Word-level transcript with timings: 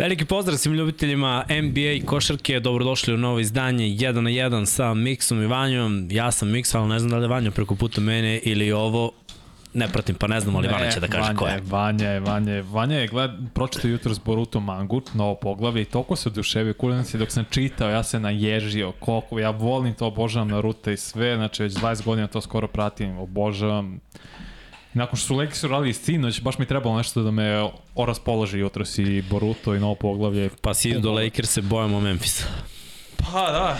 Veliki 0.00 0.24
pozdrav 0.24 0.58
svim 0.58 0.74
ljubiteljima 0.74 1.44
NBA 1.62 1.92
i 1.92 2.02
košarke, 2.06 2.60
dobrodošli 2.60 3.14
u 3.14 3.16
novo 3.16 3.38
izdanje 3.38 3.84
1 3.84 4.12
na 4.20 4.30
1 4.30 4.66
sa 4.66 4.94
Miksom 4.94 5.42
i 5.42 5.46
Vanjom. 5.46 6.08
Ja 6.10 6.30
sam 6.30 6.50
Miks, 6.50 6.74
ali 6.74 6.88
ne 6.88 6.98
znam 6.98 7.10
da 7.10 7.16
li 7.16 7.24
je 7.24 7.28
Vanja 7.28 7.50
preko 7.50 7.74
puta 7.74 8.00
mene 8.00 8.38
ili 8.38 8.72
ovo 8.72 9.12
ne 9.74 9.88
pratim, 9.88 10.14
pa 10.14 10.26
ne 10.26 10.40
znam, 10.40 10.56
ali 10.56 10.68
Vanja 10.68 10.90
će 10.90 11.00
da 11.00 11.08
kaže 11.08 11.26
Vanja, 11.26 11.38
ko 11.38 11.46
je. 11.46 11.60
Vanja 11.64 12.08
je, 12.08 12.20
Vanja 12.20 12.52
je, 12.52 12.62
Vanja 12.62 12.98
je, 12.98 13.06
gled, 13.06 13.30
pročito 13.54 13.88
jutro 13.88 14.14
s 14.14 14.18
Boruto 14.18 14.60
Mangu, 14.60 15.02
novo 15.14 15.34
poglavlje 15.34 15.82
i 15.82 15.84
toliko 15.84 16.16
se 16.16 16.28
oduševio, 16.28 16.74
kulinac 16.74 17.14
je 17.14 17.18
dok 17.18 17.30
sam 17.30 17.44
čitao, 17.50 17.90
ja 17.90 18.02
se 18.02 18.20
naježio, 18.20 18.92
koliko, 18.92 19.38
ja 19.38 19.50
volim 19.50 19.94
to, 19.94 20.06
obožavam 20.06 20.48
Naruto 20.48 20.90
i 20.90 20.96
sve, 20.96 21.36
znači 21.36 21.62
već 21.62 21.72
20 21.72 22.04
godina 22.04 22.26
to 22.26 22.40
skoro 22.40 22.68
pratim, 22.68 23.18
obožavam. 23.18 24.00
Nakon 24.94 25.16
što 25.16 25.26
su 25.26 25.36
Leki 25.36 25.56
su 25.56 25.68
radili 25.68 25.94
sinoć, 25.94 26.40
baš 26.40 26.58
mi 26.58 26.66
trebalo 26.66 26.96
nešto 26.96 27.22
da 27.22 27.30
me 27.30 27.70
oraspoloži 27.94 28.58
jutro 28.58 28.84
si 28.84 29.22
Boruto 29.22 29.74
i 29.74 29.80
novo 29.80 29.94
poglavlje. 29.94 30.50
Pa 30.60 30.74
si 30.74 30.94
do 30.94 31.12
Lakers 31.12 31.50
se 31.50 31.62
bojamo 31.62 32.00
Memphisa. 32.00 32.44
Pa 33.16 33.52
da, 33.52 33.78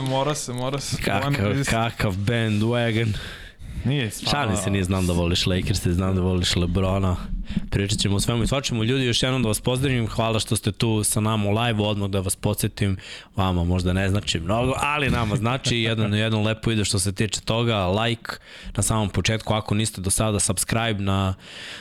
mora 0.00 0.34
se, 0.34 0.52
mora 0.52 0.78
se. 0.80 0.96
Kakav, 1.02 1.64
kakav 1.70 2.12
bandwagon. 2.16 3.14
Nije 3.84 4.10
stvarno. 4.10 4.40
Šalim 4.40 4.56
se, 4.64 4.70
nije 4.70 4.84
znam 4.84 5.06
da 5.06 5.12
voliš 5.12 5.46
Lakers, 5.46 5.86
znam 5.86 6.14
da 6.14 6.20
voliš 6.20 6.56
Lebrona. 6.56 7.16
Pričat 7.70 7.98
ćemo 7.98 8.16
o 8.16 8.20
svemu 8.20 8.42
i 8.42 8.46
svačemu. 8.46 8.84
Ljudi, 8.84 9.04
još 9.04 9.22
jednom 9.22 9.42
da 9.42 9.48
vas 9.48 9.60
pozdravim. 9.60 10.06
Hvala 10.06 10.40
što 10.40 10.56
ste 10.56 10.72
tu 10.72 11.04
sa 11.04 11.20
nama 11.20 11.48
u 11.48 11.52
live-u. 11.52 11.84
Odmah 11.84 12.10
da 12.10 12.20
vas 12.20 12.36
podsjetim. 12.36 12.96
Vama 13.36 13.64
možda 13.64 13.92
ne 13.92 14.08
znači 14.08 14.40
mnogo, 14.40 14.72
ali 14.76 15.10
nama 15.10 15.36
znači 15.36 15.76
jedan, 15.76 16.14
jedan 16.14 16.42
lepo 16.42 16.70
ide 16.70 16.84
što 16.84 16.98
se 16.98 17.12
tiče 17.12 17.40
toga. 17.40 17.86
Like 17.86 18.32
na 18.76 18.82
samom 18.82 19.08
početku. 19.08 19.54
Ako 19.54 19.74
niste 19.74 20.00
do 20.00 20.10
sada, 20.10 20.40
subscribe 20.40 21.02
na 21.02 21.34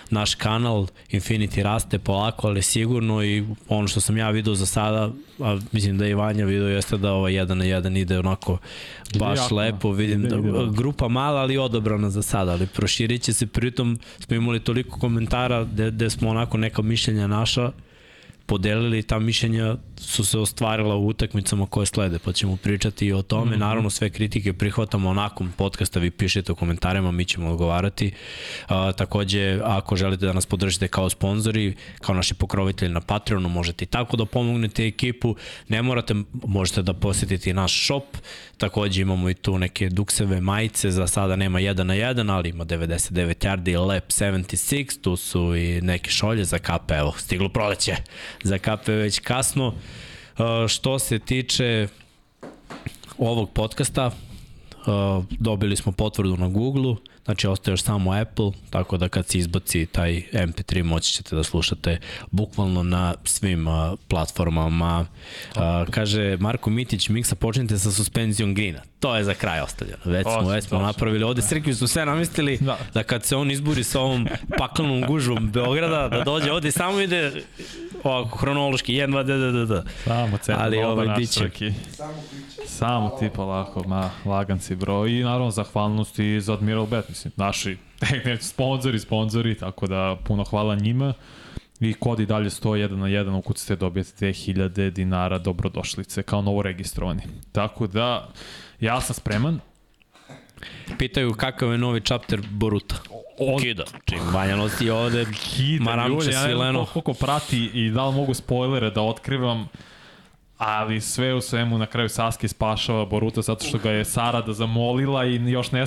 naš 0.09 0.35
kanal. 0.35 0.87
Infinity 1.11 1.63
raste 1.63 1.99
polako, 1.99 2.47
ali 2.47 2.61
sigurno 2.61 3.23
i 3.23 3.43
ono 3.67 3.87
što 3.87 4.01
sam 4.01 4.17
ja 4.17 4.29
video 4.29 4.55
za 4.55 4.65
sada, 4.65 5.11
a 5.39 5.57
mislim 5.71 5.97
da 5.97 6.05
je 6.05 6.11
i 6.11 6.13
Vanja 6.13 6.45
video, 6.45 6.67
jeste 6.67 6.97
da 6.97 7.13
ovaj 7.13 7.33
jedan 7.33 7.57
na 7.57 7.65
jedan 7.65 7.97
ide 7.97 8.19
onako 8.19 8.57
baš 9.19 9.51
lepo. 9.51 9.91
Vidim 9.91 10.21
da 10.21 10.37
grupa 10.77 11.07
mala, 11.07 11.41
ali 11.41 11.57
odobrana 11.89 12.09
za 12.09 12.21
sada, 12.21 12.51
ali 12.51 12.67
proširit 12.67 13.21
će 13.21 13.33
se, 13.33 13.47
pritom 13.47 13.99
smo 14.19 14.35
imali 14.35 14.59
toliko 14.59 14.99
komentara 14.99 15.63
gde, 15.63 15.91
gde 15.91 16.09
smo 16.09 16.29
onako 16.29 16.57
neka 16.57 16.81
mišljenja 16.81 17.27
naša 17.27 17.71
podelili, 18.49 19.03
ta 19.03 19.19
mišljenja 19.19 19.75
su 19.97 20.25
se 20.25 20.39
ostvarila 20.39 20.95
u 20.95 21.07
utakmicama 21.07 21.65
koje 21.65 21.85
slede, 21.85 22.19
pa 22.19 22.33
ćemo 22.33 22.55
pričati 22.55 23.05
i 23.05 23.13
o 23.13 23.21
tome. 23.21 23.51
Mm 23.51 23.53
-hmm. 23.53 23.59
Naravno, 23.59 23.89
sve 23.89 24.09
kritike 24.09 24.53
prihvatamo 24.53 25.13
nakon 25.13 25.51
podcasta, 25.57 25.99
vi 25.99 26.11
pišete 26.11 26.51
u 26.51 26.55
komentarima, 26.55 27.11
mi 27.11 27.25
ćemo 27.25 27.51
odgovarati. 27.51 28.11
A, 28.67 28.91
takođe, 28.91 29.59
ako 29.63 29.95
želite 29.95 30.25
da 30.25 30.33
nas 30.33 30.45
podržite 30.45 30.87
kao 30.87 31.09
sponzori, 31.09 31.75
kao 32.01 32.15
naši 32.15 32.33
pokrovitelji 32.33 32.93
na 32.93 33.01
Patreonu, 33.01 33.49
možete 33.49 33.85
i 33.85 33.87
tako 33.87 34.17
da 34.17 34.25
pomognete 34.25 34.87
ekipu. 34.87 35.35
Ne 35.67 35.81
morate, 35.81 36.15
možete 36.33 36.81
da 36.81 36.93
posetite 36.93 37.53
naš 37.53 37.85
shop, 37.85 38.17
takođe 38.57 39.01
imamo 39.01 39.29
i 39.29 39.33
tu 39.33 39.57
neke 39.57 39.89
dukseve 39.89 40.41
majice, 40.41 40.91
za 40.91 41.07
sada 41.07 41.35
nema 41.35 41.59
1 41.59 41.83
na 41.83 41.93
1, 41.93 42.31
ali 42.31 42.49
ima 42.49 42.65
99 42.65 43.47
yardi 43.47 43.71
i 43.71 43.77
lap 43.77 44.07
76, 44.07 45.01
tu 45.01 45.15
su 45.15 45.55
i 45.55 45.81
neke 45.81 46.11
šolje 46.11 46.43
za 46.45 46.57
kape, 46.57 46.93
evo, 46.93 47.13
stiglo 47.17 47.49
proleće 47.49 47.95
za 48.43 48.57
kape 48.57 48.91
već 48.91 49.19
kasno. 49.19 49.67
Uh, 49.67 50.67
što 50.67 50.99
se 50.99 51.19
tiče 51.19 51.87
ovog 53.17 53.49
podcasta, 53.49 54.07
uh, 54.07 55.25
dobili 55.29 55.75
smo 55.75 55.91
potvrdu 55.91 56.37
na 56.37 56.47
Google-u, 56.47 56.97
znači 57.29 57.47
ostaje 57.47 57.73
još 57.73 57.83
samo 57.83 58.11
Apple, 58.11 58.51
tako 58.69 58.97
da 58.97 59.09
kad 59.09 59.27
se 59.27 59.37
izbaci 59.37 59.85
taj 59.85 60.23
MP3 60.31 60.83
moći 60.83 61.13
ćete 61.13 61.35
da 61.35 61.43
slušate 61.43 61.99
bukvalno 62.31 62.83
na 62.83 63.15
svim 63.23 63.67
uh, 63.67 63.99
platformama. 64.07 65.05
Uh, 65.55 65.61
kaže 65.91 66.37
Marko 66.39 66.69
Mitić, 66.69 67.09
Miksa 67.09 67.35
počnite 67.35 67.77
sa 67.79 67.91
suspenzijom 67.91 68.53
Grina. 68.53 68.81
To 68.99 69.15
je 69.15 69.23
za 69.23 69.33
kraj 69.33 69.61
ostavljeno. 69.61 69.99
Već 70.05 70.27
smo, 70.39 70.49
već 70.49 70.65
smo 70.65 70.79
napravili. 70.79 71.23
Ovde 71.23 71.41
Srki 71.41 71.73
su 71.73 71.87
sve 71.87 72.05
namislili 72.05 72.57
da. 72.61 72.77
da 72.93 73.03
kad 73.03 73.23
se 73.23 73.35
on 73.35 73.51
izburi 73.51 73.83
sa 73.83 73.99
ovom 73.99 74.27
paklenom 74.57 75.03
gužvom 75.07 75.51
Beograda, 75.51 76.07
da 76.07 76.23
dođe 76.23 76.51
ovde 76.51 76.67
i 76.67 76.71
samo 76.71 76.99
ide 76.99 77.31
ovako 78.03 78.37
hronološki 78.37 78.93
1 78.93 79.07
2 79.07 79.23
d 79.23 79.51
d 79.51 79.65
d. 79.65 79.89
Samo 80.03 80.37
centar, 80.37 80.65
Ali 80.65 80.83
ovaj 80.83 81.07
biće. 81.17 81.49
Samo 82.67 83.09
ti 83.09 83.29
polako, 83.35 83.83
ma, 83.87 84.09
lagan 84.25 84.59
si 84.59 84.75
bro. 84.75 85.07
I 85.07 85.23
naravno 85.23 85.51
zahvalnost 85.51 86.19
i 86.19 86.41
za 86.41 86.53
Admiral 86.53 86.85
Bet, 86.85 87.05
mislim, 87.19 87.33
naši 87.35 87.77
sponzori, 88.51 88.99
sponzori, 88.99 89.55
tako 89.55 89.87
da 89.87 90.17
puno 90.25 90.43
hvala 90.43 90.75
njima. 90.75 91.13
I 91.79 91.93
kod 91.93 92.19
i 92.19 92.25
dalje 92.25 92.49
stoji 92.49 92.83
1 92.83 92.95
na 92.95 93.05
1, 93.05 93.37
ukucite 93.37 93.75
dobijete 93.75 94.25
2000 94.25 94.89
dinara 94.89 95.37
dobrodošlice 95.37 96.23
kao 96.23 96.41
novo 96.41 96.61
registrovani. 96.61 97.21
Tako 97.51 97.87
da, 97.87 98.29
ja 98.79 99.01
sam 99.01 99.13
spreman. 99.13 99.59
Pitaju 100.97 101.33
kakav 101.33 101.71
je 101.71 101.77
novi 101.77 102.01
chapter 102.01 102.41
Boruta. 102.51 102.95
Od... 103.39 103.61
Kida. 103.61 103.83
Čim 104.05 104.19
Vanja 104.33 104.55
nosi 104.55 104.89
ovde 104.89 105.25
Kida, 105.25 105.83
maramče 105.83 106.25
ljudi, 106.25 106.31
ja 106.31 106.47
ne 106.47 106.71
znam 106.71 106.85
koliko 106.85 107.13
prati 107.13 107.69
i 107.73 107.89
da 107.89 108.07
li 108.07 108.15
mogu 108.15 108.33
spoilere 108.33 108.91
da 108.91 109.01
otkrivam, 109.01 109.67
ali 110.59 111.01
sve 111.01 111.33
u 111.33 111.41
svemu 111.41 111.77
na 111.77 111.85
kraju 111.85 112.09
Sasuke 112.09 112.47
spašava 112.47 113.05
Boruta 113.05 113.41
zato 113.41 113.65
što 113.65 113.77
ga 113.77 113.91
je 113.91 114.05
Sarada 114.05 114.53
zamolila 114.53 115.25
i 115.25 115.51
još, 115.51 115.71
ne, 115.71 115.83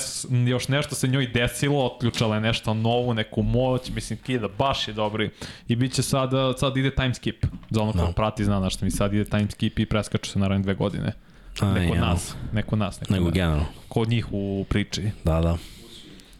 još 0.46 0.68
nešto 0.68 0.94
se 0.94 1.08
njoj 1.08 1.26
desilo, 1.26 1.84
otključala 1.86 2.34
je 2.34 2.40
nešto 2.40 2.74
novo, 2.74 3.14
neku 3.14 3.42
moć, 3.42 3.90
mislim 3.90 4.18
Kida 4.18 4.48
baš 4.58 4.88
je 4.88 4.94
dobri 4.94 5.30
i 5.68 5.76
bit 5.76 5.92
će 5.92 6.02
sad, 6.02 6.30
sad 6.56 6.76
ide 6.76 6.94
time 6.94 7.14
skip, 7.14 7.46
za 7.70 7.82
ono 7.82 7.92
ko 7.92 7.98
No. 7.98 8.12
prati 8.12 8.44
zna 8.44 8.60
na 8.60 8.70
što 8.70 8.84
mi 8.84 8.90
sad 8.90 9.14
ide 9.14 9.24
time 9.24 9.50
skip 9.50 9.78
i 9.78 9.86
preskaču 9.86 10.30
se 10.30 10.38
naravno 10.38 10.62
dve 10.62 10.74
godine. 10.74 11.12
A, 11.60 11.72
Neko 11.72 11.94
ja. 11.94 12.00
nas, 12.00 12.34
neko 12.52 12.76
nas, 12.76 13.00
neko, 13.00 13.12
Nego 13.12 13.24
nas. 13.24 13.34
generalno. 13.34 13.64
Kod 13.88 14.08
njih 14.08 14.26
u 14.30 14.66
priči. 14.68 15.10
Da, 15.24 15.40
da. 15.40 15.56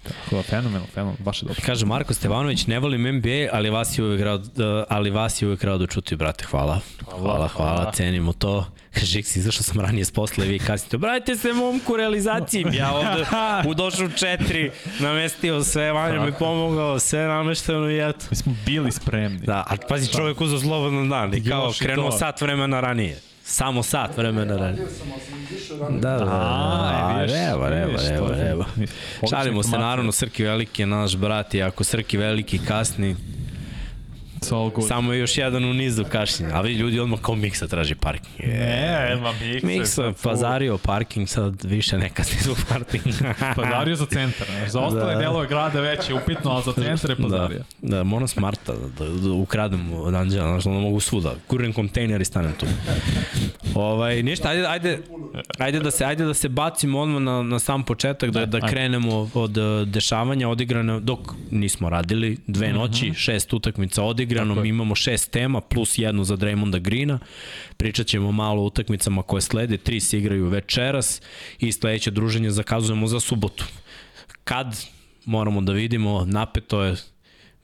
Tako 0.03 0.37
da, 0.37 0.43
fenomenal, 0.43 0.87
fenomenal, 0.95 1.25
baš 1.25 1.43
je 1.43 1.47
dobro. 1.47 1.63
Kaže 1.67 1.87
Marko 1.87 2.15
Stevanović, 2.15 2.67
ne 2.67 2.79
volim 2.79 3.17
NBA, 3.17 3.49
ali 3.53 3.71
vas 3.71 3.99
je 3.99 4.05
uvek 4.05 4.21
rado, 4.21 4.85
ali 4.89 5.11
vas 5.11 5.43
je 5.43 5.49
uvek 5.49 5.65
rado 5.65 5.87
čuti, 5.87 6.17
brate, 6.17 6.45
hvala. 6.51 6.81
Hvala, 7.11 7.23
hvala, 7.25 7.49
hvala 7.49 7.93
cenimo 7.93 8.33
to. 8.33 8.67
Kaže, 8.95 9.19
X, 9.19 9.37
izašao 9.37 9.63
sam 9.63 9.81
ranije 9.81 10.05
s 10.05 10.11
posle, 10.11 10.47
vi 10.47 10.59
kasnite, 10.59 10.97
obratite 10.97 11.37
se 11.37 11.53
momku 11.53 11.97
realizaciji. 11.97 12.65
Ja 12.73 12.93
ovde 12.93 13.25
u 13.71 13.75
došlu 13.75 14.09
četiri 14.17 14.71
namestio 15.01 15.65
sve, 15.65 15.93
Vanja 15.93 16.25
mi 16.25 16.33
pomogao, 16.33 16.99
sve 16.99 17.27
namešteno 17.27 17.91
i 17.91 18.09
eto. 18.09 18.27
Mi 18.31 18.37
smo 18.37 18.55
bili 18.67 18.93
spremni. 18.93 19.47
Da, 19.47 19.65
a 19.69 19.77
pazi 19.89 20.13
čovjek 20.13 20.41
uzao 20.41 20.59
slobodan 20.59 21.09
dan 21.09 21.35
i 21.35 21.49
kao 21.49 21.71
i 21.71 21.85
krenuo 21.85 22.11
to. 22.11 22.19
sat 22.19 22.41
vremena 22.41 22.81
ranije. 22.81 23.21
Samo 23.45 23.83
sat 23.83 24.17
vremena. 24.17 24.73
Da, 25.91 26.19
da, 26.19 26.19
da. 26.19 26.31
A, 26.31 27.01
A, 27.03 27.23
vidiš, 27.23 27.37
evo, 27.53 27.67
evo, 27.67 27.99
evo, 28.15 28.35
evo. 28.51 28.65
Šalimo 29.31 29.63
se, 29.63 29.71
naravno, 29.71 30.13
Srki 30.13 30.45
Veliki 30.45 30.83
je 30.83 30.87
naš 30.87 31.17
brat 31.17 31.55
i 31.55 31.63
ako 31.63 31.85
Srki 31.85 32.17
Veliki 32.17 32.59
kasni. 32.59 33.17
Samo 34.89 35.13
je 35.13 35.21
još 35.21 35.39
jedan 35.39 35.65
u 35.65 35.75
nizu 35.75 36.05
kašnjenja. 36.05 36.55
A 36.55 36.61
vi 36.61 36.73
ljudi 36.73 37.01
odmah 37.01 37.21
kao 37.21 37.35
Miksa 37.35 37.67
traži 37.67 37.95
parking. 37.95 38.49
Ne, 38.49 39.17
ma 39.23 39.33
Miksa. 39.33 39.67
Miksa 39.67 40.13
pazario 40.23 40.79
parking, 40.79 41.29
sad 41.29 41.65
više 41.65 41.99
ne 41.99 42.09
kasni 42.09 42.39
zbog 42.43 42.57
parkinga. 42.69 43.35
Pazario 43.57 43.97
za 43.97 44.07
centar. 44.07 44.47
znaš. 44.49 44.71
Za 44.71 44.81
ostale 44.81 45.05
Da. 45.05 45.13
da. 45.13 45.21
delove 45.21 45.47
grada 45.49 45.81
već 45.81 46.09
je 46.09 46.15
upitno, 46.15 46.51
ali 46.51 46.63
za 46.65 46.73
centar 46.73 47.11
je 47.11 47.17
Da, 47.17 47.23
pazario. 47.23 47.65
da, 47.83 48.03
moram 48.03 48.29
smarta 48.29 48.73
da, 48.73 49.05
da, 49.05 49.11
da 49.13 49.31
ukradem 49.33 49.93
od 49.93 50.15
Anđela, 50.15 50.49
znaš, 50.49 50.67
onda 50.67 50.81
mogu 50.81 51.01
svuda. 51.01 51.35
Kuren 51.47 51.73
kontejner 51.73 52.21
i 52.21 52.25
stanem 52.25 52.53
tu. 52.53 52.67
ovaj, 53.75 54.23
ništa, 54.23 54.49
ajde, 54.49 54.67
ajde, 54.67 54.99
ajde, 55.59 55.81
da 55.81 55.91
se, 55.91 56.05
ajde 56.05 56.25
da 56.25 56.35
se 56.35 56.49
bacimo 56.49 57.01
odmah 57.01 57.23
na, 57.23 57.43
na 57.43 57.59
sam 57.59 57.83
početak, 57.83 58.31
da, 58.31 58.47
da 58.47 58.57
ajde. 58.57 58.69
krenemo 58.69 59.31
od 59.35 59.53
dešavanja 59.87 60.49
odigrane, 60.49 61.01
dok 61.01 61.19
nismo 61.51 61.89
radili, 61.91 62.37
dve 62.47 62.73
noći, 62.73 63.15
šest 63.15 63.53
utakmica 63.53 64.03
odigrano. 64.33 64.55
Tako 64.55 64.63
mi 64.63 64.69
imamo 64.69 64.95
šest 64.95 65.31
tema, 65.31 65.61
plus 65.61 65.99
jednu 65.99 66.25
za 66.25 66.37
Draymonda 66.37 66.79
Greena, 66.79 67.19
pričat 67.77 68.07
ćemo 68.07 68.33
malo 68.33 68.63
o 68.63 68.67
utakmicama 68.67 69.23
koje 69.23 69.43
slede, 69.43 69.77
tri 69.77 70.01
se 70.01 70.19
igraju 70.19 70.49
večeras 70.49 71.23
i 71.59 71.73
sledeće 71.73 72.11
druženje 72.11 72.51
zakazujemo 72.51 73.07
za 73.07 73.21
subotu. 73.21 73.65
Kad 74.45 74.87
moramo 75.25 75.61
da 75.61 75.73
vidimo, 75.73 76.25
napeto 76.25 76.83
je, 76.83 76.97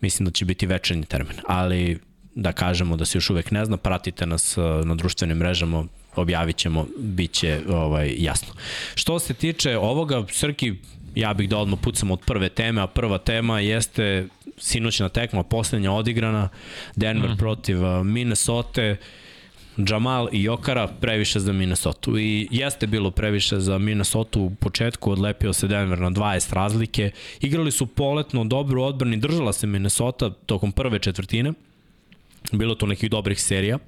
mislim 0.00 0.26
da 0.26 0.30
će 0.30 0.44
biti 0.44 0.66
večernji 0.66 1.04
termin, 1.04 1.36
ali 1.46 1.98
da 2.34 2.52
kažemo 2.52 2.96
da 2.96 3.04
se 3.04 3.18
još 3.18 3.30
uvek 3.30 3.50
ne 3.50 3.64
zna, 3.64 3.76
pratite 3.76 4.26
nas 4.26 4.58
uh, 4.58 4.64
na 4.84 4.94
društvenim 4.94 5.36
mrežama, 5.36 5.84
objavit 6.16 6.56
ćemo, 6.56 6.86
bit 6.98 7.32
će 7.32 7.60
ovaj, 7.68 8.14
jasno. 8.18 8.54
Što 8.94 9.18
se 9.18 9.34
tiče 9.34 9.76
ovoga, 9.76 10.24
Srki, 10.32 10.74
ja 11.14 11.34
bih 11.34 11.48
da 11.48 11.58
odmah 11.58 11.78
pucam 11.82 12.10
od 12.10 12.20
prve 12.20 12.48
teme, 12.48 12.80
a 12.80 12.86
prva 12.86 13.18
tema 13.18 13.60
jeste 13.60 14.26
sinoćna 14.60 15.08
tekma, 15.08 15.42
poslednja 15.42 15.92
odigrana, 15.92 16.48
Denver 16.96 17.30
mm. 17.30 17.36
protiv 17.36 17.78
Minnesota, 18.04 18.96
Jamal 19.76 20.28
i 20.32 20.42
Jokara 20.42 20.86
previše 20.86 21.40
za 21.40 21.52
Minnesota. 21.52 22.10
I 22.18 22.48
jeste 22.50 22.86
bilo 22.86 23.10
previše 23.10 23.60
za 23.60 23.78
Minnesota 23.78 24.38
u 24.38 24.50
početku, 24.50 25.10
odlepio 25.10 25.52
se 25.52 25.68
Denver 25.68 25.98
na 25.98 26.10
20 26.10 26.54
razlike. 26.54 27.10
Igrali 27.40 27.70
su 27.70 27.86
poletno, 27.86 28.44
dobro 28.44 28.84
odbrani, 28.84 29.16
držala 29.16 29.52
se 29.52 29.66
Minnesota 29.66 30.30
tokom 30.30 30.72
prve 30.72 30.98
četvrtine 30.98 31.52
Bilo 32.52 32.74
to 32.74 32.86
nekih 32.86 33.10
dobrih 33.10 33.42
serija. 33.42 33.78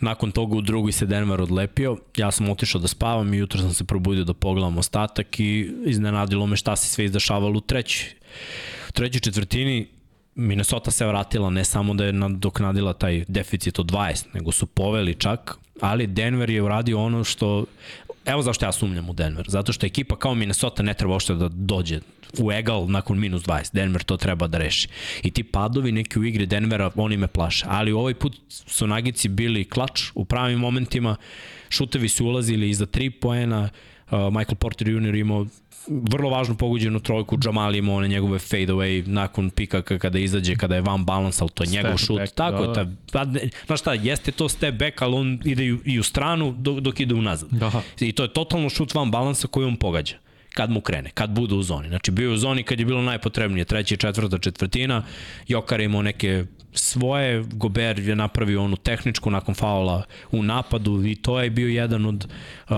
Nakon 0.00 0.32
toga 0.32 0.56
u 0.56 0.60
drugoj 0.60 0.92
se 0.92 1.06
Denver 1.06 1.40
odlepio. 1.40 1.96
Ja 2.16 2.30
sam 2.30 2.50
otišao 2.50 2.80
da 2.80 2.88
spavam 2.88 3.34
i 3.34 3.38
jutro 3.38 3.60
sam 3.60 3.74
se 3.74 3.84
probudio 3.84 4.24
da 4.24 4.34
pogledam 4.34 4.78
ostatak 4.78 5.40
i 5.40 5.72
iznenadilo 5.84 6.46
me 6.46 6.56
šta 6.56 6.76
se 6.76 6.88
sve 6.88 7.04
izdešavalo 7.04 7.58
u 7.58 7.60
trećoj. 7.60 8.10
Trećoj 8.96 9.20
četvrtini 9.20 9.86
Minnesota 10.34 10.90
se 10.90 11.06
vratila, 11.06 11.50
ne 11.50 11.64
samo 11.64 11.94
da 11.94 12.04
je 12.04 12.12
nadoknadila 12.12 12.92
taj 12.92 13.24
deficit 13.28 13.78
od 13.78 13.86
20, 13.86 14.24
nego 14.34 14.52
su 14.52 14.66
poveli 14.66 15.14
čak, 15.14 15.54
ali 15.80 16.06
Denver 16.06 16.50
je 16.50 16.62
uradio 16.62 17.02
ono 17.02 17.24
što 17.24 17.64
Evo 18.26 18.42
zašto 18.42 18.66
ja 18.66 18.72
sumnjam 18.72 19.10
u 19.10 19.12
Denver. 19.12 19.46
Zato 19.48 19.72
što 19.72 19.86
ekipa 19.86 20.16
kao 20.16 20.34
Minnesota 20.34 20.82
ne 20.82 20.94
treba 20.94 21.12
uopšte 21.12 21.34
da 21.34 21.48
dođe 21.48 22.00
u 22.38 22.52
egal 22.52 22.86
nakon 22.88 23.18
minus 23.18 23.42
20. 23.42 23.74
Denver 23.74 24.02
to 24.02 24.16
treba 24.16 24.46
da 24.46 24.58
reši. 24.58 24.88
I 25.22 25.30
ti 25.30 25.42
padovi 25.42 25.92
neki 25.92 26.18
u 26.18 26.24
igri 26.24 26.46
Denvera, 26.46 26.90
oni 26.96 27.16
me 27.16 27.26
plaše. 27.26 27.66
Ali 27.68 27.92
ovaj 27.92 28.14
put 28.14 28.36
su 28.48 28.86
Nagici 28.86 29.28
bili 29.28 29.64
klač 29.64 30.02
u 30.14 30.24
pravim 30.24 30.58
momentima. 30.58 31.16
Šutevi 31.68 32.08
su 32.08 32.26
ulazili 32.26 32.70
iza 32.70 32.86
3 32.86 33.10
poena. 33.20 33.68
Uh, 34.10 34.12
Michael 34.12 34.56
Porter 34.56 34.88
Jr. 34.88 35.14
imao 35.14 35.46
vrlo 35.88 36.30
važno 36.30 36.54
pogođenu 36.54 37.00
trojku, 37.00 37.38
Jamal 37.44 37.76
imao 37.76 37.96
one 37.96 38.08
njegove 38.08 38.38
fade 38.38 38.66
away 38.66 39.06
nakon 39.06 39.50
pika 39.50 39.82
kada 39.82 40.18
izađe, 40.18 40.56
kada 40.56 40.74
je 40.74 40.80
van 40.80 41.04
balans, 41.04 41.40
ali 41.40 41.50
to 41.50 41.64
je 41.64 41.70
njegov 41.70 41.96
šut. 41.96 42.18
Back, 42.18 42.34
Tako 42.34 42.66
da, 42.66 42.72
ta, 42.72 42.90
pa, 43.12 43.26
znaš 43.66 43.80
šta, 43.80 43.92
jeste 43.92 44.32
to 44.32 44.48
step 44.48 44.74
back, 44.74 45.02
ali 45.02 45.14
on 45.14 45.40
ide 45.44 45.76
i 45.84 45.98
u 45.98 46.02
stranu 46.02 46.54
dok, 46.58 46.80
dok 46.80 47.00
ide 47.00 47.14
unazad. 47.14 47.48
Da. 47.50 47.82
I 48.00 48.12
to 48.12 48.22
je 48.22 48.32
totalno 48.32 48.68
šut 48.68 48.94
van 48.94 49.10
balansa 49.10 49.48
koji 49.48 49.66
on 49.66 49.76
pogađa 49.76 50.16
kad 50.56 50.70
mu 50.70 50.80
krene, 50.80 51.10
kad 51.10 51.30
bude 51.30 51.54
u 51.54 51.62
zoni. 51.62 51.88
Znači 51.88 52.10
bio 52.10 52.28
je 52.28 52.34
u 52.34 52.36
zoni 52.36 52.62
kad 52.62 52.80
je 52.80 52.86
bilo 52.86 53.02
najpotrebnije, 53.02 53.64
treća 53.64 53.94
i 53.94 53.98
četvrta 53.98 54.38
četvrtina, 54.38 55.02
Jokar 55.48 55.80
imao 55.80 56.02
neke 56.02 56.44
svoje, 56.78 57.44
Gober 57.52 57.98
je 57.98 58.16
napravio 58.16 58.64
onu 58.64 58.76
tehničku 58.76 59.30
nakon 59.30 59.54
faula 59.54 60.02
u 60.32 60.42
napadu 60.42 61.04
i 61.04 61.16
to 61.16 61.40
je 61.40 61.50
bio 61.50 61.68
jedan 61.68 62.06
od 62.06 62.28
uh, 62.70 62.76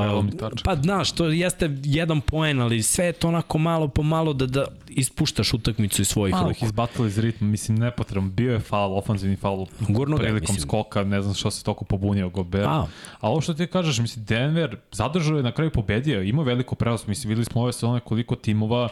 pa 0.64 0.76
znaš, 0.76 1.12
to 1.12 1.26
jeste 1.26 1.76
jedan 1.84 2.20
poen, 2.20 2.60
ali 2.60 2.82
sve 2.82 3.06
je 3.06 3.12
to 3.12 3.28
onako 3.28 3.58
malo 3.58 3.88
po 3.88 4.02
malo 4.02 4.32
da, 4.32 4.46
da 4.46 4.64
ispuštaš 4.88 5.54
utakmicu 5.54 6.02
iz 6.02 6.08
svojih 6.08 6.34
ruku. 6.34 6.64
Ih 6.64 7.06
iz 7.06 7.18
ritma, 7.18 7.46
mislim 7.46 7.78
nepotrebno, 7.78 8.30
bio 8.30 8.52
je 8.52 8.60
faul, 8.60 8.98
ofanzivni 8.98 9.36
faul 9.36 9.66
Gurno 9.80 10.16
prilikom 10.16 10.54
mislim. 10.54 10.68
skoka, 10.68 11.04
ne 11.04 11.22
znam 11.22 11.34
što 11.34 11.50
se 11.50 11.64
toliko 11.64 11.84
pobunio 11.84 12.28
Gober. 12.28 12.64
A. 12.64 12.86
A 13.20 13.30
ovo 13.30 13.40
što 13.40 13.54
ti 13.54 13.66
kažeš, 13.66 13.98
mislim, 13.98 14.24
Denver 14.24 14.76
zadržao 14.92 15.36
je 15.36 15.42
na 15.42 15.52
kraju 15.52 15.70
pobedio, 15.70 16.22
ima 16.22 16.42
veliko 16.42 16.74
prednost, 16.74 17.06
mislim, 17.06 17.28
videli 17.28 17.44
smo 17.44 17.62
ove 17.62 17.72
sezone 17.72 18.00
koliko 18.00 18.36
timova 18.36 18.88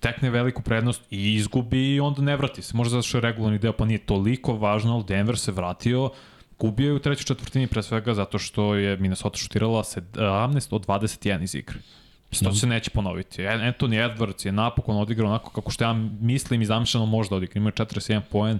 tekne 0.00 0.30
veliku 0.30 0.62
prednost 0.62 1.02
i 1.10 1.34
izgubi 1.34 1.94
i 1.94 2.00
onda 2.00 2.22
ne 2.22 2.36
vrati 2.36 2.62
se. 2.62 2.76
Možda 2.76 2.90
zato 2.90 3.02
što 3.02 3.18
je 3.18 3.22
regularni 3.22 3.58
deo 3.58 3.72
pa 3.72 3.84
nije 3.84 3.98
toliko 3.98 4.29
važno, 4.58 4.94
ali 4.94 5.04
Denver 5.08 5.38
se 5.38 5.52
vratio, 5.52 6.10
gubio 6.58 6.86
je 6.86 6.94
u 6.94 6.98
trećoj 6.98 7.24
četvrtini 7.24 7.66
pre 7.66 7.82
svega 7.82 8.14
zato 8.14 8.38
što 8.38 8.74
je 8.74 8.96
Minnesota 8.96 9.38
šutirala 9.38 9.82
17 9.82 10.74
od 10.74 10.86
21 10.86 11.42
iz 11.42 11.54
igre. 11.54 11.78
To 12.44 12.54
se 12.54 12.66
neće 12.66 12.90
ponoviti. 12.90 13.42
Anthony 13.42 14.08
Edwards 14.08 14.46
je 14.46 14.52
napokon 14.52 14.96
odigrao 14.96 15.28
onako 15.28 15.50
kako 15.50 15.70
što 15.70 15.84
ja 15.84 15.92
mislim 16.20 16.62
i 16.62 16.66
zamišljeno 16.66 17.06
možda 17.06 17.36
odigra. 17.36 17.58
Ima 17.58 17.70
41 17.70 18.20
poen, 18.30 18.58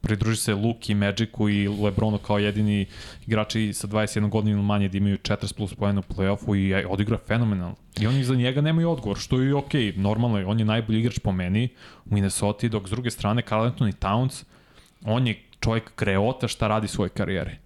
pridruži 0.00 0.36
se 0.36 0.54
Luki, 0.54 0.94
Magicu 0.94 1.48
i 1.48 1.68
Lebronu 1.68 2.18
kao 2.18 2.38
jedini 2.38 2.86
igrači 3.26 3.72
sa 3.72 3.86
21 3.88 4.28
godinom 4.28 4.66
manje 4.66 4.88
da 4.88 4.98
imaju 4.98 5.18
40 5.18 5.54
plus 5.56 5.74
poena 5.74 6.00
u 6.00 6.12
play-offu 6.14 6.56
i 6.56 6.84
odigra 6.84 7.18
fenomenalno. 7.26 7.74
I 8.00 8.06
oni 8.06 8.24
za 8.24 8.34
njega 8.34 8.60
nemaju 8.60 8.90
odgovor, 8.90 9.18
što 9.18 9.40
je 9.40 9.54
okej, 9.54 9.82
okay, 9.82 9.96
normalno 9.96 10.38
je, 10.38 10.46
on 10.46 10.58
je 10.58 10.64
najbolji 10.64 11.00
igrač 11.00 11.18
po 11.18 11.32
meni 11.32 11.68
u 12.04 12.14
Minnesota, 12.14 12.68
dok 12.68 12.88
s 12.88 12.90
druge 12.90 13.10
strane 13.10 13.42
Carl 13.42 13.62
Anthony 13.62 13.92
Towns, 13.92 14.44
on 15.04 15.26
je 15.26 15.42
čovjek 15.60 15.92
kreota 15.94 16.48
šta 16.48 16.68
radi 16.68 16.88
svoje 16.88 17.08
karijere. 17.08 17.58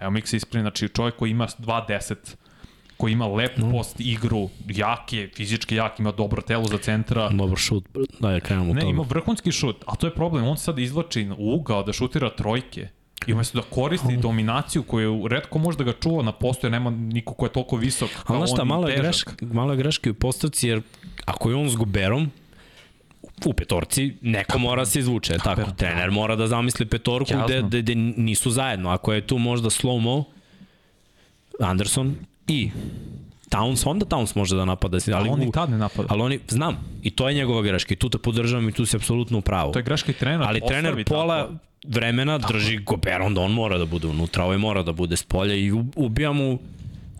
Evo 0.00 0.10
mi 0.10 0.22
se 0.26 0.36
isprini, 0.36 0.62
znači 0.62 0.88
čovjek 0.88 1.16
koji 1.16 1.30
ima 1.30 1.46
2-10, 1.46 2.14
koji 2.96 3.12
ima 3.12 3.26
lep 3.26 3.56
no. 3.56 3.70
post 3.70 4.00
igru, 4.00 4.48
jak 4.68 5.12
je, 5.12 5.30
fizički 5.34 5.74
jak, 5.74 6.00
ima 6.00 6.12
dobro 6.12 6.42
telo 6.42 6.64
za 6.64 6.78
centra. 6.78 7.28
Dobar 7.28 7.58
šut, 7.58 7.84
da 8.20 8.30
je 8.30 8.40
krenemo 8.40 8.74
Ne, 8.74 8.90
ima 8.90 9.04
vrhunski 9.08 9.52
šut, 9.52 9.84
a 9.86 9.96
to 9.96 10.06
je 10.06 10.14
problem, 10.14 10.44
on 10.44 10.56
sad 10.56 10.78
izvlači 10.78 11.28
u 11.38 11.54
ugao 11.54 11.82
da 11.82 11.92
šutira 11.92 12.30
trojke. 12.30 12.88
I 13.26 13.32
umesto 13.32 13.60
da 13.60 13.64
koristi 13.70 14.14
um. 14.14 14.20
dominaciju 14.20 14.82
koju 14.82 15.28
redko 15.28 15.58
može 15.58 15.78
da 15.78 15.84
ga 15.84 15.92
čuva 15.92 16.22
na 16.22 16.32
postu, 16.32 16.66
jer 16.66 16.72
nema 16.72 16.90
niko 16.90 17.34
ko 17.34 17.46
je 17.46 17.52
toliko 17.52 17.76
visok 17.76 18.10
kao 18.26 18.40
on 18.40 18.46
šta, 18.46 18.64
malo 18.64 18.88
je 18.88 18.96
greška, 18.96 19.32
malo 19.40 19.72
je 19.72 19.76
greška 19.76 20.10
u 20.10 20.14
postavci, 20.14 20.68
jer 20.68 20.82
ako 21.24 21.50
je 21.50 21.56
on 21.56 21.70
s 21.70 21.76
Guberom, 21.76 22.30
u 23.46 23.52
petorci 23.52 24.14
neko 24.22 24.58
mora 24.58 24.86
se 24.86 24.98
izvuče, 24.98 25.32
Kaperan. 25.32 25.56
tako. 25.56 25.76
Trener 25.76 26.10
mora 26.10 26.36
da 26.36 26.46
zamisli 26.46 26.86
petorku 26.86 27.32
gde, 27.44 27.62
gde, 27.62 27.82
gde 27.82 27.94
nisu 27.94 28.50
zajedno. 28.50 28.90
Ako 28.90 29.12
je 29.12 29.26
tu 29.26 29.38
možda 29.38 29.70
slow-mo, 29.70 30.24
Anderson 31.60 32.16
i 32.48 32.70
Towns, 33.50 33.86
onda 33.86 34.06
Towns 34.06 34.36
može 34.36 34.56
da 34.56 34.64
napada. 34.64 34.98
Ali, 35.14 35.28
on 35.28 35.42
i 35.42 35.52
tad 35.52 35.70
ne 35.70 35.78
napada. 35.78 36.08
Ali 36.10 36.22
oni, 36.22 36.38
znam, 36.48 36.76
i 37.02 37.10
to 37.10 37.28
je 37.28 37.34
njegova 37.34 37.62
greška 37.62 37.94
i 37.94 37.96
tu 37.96 38.08
te 38.08 38.18
podržavam 38.18 38.68
i 38.68 38.72
tu 38.72 38.86
se 38.86 38.96
apsolutno 38.96 39.38
u 39.38 39.40
pravu. 39.40 39.72
To 39.72 39.78
je 39.78 39.82
greška 39.82 40.12
i 40.12 40.14
trener. 40.14 40.48
Ali 40.48 40.60
trener 40.68 41.04
pola 41.04 41.42
tako. 41.42 41.54
vremena 41.86 42.38
tako. 42.38 42.52
drži 42.52 42.76
Gober, 42.76 43.22
onda 43.22 43.40
on 43.40 43.52
mora 43.52 43.78
da 43.78 43.84
bude 43.84 44.06
unutra, 44.06 44.44
ovaj 44.44 44.58
mora 44.58 44.82
da 44.82 44.92
bude 44.92 45.16
s 45.16 45.22
polja 45.22 45.54
i 45.54 45.72
ubija 45.96 46.32
mu, 46.32 46.58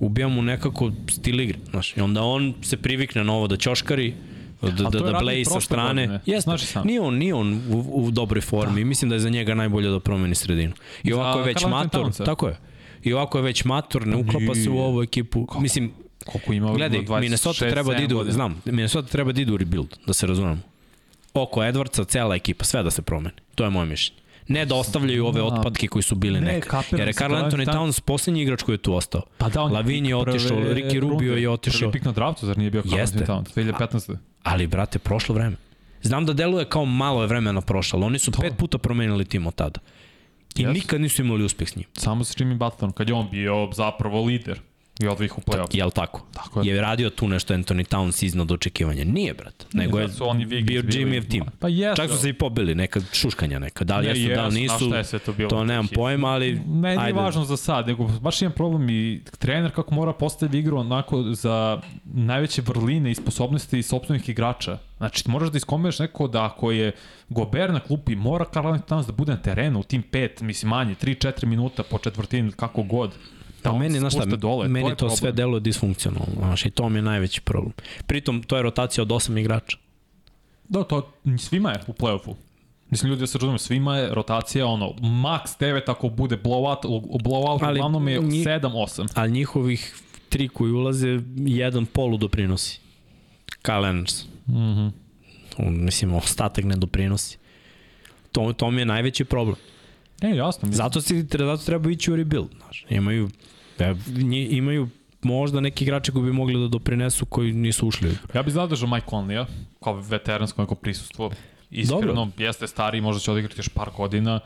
ubija 0.00 0.28
mu 0.28 0.42
nekako 0.42 0.92
stil 1.08 1.40
igre. 1.40 1.58
Znaš, 1.70 1.96
I 1.96 2.00
onda 2.00 2.22
on 2.22 2.54
se 2.62 2.76
privikne 2.76 3.24
na 3.24 3.32
ovo 3.32 3.46
da 3.46 3.56
ćoškari, 3.56 4.14
da, 4.62 4.70
da, 4.70 5.00
da 5.00 5.18
Blaze 5.18 5.44
sa 5.44 5.60
strane. 5.60 6.20
Jeste, 6.26 6.50
nije 6.84 7.00
on, 7.00 7.14
nije 7.14 7.34
on 7.34 7.62
u, 7.70 8.04
u 8.06 8.10
dobroj 8.10 8.40
formi. 8.40 8.80
Da. 8.80 8.86
Mislim 8.86 9.08
da 9.08 9.14
je 9.14 9.20
za 9.20 9.28
njega 9.28 9.54
najbolje 9.54 9.90
da 9.90 10.00
promeni 10.00 10.34
sredinu. 10.34 10.72
I 11.02 11.12
ovako 11.12 11.38
je 11.38 11.44
već 11.44 11.66
mator, 11.66 12.12
tako 12.12 12.48
je 12.48 12.58
i 13.02 13.12
ovako 13.12 13.38
je 13.38 13.42
već 13.42 13.64
mator, 13.64 14.06
ne 14.06 14.16
uklapa 14.16 14.54
se 14.54 14.70
u 14.70 14.78
ovu 14.78 15.02
ekipu. 15.02 15.46
Kako? 15.46 15.60
Mislim, 15.60 15.92
Koliko 16.26 16.52
ima 16.52 16.72
gledaj, 16.72 17.00
26, 17.00 17.20
Minnesota 17.20 17.70
treba 17.70 17.94
da 17.94 18.02
idu, 18.02 18.24
znam, 18.28 18.62
Minnesota 18.64 19.08
treba 19.08 19.32
da 19.32 19.40
idu 19.40 19.54
u 19.54 19.56
rebuild, 19.56 19.96
da 20.06 20.12
se 20.12 20.26
razumemo. 20.26 20.60
Oko 21.34 21.60
Edwardsa, 21.60 22.06
cela 22.06 22.34
ekipa, 22.34 22.64
sve 22.64 22.82
da 22.82 22.90
se 22.90 23.02
promeni. 23.02 23.34
To 23.54 23.64
je 23.64 23.70
moje 23.70 23.86
mišljenje. 23.86 24.20
Ne 24.48 24.64
da 24.66 24.74
ostavljaju 24.74 25.26
ove 25.26 25.42
otpadke 25.42 25.88
koji 25.88 26.02
su 26.02 26.14
bili 26.14 26.40
ne, 26.40 26.52
neka. 26.52 26.82
Jer 26.92 27.08
je 27.08 27.12
Carl 27.12 27.34
Anthony 27.34 27.64
ta... 27.64 27.72
Towns 27.72 28.00
poslednji 28.00 28.42
igrač 28.42 28.62
koji 28.62 28.74
je 28.74 28.78
tu 28.78 28.94
ostao. 28.94 29.22
Pa 29.38 29.48
da, 29.48 29.62
on 29.62 29.72
Lavin 29.72 30.06
je 30.06 30.16
otišao, 30.16 30.58
Ricky 30.58 31.00
Rubio 31.00 31.36
je 31.36 31.50
otišao. 31.50 31.90
Prvi 31.90 31.92
pik 31.92 32.04
na 32.04 32.12
draftu, 32.12 32.46
zar 32.46 32.58
nije 32.58 32.70
bio 32.70 32.82
Carl 32.82 32.94
Anthony 32.94 33.26
Towns? 33.26 33.54
2015. 33.54 34.16
Ali, 34.42 34.66
brate, 34.66 34.98
prošlo 34.98 35.34
vreme. 35.34 35.56
Znam 36.02 36.26
da 36.26 36.32
deluje 36.32 36.64
kao 36.64 36.84
malo 36.84 37.22
je 37.22 37.26
vremena 37.28 37.60
prošlo, 37.60 37.96
ali 37.96 38.06
oni 38.06 38.18
su 38.18 38.30
to. 38.30 38.40
pet 38.40 38.52
puta 38.56 38.78
promenili 38.78 39.24
tim 39.24 39.46
od 39.46 39.54
tada. 39.54 39.80
I 40.56 40.64
yes. 40.64 40.72
nikad 40.72 41.00
nisu 41.00 41.22
imali 41.22 41.44
uspeh 41.44 41.68
s 41.68 41.76
njim. 41.76 41.86
Samo 41.92 42.24
sa 42.24 42.34
Jimmy 42.38 42.56
Butlerom, 42.56 42.92
kad 42.92 43.08
je 43.08 43.14
on 43.14 43.28
bio 43.30 43.68
zapravo 43.72 44.24
lider 44.24 44.60
i 45.00 45.08
odvih 45.08 45.38
u 45.38 45.40
play-off. 45.40 45.76
Jel 45.76 45.90
tako? 45.90 46.26
Tako 46.32 46.60
je. 46.60 46.74
Je 46.74 46.80
radio 46.80 47.10
tu 47.10 47.28
nešto 47.28 47.54
Anthony 47.54 47.94
Towns 47.94 48.24
iznad 48.24 48.52
očekivanja. 48.52 49.04
Nije, 49.04 49.34
brat. 49.34 49.66
Nego 49.72 49.98
je 49.98 50.08
oni 50.20 50.46
bio 50.46 50.82
Jimmy 50.82 51.28
tim. 51.28 51.44
Pa 51.58 51.68
jesu. 51.68 51.96
Čak 51.96 52.10
su 52.10 52.16
se 52.16 52.28
i 52.28 52.32
pobili, 52.32 52.74
neka 52.74 53.00
šuškanja 53.12 53.58
neka. 53.58 53.84
Da 53.84 53.98
li 53.98 54.06
jesu, 54.06 54.20
jesu, 54.20 54.34
da 54.34 54.46
li 54.46 54.60
nisu, 54.60 54.94
je 54.94 55.04
sve 55.04 55.18
to, 55.18 55.32
bilo 55.32 55.50
to 55.50 55.64
nemam 55.64 55.88
pojma, 55.94 56.28
ali... 56.28 56.60
Ne, 56.66 56.96
nije 56.96 57.12
važno 57.12 57.44
za 57.44 57.56
sad, 57.56 57.86
nego 57.86 58.04
baš 58.06 58.42
imam 58.42 58.52
problem 58.52 58.90
i 58.90 59.20
trener 59.38 59.74
kako 59.74 59.94
mora 59.94 60.12
postaviti 60.12 60.58
igru 60.58 60.78
onako 60.78 61.22
za 61.22 61.80
najveće 62.04 62.62
vrline 62.62 63.10
i 63.10 63.14
sposobnosti 63.14 63.82
sobstvenih 63.82 64.28
igrača 64.28 64.78
Znači, 64.98 65.30
moraš 65.30 65.48
da 65.48 65.56
iskombinaš 65.56 65.98
neko 65.98 66.28
da 66.28 66.44
ako 66.44 66.70
je 66.70 66.92
Gober 67.28 67.72
na 67.72 67.80
klupi, 67.80 68.16
mora 68.16 68.44
Karl 68.44 68.66
Anthony 68.68 68.88
Towns 68.88 69.06
da 69.06 69.12
bude 69.12 69.32
na 69.32 69.42
terenu 69.42 69.80
u 69.80 69.82
tim 69.82 70.02
5, 70.12 70.42
mislim 70.42 70.70
manje, 70.70 70.94
3-4 70.94 71.46
minuta 71.46 71.82
po 71.82 71.98
četvrtini, 71.98 72.52
kako 72.52 72.82
god. 72.82 73.14
Da 73.62 73.70
pa 73.70 73.78
meni, 73.78 73.98
znaš 73.98 74.12
šta, 74.12 74.24
dole, 74.24 74.68
meni 74.68 74.88
to, 74.88 74.94
to 74.94 75.10
sve 75.10 75.32
deluje 75.32 75.60
disfunkcionalno, 75.60 76.34
znaš, 76.38 76.66
i 76.66 76.70
to 76.70 76.88
mi 76.88 76.98
je 76.98 77.02
najveći 77.02 77.40
problem. 77.40 77.72
Pritom, 78.06 78.42
to 78.42 78.56
je 78.56 78.62
rotacija 78.62 79.02
od 79.02 79.08
8 79.08 79.40
igrača. 79.40 79.76
Da, 80.68 80.84
to 80.84 81.12
svima 81.38 81.70
je 81.70 81.80
u 81.86 81.92
play-offu. 81.92 82.34
Mislim, 82.90 83.10
ljudi 83.10 83.20
da 83.20 83.26
se 83.26 83.38
razume, 83.38 83.58
svima 83.58 83.96
je 83.96 84.14
rotacija, 84.14 84.66
ono, 84.66 84.88
max 85.00 85.40
9 85.60 85.80
ako 85.86 86.08
bude 86.08 86.36
blowout, 86.36 86.82
blowout 87.22 87.58
ali, 87.62 87.78
uglavnom 87.78 88.08
je 88.08 88.20
7-8. 88.20 89.08
Ali 89.14 89.30
njihovih 89.30 89.96
tri 90.28 90.48
koji 90.48 90.72
ulaze, 90.72 91.20
jedan 91.36 91.86
polu 91.86 92.16
doprinosi. 92.16 92.80
Kyle 93.62 93.88
Anderson. 93.88 94.28
Mm 94.46 94.54
-hmm. 94.54 94.90
Mislim, 95.58 96.14
ostatak 96.14 96.64
ne 96.64 96.76
doprinosi. 96.76 97.38
To, 98.32 98.52
to 98.52 98.70
mi 98.70 98.80
je 98.80 98.84
najveći 98.84 99.24
problem. 99.24 99.56
E, 100.22 100.28
jasno. 100.28 100.68
Mislim. 100.68 100.84
Zato, 100.84 101.00
si, 101.00 101.26
zato 101.38 101.64
treba 101.64 101.90
ići 101.90 102.12
u 102.12 102.16
rebuild. 102.16 102.48
Znaš. 102.56 102.86
Imaju, 102.90 103.30
imaju 104.50 104.88
možda 105.22 105.60
neki 105.60 105.84
igrači 105.84 106.12
koji 106.12 106.24
bi 106.24 106.32
mogli 106.32 106.60
da 106.60 106.68
doprinesu 106.68 107.26
koji 107.26 107.52
nisu 107.52 107.86
ušli. 107.86 108.16
Ja 108.34 108.42
bih 108.42 108.54
zadržao 108.54 108.88
Mike 108.88 109.06
Conley-a 109.06 109.46
kao 109.84 109.94
veteransko 109.94 110.62
neko 110.62 110.74
prisustvo. 110.74 111.30
Iskreno, 111.70 112.14
Dobro. 112.14 112.28
jeste 112.38 112.66
stari, 112.66 113.00
možda 113.00 113.20
će 113.20 113.30
odigrati 113.32 113.58
još 113.58 113.68
par 113.68 113.90
godina. 113.96 114.40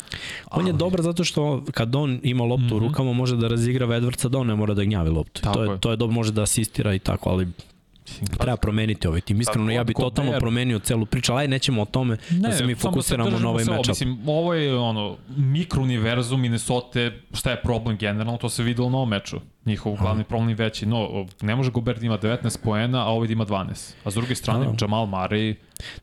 On 0.51 0.67
je 0.67 0.73
dobar 0.73 1.03
zato 1.03 1.25
što 1.25 1.65
kad 1.73 1.97
on 1.97 2.21
ima 2.23 2.45
loptu 2.45 2.65
mm 2.65 2.69
-hmm. 2.69 2.73
u 2.73 2.77
mhm. 2.77 2.87
rukama 2.87 3.13
može 3.13 3.37
da 3.37 3.49
razigra 3.49 3.87
Edwardsa 3.87 4.29
da 4.29 4.39
on 4.39 4.47
ne 4.47 4.55
mora 4.55 4.75
da 4.75 4.85
gnjavi 4.85 5.11
loptu. 5.11 5.43
Tako 5.43 5.55
to 5.55 5.65
je, 5.65 5.71
je, 5.71 5.81
to 5.81 5.91
je 5.91 5.97
dobro, 5.97 6.15
može 6.15 6.33
da 6.33 6.43
asistira 6.43 6.95
i 6.95 6.99
tako, 6.99 7.31
ali 7.31 7.49
Treba 8.39 8.57
promeniti 8.57 9.09
ovaj 9.09 9.21
tim. 9.21 9.41
Iskreno, 9.41 9.71
ja 9.71 9.85
bih 9.85 9.97
totalno 9.97 10.33
promenio 10.33 10.79
celu 10.79 11.07
priču, 11.07 11.33
ali 11.33 11.49
nećemo 11.49 11.83
o 11.83 11.85
tome 11.85 12.17
da 12.31 12.53
se 12.53 12.67
mi 12.67 12.75
samo 12.75 12.93
fokusiramo 12.93 13.31
na 13.31 13.49
ovaj 13.49 13.65
matchup. 13.67 13.89
Mislim, 13.89 14.19
ovo 14.27 14.55
je 14.55 14.77
ono, 14.77 15.17
mikrouniverzum 15.37 16.41
Minnesota, 16.41 16.99
šta 17.33 17.51
je 17.51 17.63
problem 17.63 17.97
generalno, 17.97 18.37
to 18.39 18.49
se 18.49 18.63
videlo 18.63 18.91
na 18.91 18.97
ovom 18.97 19.09
meču. 19.09 19.37
Njihov 19.65 19.97
glavni 19.97 20.25
problem 20.25 20.49
je 20.49 20.55
veći. 20.55 20.87
No, 20.87 21.09
ne 21.43 21.57
može 21.57 21.71
Gobert 21.71 22.01
da 22.01 22.07
ima 22.07 22.19
19 22.19 22.59
poena, 22.65 23.03
a 23.03 23.09
ovaj 23.09 23.27
da 23.27 23.33
ima 23.33 23.47
12. 23.47 23.95
A 24.05 24.11
s 24.11 24.15
druge 24.15 24.35
strane, 24.35 24.65
Da. 24.67 24.73
Jamal 24.81 25.07
Murray, 25.07 25.55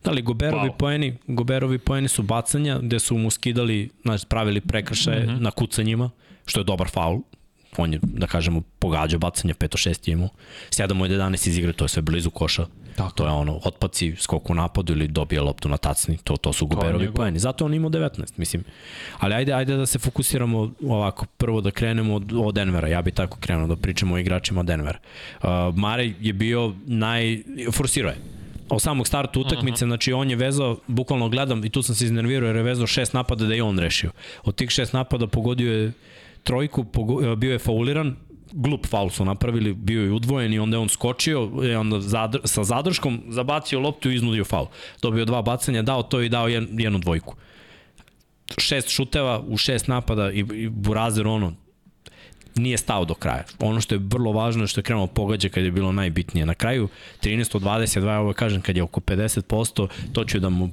Da 0.04 0.10
li 0.10 0.22
Goberovi 0.22 0.68
Wow. 0.68 0.76
poeni, 0.76 1.16
Goberovi 1.26 1.78
poeni 1.78 2.08
su 2.08 2.22
bacanja 2.22 2.78
gde 2.78 2.98
su 2.98 3.16
mu 3.16 3.30
skidali, 3.30 3.90
znači 4.02 4.26
pravili 4.26 4.60
prekršaje 4.60 5.22
Mhm. 5.22 5.42
na 5.42 5.50
kucanjima, 5.50 6.10
što 6.46 6.60
je 6.60 6.64
dobar 6.64 6.88
faul. 6.88 7.20
On 7.76 7.92
je, 7.92 8.00
da 8.02 8.26
kažemo, 8.26 8.62
pogađao 8.78 9.18
bacanje, 9.18 9.54
5-6 9.54 10.08
je 10.08 10.12
imao. 10.12 10.28
7 10.70 11.02
od 11.02 11.10
11 11.10 11.48
iz 11.48 11.58
igre, 11.58 11.72
to 11.72 11.84
je 11.84 11.88
sve 11.88 12.02
blizu 12.02 12.30
koša. 12.30 12.66
Tako. 12.96 13.10
To 13.10 13.24
je 13.24 13.30
ono, 13.30 13.60
otpaci, 13.64 14.14
skok 14.18 14.50
u 14.50 14.54
napadu 14.54 14.92
ili 14.92 15.08
dobije 15.08 15.40
loptu 15.40 15.68
na 15.68 15.76
tacni, 15.76 16.18
to, 16.24 16.36
to 16.36 16.52
su 16.52 16.68
njegov. 16.98 17.14
poeni. 17.14 17.38
Zato 17.38 17.64
on 17.64 17.74
imao 17.74 17.90
19, 17.90 18.32
mislim. 18.36 18.64
Ali 19.18 19.34
ajde, 19.34 19.52
ajde 19.52 19.76
da 19.76 19.86
se 19.86 19.98
fokusiramo 19.98 20.72
ovako. 20.82 21.26
Prvo 21.36 21.60
da 21.60 21.70
krenemo 21.70 22.14
od, 22.14 22.32
od 22.36 22.54
Denvera. 22.54 22.88
Ja 22.88 23.02
bih 23.02 23.14
tako 23.14 23.38
krenuo 23.40 23.66
da 23.66 23.76
pričamo 23.76 24.14
o 24.14 24.18
igračima 24.18 24.62
Denvera. 24.62 24.98
Uh, 25.42 25.48
Mare 25.76 26.12
je 26.20 26.32
bio 26.32 26.74
naj... 26.86 27.42
Forsirao 27.72 28.10
je 28.10 28.18
od 28.70 28.82
samog 28.82 29.06
starta 29.06 29.40
utakmice, 29.40 29.84
znači 29.84 30.12
on 30.12 30.30
je 30.30 30.36
vezao, 30.36 30.76
bukvalno 30.86 31.28
gledam 31.28 31.64
i 31.64 31.68
tu 31.68 31.82
sam 31.82 31.94
se 31.94 32.04
iznervirao 32.04 32.46
jer 32.46 32.56
je 32.56 32.62
vezao 32.62 32.86
šest 32.86 33.12
napada 33.12 33.44
da 33.44 33.54
je 33.54 33.62
on 33.62 33.78
rešio. 33.78 34.10
Od 34.44 34.54
tih 34.54 34.70
šest 34.70 34.92
napada 34.92 35.26
pogodio 35.26 35.72
je 35.72 35.92
trojku, 36.42 36.84
pogo, 36.84 37.36
bio 37.36 37.52
je 37.52 37.58
fauliran, 37.58 38.16
glup 38.52 38.86
faul 38.86 39.10
su 39.10 39.24
napravili, 39.24 39.74
bio 39.74 40.02
je 40.02 40.12
udvojen 40.12 40.52
i 40.52 40.58
onda 40.58 40.76
je 40.76 40.80
on 40.80 40.88
skočio, 40.88 41.50
i 41.62 41.74
onda 41.74 42.00
zadr, 42.00 42.40
sa 42.44 42.64
zadrškom 42.64 43.22
zabacio 43.28 43.80
loptu 43.80 44.10
i 44.10 44.14
iznudio 44.14 44.44
faul. 44.44 44.66
Dobio 45.02 45.24
dva 45.24 45.42
bacanja, 45.42 45.82
dao 45.82 46.02
to 46.02 46.20
i 46.20 46.28
dao 46.28 46.48
jed, 46.48 46.80
jednu 46.80 46.98
dvojku. 46.98 47.34
Šest 48.58 48.88
šuteva 48.88 49.42
u 49.48 49.56
šest 49.56 49.88
napada 49.88 50.30
i, 50.32 50.38
i 50.38 50.68
Burazer 50.68 51.26
ono, 51.26 51.52
nije 52.54 52.78
stao 52.78 53.04
do 53.04 53.14
kraja. 53.14 53.44
Ono 53.58 53.80
što 53.80 53.94
je 53.94 54.00
vrlo 54.04 54.32
važno 54.32 54.62
je 54.62 54.66
što 54.66 54.80
je 54.80 54.84
krenuo 54.84 55.06
pogađa 55.06 55.48
kad 55.48 55.64
je 55.64 55.70
bilo 55.70 55.92
najbitnije. 55.92 56.46
Na 56.46 56.54
kraju 56.54 56.88
13 57.22 57.56
od 57.56 57.62
22, 57.62 58.16
ovo 58.18 58.32
kažem, 58.32 58.62
kad 58.62 58.76
je 58.76 58.82
oko 58.82 59.00
50%, 59.00 59.88
to 60.12 60.24
ću 60.24 60.40
da 60.40 60.48
mu 60.48 60.70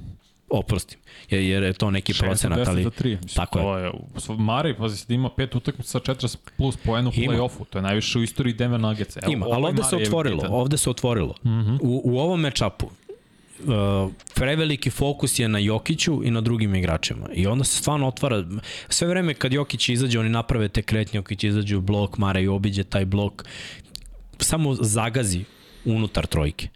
oprostim. 0.50 1.00
Jer, 1.30 1.42
jer 1.42 1.63
je 1.63 1.74
to 1.74 1.92
neki 1.92 2.13
6 2.13 2.20
od 2.20 2.25
procenat, 2.25 2.60
10 2.60 2.70
ali 2.70 2.84
za 2.84 2.89
3. 2.89 3.04
Mislim, 3.04 3.46
tako 3.46 3.60
to 3.60 3.77
je. 3.77 3.92
Murray, 4.27 4.77
pazi, 4.77 5.06
da 5.08 5.13
ima 5.13 5.30
pet 5.30 5.56
utakmica 5.56 5.89
sa 5.89 6.00
40 6.00 6.38
plus 6.58 6.77
poena 6.77 7.10
u 7.10 7.12
play-offu. 7.12 7.66
To 7.70 7.77
je 7.77 7.82
najviše 7.82 8.20
u 8.20 8.24
istoriji 8.24 8.54
Denver 8.54 8.80
Nuggets. 8.80 9.18
Evo, 9.18 9.32
ima. 9.32 9.46
Ali 9.51 9.66
ovde 9.66 9.84
se 9.84 9.96
je 9.96 10.04
otvorilo, 10.04 10.36
bitan. 10.36 10.51
ovde 10.54 10.77
se 10.77 10.89
otvorilo. 10.89 11.36
Mm 11.44 11.50
-hmm. 11.50 11.80
u, 11.82 12.01
u 12.04 12.20
ovom 12.20 12.42
matchupu 12.42 12.89
uh, 13.66 14.12
preveliki 14.36 14.89
fokus 14.89 15.39
je 15.39 15.48
na 15.48 15.60
Jokiću 15.60 16.22
i 16.24 16.32
na 16.32 16.42
drugim 16.42 16.75
igračima. 16.75 17.27
I 17.34 17.48
onda 17.48 17.63
se 17.63 17.77
stvarno 17.77 18.08
otvara, 18.08 18.44
sve 18.89 19.08
vreme 19.08 19.34
kad 19.34 19.54
Jokić 19.54 19.89
izađe, 19.89 20.20
oni 20.20 20.30
naprave 20.30 20.68
te 20.70 20.82
kretnje, 20.82 21.18
Jokić 21.18 21.44
izađe 21.44 21.77
u 21.77 21.82
blok, 21.82 22.18
Mara 22.18 22.39
i 22.39 22.48
obiđe 22.48 22.84
taj 22.84 23.06
blok, 23.06 23.46
samo 24.39 24.74
zagazi 24.74 25.44
unutar 25.86 26.25
trojke. 26.25 26.68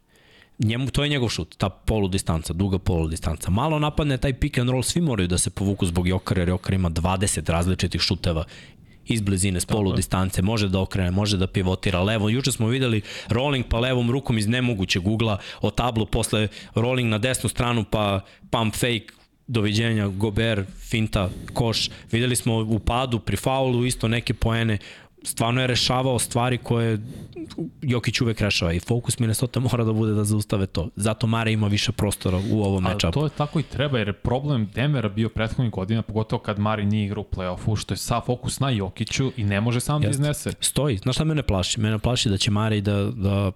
Njemu, 0.63 0.89
to 0.91 1.03
je 1.03 1.09
njegov 1.09 1.29
šut, 1.29 1.55
ta 1.57 1.69
polu 1.69 2.07
distanca, 2.07 2.53
duga 2.53 2.79
polu 2.79 3.07
distanca. 3.07 3.49
Malo 3.51 3.79
napadne 3.79 4.17
taj 4.17 4.33
pick 4.33 4.57
and 4.57 4.69
roll, 4.69 4.83
svi 4.83 5.01
moraju 5.01 5.27
da 5.27 5.37
se 5.37 5.49
povuku 5.49 5.85
zbog 5.85 6.07
Jokara, 6.07 6.41
jer 6.41 6.49
Jokar 6.49 6.73
ima 6.73 6.89
20 6.89 7.51
različitih 7.51 8.01
šuteva 8.01 8.43
iz 9.05 9.21
blizine, 9.21 9.59
s 9.59 9.65
polu 9.65 9.93
distance, 9.93 10.41
može 10.41 10.69
da 10.69 10.79
okrene, 10.79 11.11
može 11.11 11.37
da 11.37 11.47
pivotira 11.47 12.03
levo. 12.03 12.29
Juče 12.29 12.51
smo 12.51 12.67
videli 12.67 13.01
rolling 13.27 13.65
pa 13.69 13.79
levom 13.79 14.11
rukom 14.11 14.37
iz 14.37 14.47
nemogućeg 14.47 15.07
ugla, 15.07 15.37
o 15.61 15.71
tablu, 15.71 16.05
posle 16.05 16.47
rolling 16.75 17.09
na 17.09 17.17
desnu 17.17 17.49
stranu 17.49 17.83
pa 17.83 18.19
pump 18.49 18.75
fake, 18.75 19.07
doviđenja, 19.47 20.07
Gober, 20.07 20.65
finta, 20.89 21.29
koš. 21.53 21.89
Videli 22.11 22.35
smo 22.35 22.57
u 22.57 22.79
padu 22.79 23.19
pri 23.19 23.37
faulu 23.37 23.85
isto 23.85 24.07
neke 24.07 24.33
poene 24.33 24.77
stvarno 25.23 25.61
je 25.61 25.67
rešavao 25.67 26.19
stvari 26.19 26.57
koje 26.57 26.99
Jokić 27.81 28.21
uvek 28.21 28.41
rešava 28.41 28.73
i 28.73 28.79
fokus 28.79 29.19
Minnesota 29.19 29.59
mora 29.59 29.83
da 29.83 29.93
bude 29.93 30.13
da 30.13 30.23
zaustave 30.23 30.65
to. 30.65 30.89
Zato 30.95 31.27
Mare 31.27 31.51
ima 31.51 31.67
više 31.67 31.91
prostora 31.91 32.37
u 32.51 32.63
ovom 32.63 32.85
Ali 32.85 32.93
matchupu. 32.93 33.19
to 33.19 33.25
je 33.25 33.29
tako 33.29 33.59
i 33.59 33.63
treba, 33.63 33.97
jer 33.97 34.07
je 34.07 34.13
problem 34.13 34.69
Denvera 34.75 35.09
bio 35.09 35.29
prethodnih 35.29 35.71
godina, 35.71 36.01
pogotovo 36.01 36.41
kad 36.41 36.59
Mari 36.59 36.85
nije 36.85 37.05
igrao 37.05 37.21
u 37.21 37.35
play-offu, 37.35 37.75
što 37.79 37.93
je 37.93 37.97
sa 37.97 38.21
fokus 38.21 38.59
na 38.59 38.69
Jokiću 38.69 39.31
i 39.37 39.43
ne 39.43 39.61
može 39.61 39.79
sam 39.79 40.01
da 40.01 40.07
Jeste. 40.07 40.21
iznese. 40.21 40.51
Stoji. 40.59 40.97
Znaš 40.97 41.15
šta 41.15 41.23
mene 41.23 41.43
plaši? 41.43 41.79
Mene 41.79 41.99
plaši 41.99 42.29
da 42.29 42.37
će 42.37 42.51
Mare 42.51 42.81
da, 42.81 43.11
da 43.11 43.51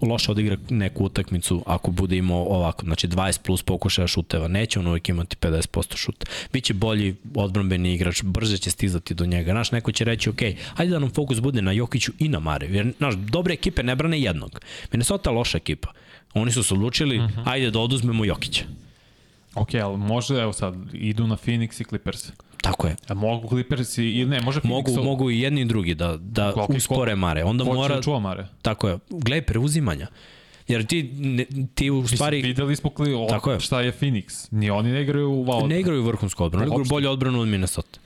loše 0.00 0.30
odigra 0.30 0.56
neku 0.70 1.04
utakmicu 1.04 1.62
ako 1.66 1.90
bude 1.90 2.16
imao 2.16 2.42
ovako, 2.42 2.84
znači 2.84 3.08
20 3.08 3.40
plus 3.42 3.62
pokušaja 3.62 4.06
šuteva, 4.06 4.48
neće 4.48 4.78
on 4.78 4.86
uvijek 4.86 5.08
imati 5.08 5.36
50% 5.36 5.96
šuta. 5.96 6.26
Biće 6.52 6.74
bolji 6.74 7.16
odbranbeni 7.34 7.94
igrač, 7.94 8.22
brže 8.22 8.58
će 8.58 8.70
stizati 8.70 9.14
do 9.14 9.26
njega. 9.26 9.52
Znaš, 9.52 9.72
neko 9.72 9.92
će 9.92 10.04
reći, 10.04 10.30
ok, 10.30 10.40
hajde 10.74 10.92
da 10.92 10.98
nam 10.98 11.10
fokus 11.10 11.40
bude 11.40 11.62
na 11.62 11.72
Jokiću 11.72 12.12
i 12.18 12.28
na 12.28 12.38
Mare, 12.38 12.66
jer, 12.66 12.92
znaš, 12.98 13.14
dobre 13.14 13.54
ekipe 13.54 13.82
ne 13.82 13.96
brane 13.96 14.20
jednog. 14.20 14.60
Minnesota 14.92 15.30
loša 15.30 15.58
ekipa. 15.58 15.92
Oni 16.34 16.52
su 16.52 16.62
se 16.62 16.74
odlučili, 16.74 17.18
uh 17.18 17.24
-huh. 17.24 17.44
hajde 17.44 17.70
da 17.70 17.78
oduzmemo 17.78 18.24
Jokića. 18.24 18.64
Ok, 19.54 19.74
ali 19.74 19.96
može, 19.96 20.34
evo 20.34 20.52
sad, 20.52 20.74
idu 20.92 21.26
na 21.26 21.36
Phoenix 21.36 21.80
i 21.80 21.84
Clippers. 21.84 22.30
Tako 22.62 22.86
je. 22.86 22.96
A 23.08 23.14
mogu 23.14 23.48
Clippers 23.48 23.98
i, 23.98 24.04
ili 24.04 24.30
ne, 24.30 24.40
može 24.40 24.60
Phoenix... 24.60 24.68
Mogu, 24.68 25.04
mogu 25.04 25.30
i 25.30 25.40
jedni 25.40 25.60
i 25.60 25.64
drugi 25.64 25.94
da, 25.94 26.16
da 26.16 26.52
ko- 26.52 26.66
uspore 26.68 27.16
Mare. 27.16 27.44
Onda 27.44 27.64
Ko 27.64 27.72
mora, 27.74 28.02
čuva 28.02 28.18
Mare? 28.18 28.46
tako 28.62 28.88
je, 28.88 28.98
gledaj, 29.10 29.42
preuzimanja. 29.42 30.06
Jer 30.68 30.86
ti, 30.86 31.02
ne, 31.12 31.44
ti 31.74 31.90
u 31.90 32.02
Stvari... 32.02 32.16
stvari 32.16 32.42
Videli 32.42 32.76
smo 32.76 32.90
kli, 32.90 33.14
o, 33.14 33.26
Tako 33.30 33.52
je. 33.52 33.60
šta 33.60 33.80
je 33.80 33.92
Phoenix. 33.92 34.48
Ni 34.50 34.70
oni 34.70 34.92
ne 34.92 35.02
igraju 35.02 35.30
u 35.30 35.44
Wild. 35.44 35.66
ne 35.66 35.80
igraju 35.80 36.02
vrhunsku 36.02 36.44
odbranu, 36.44 36.66
igraju 36.66 36.84
bolju 36.84 37.10
odbranu 37.10 37.40
od 37.40 37.48
Minnesota. 37.48 38.00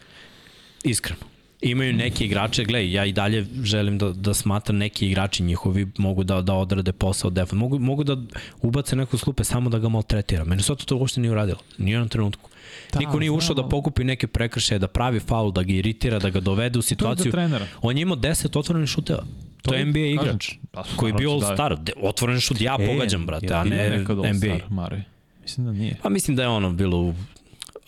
Iskreno. 0.84 1.20
Imaju 1.62 1.92
neki 1.92 2.24
igrače, 2.24 2.64
gledaj, 2.64 2.92
ja 2.92 3.04
i 3.04 3.12
dalje 3.12 3.46
želim 3.62 3.98
da, 3.98 4.08
da 4.08 4.34
smatram 4.34 4.76
neki 4.76 5.06
igrači 5.06 5.42
njihovi 5.42 5.88
mogu 5.98 6.24
da, 6.24 6.40
da 6.40 6.54
odrade 6.54 6.92
posao 6.92 7.30
defense. 7.30 7.56
Mogu, 7.56 7.78
mogu 7.78 8.04
da 8.04 8.16
ubace 8.62 8.96
neku 8.96 9.18
slupe 9.18 9.44
samo 9.44 9.70
da 9.70 9.78
ga 9.78 9.88
maltretira. 9.88 10.44
Minnesota 10.44 10.84
to 10.84 10.96
uopšte 10.96 11.20
nije 11.20 11.30
uradilo. 11.30 11.58
Nije 11.78 11.98
na 11.98 12.08
trenutku. 12.08 12.50
Da, 12.92 12.98
Niko 12.98 13.18
nije 13.18 13.30
ušao 13.30 13.54
da 13.54 13.68
pokupi 13.68 14.04
neke 14.04 14.26
prekršaje, 14.26 14.78
da 14.78 14.88
pravi 14.88 15.20
faul, 15.20 15.52
da 15.52 15.62
ga 15.62 15.72
iritira, 15.72 16.18
da 16.18 16.30
ga 16.30 16.40
dovede 16.40 16.70
u 16.70 16.72
To 16.72 16.78
je 16.78 16.82
situaciju. 16.82 17.24
za 17.24 17.30
trenera. 17.30 17.66
On 17.82 17.96
je 17.96 18.02
imao 18.02 18.16
10 18.16 18.58
otvorenih 18.58 18.88
šuteva. 18.88 19.22
To, 19.62 19.70
to 19.70 19.74
je 19.74 19.84
NBA 19.84 19.92
kažem, 19.92 20.12
igrač. 20.12 20.50
pa, 20.72 20.84
koji 20.96 21.10
je 21.10 21.14
bio 21.14 21.30
da. 21.30 21.46
All-Star. 21.46 21.78
De- 21.78 21.92
Otvoren 22.02 22.40
šut 22.40 22.60
ja 22.60 22.76
E, 22.80 22.86
pogađam, 22.86 23.26
brate, 23.26 23.54
a 23.54 23.64
ne 23.64 24.04
NBA. 24.34 24.58
Mare? 24.70 25.02
Mislim 25.42 25.66
da 25.66 25.72
nije. 25.72 25.96
Pa 26.02 26.08
mislim 26.08 26.36
da 26.36 26.42
je 26.42 26.48
ono 26.48 26.72
bilo 26.72 26.98
u 26.98 27.14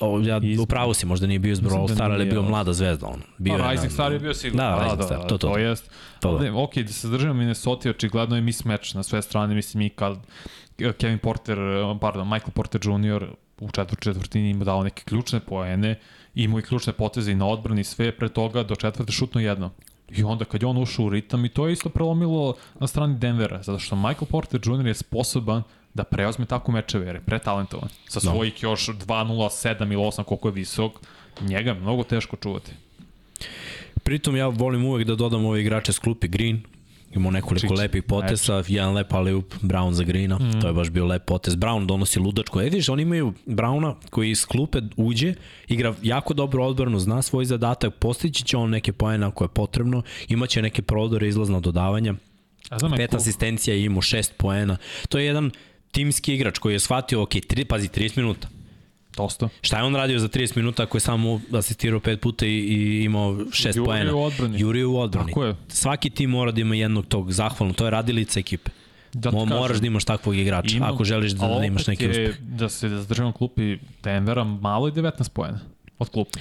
O, 0.01 0.21
ja, 0.21 0.41
u 0.61 0.67
pravu 0.67 0.95
si, 0.95 1.07
možda 1.07 1.27
nije 1.27 1.39
bio 1.39 1.53
izbor 1.53 1.73
da 1.73 1.79
All 1.79 1.89
Star, 1.89 2.13
ali 2.13 2.25
je 2.25 2.31
bio 2.31 2.43
mlada 2.43 2.73
zvezda. 2.73 3.07
On. 3.07 3.23
Bio 3.39 3.59
Pa, 3.59 3.63
je 3.63 3.71
Rising 3.71 3.93
Star 3.93 4.13
je 4.13 4.19
bio 4.19 4.35
sigurno. 4.35 4.63
Da, 4.63 4.83
Rising 4.83 5.03
Star, 5.03 5.21
to, 5.21 5.39
to. 5.39 5.49
To 5.49 5.59
jest. 5.59 5.91
To 6.21 6.39
da. 6.39 6.55
Ok, 6.55 6.75
da 6.77 6.89
se 6.89 7.09
držimo 7.09 7.35
Minnesota, 7.35 7.91
očigledno 7.91 8.37
je 8.37 8.43
mismatch 8.43 8.95
na 8.95 9.03
sve 9.03 9.23
strane, 9.23 9.55
mislim 9.55 9.81
i 9.81 9.89
kad 9.89 10.19
Kevin 10.99 11.19
Porter, 11.19 11.59
pardon, 12.01 12.29
Michael 12.29 12.51
Porter 12.51 12.81
Jr. 12.85 13.27
u 13.65 13.71
četvrt 13.71 14.01
četvrtini 14.03 14.51
ima 14.51 14.65
dao 14.65 14.83
neke 14.83 15.03
ključne 15.05 15.41
poene, 15.41 15.99
imao 16.35 16.59
i 16.59 16.63
ključne 16.63 16.93
poteze 16.93 17.33
i 17.33 17.35
na 17.35 17.47
odbrani 17.47 17.85
sve 17.85 18.13
pre 18.17 18.29
toga 18.29 18.63
do 18.63 18.77
četvrte 18.77 19.13
šutno 19.13 19.41
jedno. 19.41 19.71
I 20.11 20.23
onda 20.23 20.45
kad 20.45 20.63
je 20.63 20.69
on 20.69 20.79
ušao 20.83 21.05
u 21.05 21.09
ritam 21.11 21.45
i 21.45 21.49
to 21.49 21.67
je 21.67 21.73
isto 21.73 21.89
prelomilo 21.89 22.55
na 22.81 22.87
strani 22.87 23.19
Denvera, 23.19 23.63
zato 23.63 23.79
što 23.79 23.97
Michael 23.97 24.27
Porter 24.31 24.61
Jr. 24.65 24.87
je 24.87 24.95
sposoban 24.95 25.63
da 25.95 26.05
preozme 26.05 26.47
tako 26.47 26.73
mečeve, 26.73 27.07
jer 27.07 27.17
je 27.17 27.21
pretalentovan. 27.21 27.89
Sa 28.09 28.21
Da. 28.21 28.31
svojih 28.31 28.63
još 28.63 28.87
2, 28.89 28.95
0, 29.07 29.77
7 29.79 29.93
ili 29.93 29.97
8 30.03 30.25
koliko 30.25 30.49
je 30.49 30.53
visok, 30.53 30.93
njega 31.41 31.71
je 31.71 31.81
mnogo 31.81 32.03
teško 32.03 32.37
čuvati. 32.37 32.73
Pritom 34.05 34.37
ja 34.37 34.47
volim 34.49 34.85
uvek 34.85 35.07
da 35.07 35.15
dodam 35.15 35.45
ove 35.45 35.61
igrače 35.61 35.93
s 35.93 35.99
klupi 35.99 36.29
Green, 36.29 36.63
imao 37.15 37.31
nekoliko 37.31 37.67
Čić, 37.69 37.79
lepih 37.79 38.03
potesa, 38.03 38.63
jedan 38.69 38.95
lep 38.95 39.13
alley-oop, 39.13 39.55
Brown 39.63 39.93
za 39.93 40.05
Greena, 40.05 40.39
mm. 40.39 40.61
to 40.61 40.67
je 40.67 40.73
baš 40.73 40.91
bio 40.91 41.07
lep 41.07 41.25
potes. 41.25 41.55
Brown 41.55 41.87
donosi 41.87 42.19
ludačko. 42.19 42.61
E 42.61 42.65
vidiš, 42.65 42.89
oni 42.89 43.03
imaju 43.03 43.33
Browna 43.47 43.95
koji 44.11 44.31
iz 44.31 44.47
klupe 44.47 44.81
uđe, 44.97 45.35
igra 45.69 45.95
jako 46.03 46.35
dobro 46.35 46.65
odbranu, 46.65 46.99
zna 46.99 47.23
svoj 47.23 47.45
zadatak, 47.45 47.95
postići 47.95 48.45
će 48.45 48.57
on 48.57 48.71
neke 48.71 48.93
poene 48.93 49.27
ako 49.27 49.45
je 49.45 49.49
potrebno, 49.49 50.03
imaće 50.29 50.63
neke 50.63 50.83
prodore, 50.83 51.29
izlazna 51.29 51.61
dodavanja, 51.61 52.15
A 52.69 52.79
znam, 52.79 52.93
pet 52.97 53.15
asistencija 53.15 53.77
i 53.77 53.85
imao 53.85 54.03
šest 54.03 54.33
poena. 54.37 54.77
To 55.09 55.19
je 55.19 55.27
jedan 55.27 55.51
timski 55.93 56.35
igrač 56.35 56.59
koji 56.59 56.73
je 56.73 56.81
shvatio, 56.81 57.23
ok, 57.23 57.31
tri, 57.49 57.65
pazi, 57.65 57.89
30 57.89 58.17
minuta. 58.17 58.49
Dosta. 59.17 59.49
Šta 59.61 59.79
je 59.79 59.85
on 59.85 59.97
radio 59.97 60.19
za 60.19 60.29
30 60.29 60.57
minuta 60.57 60.83
ako 60.83 60.97
je 60.97 61.01
samo 61.01 61.41
asistirao 61.53 62.01
pet 62.01 62.21
puta 62.21 62.47
i, 62.47 62.51
i 62.51 63.05
imao 63.05 63.39
šest 63.53 63.77
Jurio 63.77 63.85
poena? 63.87 64.15
u 64.15 64.23
odbrani. 64.23 64.61
Jurio 64.61 64.91
u 64.91 64.99
odbrani. 64.99 65.29
Tako 65.29 65.45
je. 65.45 65.55
Svaki 65.69 66.11
tim 66.11 66.31
mora 66.31 66.53
da 66.53 66.61
ima 66.61 66.75
jednog 66.75 67.07
tog 67.07 67.33
zahvalnog, 67.33 67.77
to 67.77 67.85
je 67.85 67.91
radilica 67.91 68.41
ekipe. 68.41 68.71
Da 69.13 69.31
Mo, 69.31 69.39
kažem, 69.39 69.57
moraš 69.57 69.79
da 69.79 69.87
imaš 69.87 70.05
takvog 70.05 70.37
igrača, 70.37 70.77
imam- 70.77 70.91
ako 70.91 71.05
želiš 71.05 71.33
da, 71.33 71.47
da 71.49 71.65
imaš 71.65 71.87
neki 71.87 72.09
uspeh. 72.09 72.39
Da 72.41 72.69
se 72.69 72.89
da 72.89 72.99
zadržimo 72.99 73.33
klupi 73.33 73.79
Denvera 74.03 74.45
malo 74.45 74.89
i 74.89 74.93
19 74.93 75.29
poena 75.29 75.61
od 75.99 76.09
klupi. 76.09 76.39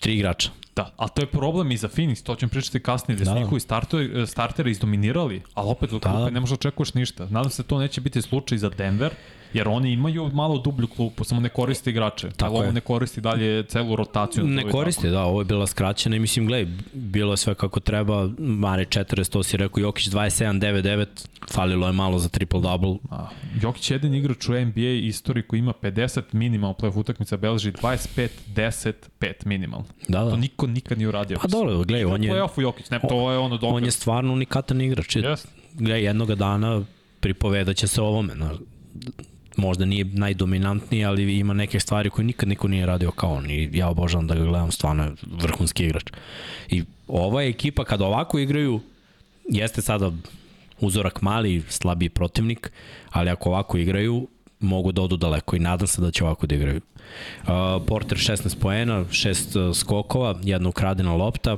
Tri 0.00 0.14
igrača. 0.14 0.50
Da, 0.76 0.92
ali 0.96 1.10
to 1.14 1.22
je 1.22 1.26
problem 1.26 1.72
i 1.72 1.76
za 1.76 1.88
Phoenix, 1.88 2.22
to 2.22 2.34
ćemo 2.34 2.50
pričati 2.50 2.80
kasnije, 2.80 3.16
gde 3.16 3.24
Da. 3.24 3.30
su 3.30 3.38
njihovi 3.38 3.60
starteri, 3.60 4.26
starteri 4.26 4.70
izdominirali, 4.70 5.42
ali 5.54 5.68
opet 5.68 5.92
od 5.92 6.02
Da. 6.02 6.10
klupe 6.10 6.30
ne 6.30 6.40
možeš 6.40 6.50
da 6.50 6.60
očekuješ 6.60 6.94
ništa. 6.94 7.26
Nadam 7.26 7.50
se 7.50 7.62
to 7.62 7.78
neće 7.78 8.00
biti 8.00 8.22
slučaj 8.22 8.58
za 8.58 8.68
Denver, 8.68 9.10
jer 9.56 9.68
oni 9.68 9.92
imaju 9.92 10.30
malo 10.32 10.58
dublju 10.58 10.86
klupu, 10.86 11.24
samo 11.24 11.40
ne 11.40 11.48
koriste 11.48 11.90
igrače. 11.90 12.30
Tako 12.30 12.54
ali 12.54 12.64
ovo 12.64 12.72
ne 12.72 12.80
koristi 12.80 13.20
dalje 13.20 13.66
celu 13.66 13.96
rotaciju. 13.96 14.44
Ne 14.44 14.54
nazove 14.54 14.72
koriste, 14.72 15.10
da, 15.10 15.22
ovo 15.22 15.40
je 15.40 15.44
bila 15.44 15.66
skraćena 15.66 16.16
i 16.16 16.18
mislim, 16.18 16.46
gledaj, 16.46 16.72
bilo 16.92 17.32
je 17.32 17.36
sve 17.36 17.54
kako 17.54 17.80
treba, 17.80 18.30
Mare 18.38 18.84
40, 18.84 19.32
to 19.32 19.42
si 19.42 19.56
rekao, 19.56 19.80
Jokić 19.80 20.08
27, 20.08 20.60
9, 20.60 20.82
9, 20.82 21.06
falilo 21.50 21.86
je 21.86 21.92
malo 21.92 22.18
za 22.18 22.28
triple-double, 22.28 22.98
Jokić 23.62 23.90
je 23.90 23.94
jedan 23.94 24.14
igrač 24.14 24.48
u 24.48 24.52
NBA 24.52 24.80
istoriji 25.02 25.42
koji 25.42 25.58
ima 25.58 25.72
50 25.82 26.22
minimalno 26.32 26.74
play 26.80 26.98
utakmica, 27.00 27.36
beleži 27.36 27.72
25, 27.72 28.28
10, 28.54 28.92
5 29.20 29.32
minimalno. 29.44 29.86
da, 30.08 30.20
To 30.20 30.30
da. 30.30 30.36
niko 30.36 30.66
nikad 30.66 30.98
nije 30.98 31.08
uradio. 31.08 31.38
Pa 31.42 31.48
dobro, 31.48 31.84
gledaj, 31.84 32.04
on 32.04 32.24
je, 32.24 32.30
Play-offu 32.32 32.60
Jokić, 32.60 32.90
ne, 32.90 33.00
to 33.08 33.30
je 33.32 33.38
ono 33.38 33.56
dobro. 33.56 33.76
on 33.76 33.84
je 33.84 33.90
stvarno 33.90 34.32
unikatan 34.32 34.80
igrač. 34.80 35.16
Jeste. 35.16 35.48
Gledaj, 35.74 36.04
jednoga 36.04 36.34
dana 36.34 36.82
pripovedat 37.20 37.76
će 37.76 37.86
se 37.86 38.02
ovome, 38.02 38.34
na, 38.34 38.50
možda 39.56 39.84
nije 39.84 40.04
najdominantniji, 40.04 41.04
ali 41.04 41.38
ima 41.38 41.54
neke 41.54 41.80
stvari 41.80 42.10
koje 42.10 42.24
nikad 42.24 42.48
niko 42.48 42.68
nije 42.68 42.86
radio 42.86 43.10
kao 43.10 43.34
on 43.34 43.50
i 43.50 43.70
ja 43.72 43.88
obožavam 43.88 44.26
da 44.26 44.34
ga 44.34 44.44
gledam, 44.44 44.72
stvarno 44.72 45.04
je 45.04 45.10
vrhunski 45.42 45.84
igrač. 45.84 46.10
I 46.68 46.84
ova 47.08 47.42
ekipa 47.42 47.84
kada 47.84 48.04
ovako 48.04 48.38
igraju, 48.38 48.80
jeste 49.48 49.82
sada 49.82 50.12
uzorak 50.80 51.22
mali, 51.22 51.62
slabiji 51.68 52.08
protivnik, 52.08 52.72
ali 53.10 53.30
ako 53.30 53.48
ovako 53.48 53.78
igraju, 53.78 54.28
mogu 54.60 54.92
da 54.92 55.02
odu 55.02 55.16
daleko 55.16 55.56
i 55.56 55.58
nadam 55.58 55.86
se 55.86 56.00
da 56.00 56.10
će 56.10 56.24
ovako 56.24 56.46
da 56.46 56.54
igraju. 56.54 56.80
Uh, 57.42 57.48
Porter 57.86 58.18
16 58.18 58.58
poena, 58.60 59.04
6 59.04 59.68
uh, 59.68 59.76
skokova, 59.76 60.38
jedna 60.42 60.68
ukradena 60.68 61.14
lopta, 61.14 61.56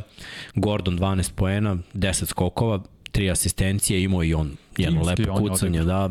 Gordon 0.55 0.99
12 0.99 1.33
poena, 1.35 1.77
10 1.95 2.27
skokova, 2.27 2.81
3 3.19 3.31
asistencije, 3.31 4.03
imao 4.03 4.25
i 4.25 4.35
on 4.35 4.57
jedno 4.77 5.05
Timski 5.05 5.23
lepo 5.23 5.33
on 5.33 5.49
kucanje, 5.49 5.85
da. 5.85 6.11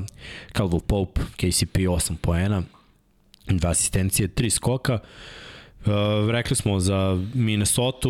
Caldwell 0.58 0.82
Pope, 0.82 1.22
KCP 1.22 1.78
8 1.78 2.16
poena, 2.22 2.64
2 3.48 3.68
asistencije, 3.68 4.28
3 4.28 4.50
skoka. 4.50 5.00
Uh, 5.86 6.30
rekli 6.32 6.56
smo 6.56 6.80
za 6.80 7.24
Minnesota, 7.34 8.10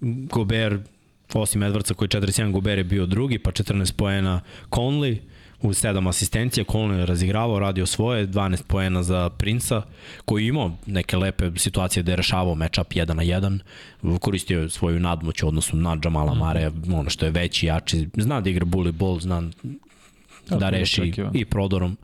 Gobert, 0.00 0.82
osim 1.32 1.62
Edwardsa 1.62 1.94
koji 1.94 2.06
je 2.06 2.20
41, 2.20 2.52
Gobert 2.52 2.78
je 2.78 2.84
bio 2.84 3.06
drugi, 3.06 3.38
pa 3.38 3.50
14 3.50 3.92
poena 3.92 4.40
Conley, 4.70 5.18
u 5.64 5.72
7 5.72 6.08
asistencija, 6.08 6.64
Conley 6.64 6.98
je 6.98 7.06
razigravao, 7.06 7.58
radio 7.58 7.86
svoje, 7.86 8.26
12 8.26 8.62
poena 8.62 9.02
za 9.02 9.30
Princa, 9.30 9.82
koji 10.24 10.44
je 10.44 10.48
imao 10.48 10.76
neke 10.86 11.16
lepe 11.16 11.50
situacije 11.56 12.02
da 12.02 12.12
je 12.12 12.16
rešavao 12.16 12.54
matchup 12.54 12.92
1 12.92 13.14
na 13.14 13.22
1, 13.22 14.18
koristio 14.18 14.60
je 14.60 14.70
svoju 14.70 15.00
nadmoć 15.00 15.42
u 15.42 15.48
odnosu 15.48 15.76
na 15.76 15.96
Jamala 16.04 16.34
Mare, 16.34 16.70
ono 16.94 17.10
što 17.10 17.24
je 17.24 17.30
veći, 17.30 17.66
jači, 17.66 18.08
zna 18.16 18.40
da 18.40 18.50
igra 18.50 18.64
bully 18.64 18.92
ball, 18.92 19.20
zna 19.20 19.42
da 20.48 20.66
je 20.66 20.70
reši 20.70 21.12
i 21.34 21.44
prodorom. 21.44 21.96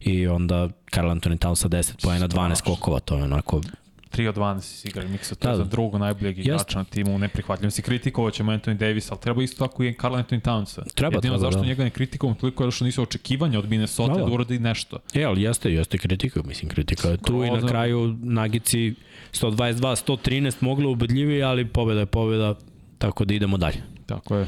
I 0.00 0.26
onda 0.26 0.68
Karl 0.84 1.08
Anthony 1.08 1.38
Towns 1.38 1.54
sa 1.54 1.68
10 1.68 2.02
poena, 2.02 2.28
12 2.28 2.54
skokova, 2.54 3.00
to 3.00 3.16
je 3.16 3.24
onako 3.24 3.60
3 4.08 4.28
od 4.28 4.36
12 4.36 4.60
si 4.60 4.88
igrali 4.88 5.08
miksa, 5.08 5.34
to 5.34 5.40
Da, 5.40 5.50
je 5.50 5.56
za 5.56 5.62
da. 5.62 5.68
drugo 5.68 5.98
najboljeg 5.98 6.38
igrača 6.38 6.78
na 6.78 6.84
timu, 6.84 7.18
neprihvatljivo. 7.18 7.70
Si 7.70 7.82
kritikovao 7.82 8.30
ćemo 8.30 8.52
Anthony 8.52 8.74
Davis, 8.74 9.10
ali 9.10 9.20
treba 9.20 9.42
isto 9.42 9.66
tako 9.66 9.84
i 9.84 9.94
Carl 9.94 10.14
Anthony 10.14 10.40
Townsa. 10.40 10.82
Treba, 10.94 11.16
Jedino 11.16 11.20
treba, 11.20 11.38
zašto 11.40 11.60
da. 11.60 11.66
njega 11.66 11.84
ne 11.84 11.90
kritikovom 11.90 12.34
toliko 12.36 12.64
je 12.64 12.70
što 12.70 12.84
nisu 12.84 13.02
očekivanja 13.02 13.58
od 13.58 13.70
Minnesota 13.70 14.12
Da, 14.12 14.18
da, 14.18 14.26
da. 14.26 14.32
uradi 14.32 14.58
nešto. 14.58 14.98
E, 15.14 15.24
ali 15.24 15.42
jeste, 15.42 15.72
jeste 15.72 15.98
kritika, 15.98 16.42
mislim, 16.42 16.68
kritika 16.70 17.08
je 17.08 17.16
tu 17.16 17.44
i 17.44 17.50
na 17.50 17.68
kraju 17.68 18.16
Nagici 18.22 18.94
122-113 19.32 20.54
moglo 20.60 20.90
ubedljivije, 20.90 21.42
ali 21.44 21.64
pobeda 21.64 22.00
je 22.00 22.06
pobeda, 22.06 22.54
tako 22.98 23.24
da 23.24 23.34
idemo 23.34 23.56
dalje. 23.56 23.82
Tako 24.06 24.36
je. 24.36 24.46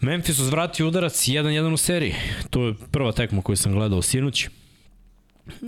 Memphis 0.00 0.38
uzvratio 0.38 0.88
udarac 0.88 1.28
1-1 1.28 1.72
u 1.72 1.76
seriji. 1.76 2.14
To 2.50 2.64
je 2.64 2.74
prva 2.90 3.12
tekma 3.12 3.42
koju 3.42 3.56
sam 3.56 3.72
gledao 3.72 4.02
sinoć. 4.02 4.48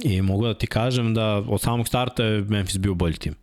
I 0.04 0.22
mogu 0.22 0.46
da 0.46 0.54
ti 0.54 0.66
kažem 0.66 1.14
da 1.14 1.42
od 1.48 1.60
samog 1.60 1.88
starta 1.88 2.24
je 2.24 2.40
Memphis 2.40 2.78
bio 2.78 2.94
bolji 2.94 3.14
tim. 3.14 3.34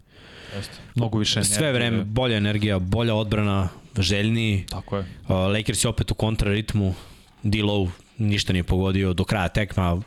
Jeste. 0.56 0.74
Mnogo 0.96 1.18
više 1.18 1.40
energije. 1.40 1.58
Sve 1.58 1.72
vreme 1.74 2.04
bolja 2.04 2.38
energija, 2.38 2.80
bolja 2.80 3.16
odbrana, 3.16 3.70
željniji. 3.98 4.66
Tako 4.70 4.98
je. 4.98 5.06
Lakers 5.30 5.84
je 5.84 5.90
opet 5.90 6.12
u 6.12 6.16
kontraritmu, 6.16 6.94
D-Low 7.44 7.90
ništa 8.18 8.54
nije 8.54 8.64
pogodio 8.64 9.14
do 9.14 9.24
kraja 9.24 9.48
tekma. 9.48 10.02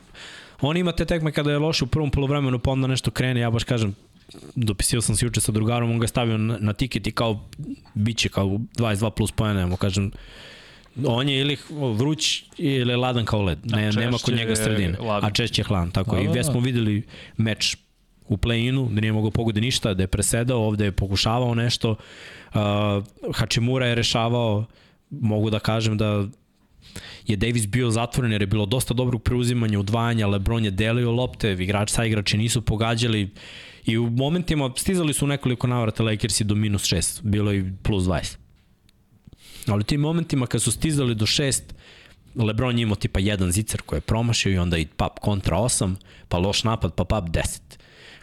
On 0.61 0.77
ima 0.77 0.93
te 0.93 1.05
tekme 1.05 1.33
kada 1.33 1.51
je 1.51 1.59
loš 1.59 1.83
u 1.83 1.87
prvom 1.87 2.11
polovremenu, 2.11 2.59
pa 2.59 2.71
onda 2.71 2.87
nešto 2.87 3.11
krene, 3.11 3.41
ja 3.41 3.51
baš 3.51 3.65
kažem, 3.65 3.95
dopisio 4.55 5.01
sam 5.01 5.17
se 5.17 5.27
juče 5.27 5.41
sa 5.41 5.53
drugarom, 5.53 5.91
on 5.91 5.99
ga 5.99 6.07
stavio 6.07 6.39
na, 6.39 6.59
na 6.61 6.73
tiket 6.73 7.07
i 7.07 7.13
kao 7.13 7.41
biće 7.95 8.29
kao 8.29 8.47
22 8.47 9.11
plus 9.11 9.33
pojene, 9.33 9.61
ja 9.61 9.67
mu 9.67 9.77
kažem, 9.77 10.11
on 11.07 11.29
je 11.29 11.41
ili 11.41 11.57
vruć 11.97 12.45
ili 12.59 12.97
ladan 12.97 13.25
kao 13.25 13.43
led. 13.43 13.59
Ne, 13.65 13.89
A 13.89 13.91
nema 13.91 14.19
kod 14.19 14.35
njega 14.35 14.51
je 14.51 14.57
sredine. 14.57 14.99
ladan. 14.99 15.31
A 15.31 15.33
češće 15.33 15.61
je 15.61 15.65
hladan. 15.65 15.91
Tako 15.91 16.17
Da, 16.17 16.23
i 16.23 16.25
da, 16.25 16.31
gde 16.31 16.41
da. 16.41 16.45
smo 16.45 16.61
videli 16.61 17.03
meč 17.37 17.77
u 18.29 18.37
play-inu, 18.37 18.89
da 18.95 19.01
nije 19.01 19.13
mogao 19.13 19.31
pogodi 19.31 19.61
ništa, 19.61 19.95
da 19.95 20.03
je 20.03 20.07
presedao, 20.07 20.59
ovde 20.67 20.85
je 20.85 20.93
pokušavao 20.93 21.55
nešto. 21.55 21.91
Uh, 22.55 22.61
Hačimura 23.35 23.87
je 23.87 23.95
rešavao, 23.95 24.65
mogu 25.11 25.51
da 25.51 25.59
kažem 25.59 25.99
da 25.99 26.25
je 27.27 27.37
Davis 27.37 27.67
bio 27.67 27.91
zatvoren 27.91 28.33
jer 28.33 28.43
je 28.43 28.47
bilo 28.47 28.67
dosta 28.67 28.95
dobrog 28.95 29.23
preuzimanja, 29.23 29.79
udvajanja, 29.81 30.27
Lebron 30.27 30.65
je 30.65 30.71
delio 30.71 31.11
lopte, 31.13 31.53
igrač 31.53 31.91
sa 31.91 32.05
igrači 32.05 32.37
nisu 32.39 32.63
pogađali 32.63 33.31
i 33.85 33.99
u 33.99 34.11
momentima 34.11 34.71
stizali 34.77 35.13
su 35.13 35.27
nekoliko 35.27 35.67
navrata 35.67 36.03
Lakersi 36.03 36.45
do 36.45 36.55
minus 36.55 36.83
6, 36.83 37.21
bilo 37.23 37.51
je 37.53 37.59
i 37.59 37.65
plus 37.83 38.05
20. 38.05 38.37
Ali 39.67 39.81
u 39.81 39.85
tim 39.85 40.01
momentima 40.01 40.47
kad 40.47 40.63
su 40.63 40.73
stizali 40.73 41.15
do 41.15 41.27
6, 41.27 41.63
Lebron 42.35 42.79
je 42.79 42.83
imao 42.83 42.97
tipa 42.97 43.21
jedan 43.21 43.53
zicer 43.53 43.83
koji 43.83 43.97
je 43.97 44.01
promašio 44.01 44.53
i 44.53 44.59
onda 44.59 44.79
i 44.79 44.87
pap 44.87 45.19
kontra 45.19 45.57
8, 45.57 45.95
pa 46.29 46.39
loš 46.39 46.65
napad, 46.65 46.95
pa 46.95 47.05
pap 47.05 47.25
10. 47.25 47.61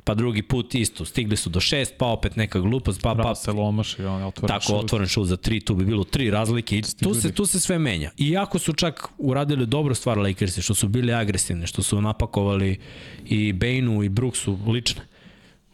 Pa 0.04 0.14
drugi 0.14 0.42
put 0.42 0.76
isto, 0.76 1.06
stigli 1.06 1.38
su 1.38 1.50
do 1.50 1.60
6, 1.60 1.92
pa 1.98 2.06
opet 2.06 2.36
neka 2.36 2.60
glupost, 2.60 3.02
pa 3.02 3.16
pap 3.16 3.26
Russell 3.26 3.60
omaš 3.60 4.00
i 4.00 4.04
on 4.04 4.24
otvoren 4.24 4.60
Tako, 4.60 4.74
otvoren 4.74 5.08
šut 5.08 5.28
za 5.28 5.38
tri, 5.38 5.60
tu 5.60 5.76
bi 5.76 5.86
bilo 5.86 6.04
tri 6.04 6.32
razlike 6.32 6.78
i 6.78 6.82
tu 6.82 7.14
se, 7.14 7.32
tu 7.32 7.46
se 7.46 7.60
sve 7.60 7.80
menja. 7.80 8.12
Iako 8.18 8.60
su 8.60 8.74
čak 8.74 9.08
uradili 9.18 9.66
dobru 9.66 9.96
stvar 9.96 10.18
Lakersi, 10.18 10.62
što 10.62 10.74
su 10.74 10.88
bili 10.88 11.14
agresivni, 11.14 11.68
što 11.68 11.84
su 11.84 12.02
napakovali 12.02 12.80
i 13.26 13.54
Bainu 13.54 14.04
i 14.04 14.10
Brooksu 14.10 14.58
lične. 14.68 15.02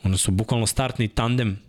Oni 0.03 0.17
su 0.17 0.31
bukvalno 0.31 0.67
startni 0.67 1.07
tandem 1.07 1.59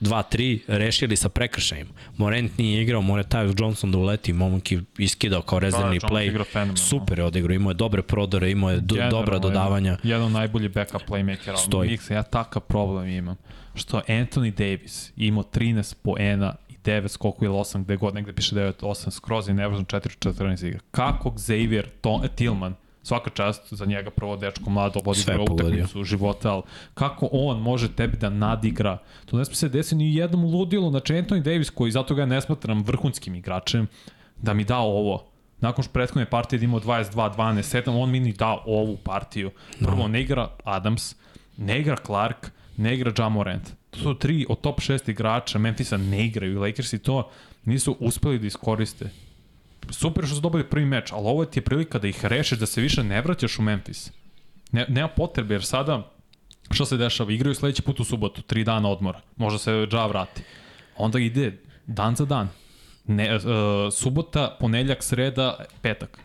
2-3 0.00 0.58
rešili 0.66 1.16
sa 1.16 1.28
prekršajima. 1.28 1.90
Morent 2.16 2.58
nije 2.58 2.82
igrao, 2.82 3.02
more 3.02 3.22
Tyus 3.22 3.60
Johnson 3.60 3.92
da 3.92 3.98
uleti, 3.98 4.32
momak 4.32 4.72
je 4.72 4.82
iskidao 4.98 5.42
kao 5.42 5.58
rezervni 5.58 5.94
Johnson 5.94 6.10
play. 6.10 6.76
Super 6.76 7.18
je 7.18 7.24
odigrao, 7.24 7.54
imao 7.54 7.70
je 7.70 7.74
dobre 7.74 8.02
prodore, 8.02 8.50
imao 8.50 8.70
je 8.70 8.80
do, 8.80 8.94
Generalno, 8.94 9.18
dobra 9.20 9.38
dodavanja. 9.38 9.90
Jedan, 9.90 10.08
jedan 10.10 10.26
od 10.26 10.32
najboljih 10.32 10.70
backup 10.70 11.02
playmakera. 11.08 11.56
Stoji. 11.56 11.90
Miksa, 11.90 12.14
ja 12.14 12.22
takav 12.22 12.62
problem 12.62 13.08
imam. 13.08 13.36
Što 13.74 14.00
Anthony 14.08 14.54
Davis 14.54 15.12
imao 15.16 15.42
13 15.42 15.94
poena 16.02 16.54
i 16.68 16.72
9 16.84 17.08
skoku 17.08 17.44
ili 17.44 17.54
8, 17.54 17.84
gde 17.84 17.96
god 17.96 18.14
negde 18.14 18.32
piše 18.32 18.56
9, 18.56 18.72
8, 18.80 19.10
skroz 19.10 19.48
je 19.48 19.54
nevrzno 19.54 19.84
4-14 19.84 20.66
igra. 20.66 20.80
Kako 20.90 21.30
Xavier 21.30 21.86
to, 22.00 22.22
Tillman, 22.36 22.74
svaka 23.04 23.30
čast 23.30 23.74
za 23.74 23.84
njega 23.84 24.10
prvo 24.10 24.36
dečko 24.36 24.70
mlado 24.70 25.00
vodi 25.04 25.20
Sve 25.20 25.38
utakmicu 25.38 26.04
života, 26.04 26.52
ali 26.52 26.62
kako 26.94 27.28
on 27.32 27.60
može 27.60 27.92
tebi 27.92 28.16
da 28.16 28.30
nadigra, 28.30 28.98
to 29.26 29.36
ne 29.36 29.44
sme 29.44 29.54
se 29.54 29.68
desiti 29.68 29.96
ni 29.96 30.04
u 30.04 30.14
jednom 30.14 30.44
ludilu, 30.44 30.90
znači 30.90 31.14
Anthony 31.14 31.42
Davis 31.42 31.70
koji 31.70 31.92
zato 31.92 32.14
ga 32.14 32.26
ne 32.26 32.40
smatram 32.40 32.82
vrhunskim 32.82 33.34
igračem, 33.34 33.86
da 34.36 34.54
mi 34.54 34.64
da 34.64 34.78
ovo. 34.78 35.24
Nakon 35.60 35.84
što 35.84 35.92
prethodne 35.92 36.30
partije 36.30 36.58
da 36.58 36.64
imao 36.64 36.80
22, 36.80 37.36
12, 37.36 37.82
7, 37.84 38.02
on 38.02 38.10
mi 38.10 38.20
ni 38.20 38.32
da 38.32 38.62
ovu 38.66 38.96
partiju. 38.96 39.50
Prvo, 39.78 40.08
ne 40.08 40.20
igra 40.20 40.48
Adams, 40.64 41.14
ne 41.56 41.80
igra 41.80 41.96
Clark, 42.06 42.50
ne 42.76 42.94
igra 42.94 43.12
Jamorant. 43.18 43.70
To 43.90 43.98
su 43.98 44.14
tri 44.14 44.46
od 44.48 44.60
top 44.60 44.80
6 44.80 45.10
igrača 45.10 45.58
Memphisa 45.58 45.96
ne 45.96 46.26
igraju 46.26 46.60
Lakersi 46.60 46.98
to 46.98 47.30
nisu 47.64 47.96
uspeli 48.00 48.38
da 48.38 48.46
iskoriste. 48.46 49.10
Super 49.90 50.26
što 50.26 50.34
su 50.34 50.40
dobili 50.40 50.64
prvi 50.64 50.84
meč, 50.84 51.12
ali 51.12 51.26
ovo 51.26 51.44
ti 51.44 51.58
je 51.58 51.64
prilika 51.64 51.98
da 51.98 52.08
ih 52.08 52.24
rešiš, 52.24 52.58
da 52.58 52.66
se 52.66 52.80
više 52.80 53.04
ne 53.04 53.22
vraćaš 53.22 53.58
u 53.58 53.62
Memphis. 53.62 54.12
Ne, 54.72 54.86
nema 54.88 55.08
potrebe, 55.08 55.54
jer 55.54 55.64
sada 55.64 56.10
šta 56.70 56.84
se 56.84 56.96
dešava? 56.96 57.32
Igraju 57.32 57.54
sledeći 57.54 57.82
put 57.82 58.00
u 58.00 58.04
subotu, 58.04 58.42
tri 58.42 58.64
dana 58.64 58.88
odmora. 58.88 59.20
Možda 59.36 59.58
se 59.58 59.86
Ja 59.92 60.06
vrati. 60.06 60.42
Onda 60.96 61.18
ide 61.18 61.58
dan 61.86 62.16
za 62.16 62.24
dan. 62.24 62.48
Ne, 63.06 63.36
uh, 63.36 63.42
subota, 63.92 64.56
ponedeljak, 64.60 65.02
sreda, 65.02 65.64
petak. 65.82 66.18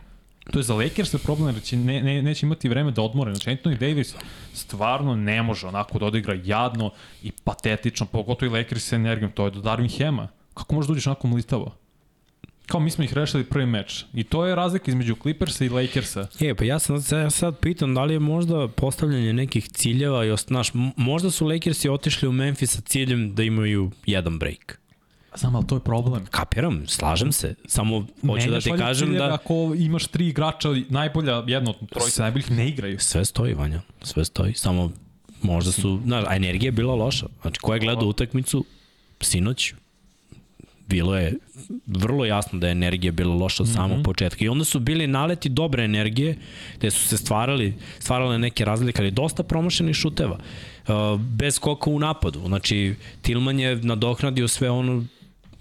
To 0.50 0.58
je 0.58 0.62
za 0.62 0.74
Lakers 0.74 1.14
problem, 1.22 1.54
jer 1.54 1.62
će, 1.62 1.76
ne, 1.76 2.02
ne, 2.02 2.22
neće 2.22 2.46
imati 2.46 2.68
vreme 2.68 2.90
da 2.90 3.02
odmore. 3.02 3.34
Znači, 3.34 3.50
Anthony 3.50 3.78
Davis 3.78 4.14
stvarno 4.54 5.16
ne 5.16 5.42
može 5.42 5.66
onako 5.66 5.98
da 5.98 6.06
odigra 6.06 6.40
jadno 6.44 6.90
i 7.22 7.32
patetično, 7.44 8.06
pogotovo 8.06 8.56
i 8.56 8.58
Lakers 8.62 8.84
sa 8.84 8.96
energijom. 8.96 9.32
To 9.32 9.44
je 9.44 9.50
do 9.50 9.60
Darvin 9.60 9.88
Hema. 9.88 10.28
Kako 10.54 10.74
možeš 10.74 10.86
da 10.86 10.92
uđeš 10.92 11.06
onako 11.06 11.28
mlitavo? 11.28 11.76
Kao 12.70 12.80
mi 12.80 12.90
smo 12.90 13.04
ih 13.04 13.14
rešili 13.14 13.44
prvi 13.44 13.66
meč. 13.66 14.04
I 14.14 14.24
to 14.24 14.46
je 14.46 14.54
razlika 14.54 14.90
između 14.90 15.16
Clippersa 15.22 15.64
i 15.64 15.68
Lakersa. 15.68 16.26
E, 16.40 16.54
pa 16.54 16.64
ja 16.64 16.78
sam 16.78 17.02
sad, 17.02 17.22
ja 17.22 17.30
sad 17.30 17.58
pitam 17.58 17.94
da 17.94 18.04
li 18.04 18.14
je 18.14 18.18
možda 18.18 18.68
postavljanje 18.68 19.32
nekih 19.32 19.68
ciljeva 19.68 20.24
i 20.24 20.30
osnaš, 20.30 20.70
možda 20.96 21.30
su 21.30 21.46
Lakersi 21.46 21.88
otišli 21.88 22.28
u 22.28 22.32
Memphis 22.32 22.70
sa 22.70 22.80
ciljem 22.80 23.34
da 23.34 23.42
imaju 23.42 23.90
jedan 24.06 24.38
break. 24.38 24.80
Znam, 25.34 25.56
ali 25.56 25.66
to 25.66 25.74
je 25.74 25.80
problem. 25.80 26.26
Kapiram, 26.30 26.86
slažem 26.86 27.32
se. 27.32 27.54
Samo 27.66 28.06
hoću 28.26 28.50
da 28.50 28.60
ti 28.60 28.72
kažem 28.78 29.08
ciljeve 29.08 29.28
da... 29.28 29.34
Ako 29.34 29.74
imaš 29.78 30.06
tri 30.06 30.28
igrača, 30.28 30.68
najbolja, 30.88 31.44
jedno 31.46 31.70
od 31.70 31.88
trojice 31.90 32.22
najboljih 32.22 32.50
ne 32.50 32.68
igraju. 32.68 32.98
Sve 32.98 33.24
stoji, 33.24 33.54
Vanja, 33.54 33.80
sve 34.02 34.24
stoji. 34.24 34.54
Samo 34.54 34.90
možda 35.42 35.72
su, 35.72 36.00
znaš, 36.04 36.24
a 36.28 36.36
energija 36.36 36.68
je 36.68 36.72
bila 36.72 36.94
loša. 36.94 37.26
Znači, 37.42 37.60
ko 37.60 37.74
je 37.74 37.80
gledao 37.80 38.08
utakmicu 38.08 38.64
sinoć, 39.20 39.74
bilo 40.90 41.16
je 41.16 41.38
vrlo 41.86 42.24
jasno 42.24 42.58
da 42.58 42.66
je 42.66 42.72
energija 42.72 43.12
bila 43.12 43.34
loša 43.34 43.62
od 43.62 43.68
samog 43.68 43.96
mm 43.96 44.00
-hmm. 44.00 44.04
početka. 44.04 44.44
I 44.44 44.48
onda 44.48 44.64
su 44.64 44.80
bili 44.80 45.06
naleti 45.06 45.48
dobre 45.48 45.84
energije, 45.84 46.36
gde 46.76 46.90
su 46.90 47.08
se 47.08 47.16
stvarali, 47.16 47.74
stvarale 47.98 48.38
neke 48.38 48.64
razlike, 48.64 49.02
ali 49.02 49.10
dosta 49.10 49.42
promašenih 49.42 49.96
šuteva. 49.96 50.38
Bez 51.18 51.54
skoka 51.54 51.90
u 51.90 51.98
napadu. 51.98 52.40
Znači, 52.46 52.94
Tilman 53.22 53.60
je 53.60 53.76
nadoknadio 53.76 54.48
sve 54.48 54.70
ono 54.70 55.04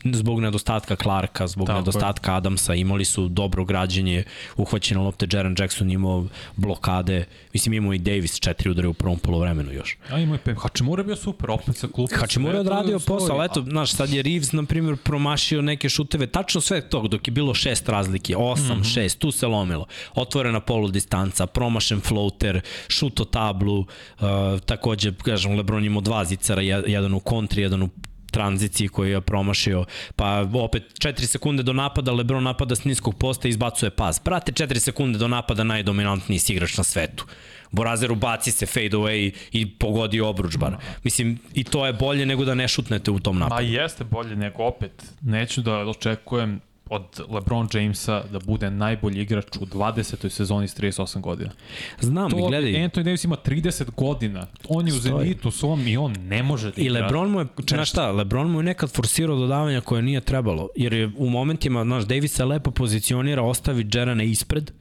zbog 0.05 0.39
nedostatka 0.39 0.95
Clarka, 0.95 1.47
zbog 1.47 1.67
Tako 1.67 1.79
nedostatka 1.79 2.35
Adamsa, 2.35 2.75
imali 2.75 3.05
su 3.05 3.27
dobro 3.27 3.65
građenje, 3.65 4.23
uhvaćene 4.57 5.01
lopte, 5.01 5.27
Jaren 5.31 5.55
Jackson 5.59 5.91
imao 5.91 6.25
blokade, 6.55 7.25
mislim 7.53 7.73
imao 7.73 7.93
i 7.93 7.97
Davis 7.97 8.39
četiri 8.39 8.69
udare 8.69 8.88
u 8.88 8.93
prvom 8.93 9.19
polovremenu 9.19 9.71
još. 9.71 9.97
A 10.09 10.19
ima 10.19 10.35
je 10.35 10.39
Pem. 10.39 10.55
Hačimura 10.57 11.01
je 11.01 11.05
bio 11.05 11.15
super, 11.15 11.51
opet 11.51 11.75
sa 11.75 11.88
klupa. 11.88 12.15
Hačimura 12.15 12.53
je 12.53 12.59
odradio 12.59 12.99
posao, 12.99 13.35
ali 13.35 13.45
eto, 13.45 13.62
znaš, 13.62 13.91
sad 13.91 14.09
je 14.09 14.21
Reeves, 14.21 14.51
na 14.51 14.63
primjer, 14.63 14.97
promašio 14.97 15.62
neke 15.62 15.89
šuteve, 15.89 16.27
tačno 16.27 16.62
sve 16.62 16.89
tog, 16.89 17.07
dok 17.07 17.27
je 17.27 17.31
bilo 17.31 17.53
šest 17.53 17.89
razlike, 17.89 18.35
osam, 18.38 18.77
mm 18.77 18.81
-hmm. 18.81 18.93
šest, 18.93 19.19
tu 19.19 19.31
se 19.31 19.47
lomilo. 19.47 19.85
Otvorena 20.15 20.59
polu 20.59 20.88
distanca, 20.88 21.45
promašen 21.45 22.01
floater, 22.01 22.62
šut 22.88 23.19
o 23.19 23.25
tablu, 23.25 23.79
uh, 23.79 24.27
takođe, 24.65 25.13
kažem, 25.23 25.55
Lebron 25.55 25.85
imao 25.85 26.01
dva 26.01 26.25
zicara, 26.25 26.62
jedan 26.62 27.13
u 27.13 27.19
kontri, 27.19 27.62
jedan 27.62 27.83
u 27.83 27.89
tranziciji 28.32 28.88
koju 28.88 29.12
je 29.12 29.22
promašio, 29.22 29.86
pa 30.15 30.48
opet 30.54 30.84
4 31.00 31.26
sekunde 31.26 31.63
do 31.63 31.74
napada, 31.74 32.12
Lebron 32.12 32.44
napada 32.44 32.76
s 32.76 32.84
niskog 32.84 33.18
posta 33.18 33.48
i 33.48 33.50
izbacuje 33.50 33.89
pas. 33.89 34.20
Prate 34.20 34.52
4 34.52 34.80
sekunde 34.80 35.20
do 35.20 35.28
napada 35.28 35.63
najdominantniji 35.63 36.39
igrač 36.50 36.78
na 36.78 36.84
svetu. 36.84 37.26
Borazeru 37.72 38.15
baci 38.15 38.52
se 38.52 38.65
fade 38.65 38.98
away 38.98 39.32
i 39.52 39.65
pogodi 39.65 40.22
obruč 40.22 40.58
bar. 40.58 40.78
Mislim, 41.04 41.39
i 41.54 41.63
to 41.63 41.86
je 41.86 41.94
bolje 41.94 42.26
nego 42.26 42.46
da 42.46 42.56
ne 42.56 42.68
šutnete 42.68 43.12
u 43.12 43.20
tom 43.20 43.39
napadu. 43.39 43.56
Ma 43.56 43.70
jeste 43.70 44.04
bolje 44.04 44.36
nego 44.36 44.63
opet. 44.63 45.04
Neću 45.22 45.62
da 45.62 45.78
očekujem 45.78 46.60
od 46.89 47.21
LeBron 47.30 47.67
Jamesa 47.73 48.23
da 48.32 48.39
bude 48.39 48.71
najbolji 48.71 49.21
igrač 49.21 49.45
u 49.60 49.65
20. 49.65 50.30
sezoni 50.30 50.67
s 50.67 50.75
38 50.75 51.21
godina. 51.21 51.52
Znam, 51.99 52.32
to, 52.32 52.38
i 52.38 52.41
gledaj. 52.41 52.71
Anthony 52.71 53.04
Davis 53.04 53.23
ima 53.23 53.36
30 53.45 53.89
godina. 53.97 54.47
On 54.69 54.88
je 54.88 54.93
u 54.93 54.99
Stoji. 54.99 55.25
zenitu 55.25 55.52
svom 55.52 55.88
i 55.88 55.97
on 55.97 56.15
ne 56.21 56.43
može 56.43 56.71
da 56.71 56.82
I 56.82 56.86
igra. 56.86 57.02
Lebron 57.02 57.32
mu 57.32 57.39
je, 57.39 57.45
znaš 57.69 57.89
šta, 57.89 58.12
Lebron 58.12 58.52
mu 58.52 58.60
je 58.60 58.63
nekad 58.63 58.91
forsirao 58.91 59.36
dodavanja 59.36 59.82
koje 59.82 60.02
nije 60.02 60.21
trebalo, 60.21 60.69
jer 60.75 60.93
je 60.93 61.12
u 61.17 61.30
momentima, 61.30 61.84
znaš, 61.84 62.04
Davis 62.04 62.34
se 62.34 62.45
lepo 62.45 62.71
pozicionira, 62.71 63.41
ostavi 63.41 63.84
Džerana 63.84 64.23
ispred, 64.23 64.71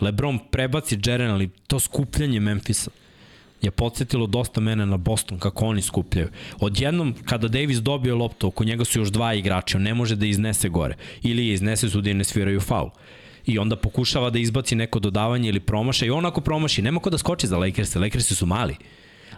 Lebron 0.00 0.38
prebaci 0.50 0.96
Džerana, 0.96 1.34
ali 1.34 1.48
to 1.66 1.80
skupljanje 1.80 2.40
Memfisa 2.40 2.90
je 3.62 3.70
podsjetilo 3.70 4.26
dosta 4.26 4.60
mene 4.60 4.86
na 4.86 4.96
Boston, 4.96 5.38
kako 5.38 5.66
oni 5.66 5.82
skupljaju. 5.82 6.28
Odjednom, 6.60 7.14
kada 7.24 7.48
Davis 7.48 7.78
dobio 7.78 8.16
loptu, 8.16 8.46
oko 8.46 8.64
njega 8.64 8.84
su 8.84 8.98
još 8.98 9.08
dva 9.08 9.34
igrača, 9.34 9.78
on 9.78 9.82
ne 9.82 9.94
može 9.94 10.16
da 10.16 10.26
iznese 10.26 10.68
gore. 10.68 10.96
Ili 11.22 11.46
je 11.46 11.54
iznese 11.54 11.88
su 11.88 12.00
da 12.00 12.12
ne 12.12 12.24
sviraju 12.24 12.60
faul. 12.60 12.90
I 13.46 13.58
onda 13.58 13.76
pokušava 13.76 14.30
da 14.30 14.38
izbaci 14.38 14.74
neko 14.74 14.98
dodavanje 14.98 15.48
ili 15.48 15.60
promaša 15.60 16.06
i 16.06 16.10
on 16.10 16.26
ako 16.26 16.40
promaši, 16.40 16.82
nema 16.82 17.00
ko 17.00 17.10
da 17.10 17.18
skoči 17.18 17.46
za 17.46 17.58
Lakerse, 17.58 17.98
Lakersi 17.98 18.34
su 18.34 18.46
mali. 18.46 18.76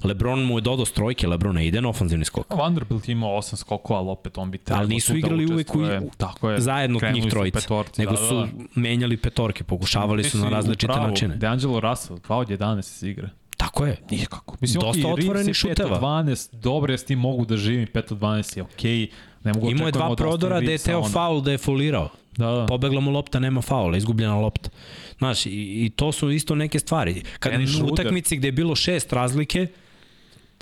Lebron 0.04 0.44
mu 0.44 0.58
je 0.58 0.62
dodao 0.62 0.86
strojke, 0.86 1.28
Lebron 1.28 1.54
ne 1.54 1.66
ide 1.66 1.80
na 1.80 1.88
ofanzivni 1.88 2.24
skok. 2.24 2.54
Vanderbilt 2.54 3.08
ima 3.08 3.26
8 3.26 3.56
skokova, 3.56 4.00
ali 4.00 4.10
opet 4.10 4.38
on 4.38 4.50
bi 4.50 4.58
trebao 4.58 4.80
Ali 4.80 4.94
nisu 4.94 5.12
da 5.12 5.18
igrali 5.18 5.46
uvek 5.46 5.74
u. 5.74 6.10
Tako 6.16 6.50
je. 6.50 6.60
zajedno 6.60 7.00
njih 7.12 7.22
su 7.22 7.30
trojice, 7.30 7.60
petorci, 7.60 8.00
nego 8.00 8.12
da, 8.12 8.20
da, 8.20 8.28
su 8.28 8.34
da. 8.34 8.46
menjali 8.74 9.16
petorke, 9.16 9.64
pokušavali 9.64 10.24
su 10.24 10.38
na 10.38 10.48
različite 10.48 10.92
načine. 10.92 11.36
DeAngelo 11.36 11.80
Russell, 11.80 12.18
2 12.18 12.34
od 12.34 12.48
11 12.48 12.78
iz 12.78 13.02
igre. 13.02 13.28
Tako 13.64 13.86
je. 13.86 13.96
Nikako. 14.10 14.56
Mislim, 14.60 14.80
Dosta 14.80 15.02
okay, 15.02 15.12
otvorenih 15.12 15.32
Reeves 15.32 15.64
je 15.64 15.68
5 15.68 15.70
od 15.70 15.76
šuteva. 15.76 16.00
12, 16.00 16.54
dobro, 16.54 16.92
ja 16.92 16.98
s 16.98 17.04
tim 17.04 17.18
mogu 17.18 17.44
da 17.44 17.56
živim, 17.56 17.86
5 17.86 18.12
od 18.12 18.18
12 18.18 18.56
je 18.56 18.62
okej. 18.62 18.90
Okay. 18.90 19.10
Ne 19.44 19.52
mogu 19.52 19.70
Imao 19.70 19.86
je 19.88 19.92
dva 19.92 20.16
prodora 20.16 20.60
gde 20.60 20.72
je 20.72 20.78
teo 20.78 20.98
ono. 20.98 21.08
faul 21.08 21.40
da 21.40 21.52
je 21.52 21.58
folirao. 21.58 22.08
Da, 22.36 22.46
da. 22.46 22.66
Pobegla 22.66 23.00
mu 23.00 23.10
lopta, 23.10 23.38
nema 23.38 23.62
faula, 23.62 23.96
izgubljena 23.96 24.40
lopta. 24.40 24.70
Znaš, 25.18 25.46
i, 25.46 25.50
i 25.50 25.92
to 25.96 26.12
su 26.12 26.30
isto 26.30 26.54
neke 26.54 26.78
stvari. 26.78 27.22
Kad 27.38 27.52
u 27.82 27.86
utakmici 27.92 28.36
gde 28.36 28.48
je 28.48 28.52
bilo 28.52 28.76
šest 28.76 29.12
razlike, 29.12 29.66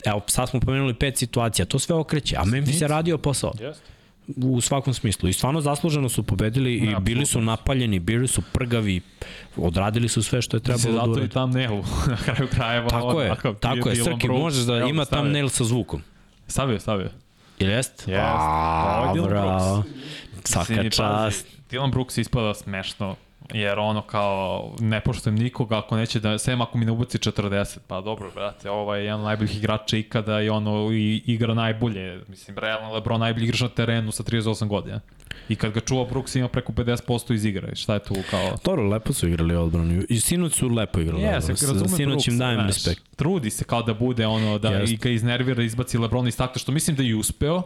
evo, 0.05 0.21
sad 0.27 0.51
smo 0.51 0.61
pomenuli 0.61 0.95
pet 0.95 1.19
situacija, 1.19 1.67
to 1.67 1.79
sve 1.79 1.97
okreće, 1.97 2.37
a 2.38 2.45
Memphis 2.45 2.81
je 2.81 2.88
radio 2.88 3.19
posao. 3.19 3.53
Jeste. 3.61 3.93
U 4.37 4.61
svakom 4.61 4.95
smislu. 4.95 5.29
I 5.29 5.33
stvarno 5.33 5.61
zasluženo 5.61 6.09
su 6.09 6.23
pobedili 6.23 6.77
i 6.77 6.81
Ne, 6.81 7.01
bili 7.01 7.27
su 7.27 7.40
napaljeni, 7.40 7.99
bili 7.99 8.29
su 8.29 8.42
prgavi, 8.53 9.01
odradili 9.57 10.09
su 10.09 10.23
sve 10.23 10.42
što 10.42 10.57
je 10.57 10.61
trebalo 10.61 10.95
da 10.95 11.07
zato 11.07 11.25
i 11.25 11.29
thumbnailu 11.29 11.85
na 12.11 12.16
kraju 12.16 12.49
krajeva. 12.51 12.88
Tako 12.88 13.23
je, 13.23 13.35
tako 13.61 13.88
je. 13.88 13.97
Srki, 13.97 14.29
možeš 14.29 14.64
da 14.64 14.79
ima 14.79 15.05
thumbnail 15.05 15.49
sa 15.49 15.64
zvukom. 15.64 16.03
Stavio, 16.47 16.81
stavio. 16.81 17.11
Ili 17.59 17.73
jest? 17.73 17.92
Jest. 17.92 18.09
Ovo 18.09 18.18
A, 18.18 19.12
je 19.14 19.21
Dylan 19.21 19.29
bravo. 19.29 19.77
Mislim, 19.77 20.42
Svaka 20.45 20.90
čast. 20.90 21.47
Dylan 21.71 21.90
Brooks 21.90 22.18
ispada 22.18 22.55
smešno, 22.55 23.16
jer 23.52 23.78
ono 23.78 24.02
kao, 24.02 24.72
ne 24.81 25.00
poštujem 25.00 25.38
nikoga 25.38 25.78
ako 25.78 25.96
neće 25.96 26.20
da, 26.20 26.38
sem 26.38 26.61
ako 26.61 26.78
mi 26.78 26.85
ne 26.85 26.92
ubaci 26.92 27.18
40, 27.18 27.78
pa 27.87 28.00
dobro, 28.00 28.31
brate, 28.35 28.70
ovo 28.70 28.94
je 28.94 29.05
jedan 29.05 29.20
od 29.20 29.26
najboljih 29.26 29.57
igrača 29.57 29.96
ikada 29.96 30.40
i 30.40 30.48
ono, 30.48 30.92
i, 30.92 31.22
igra 31.26 31.55
najbolje, 31.55 32.20
mislim, 32.28 32.59
realno 32.59 32.94
Lebron 32.94 33.20
najbolji 33.20 33.44
igrač 33.44 33.61
na 33.61 33.68
terenu 33.68 34.12
sa 34.12 34.22
38 34.22 34.68
godina. 34.68 35.00
I 35.48 35.57
kad 35.57 35.72
ga 35.72 35.81
čuva 35.81 36.05
Brooks 36.05 36.35
ima 36.35 36.48
preko 36.48 36.72
50% 36.72 37.35
iz 37.35 37.44
igre, 37.44 37.76
šta 37.76 37.94
je 37.94 38.00
tu 38.00 38.14
kao... 38.31 38.57
Dobro, 38.64 38.88
lepo 38.88 39.12
su 39.12 39.28
igrali 39.28 39.55
odbranu. 39.55 40.02
I 40.09 40.20
sinoć 40.20 40.55
su 40.55 40.68
lepo 40.68 41.00
igrali. 41.00 41.22
Ja, 41.22 41.37
odbranu. 41.37 41.57
se 41.57 41.66
razumem 41.66 41.88
Sinoć 41.88 42.28
im 42.28 42.38
dajem 42.38 42.66
respekt. 42.66 43.02
Trudi 43.16 43.50
se 43.50 43.64
kao 43.64 43.83
da 43.83 43.94
bude 43.94 44.26
ono, 44.26 44.59
da 44.59 44.68
Jest. 44.68 44.92
i 44.92 44.96
ga 44.96 45.09
iznervira, 45.09 45.62
izbaci 45.62 45.98
Lebron 45.98 46.28
iz 46.28 46.37
takta, 46.37 46.59
što 46.59 46.72
mislim 46.72 46.96
da 46.96 47.02
je 47.02 47.16
uspeo. 47.16 47.62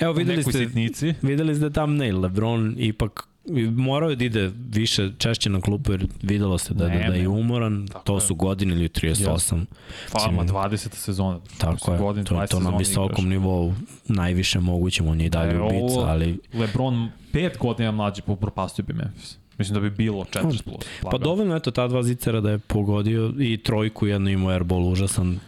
Evo, 0.00 0.12
videli 0.12 0.42
ste, 0.42 0.52
sitnici. 0.52 1.14
videli 1.22 1.54
ste 1.54 1.70
thumbnail. 1.70 2.20
Lebron 2.20 2.74
ipak 2.78 3.28
morao 3.70 4.10
je 4.10 4.16
da 4.16 4.24
ide 4.24 4.50
više 4.68 5.10
češće 5.18 5.50
na 5.50 5.60
klupu 5.60 5.92
jer 5.92 6.06
videlo 6.22 6.58
se 6.58 6.74
da, 6.74 6.84
da, 6.84 6.90
Ne, 6.90 7.08
da 7.08 7.14
je 7.14 7.22
ne. 7.22 7.28
umoran, 7.28 7.86
Tako 7.86 8.00
to 8.00 8.14
je. 8.14 8.20
su 8.20 8.34
godine 8.34 8.74
ili 8.74 8.88
38. 8.88 9.64
Fama, 10.08 10.42
Mislim, 10.42 10.56
20. 10.56 10.76
sezona. 10.94 11.40
Tako 11.58 11.92
je, 11.92 11.98
Godin, 11.98 12.24
to, 12.24 12.34
20 12.34 12.48
to 12.48 12.60
na 12.60 12.70
visokom 12.70 13.28
nivou 13.28 13.74
najviše 14.06 14.60
mogućem, 14.60 15.08
on 15.08 15.20
je 15.20 15.26
i 15.26 15.30
dalje 15.30 15.54
E, 15.54 15.60
ubica, 15.60 16.00
ali 16.00 16.38
Lebron 16.54 17.08
pet 17.32 17.58
godina 17.58 17.90
mlađi 17.90 18.22
popropastio 18.22 18.84
bi 18.84 18.92
Memphis. 18.92 19.36
Mislim 19.58 19.74
da 19.74 19.80
bi 19.80 19.90
bilo 19.92 20.24
40 20.24 20.62
plus. 20.62 20.64
pa 21.02 21.06
lagano. 21.06 21.24
dovoljno 21.24 21.56
eto 21.56 21.70
ta 21.70 21.88
dva 21.88 22.02
zicera 22.02 22.40
da 22.40 22.50
je 22.50 22.58
pogodio 22.58 23.32
i 23.40 23.56
trojku 23.56 24.06
jedno 24.06 24.30
imao 24.30 24.50
airball 24.50 24.84
užasan 24.84 25.38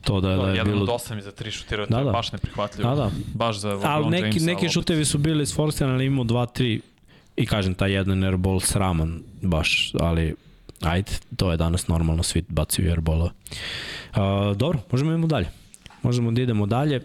to 0.00 0.20
da, 0.20 0.28
da 0.28 0.42
je 0.42 0.50
Jedan 0.50 0.66
bilo 0.66 0.82
od 0.82 0.88
osam 0.88 1.18
i 1.18 1.22
za 1.22 1.30
tri 1.32 1.50
šutirao, 1.50 1.86
Da, 1.86 1.92
to 1.92 1.98
je 1.98 2.04
da. 2.04 2.10
baš 2.12 2.32
neprihvatljivo. 2.32 2.90
Da, 2.90 2.96
da. 2.96 3.10
Baš 3.34 3.58
za 3.58 3.68
LeBron 3.68 3.92
Ali 3.92 4.06
neki, 4.06 4.24
Jamesa, 4.26 4.44
neki 4.44 4.68
šutevi 4.68 5.04
su 5.04 5.18
bili 5.18 5.46
sforsirani, 5.46 5.94
ali 5.94 6.06
imao 6.06 6.24
2-3 6.24 6.80
i 7.42 7.46
kažem, 7.46 7.74
taj 7.74 7.92
jedan 7.92 8.24
airball 8.24 8.60
sraman 8.60 9.22
baš, 9.42 9.92
ali 10.00 10.34
ajde, 10.80 11.12
to 11.36 11.50
je 11.50 11.56
danas 11.56 11.88
normalno, 11.88 12.22
svi 12.22 12.44
bacaju 12.48 12.90
airbola. 12.90 13.24
Uh, 13.24 14.56
dobro, 14.56 14.78
možemo 14.90 15.10
idemo 15.10 15.26
dalje. 15.26 15.48
Možemo 16.02 16.32
da 16.32 16.42
idemo 16.42 16.66
dalje. 16.66 17.00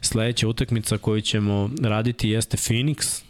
Sledeća 0.00 0.48
utakmica 0.48 0.98
koju 0.98 1.20
ćemo 1.20 1.70
raditi 1.82 2.28
jeste 2.28 2.56
Phoenix. 2.56 3.22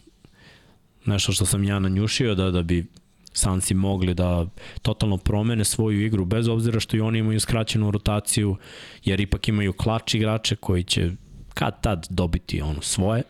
Nešto 1.05 1.33
što 1.33 1.47
sam 1.47 1.65
ja 1.65 1.79
nanjušio 1.79 2.35
da, 2.35 2.51
da 2.51 2.63
bi 2.63 2.87
Sansi 3.35 3.75
mogli 3.75 4.15
da 4.15 4.47
totalno 4.83 5.17
promene 5.17 5.65
svoju 5.65 6.07
igru, 6.07 6.25
bez 6.25 6.49
obzira 6.49 6.81
što 6.81 6.97
i 6.97 7.01
oni 7.01 7.19
imaju 7.19 7.41
skraćenu 7.41 7.91
rotaciju, 7.91 8.57
jer 9.05 9.21
ipak 9.21 9.49
imaju 9.49 9.73
klač 9.73 10.15
igrače 10.15 10.57
koji 10.57 10.85
će 10.85 11.11
kad 11.55 11.81
tad 11.81 12.07
dobiti 12.11 12.61
ono 12.61 12.83
svoje 12.83 13.23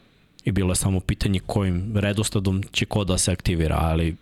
i 0.45 0.53
bilo 0.53 0.73
je 0.73 0.77
samo 0.77 1.01
pitanje 1.01 1.41
kojim 1.47 1.93
redosledom 1.97 2.63
će 2.73 2.87
ko 2.87 3.05
da 3.05 3.19
se 3.19 3.33
aktivira, 3.33 3.79
ali 3.81 4.17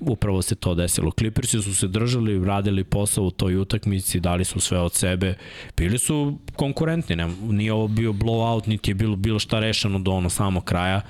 upravo 0.00 0.42
se 0.42 0.54
to 0.54 0.74
desilo. 0.74 1.10
Clippersi 1.10 1.62
su 1.62 1.74
se 1.74 1.88
držali, 1.88 2.44
radili 2.44 2.84
posao 2.84 3.24
u 3.24 3.30
toj 3.30 3.56
utakmici, 3.56 4.20
dali 4.20 4.44
su 4.44 4.60
sve 4.60 4.78
od 4.78 4.94
sebe, 4.94 5.34
bili 5.76 5.98
su 5.98 6.38
konkurentni, 6.56 7.16
ne, 7.16 7.28
nije 7.42 7.72
ovo 7.72 7.88
bio 7.88 8.12
blowout, 8.12 8.68
niti 8.68 8.90
je 8.90 8.94
bilo, 8.94 9.16
bilo 9.16 9.38
šta 9.38 9.60
rešeno 9.60 9.98
do 9.98 10.10
ono 10.10 10.30
samo 10.30 10.60
kraja, 10.60 11.00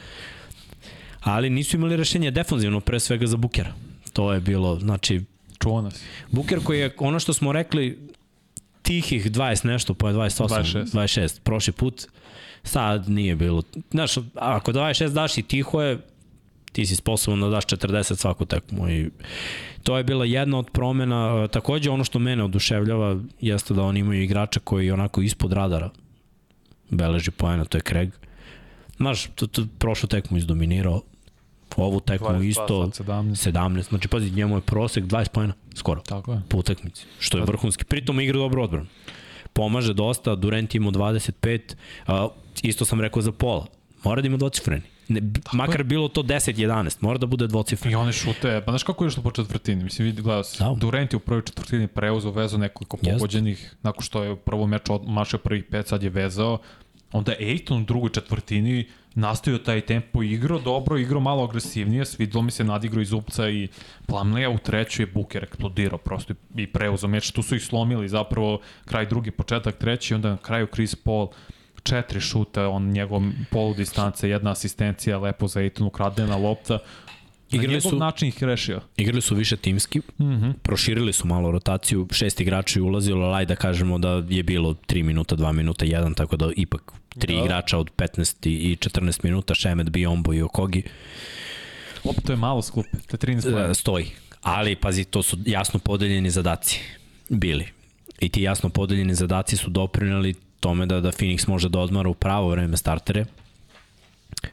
ali 1.21 1.51
nisu 1.51 1.77
imali 1.77 1.97
rešenje 1.97 2.31
defanzivno, 2.31 2.81
pre 2.81 3.01
svega 3.01 3.27
za 3.27 3.37
Bukera. 3.37 3.73
To 4.13 4.33
je 4.33 4.41
bilo, 4.41 4.81
znači, 4.81 5.21
Čuo 5.63 5.81
nas. 5.83 6.03
Buker 6.31 6.61
koji 6.65 6.81
je, 6.81 6.95
ono 6.99 7.19
što 7.19 7.33
smo 7.33 7.53
rekli, 7.53 7.99
tihih 8.93 9.31
20 9.33 9.67
nešto, 9.67 9.95
pa 9.95 10.09
je 10.09 10.15
28, 10.15 10.49
26. 10.49 10.93
26, 10.93 11.41
prošli 11.41 11.73
put, 11.73 12.07
sad 12.63 13.09
nije 13.09 13.37
bilo. 13.37 13.63
Znaš, 13.91 14.17
ako 14.35 14.73
26 14.73 15.09
daš 15.09 15.39
i 15.39 15.43
tiho 15.43 15.83
je, 15.83 15.99
ti 16.73 16.87
si 16.87 16.97
sposoban 16.97 17.41
da 17.41 17.49
daš 17.49 17.67
40 17.67 18.17
svaku 18.17 18.45
tekmu 18.45 18.91
i 18.91 19.11
to 19.83 19.97
je 19.99 20.05
bila 20.05 20.25
jedna 20.25 20.59
od 20.59 20.71
promena. 20.71 21.49
Takođe 21.49 21.91
ono 21.91 22.05
što 22.05 22.19
mene 22.19 22.45
oduševljava 22.45 23.17
jeste 23.41 23.75
da 23.75 23.83
oni 23.83 24.01
imaju 24.01 24.23
igrača 24.23 24.61
koji 24.61 24.91
onako 24.91 25.23
ispod 25.23 25.53
radara 25.53 25.91
beleži 26.91 27.31
poena, 27.31 27.65
to 27.65 27.79
je 27.79 27.83
Craig. 27.83 28.11
Znaš, 28.97 29.27
to, 29.35 29.47
to, 29.47 29.67
prošlu 29.79 30.09
tekmu 30.09 30.39
izdominirao, 30.39 31.03
ovu 31.77 32.01
tekmu 32.01 32.29
22, 32.29 32.49
isto 32.49 32.91
sad 32.93 33.07
17. 33.07 33.53
17, 33.53 33.89
znači 33.89 34.09
pazi, 34.09 34.31
njemu 34.31 34.57
je 34.57 34.61
prosek 34.61 35.05
20 35.05 35.29
poena, 35.29 35.55
skoro, 35.75 36.01
Tako 36.01 36.33
je. 36.33 36.41
po 36.49 36.59
utakmici, 36.59 37.05
što 37.19 37.39
je 37.39 37.45
vrhunski. 37.45 37.85
Pritom 37.85 38.21
igra 38.21 38.39
dobro 38.39 38.63
odbranu. 38.63 38.87
Pomaže 39.53 39.95
dosta, 39.95 40.35
Durant 40.35 40.75
ima 40.75 40.91
25, 40.91 41.75
a, 42.07 42.29
isto 42.63 42.85
sam 42.85 43.01
rekao 43.01 43.23
za 43.23 43.33
pola, 43.33 43.67
mora 44.05 44.23
da 44.23 44.27
ima 44.27 44.37
dvocifreni. 44.37 44.83
Ne, 45.09 45.21
makar 45.53 45.83
bilo 45.85 46.09
to 46.09 46.23
10-11, 46.23 46.97
mora 47.01 47.19
da 47.19 47.27
bude 47.27 47.47
dvocifreni. 47.47 47.93
I 47.93 47.97
one 47.97 48.13
šute, 48.13 48.63
pa 48.67 48.73
znaš 48.73 48.83
kako 48.83 49.05
je 49.05 49.09
išlo 49.09 49.23
po 49.23 49.31
četvrtini? 49.31 49.85
Mislim, 49.85 50.07
vidi, 50.07 50.23
gledao 50.23 50.45
si, 50.45 50.59
Da. 50.59 50.75
Durant 50.77 51.13
je 51.13 51.17
u 51.17 51.21
prvoj 51.21 51.43
četvrtini 51.43 51.87
preuzeo, 51.87 52.31
vezao 52.31 52.59
nekoliko 52.59 52.97
pogođenih, 52.97 53.75
nakon 53.83 54.03
što 54.03 54.23
je 54.23 54.31
u 54.31 54.37
prvom 54.37 54.71
meču 54.71 55.01
mašao 55.07 55.41
prvih 55.41 55.65
pet, 55.71 55.87
sad 55.89 56.03
je 56.03 56.11
vezao. 56.11 56.59
Onda 57.13 57.35
Ejton 57.39 57.83
u 57.83 57.85
drugoj 57.85 58.11
četvrtini 58.11 58.87
nastavio 59.15 59.59
taj 59.59 59.81
tempo, 59.81 60.23
igrao 60.23 60.59
dobro, 60.59 60.99
igrao 60.99 61.21
malo 61.21 61.45
agresivnije, 61.45 62.05
svidilo 62.05 62.43
mi 62.43 62.51
se 62.51 62.65
nadigrao 62.65 63.03
iz 63.03 63.13
Upca 63.13 63.51
i 63.51 63.69
Plamlija 64.07 64.51
u 64.51 64.59
trećoj 64.59 65.03
je 65.03 65.07
Buker 65.15 65.45
eksplodirao 65.45 65.99
prosto 65.99 66.35
i 66.57 66.67
preuzeo 66.67 67.09
meč. 67.09 67.31
Tu 67.31 67.43
su 67.43 67.57
ih 67.57 67.65
slomili 67.65 68.09
zapravo 68.09 68.61
kraj 68.85 69.07
drugi, 69.07 69.31
početak 69.31 69.77
treći, 69.77 70.15
onda 70.15 70.31
na 70.31 70.37
kraju 70.37 70.67
Chris 70.67 70.95
Paul 70.95 71.29
četiri 71.83 72.21
šuta, 72.21 72.69
on 72.69 72.91
njegov 72.91 73.23
polu 73.51 73.75
distance, 73.75 74.29
jedna 74.29 74.51
asistencija, 74.51 75.19
lepo 75.19 75.49
za 75.49 75.61
Ejton 75.61 75.87
ukradena 75.87 76.37
lopta. 76.37 76.79
Igrali 77.55 77.75
njegov 77.75 77.91
su- 77.91 77.97
način 77.97 78.29
ih 78.29 78.43
rešio. 78.43 78.81
Igrali 78.97 79.21
su 79.23 79.35
više 79.35 79.57
timski, 79.57 79.99
mm 79.99 80.25
Mhm. 80.25 80.33
-hmm. 80.35 80.53
proširili 80.55 81.13
su 81.13 81.27
malo 81.27 81.51
rotaciju, 81.51 82.09
šest 82.13 82.41
igrača 82.41 82.79
je 82.79 82.83
ulazilo, 82.83 83.27
ali 83.27 83.47
da 83.47 83.57
kažemo 83.57 83.99
da 83.99 84.25
je 84.29 84.43
bilo 84.43 84.75
3 84.77 85.03
minuta, 85.03 85.37
2 85.37 85.53
minuta, 85.53 85.85
1, 85.87 86.15
tako 86.15 86.37
da 86.37 86.51
ipak 86.57 86.83
tri 87.11 87.35
Da. 87.35 87.41
igrača 87.41 87.79
od 87.79 87.91
15 87.93 88.37
i 88.43 88.77
14 88.77 88.91
minuta, 89.23 89.55
Šemet, 89.55 89.91
Biombo 89.91 90.35
i 90.35 90.43
Okogi, 90.43 90.83
Opet 92.05 92.25
to 92.25 92.33
je 92.33 92.37
malo 92.39 92.63
skup, 92.63 92.87
te 93.07 93.17
13 93.19 93.49
e, 93.49 93.53
pojena. 93.53 93.75
stoji. 93.75 94.07
Ali, 94.43 94.77
pazi, 94.77 95.05
to 95.05 95.23
su 95.23 95.37
jasno 95.47 95.81
podeljeni 95.81 96.31
zadaci 96.31 96.81
bili. 97.29 97.67
I 98.21 98.29
ti 98.29 98.43
jasno 98.43 98.69
podeljeni 98.69 99.15
zadaci 99.15 99.57
su 99.57 99.71
doprinali 99.71 100.35
tome 100.61 100.87
da, 100.87 101.01
da 101.01 101.11
Phoenix 101.11 101.49
može 101.49 101.69
da 101.69 101.79
odmara 101.79 102.09
u 102.09 102.15
pravo 102.15 102.49
vreme 102.49 102.77
startere, 102.77 103.25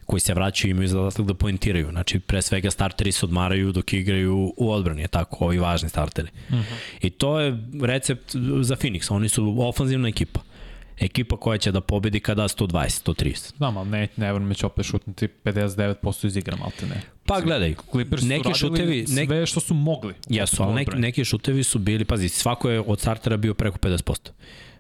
koji 0.06 0.20
se 0.20 0.34
vraćaju 0.34 0.72
imaju 0.72 0.88
zadatak 0.88 1.26
da 1.26 1.34
poentiraju. 1.34 1.89
Znači, 1.89 2.20
pre 2.20 2.42
svega 2.42 2.72
starteri 2.72 3.12
se 3.12 3.26
odmaraju 3.26 3.72
dok 3.72 3.94
igraju 3.94 4.54
u 4.58 4.72
odbrani, 4.72 5.02
je 5.02 5.08
tako, 5.08 5.46
ovi 5.46 5.58
važni 5.58 5.89
starteri. 5.89 6.28
Uh 6.50 6.56
-huh. 6.56 6.63
I 7.02 7.10
to 7.10 7.39
je 7.39 7.58
recept 7.82 8.36
za 8.62 8.76
Phoenix. 8.76 9.13
Oni 9.13 9.30
su 9.30 9.56
ofanzivna 9.60 10.08
ekipa. 10.08 10.39
Ekipa 11.00 11.38
koja 11.38 11.58
će 11.58 11.72
da 11.72 11.82
pobedi 11.82 12.20
kada 12.20 12.44
120, 12.44 13.10
130. 13.10 13.58
Znam, 13.58 13.78
ali 13.78 13.89
ne, 13.89 14.08
ne 14.18 14.34
vrme 14.34 14.56
će 14.56 14.65
opet 14.65 14.86
šutnuti 14.86 15.28
59% 15.44 16.26
iz 16.26 16.38
igra, 16.38 16.56
malte 16.58 16.86
ne. 16.86 17.02
Pa 17.26 17.42
gledaj, 17.42 17.76
Clippers 17.92 18.22
su 18.22 18.28
neki 18.28 18.44
radili 18.44 18.58
šutevi, 18.58 19.08
sve 19.08 19.26
nek, 19.26 19.48
što 19.48 19.60
su 19.60 19.74
mogli. 19.74 20.13
jesu, 20.30 20.63
ali 20.63 20.76
neki, 20.76 20.98
neki 20.98 21.26
šutevi 21.26 21.63
su 21.63 21.80
bili, 21.80 22.06
pazi, 22.06 22.30
svako 22.30 22.70
je 22.70 22.80
od 22.80 23.00
startera 23.00 23.38
bio 23.38 23.54
preko 23.54 23.78
50%. 23.78 24.30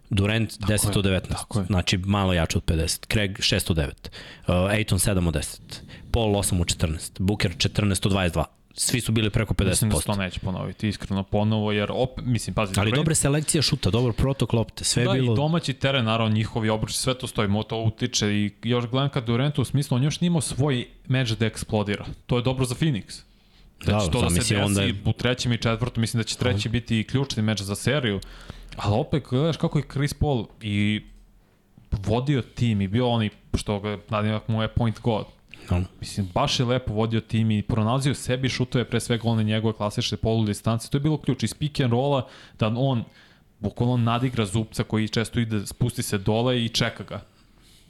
Durant 0.09 0.59
10 0.59 0.97
od 0.97 1.05
19, 1.05 1.27
tako 1.27 1.59
je. 1.59 1.65
znači 1.65 1.97
malo 1.97 2.33
jače 2.33 2.57
od 2.57 2.63
50. 2.65 3.13
Craig 3.13 3.37
6 3.37 3.71
od 3.71 3.77
9, 3.77 3.85
uh, 4.47 4.71
Aiton 4.71 4.99
7 4.99 5.27
od 5.27 5.33
10, 5.33 5.59
Paul 6.11 6.33
8 6.33 6.61
od 6.61 6.67
14, 6.67 7.19
Booker 7.19 7.55
14 7.57 8.07
od 8.07 8.13
22. 8.13 8.43
Svi 8.73 9.01
su 9.01 9.11
bili 9.11 9.29
preko 9.29 9.53
50%. 9.53 9.69
Mislim 9.69 9.89
da 9.89 9.97
se 9.97 10.05
to 10.05 10.15
neće 10.15 10.39
ponoviti, 10.39 10.87
iskreno 10.87 11.23
ponovo, 11.23 11.71
jer 11.71 11.91
opet, 11.93 12.25
mislim, 12.25 12.53
pazi, 12.53 12.73
Ali 12.77 12.91
dobre 12.91 13.15
selekcija 13.15 13.61
šuta, 13.61 13.89
dobro 13.89 14.13
protok 14.13 14.53
lopte, 14.53 14.83
sve 14.83 15.03
da, 15.03 15.13
je 15.13 15.21
bilo... 15.21 15.33
i 15.33 15.35
domaći 15.35 15.73
teren, 15.73 16.05
naravno, 16.05 16.35
njihovi 16.35 16.69
obruči, 16.69 16.97
sve 16.97 17.13
to 17.13 17.27
stoji, 17.27 17.47
mo 17.47 17.63
to 17.63 17.77
utiče 17.77 18.27
i 18.27 18.51
još 18.63 18.87
gledam 18.87 19.09
kad 19.09 19.25
Durant 19.25 19.59
u 19.59 19.65
smislu, 19.65 19.97
on 19.97 20.03
još 20.03 20.21
nije 20.21 20.27
imao 20.27 20.41
svoj 20.41 20.87
meč 21.07 21.29
da 21.29 21.45
eksplodira. 21.45 22.05
To 22.25 22.37
je 22.37 22.43
dobro 22.43 22.65
za 22.65 22.75
Phoenix. 22.75 23.21
Znači, 23.83 24.05
Da, 24.05 24.11
to 24.11 24.21
da 24.21 24.29
se 24.29 24.35
desi 24.35 24.55
onda 24.55 24.81
je- 24.81 24.95
u 25.05 25.13
trećem 25.13 25.53
i 25.53 25.57
četvrtom, 25.57 26.01
mislim 26.01 26.19
da 26.19 26.23
će 26.23 26.37
treći 26.37 26.69
biti 26.69 27.03
ključni 27.03 27.43
meč 27.43 27.61
za 27.61 27.75
seriju. 27.75 28.19
Ali 28.77 28.95
opet, 28.95 29.23
gledaš 29.23 29.57
kako 29.57 29.77
je 29.79 29.83
Chris 29.91 30.13
Paul 30.13 30.45
i 30.61 31.01
vodio 31.93 32.41
tim 32.41 32.81
i 32.81 32.87
bio 32.87 33.09
onaj, 33.09 33.29
što 33.53 33.79
ga 33.79 33.97
nadimak 34.09 34.47
mu 34.47 34.61
je 34.61 34.67
point 34.67 34.99
god. 34.99 35.25
No. 35.71 35.83
Mislim, 35.99 36.29
baš 36.33 36.59
je 36.59 36.65
lepo 36.65 36.93
vodio 36.93 37.21
tim 37.21 37.51
i 37.51 37.61
pronalazio 37.61 38.13
sebi 38.13 38.49
šutove, 38.49 38.85
pre 38.85 38.99
svega 38.99 39.23
one 39.25 39.43
njegove 39.43 39.73
klasične 39.73 40.17
polu 40.17 40.45
distance. 40.45 40.89
To 40.89 40.97
je 40.97 41.01
bilo 41.01 41.17
ključ 41.17 41.43
iz 41.43 41.53
pick 41.53 41.79
and 41.79 41.91
rolla, 41.91 42.27
da 42.59 42.67
on 42.69 43.03
bukvalno 43.59 43.97
nadigra 43.97 44.45
zupca 44.45 44.83
koji 44.83 45.07
često 45.07 45.39
ide, 45.39 45.65
spusti 45.65 46.03
se 46.03 46.17
dole 46.17 46.65
i 46.65 46.69
čeka 46.69 47.03
ga. 47.03 47.21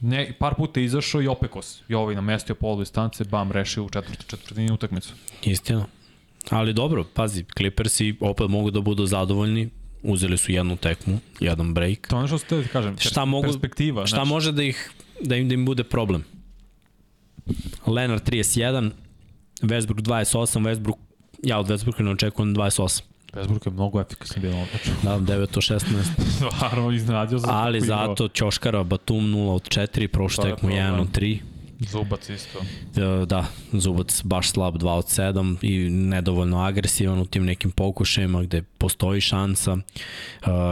Ne, 0.02 0.34
par 0.40 0.56
puta 0.56 0.80
je 0.80 0.86
izašao 0.86 1.22
i 1.22 1.28
opekos. 1.28 1.82
I 1.90 1.94
ovaj 1.94 2.16
namestio 2.16 2.56
polu 2.56 2.80
distance, 2.80 3.24
bam, 3.24 3.52
rešio 3.52 3.84
u 3.84 3.90
četvrtu 3.90 4.24
četvrtini 4.28 4.72
utakmicu. 4.72 5.14
Istina. 5.44 5.86
Ali 6.50 6.74
dobro, 6.74 7.06
pazi, 7.14 7.46
Clippersi 7.58 8.16
opet 8.20 8.50
mogu 8.50 8.72
da 8.72 8.82
budu 8.82 9.06
zadovoljni, 9.06 9.70
uzeli 10.04 10.38
su 10.38 10.52
jednu 10.52 10.78
tekmu, 10.78 11.20
jedan 11.40 11.74
break. 11.74 12.08
To 12.08 12.16
je 12.16 12.20
ono 12.20 12.28
što 12.28 12.38
ste 12.38 12.58
da 12.58 12.68
kažem. 12.68 12.98
Šta 12.98 13.26
mogu, 13.26 13.48
Perspektiva. 13.48 14.08
šta 14.08 14.16
znači, 14.16 14.30
može 14.30 14.52
da 14.52 14.64
ih 14.64 14.92
da 15.22 15.36
im 15.36 15.50
da 15.50 15.54
im 15.54 15.66
bude 15.66 15.84
problem? 15.84 16.24
Leonard 17.88 18.30
31, 18.30 18.92
Westbrook 19.62 20.02
28, 20.02 20.62
Westbrook 20.62 20.98
ja 21.44 21.60
od 21.60 21.68
Westbrooka 21.68 22.02
ne 22.04 22.12
očekujem 22.12 22.56
28. 22.56 23.02
Westbrook 23.34 23.68
je 23.68 23.72
mnogo 23.72 24.02
efikasan 24.02 24.42
bio 24.42 24.52
na 24.52 24.66
Da, 25.04 25.20
9 25.20 25.42
od 25.42 25.50
16. 25.50 25.82
Stvarno 26.36 26.92
iznenadio 26.96 27.38
za 27.38 27.48
Ali 27.52 27.82
zato 27.82 28.28
Ćoškara, 28.28 28.84
Batum 28.84 29.24
0 29.24 29.50
od 29.50 29.64
4, 29.64 30.08
prošlu 30.08 30.42
To 30.42 30.48
je 30.48 30.56
tekmu 30.56 30.70
1 30.70 30.88
problem. 30.88 31.02
od 31.02 31.18
3. 31.18 31.40
Zubac 31.80 32.30
isto. 32.30 32.60
E, 32.96 33.26
Da, 33.26 33.46
Zubac 33.74 34.22
baš 34.24 34.50
slab 34.50 34.76
2 34.76 34.90
od 34.90 35.06
7 35.06 35.58
i 35.62 35.90
nedovoljno 35.90 36.60
agresivan 36.60 37.20
u 37.20 37.26
tim 37.26 37.46
nekim 37.46 37.72
pokušajima 37.72 38.42
gde 38.44 38.62
postoji 38.62 39.22
šansa. 39.22 39.74
Uh, 39.74 39.80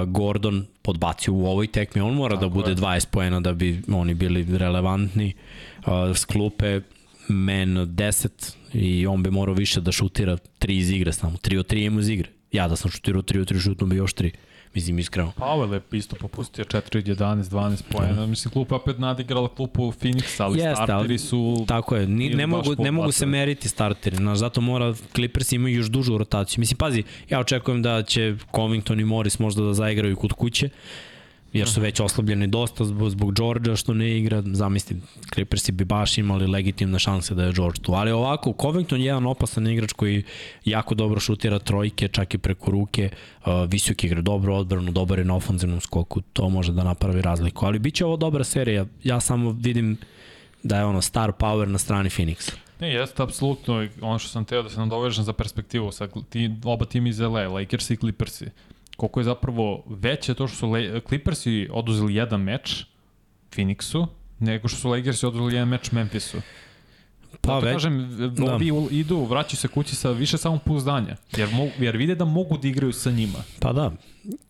Gordon 0.08 0.66
podbacio 0.82 1.34
u 1.34 1.46
ovoj 1.46 1.68
tekmi, 1.68 2.02
on 2.02 2.14
mora 2.14 2.36
da 2.36 2.50
bude 2.50 2.72
je. 2.72 2.76
20 2.76 3.08
poena 3.12 3.40
da 3.40 3.54
bi 3.54 3.82
oni 3.94 4.14
bili 4.14 4.58
relevantni. 4.58 5.34
Uh, 5.78 5.94
s 6.16 6.26
klupe 6.26 6.82
men 7.28 7.70
10 7.78 8.56
i 8.74 9.08
on 9.08 9.24
bi 9.24 9.32
morao 9.32 9.56
više 9.56 9.82
da 9.82 9.92
šutira 9.92 10.38
3 10.60 10.72
iz 10.72 10.92
igre 10.92 11.14
samo, 11.14 11.38
3 11.38 11.60
od 11.60 11.72
3 11.72 11.86
ima 11.86 12.02
iz 12.02 12.10
igre. 12.10 12.37
Ja 12.52 12.68
da 12.68 12.76
sam 12.76 12.92
šutirao 12.92 13.22
3 13.22 13.42
od 13.42 13.52
3 13.52 13.64
šutno 13.64 13.88
bi 13.88 13.96
još 13.96 14.14
3. 14.16 14.32
Mislim, 14.74 15.00
iskreno. 15.00 15.34
Powell 15.38 15.74
je 15.74 15.82
isto 15.92 16.16
popustio 16.16 16.66
4 16.66 16.98
od 16.98 17.18
11, 17.20 17.44
12 17.44 17.82
poena. 17.92 18.26
Mislim, 18.26 18.52
klupa 18.52 18.76
je 18.76 18.82
opet 18.82 19.00
nadigrala 19.00 19.56
klupu 19.56 19.92
Phoenixa, 19.92 20.44
ali 20.44 20.60
Jeste, 20.60 20.84
starteri 20.84 21.18
su... 21.18 21.66
Tako 21.68 21.96
je, 21.96 22.08
ni, 22.08 22.30
ne, 22.30 22.48
mogu, 22.48 22.76
ne 22.80 22.92
mogu 22.92 23.12
se 23.12 23.26
meriti 23.26 23.70
starteri, 23.70 24.16
znaš, 24.16 24.38
zato 24.38 24.62
mora, 24.62 24.94
Clippers 25.16 25.52
imaju 25.52 25.78
još 25.78 25.88
dužu 25.88 26.18
rotaciju. 26.18 26.60
Mislim, 26.60 26.78
pazi, 26.78 27.04
ja 27.30 27.40
očekujem 27.40 27.82
da 27.82 28.04
će 28.04 28.36
Covington 28.56 29.00
i 29.00 29.06
Morris 29.06 29.40
možda 29.40 29.64
da 29.64 29.74
zaigraju 29.74 30.16
kod 30.16 30.34
kuće, 30.34 30.70
jer 31.54 31.70
su 31.70 31.82
već 31.82 32.00
oslabljeni 32.00 32.48
dosta 32.48 32.86
zbog, 32.86 33.10
zbog 33.10 33.36
Georgea 33.36 33.76
što 33.76 33.94
ne 33.94 34.18
igra, 34.18 34.44
zamisli, 34.46 35.02
Clippersi 35.34 35.72
bi 35.72 35.86
baš 35.86 36.18
imali 36.18 36.48
legitimne 36.48 37.00
šanse 37.00 37.36
da 37.36 37.44
je 37.44 37.54
George 37.54 37.80
tu, 37.82 37.94
ali 37.94 38.12
ovako, 38.12 38.54
Covington 38.62 39.00
je 39.00 39.06
jedan 39.06 39.26
opasan 39.26 39.68
igrač 39.68 39.94
koji 39.94 40.24
jako 40.66 40.96
dobro 40.96 41.20
šutira 41.20 41.60
trojke, 41.60 42.08
čak 42.08 42.34
i 42.34 42.38
preko 42.38 42.72
ruke, 42.72 43.10
uh, 43.46 43.52
visok 43.68 44.04
igra 44.04 44.22
dobro 44.22 44.56
odbranu, 44.56 44.92
dobar 44.92 45.20
je 45.20 45.26
na 45.26 45.36
ofanzivnom 45.36 45.82
skoku, 45.82 46.22
to 46.22 46.50
može 46.50 46.72
da 46.72 46.84
napravi 46.84 47.22
razliku, 47.22 47.66
ali 47.66 47.80
bit 47.80 47.96
će 47.96 48.06
ovo 48.06 48.18
dobra 48.18 48.44
serija, 48.44 48.86
ja 49.04 49.20
samo 49.20 49.52
vidim 49.52 49.98
da 50.64 50.78
je 50.78 50.86
ono 50.86 51.02
star 51.02 51.32
power 51.32 51.66
na 51.66 51.78
strani 51.78 52.10
Phoenixa. 52.10 52.68
Ne, 52.80 52.94
jeste 52.94 53.24
apsolutno. 53.24 53.88
Ono 54.02 54.20
što 54.20 54.30
sam 54.30 54.46
teo 54.46 54.64
da 54.64 54.70
se 54.70 54.80
nadovežem 54.80 55.24
za 55.24 55.34
perspektivu 55.34 55.92
sa 55.92 56.08
ti, 56.30 56.52
oba 56.64 56.86
tima 56.86 57.10
iz 57.10 57.20
LA, 57.20 57.48
Lakersi 57.48 57.94
i 57.94 57.98
Clippersi. 57.98 58.46
Koliko 58.98 59.20
je 59.20 59.24
zapravo 59.24 59.84
veće 59.90 60.34
to 60.34 60.48
što 60.48 60.58
su 60.58 60.70
Le 60.72 61.02
Clippersi 61.08 61.68
oduzeli 61.72 62.16
jedan 62.16 62.42
meč 62.42 62.86
Phoenixu, 63.52 64.08
nego 64.40 64.68
što 64.68 64.80
su 64.80 64.90
Lakersi 64.90 65.26
oduzeli 65.26 65.54
jedan 65.54 65.68
meč 65.68 65.92
Memphisu. 65.92 66.38
Pa 67.42 67.54
Zato 67.54 67.66
već, 67.66 67.74
kažem, 67.76 68.18
da. 68.36 68.54
ovi 68.54 68.72
idu, 68.92 69.26
vraćaju 69.26 69.58
se 69.58 69.68
kući 69.68 69.96
sa 69.96 70.12
više 70.12 70.38
samopouzdanja, 70.38 71.16
jer, 71.38 71.50
mo, 71.54 71.68
jer 71.80 71.98
vide 71.98 72.16
da 72.16 72.26
mogu 72.26 72.58
da 72.58 72.68
igraju 72.68 72.94
sa 72.94 73.12
njima. 73.12 73.40
pa 73.60 73.74
da, 73.74 73.92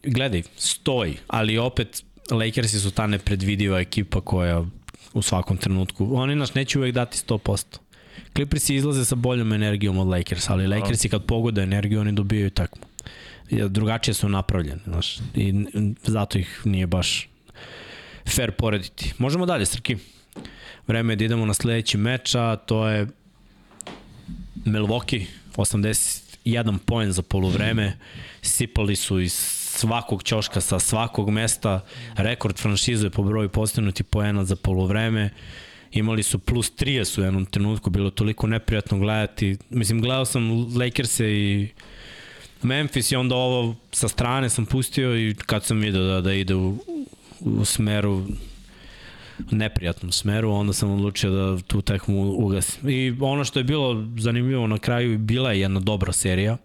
gledaj, 0.04 0.44
stoji, 0.58 1.18
ali 1.28 1.58
opet 1.58 2.04
Lakersi 2.32 2.80
su 2.80 2.92
ta 2.92 3.08
nepredvidiva 3.08 3.80
ekipa 3.80 4.22
koja 4.22 4.66
u 5.14 5.22
svakom 5.22 5.58
trenutku, 5.58 6.10
oni 6.16 6.36
nas 6.36 6.54
neće 6.54 6.80
uvek 6.80 6.94
dati 6.94 7.18
100%. 7.18 7.78
Clippersi 8.36 8.76
izlaze 8.76 9.06
sa 9.06 9.16
boljom 9.16 9.54
energijom 9.54 9.98
od 9.98 10.08
Lakers, 10.08 10.50
ali 10.50 10.68
Lakersi 10.68 11.10
kad 11.10 11.26
pogode 11.26 11.64
energiju, 11.64 12.00
oni 12.00 12.12
dobijaju 12.12 12.50
takmu. 12.50 12.82
Drugačije 13.52 14.14
su 14.14 14.30
napravljene, 14.30 14.82
znaš, 14.86 15.18
i 15.36 15.54
zato 16.04 16.40
ih 16.40 16.62
nije 16.66 16.88
baš 16.88 17.30
fair 18.36 18.52
porediti. 18.52 19.14
Možemo 19.18 19.46
dalje, 19.46 19.66
Srki. 19.66 19.98
Vreme 20.88 21.14
je 21.14 21.18
da 21.18 21.26
idemo 21.26 21.46
na 21.46 21.54
sledeći 21.54 21.98
meč, 21.98 22.36
a 22.36 22.56
to 22.56 22.88
je 22.88 23.08
Milwaukee, 24.66 25.26
81 25.56 26.78
poen 26.78 27.12
za 27.12 27.22
poluvreme, 27.22 27.98
sipali 28.42 28.96
su 28.96 29.20
iz 29.20 29.34
svakog 29.78 30.24
ćoška 30.24 30.62
sa 30.62 30.80
svakog 30.80 31.30
mesta, 31.30 31.86
rekord 32.16 32.58
franšize 32.58 33.10
po 33.10 33.24
broju 33.24 33.50
postignutih 33.50 34.06
poena 34.06 34.46
za 34.46 34.56
poluvreme, 34.56 35.30
imali 35.92 36.24
su 36.24 36.40
plus 36.40 36.72
30 36.72 37.20
u 37.20 37.24
jednom 37.24 37.46
trenutku, 37.46 37.90
bilo 37.90 38.10
toliko 38.10 38.48
neprijatno 38.48 39.00
gledati. 39.00 39.58
Mislim, 39.70 40.02
gledao 40.02 40.26
sam 40.26 40.52
Lakers-e 40.78 41.32
i 41.32 41.70
Memphis 42.64 43.12
i 43.12 43.16
onda 43.16 43.36
ovo 43.36 43.76
sa 43.92 44.08
strane 44.08 44.50
sam 44.50 44.66
pustio 44.66 45.18
i 45.18 45.36
kad 45.46 45.64
sam 45.64 45.80
vidio 45.80 46.04
da, 46.04 46.22
da 46.22 46.34
ide 46.34 46.56
u, 46.56 46.78
u 47.40 47.66
smeru 47.66 48.24
neprijatnom 49.52 50.12
smeru, 50.12 50.52
onda 50.52 50.74
sam 50.74 50.92
odlučio 50.92 51.32
da 51.32 51.62
tu 51.62 51.82
tekmu 51.82 52.32
ugasim. 52.32 52.90
I 52.90 53.18
ono 53.22 53.44
što 53.44 53.60
je 53.60 53.64
bilo 53.64 54.06
zanimljivo 54.18 54.68
na 54.68 54.78
kraju, 54.78 55.18
bila 55.18 55.52
je 55.52 55.60
jedna 55.60 55.80
dobra 55.80 56.14
serija, 56.14 56.58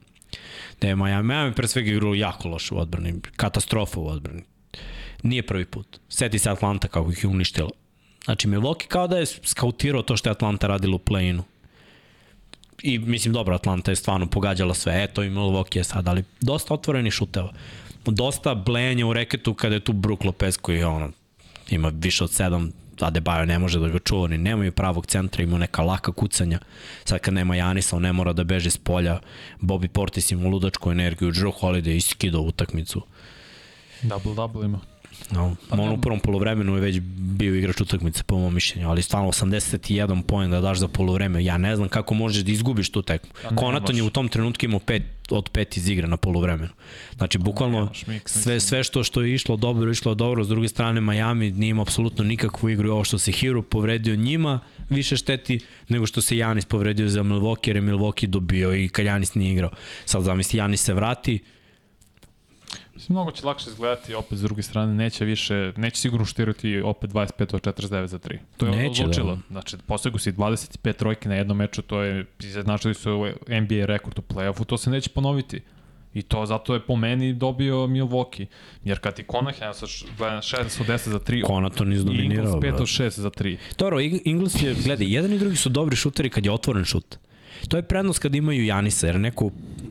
da 0.81 0.88
je 0.88 0.96
Miami, 0.96 1.28
Miami 1.28 1.52
pre 1.52 1.68
svega 1.68 1.90
igrao 1.90 2.14
jako 2.14 2.48
loše 2.48 2.74
u 2.74 2.78
odbrani, 2.78 3.20
katastrofa 3.37 4.00
u 4.00 4.09
odbrani. 4.09 4.42
Nije 5.22 5.46
prvi 5.46 5.64
put. 5.64 6.00
Seti 6.09 6.38
se 6.38 6.50
Atlanta 6.50 6.88
kako 6.88 7.11
ih 7.12 7.24
je 7.24 7.31
uništila. 7.31 7.70
Znači, 8.24 8.48
Milwaukee 8.48 8.87
kao 8.87 9.09
da 9.09 9.18
je 9.18 9.26
skautirao 9.26 10.02
to 10.02 10.16
što 10.16 10.28
je 10.28 10.33
Atlanta 10.33 10.66
radila 10.66 10.96
u 10.96 10.98
play-inu. 10.98 11.42
I 12.83 12.99
mislim, 12.99 13.35
dobro, 13.35 13.55
Atlanta 13.55 13.90
je 13.90 13.97
stvarno 13.97 14.27
pogađala 14.27 14.75
sve. 14.75 15.03
Eto 15.03 15.23
i 15.23 15.31
Milwaukee 15.31 15.77
je 15.77 15.85
sad, 15.85 16.09
ali 16.09 16.25
dosta 16.40 16.75
otvoreni 16.75 17.11
šuteva. 17.11 17.53
Dosta 18.05 18.55
blejanja 18.55 19.07
u 19.07 19.12
reketu 19.12 19.55
kada 19.55 19.75
je 19.75 19.81
tu 19.81 19.92
Brook 19.92 20.25
Lopez 20.25 20.57
koji 20.57 20.85
ono, 20.85 21.11
ima 21.71 21.92
više 21.95 22.25
od 22.25 22.31
7, 22.31 22.71
Adebayo 23.01 23.45
ne 23.45 23.59
može 23.59 23.79
da 23.81 23.88
ga 23.88 23.99
čuva, 23.99 24.29
ni 24.29 24.38
nemaju 24.38 24.73
pravog 24.73 25.07
centra, 25.07 25.42
ima 25.42 25.59
neka 25.59 25.83
laka 25.83 26.12
kucanja. 26.12 26.59
Sad 27.05 27.21
kad 27.21 27.35
nema 27.35 27.57
Janisa, 27.57 27.97
on 27.97 28.03
ne 28.03 28.12
mora 28.12 28.33
da 28.33 28.45
beže 28.45 28.71
s 28.71 28.77
polja. 28.77 29.21
Bobby 29.61 29.88
Portis 29.88 30.31
ima 30.31 30.49
ludačku 30.49 30.90
energiju, 30.90 31.33
Drew 31.33 31.53
Holiday 31.61 31.97
iskido 31.97 32.40
utakmicu. 32.40 33.03
Double-double 34.03 34.64
ima. 34.64 34.81
No, 35.31 35.57
pa 35.69 35.77
on 35.77 35.93
u 35.93 36.01
prvom 36.01 36.21
polovremenu 36.21 36.75
je 36.75 36.81
već 36.81 37.01
bio 37.17 37.55
igrač 37.55 37.81
utakmice 37.81 38.23
po 38.23 38.39
mom 38.39 38.55
mišljenju, 38.55 38.89
ali 38.89 39.03
stvarno 39.03 39.29
81 39.29 40.23
poen 40.23 40.51
da 40.51 40.61
daš 40.61 40.79
za 40.79 40.89
polovreme, 40.89 41.45
ja 41.45 41.59
ne 41.59 41.77
znam 41.77 41.89
kako 41.89 42.15
možeš 42.15 42.43
da 42.45 42.53
izgubiš 42.53 42.91
tu 42.91 43.03
tekmu. 43.03 43.31
Konaton 43.57 43.97
je 43.97 44.03
u 44.03 44.11
tom 44.11 44.29
trenutku 44.29 44.65
imao 44.65 44.81
pet, 44.81 45.03
od 45.31 45.49
pet 45.49 45.77
iz 45.77 45.89
igre 45.89 46.07
na 46.07 46.17
polovremenu. 46.17 46.73
Znači, 47.17 47.39
bukvalno 47.39 47.93
sve, 48.25 48.61
sve 48.61 48.85
što, 48.85 49.05
što 49.05 49.23
je 49.23 49.35
išlo 49.35 49.57
dobro, 49.57 49.91
išlo 49.91 50.15
dobro, 50.15 50.45
s 50.45 50.49
druge 50.49 50.69
strane 50.69 51.01
Miami 51.01 51.51
nije 51.51 51.71
imao 51.71 51.83
apsolutno 51.83 52.25
nikakvu 52.25 52.69
igru 52.69 52.89
i 52.89 52.91
ovo 52.91 53.05
što 53.05 53.19
se 53.19 53.33
Hero 53.33 53.63
povredio 53.63 54.17
njima 54.17 54.61
više 54.91 55.17
šteti 55.17 55.61
nego 55.89 56.07
što 56.07 56.21
se 56.21 56.37
Janis 56.37 56.65
povredio 56.65 57.09
za 57.09 57.23
Milwaukee, 57.23 57.69
jer 57.69 57.77
je 57.77 57.83
Milwaukee 57.83 58.27
dobio 58.27 58.75
i 58.75 58.89
kad 58.89 59.07
Janis 59.07 59.35
nije 59.35 59.53
igrao. 59.53 59.71
Sad 60.05 60.23
zamisli, 60.23 60.59
Janis 60.59 60.83
se 60.83 60.95
vrati, 60.95 61.39
mnogo 63.09 63.31
će 63.31 63.47
lakše 63.47 63.71
izgledati 63.71 64.15
opet 64.15 64.38
s 64.38 64.43
druge 64.43 64.62
strane, 64.62 64.95
neće 64.95 65.25
više, 65.25 65.73
neće 65.77 66.01
sigurno 66.01 66.25
štirati 66.27 66.81
opet 66.81 67.11
25 67.11 67.55
od 67.55 67.62
49 67.62 68.07
za 68.07 68.19
3. 68.19 68.38
To 68.57 68.67
je 68.67 68.73
neće, 68.73 69.03
odlučilo. 69.03 69.35
Da. 69.35 69.41
Znači, 69.51 69.77
posegu 69.87 70.19
si 70.19 70.33
25 70.33 70.93
trojke 70.93 71.29
na 71.29 71.35
jednom 71.35 71.57
meču, 71.57 71.83
to 71.83 72.03
je, 72.03 72.27
izjednačili 72.41 72.95
su 72.95 73.27
NBA 73.49 73.87
rekord 73.87 74.19
u 74.19 74.23
play-offu, 74.23 74.65
to 74.65 74.77
se 74.79 74.91
neće 74.91 75.11
ponoviti. 75.11 75.61
I 76.15 76.23
to 76.23 76.47
zato 76.47 76.75
je 76.75 76.81
po 76.81 76.97
meni 76.97 77.33
dobio 77.33 77.77
Milwaukee. 77.77 78.47
Jer 78.85 78.99
kad 78.99 79.15
ti 79.15 79.25
Conahan 79.31 79.75
sa 79.75 79.87
6 79.87 80.81
od 80.81 80.87
10 80.87 81.09
za 81.09 81.19
3, 81.19 81.47
Conaton 81.47 81.93
izdominirao. 81.93 82.45
Ingles 82.45 82.75
5 82.75 82.81
od 82.81 82.87
6 82.87 83.21
za 83.21 83.31
3. 83.31 83.57
Dobro, 83.79 84.01
Ingles 84.25 84.62
je, 84.62 84.75
gledaj, 84.85 85.12
jedan 85.15 85.33
i 85.33 85.38
drugi 85.38 85.57
su 85.57 85.69
dobri 85.69 85.97
šuteri 85.97 86.31
kad 86.31 86.45
je 86.45 86.53
otvoren 86.53 86.85
šut. 86.85 87.19
To 87.68 87.77
je 87.77 87.83
prednost 87.83 88.18
kad 88.18 88.35
imaju 88.35 88.64
Janisa, 88.64 89.07
jer 89.07 89.20
neko 89.20 89.51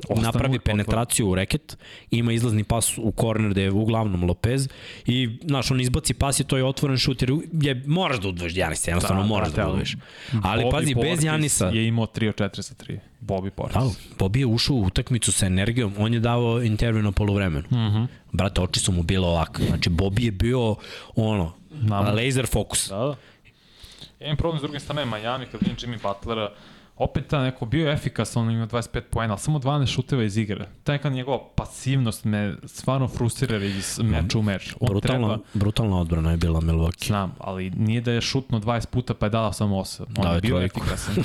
Ostanu 0.10 0.22
napravi 0.22 0.60
penetraciju 0.60 1.30
u 1.30 1.36
reket, 1.36 1.78
ima 2.12 2.34
izlazni 2.34 2.64
pas 2.64 2.98
u 2.98 3.12
korner 3.12 3.52
gde 3.52 3.62
je 3.62 3.72
uglavnom 3.72 4.24
Lopez 4.24 4.68
i, 5.06 5.38
znaš, 5.46 5.72
on 5.72 5.82
izbaci 5.82 6.14
pas 6.14 6.40
i 6.40 6.44
to 6.44 6.58
je 6.58 6.66
otvoren 6.66 6.98
šut, 6.98 7.22
jer 7.22 7.32
je, 7.62 7.84
moraš 7.86 8.20
da 8.20 8.28
udvojiš 8.28 8.56
Janisa, 8.56 8.92
jednostavno 8.92 9.22
da, 9.22 9.28
moraš 9.28 9.50
da, 9.50 9.56
da, 9.56 9.62
da 9.62 9.70
udvojiš. 9.70 9.96
Ali 10.44 10.64
Bobby 10.64 10.72
pazi, 10.72 10.94
Portis 10.94 11.12
bez 11.12 11.24
Janisa... 11.24 11.68
je 11.68 11.88
imao 11.88 12.06
3 12.06 12.28
od 12.28 12.36
4 12.36 12.62
sa 12.62 12.74
3. 12.74 13.00
Bobby 13.22 13.50
Portis. 13.50 13.76
Da, 13.76 13.90
Bobby 14.20 14.38
je 14.38 14.46
ušao 14.46 14.76
u 14.76 14.86
utakmicu 14.86 15.32
sa 15.32 15.46
energijom, 15.46 15.94
on 15.98 16.14
je 16.14 16.20
dao 16.20 16.62
intervju 16.64 17.04
na 17.04 17.12
polovremenu. 17.12 17.66
Mhm. 17.72 17.78
-huh. 17.78 18.08
Brate, 18.32 18.62
oči 18.62 18.80
su 18.80 18.92
mu 18.92 19.04
bilo 19.04 19.28
ovako. 19.28 19.62
Znači, 19.68 19.90
Bobby 19.90 20.24
je 20.26 20.32
bio, 20.32 20.76
ono, 21.16 21.54
Nam. 21.72 22.16
laser 22.16 22.48
fokus. 22.48 22.90
Da, 22.90 22.98
da. 22.98 23.16
Jedan 24.20 24.38
problem 24.38 24.60
s 24.60 24.62
druge 24.62 24.80
strane 24.80 25.06
Miami, 25.06 25.46
kad 25.46 25.62
vidim 25.62 25.76
Jimmy 25.76 26.02
Butlera, 26.02 26.50
opet 26.96 27.28
ta 27.28 27.44
neko 27.44 27.66
bio 27.66 27.92
efikasan, 27.92 28.44
on 28.44 28.52
ima 28.52 28.68
25 28.68 29.02
poena, 29.02 29.34
ali 29.34 29.40
samo 29.40 29.60
12 29.60 29.86
šuteva 29.86 30.24
iz 30.24 30.38
igre. 30.38 30.68
Ta 30.84 30.92
neka 30.92 31.10
njegova 31.10 31.40
pasivnost 31.56 32.26
me 32.26 32.56
stvarno 32.66 33.08
frustrira 33.08 33.58
iz 33.58 34.00
meča 34.04 34.40
u 34.40 34.42
meč. 34.42 34.76
On 34.80 34.88
brutalna, 34.88 35.28
treba, 35.28 35.44
brutalna 35.54 35.98
odbrana 36.00 36.32
je 36.32 36.38
bila 36.38 36.62
Milwaukee. 36.62 37.08
Znam, 37.08 37.36
ali 37.40 37.70
nije 37.70 38.02
da 38.02 38.12
je 38.12 38.22
šutno 38.22 38.60
20 38.60 38.86
puta 38.86 39.14
pa 39.14 39.26
je 39.26 39.30
dala 39.30 39.54
samo 39.54 39.76
8. 39.76 40.02
On 40.18 40.24
da, 40.24 40.34
je 40.34 40.42
bio 40.42 40.58
trojku. 40.58 40.80
efikasan. 40.80 41.16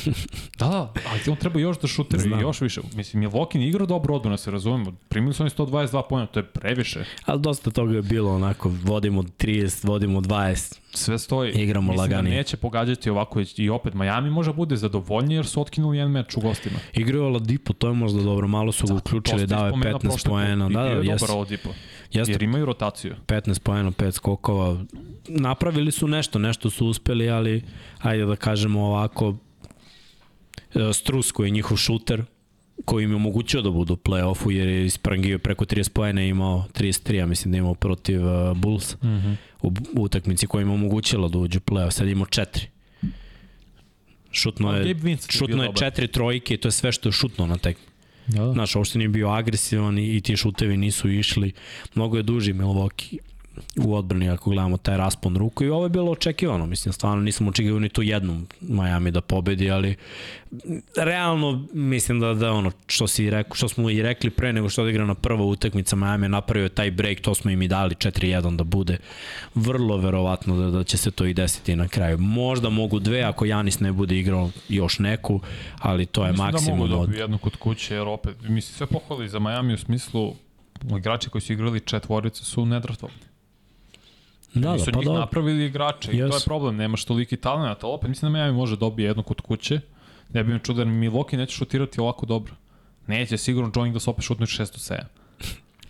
da, 0.58 0.68
da, 0.68 0.92
ali 1.10 1.20
on 1.30 1.36
treba 1.36 1.60
još 1.60 1.80
da 1.80 1.86
šutira 1.86 2.22
i 2.38 2.40
još 2.40 2.60
više. 2.60 2.80
Mislim, 2.94 3.22
Milwaukee 3.22 3.58
nije 3.58 3.68
igrao 3.68 3.86
dobro 3.86 4.14
odbrana, 4.14 4.36
se 4.36 4.50
razumemo. 4.50 4.92
Primili 5.08 5.34
su 5.34 5.42
oni 5.42 5.50
122 5.50 6.02
poena, 6.08 6.26
to 6.26 6.40
je 6.40 6.44
previše. 6.44 7.04
Ali 7.24 7.40
dosta 7.40 7.70
toga 7.70 7.94
je 7.94 8.02
bilo 8.02 8.34
onako, 8.34 8.72
vodimo 8.82 9.22
30, 9.22 9.86
vodimo 9.86 10.20
20 10.20 10.85
sve 10.96 11.18
stoji. 11.18 11.52
Igramo 11.52 11.92
Mislim 11.92 12.10
da 12.10 12.16
lagani. 12.16 12.30
da 12.30 12.36
neće 12.36 12.56
pogađati 12.56 13.10
ovako 13.10 13.40
i 13.56 13.70
opet 13.70 13.94
Miami 13.94 14.30
može 14.30 14.52
bude 14.52 14.76
zadovoljni 14.76 15.34
jer 15.34 15.46
su 15.46 15.60
otkinuli 15.60 15.96
jedan 15.96 16.10
meč 16.10 16.36
u 16.36 16.40
gostima. 16.40 16.78
Igrao 16.92 17.26
Oladipo, 17.26 17.72
to 17.72 17.88
je 17.88 17.94
možda 17.94 18.22
dobro, 18.22 18.48
malo 18.48 18.72
su 18.72 18.86
ga 18.86 18.92
da, 18.92 18.98
uključili, 18.98 19.46
dao 19.46 19.66
je 19.66 19.72
15 19.72 20.28
poena. 20.28 20.68
Da, 20.68 20.82
da, 20.82 20.88
je 20.88 21.06
jes. 21.06 21.20
dobar 21.20 21.36
Oladipo. 21.36 21.68
Jeste. 22.12 22.32
Jer 22.32 22.42
imaju 22.42 22.64
rotaciju. 22.64 23.14
15 23.26 23.58
poena, 23.58 23.90
5 23.90 24.10
skokova. 24.10 24.84
Napravili 25.28 25.92
su 25.92 26.08
nešto, 26.08 26.38
nešto 26.38 26.70
su 26.70 26.86
uspeli, 26.86 27.30
ali 27.30 27.64
ajde 27.98 28.24
da 28.24 28.36
kažemo 28.36 28.80
ovako, 28.80 29.34
e, 30.74 30.92
Strus 30.92 31.32
koji 31.32 31.46
je 31.46 31.50
njihov 31.50 31.76
šuter, 31.76 32.24
koji 32.86 33.04
im 33.04 33.10
je 33.10 33.16
omogućio 33.16 33.62
da 33.62 33.70
budu 33.70 33.94
u 33.94 33.96
play-offu 33.96 34.50
jer 34.50 34.68
je 34.68 34.86
isprangio 34.86 35.38
preko 35.38 35.64
30 35.64 35.88
poena 35.88 36.22
imao 36.22 36.64
33, 36.74 37.14
ja 37.14 37.26
mislim 37.26 37.52
da 37.52 37.58
imao 37.58 37.74
protiv 37.74 38.26
uh, 38.26 38.56
Bulls 38.56 38.94
mm 39.02 39.06
-hmm. 39.06 39.36
u, 39.62 39.72
u 39.96 40.02
utakmici 40.02 40.46
koja 40.46 40.62
im 40.62 40.70
omogućila 40.70 41.28
da 41.28 41.38
uđu 41.38 41.58
u 41.58 41.70
play-off, 41.70 41.90
sad 41.90 42.08
imao 42.08 42.26
4. 42.26 42.66
Šutno 44.30 44.76
je, 44.76 44.96
šutno 45.28 45.62
je 45.62 45.70
četiri 45.74 46.08
trojke 46.08 46.54
i 46.54 46.56
to 46.56 46.68
je 46.68 46.72
sve 46.72 46.92
što 46.92 47.08
je 47.08 47.12
šutno 47.12 47.46
na 47.46 47.58
tekmu. 47.58 47.84
Da, 48.26 48.44
da. 48.44 48.52
Znaš, 48.52 48.76
uopšte 48.76 48.98
nije 48.98 49.08
bio 49.08 49.28
agresivan 49.28 49.98
i, 49.98 50.16
i 50.16 50.20
ti 50.20 50.36
šutevi 50.36 50.76
nisu 50.76 51.10
išli. 51.10 51.52
Mnogo 51.94 52.16
je 52.16 52.22
duži 52.22 52.52
Milwaukee 52.52 53.18
u 53.76 53.94
odbrani 53.94 54.30
ako 54.30 54.50
gledamo 54.50 54.76
taj 54.76 54.96
raspon 54.96 55.36
ruku 55.36 55.64
i 55.64 55.68
ovo 55.68 55.84
je 55.84 55.88
bilo 55.88 56.10
očekivano, 56.10 56.66
mislim, 56.66 56.92
stvarno 56.92 57.22
nisam 57.22 57.48
očekivao 57.48 57.80
ni 57.80 57.88
tu 57.88 58.02
jednu 58.02 58.42
Miami 58.60 59.10
da 59.10 59.20
pobedi, 59.20 59.70
ali 59.70 59.96
realno 60.96 61.64
mislim 61.72 62.20
da, 62.20 62.34
da 62.34 62.52
ono 62.52 62.70
što, 62.86 63.06
si 63.06 63.30
rekao, 63.30 63.54
što 63.54 63.68
smo 63.68 63.90
i 63.90 64.02
rekli 64.02 64.30
pre 64.30 64.52
nego 64.52 64.68
što 64.68 64.82
odigra 64.82 65.06
na 65.06 65.14
prva 65.14 65.44
utakmica 65.44 65.96
Miami 65.96 66.28
napravio 66.28 66.68
taj 66.68 66.90
break, 66.90 67.20
to 67.20 67.34
smo 67.34 67.50
im 67.50 67.62
i 67.62 67.68
dali 67.68 67.94
4-1 67.94 68.56
da 68.56 68.64
bude 68.64 68.98
vrlo 69.54 69.96
verovatno 69.96 70.56
da, 70.56 70.70
da 70.70 70.84
će 70.84 70.96
se 70.96 71.10
to 71.10 71.26
i 71.26 71.34
desiti 71.34 71.76
na 71.76 71.88
kraju. 71.88 72.18
Možda 72.18 72.70
mogu 72.70 72.98
dve 72.98 73.22
ako 73.22 73.44
Janis 73.44 73.80
ne 73.80 73.92
bude 73.92 74.18
igrao 74.18 74.50
još 74.68 74.98
neku, 74.98 75.40
ali 75.78 76.06
to 76.06 76.24
je 76.24 76.32
mislim 76.32 76.46
maksimum. 76.46 76.78
Mislim 76.78 76.90
da 76.90 76.96
mogu 76.96 77.12
da 77.12 77.18
jednu 77.18 77.38
kod 77.38 77.56
kuće, 77.56 77.94
jer 77.94 78.08
opet, 78.08 78.36
mislim, 78.42 78.76
sve 78.76 78.86
pohvali 78.86 79.28
za 79.28 79.38
Miami 79.38 79.74
u 79.74 79.78
smislu 79.78 80.34
igrači 80.98 81.30
koji 81.30 81.42
su 81.42 81.52
igrali 81.52 81.80
četvorice 81.80 82.44
su 82.44 82.66
nedraftovani. 82.66 83.25
Da, 84.60 84.76
da, 84.76 84.84
pa 84.92 84.98
njih 84.98 85.08
da. 85.08 85.18
napravili 85.18 85.64
igrače 85.64 86.12
yes. 86.12 86.26
i 86.26 86.30
to 86.30 86.36
je 86.36 86.42
problem, 86.44 86.76
nemaš 86.76 87.04
toliki 87.04 87.36
talent, 87.36 87.84
ali 87.84 87.92
opet 87.92 88.08
mislim 88.08 88.32
da 88.32 88.38
Miami 88.38 88.56
može 88.56 88.76
dobije 88.76 89.06
jedno 89.06 89.22
kod 89.22 89.40
kuće. 89.40 89.80
Ne 90.32 90.44
bi 90.44 90.52
mi 90.52 90.60
čuo 90.60 90.74
da 90.74 90.84
Milwaukee 90.84 91.36
neće 91.36 91.54
šutirati 91.54 92.00
ovako 92.00 92.26
dobro. 92.26 92.54
Neće, 93.06 93.38
sigurno 93.38 93.70
John 93.76 93.86
Ingles 93.86 94.08
opet 94.08 94.24
šutnuti 94.24 94.52
6 94.52 94.62
od 94.62 94.68
7. 94.68 95.02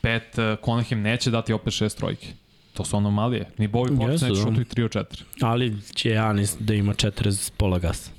Pet, 0.01 0.39
uh, 0.39 0.65
Conahem 0.65 1.03
neće 1.03 1.31
dati 1.31 1.53
opet 1.53 1.73
6 1.73 1.97
trojke. 1.97 2.29
To 2.75 2.85
su 2.85 2.97
anomalije. 2.97 3.49
Ni 3.59 3.69
Bobby 3.69 3.99
Portis 3.99 4.21
neće 4.21 4.35
da. 4.35 4.41
šututi 4.41 4.81
3 4.81 4.85
od 4.85 4.91
4. 4.91 5.23
Ali 5.41 5.83
će 5.95 6.11
Janis 6.11 6.57
da 6.61 6.75
ima 6.75 6.95
4 6.95 7.31
z 7.31 7.51
pola 7.51 7.79
gasa. 7.79 8.11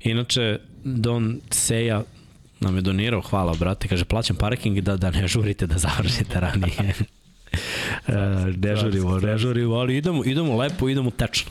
Inače, 0.00 0.58
Don 0.84 1.40
Seja 1.50 2.02
nam 2.60 2.76
je 2.76 2.82
donirao, 2.82 3.20
hvala 3.20 3.54
brate, 3.60 3.88
kaže 3.88 4.04
plaćam 4.04 4.36
parking 4.36 4.80
da, 4.80 4.96
da 4.96 5.10
ne 5.10 5.28
žurite 5.28 5.66
da 5.66 5.78
završite 5.78 6.40
ranije. 6.40 6.94
Ne 8.56 8.76
žurimo, 8.76 9.18
ne 9.18 9.38
žurimo, 9.38 9.74
ali 9.74 9.96
idemo, 9.96 10.24
idemo 10.24 10.56
lepo, 10.56 10.88
idemo 10.88 11.10
tečno. 11.10 11.50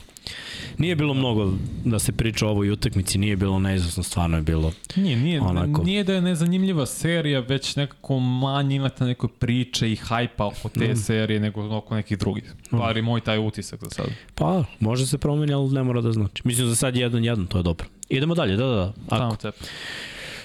Nije 0.78 0.96
bilo 0.96 1.14
mnogo 1.14 1.52
da 1.84 1.98
se 1.98 2.12
priča 2.12 2.46
o 2.46 2.50
ovoj 2.50 2.70
utakmici, 2.70 3.18
nije 3.18 3.36
bilo 3.36 3.58
neizvesno, 3.58 4.02
stvarno 4.02 4.36
je 4.36 4.42
bilo 4.42 4.72
Nije, 4.96 5.16
nije, 5.16 5.40
onako... 5.40 5.82
nije 5.82 6.04
da 6.04 6.14
je 6.14 6.20
nezanimljiva 6.20 6.86
serija, 6.86 7.40
već 7.40 7.76
nekako 7.76 8.18
manje 8.18 8.76
imate 8.76 9.04
neke 9.04 9.26
priče 9.38 9.92
i 9.92 9.96
hajpa 9.96 10.46
oko 10.46 10.68
te 10.68 10.92
mm. 10.92 10.96
serije 10.96 11.40
nego 11.40 11.76
oko 11.76 11.94
nekih 11.94 12.18
drugih. 12.18 12.54
Pa 12.70 12.92
mm. 12.96 13.04
moj 13.04 13.20
taj 13.20 13.38
utisak 13.38 13.80
za 13.80 13.90
sad. 13.90 14.06
Pa, 14.34 14.64
može 14.80 15.06
se 15.06 15.18
promeni, 15.18 15.52
ali 15.52 15.72
ne 15.72 15.82
mora 15.82 16.00
da 16.00 16.12
znači. 16.12 16.42
Mislim 16.44 16.68
za 16.68 16.74
sad 16.74 16.96
jedan 16.96 17.24
jedan, 17.24 17.46
to 17.46 17.58
je 17.58 17.62
dobro. 17.62 17.86
Idemo 18.08 18.34
dalje, 18.34 18.56
da, 18.56 18.66
da, 18.66 18.74
da. 18.74 18.92
Ako. 19.08 19.36
Tamo 19.36 19.52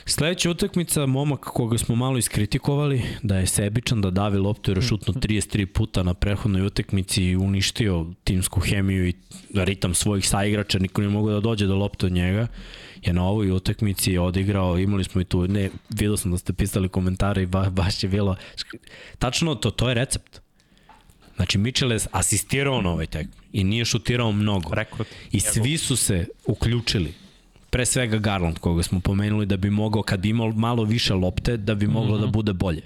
Sledeća 0.09 0.49
utakmica, 0.49 1.05
momak 1.05 1.39
koga 1.39 1.77
smo 1.77 1.95
malo 1.95 2.17
iskritikovali, 2.17 3.01
da 3.23 3.37
je 3.37 3.47
sebičan, 3.47 4.01
da 4.01 4.09
davi 4.09 4.37
loptu 4.37 4.71
jer 4.71 4.77
je 4.77 4.81
šutno 4.81 5.13
33 5.13 5.65
puta 5.65 6.03
na 6.03 6.13
prethodnoj 6.13 6.65
utakmici 6.65 7.23
i 7.23 7.35
uništio 7.35 8.05
timsku 8.23 8.59
hemiju 8.59 9.07
i 9.07 9.13
ritam 9.53 9.93
svojih 9.93 10.29
saigrača, 10.29 10.79
niko 10.79 11.01
nije 11.01 11.11
mogao 11.11 11.33
da 11.33 11.39
dođe 11.39 11.65
do 11.65 11.75
lopte 11.75 12.05
od 12.05 12.11
njega 12.11 12.47
je 13.01 13.13
na 13.13 13.23
ovoj 13.23 13.51
utakmici 13.51 14.17
odigrao, 14.17 14.77
imali 14.77 15.03
smo 15.03 15.21
i 15.21 15.25
tu, 15.25 15.47
ne, 15.47 15.69
vidio 15.89 16.17
sam 16.17 16.31
da 16.31 16.37
ste 16.37 16.53
pisali 16.53 16.89
komentare 16.89 17.43
i 17.43 17.45
ba, 17.45 17.69
baš 17.69 18.03
je 18.03 18.09
bilo, 18.09 18.35
tačno 19.19 19.55
to, 19.55 19.71
to 19.71 19.89
je 19.89 19.95
recept. 19.95 20.39
Znači, 21.35 21.57
Mitchell 21.57 21.91
je 21.91 21.99
asistirao 22.11 22.81
na 22.81 22.89
ovaj 22.89 23.05
tek 23.05 23.27
i 23.53 23.63
nije 23.63 23.85
šutirao 23.85 24.31
mnogo. 24.31 24.75
Rekord. 24.75 25.09
I 25.31 25.39
svi 25.39 25.77
su 25.77 25.95
se 25.95 26.27
uključili 26.45 27.13
pre 27.69 27.85
svega 27.85 28.17
Garland 28.17 28.59
koga 28.59 28.83
smo 28.83 28.99
pomenuli 28.99 29.45
da 29.45 29.57
bi 29.57 29.69
mogao 29.69 30.03
kad 30.03 30.19
bi 30.19 30.29
imao 30.29 30.51
malo 30.51 30.83
više 30.83 31.13
lopte 31.13 31.57
da 31.57 31.75
bi 31.75 31.87
moglo 31.87 32.15
mm 32.15 32.17
-hmm. 32.17 32.25
da 32.25 32.27
bude 32.27 32.53
bolje. 32.53 32.81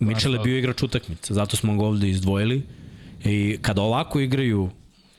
Mitchell 0.00 0.34
je 0.34 0.40
bio 0.40 0.58
igrač 0.58 0.82
utakmice, 0.82 1.34
zato 1.34 1.56
smo 1.56 1.76
ga 1.76 1.84
ovde 1.84 2.10
izdvojili 2.10 2.62
i 3.24 3.58
kada 3.62 3.82
ovako 3.82 4.20
igraju 4.20 4.70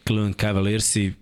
Cleveland 0.08 0.36
Cavaliersi 0.36 1.14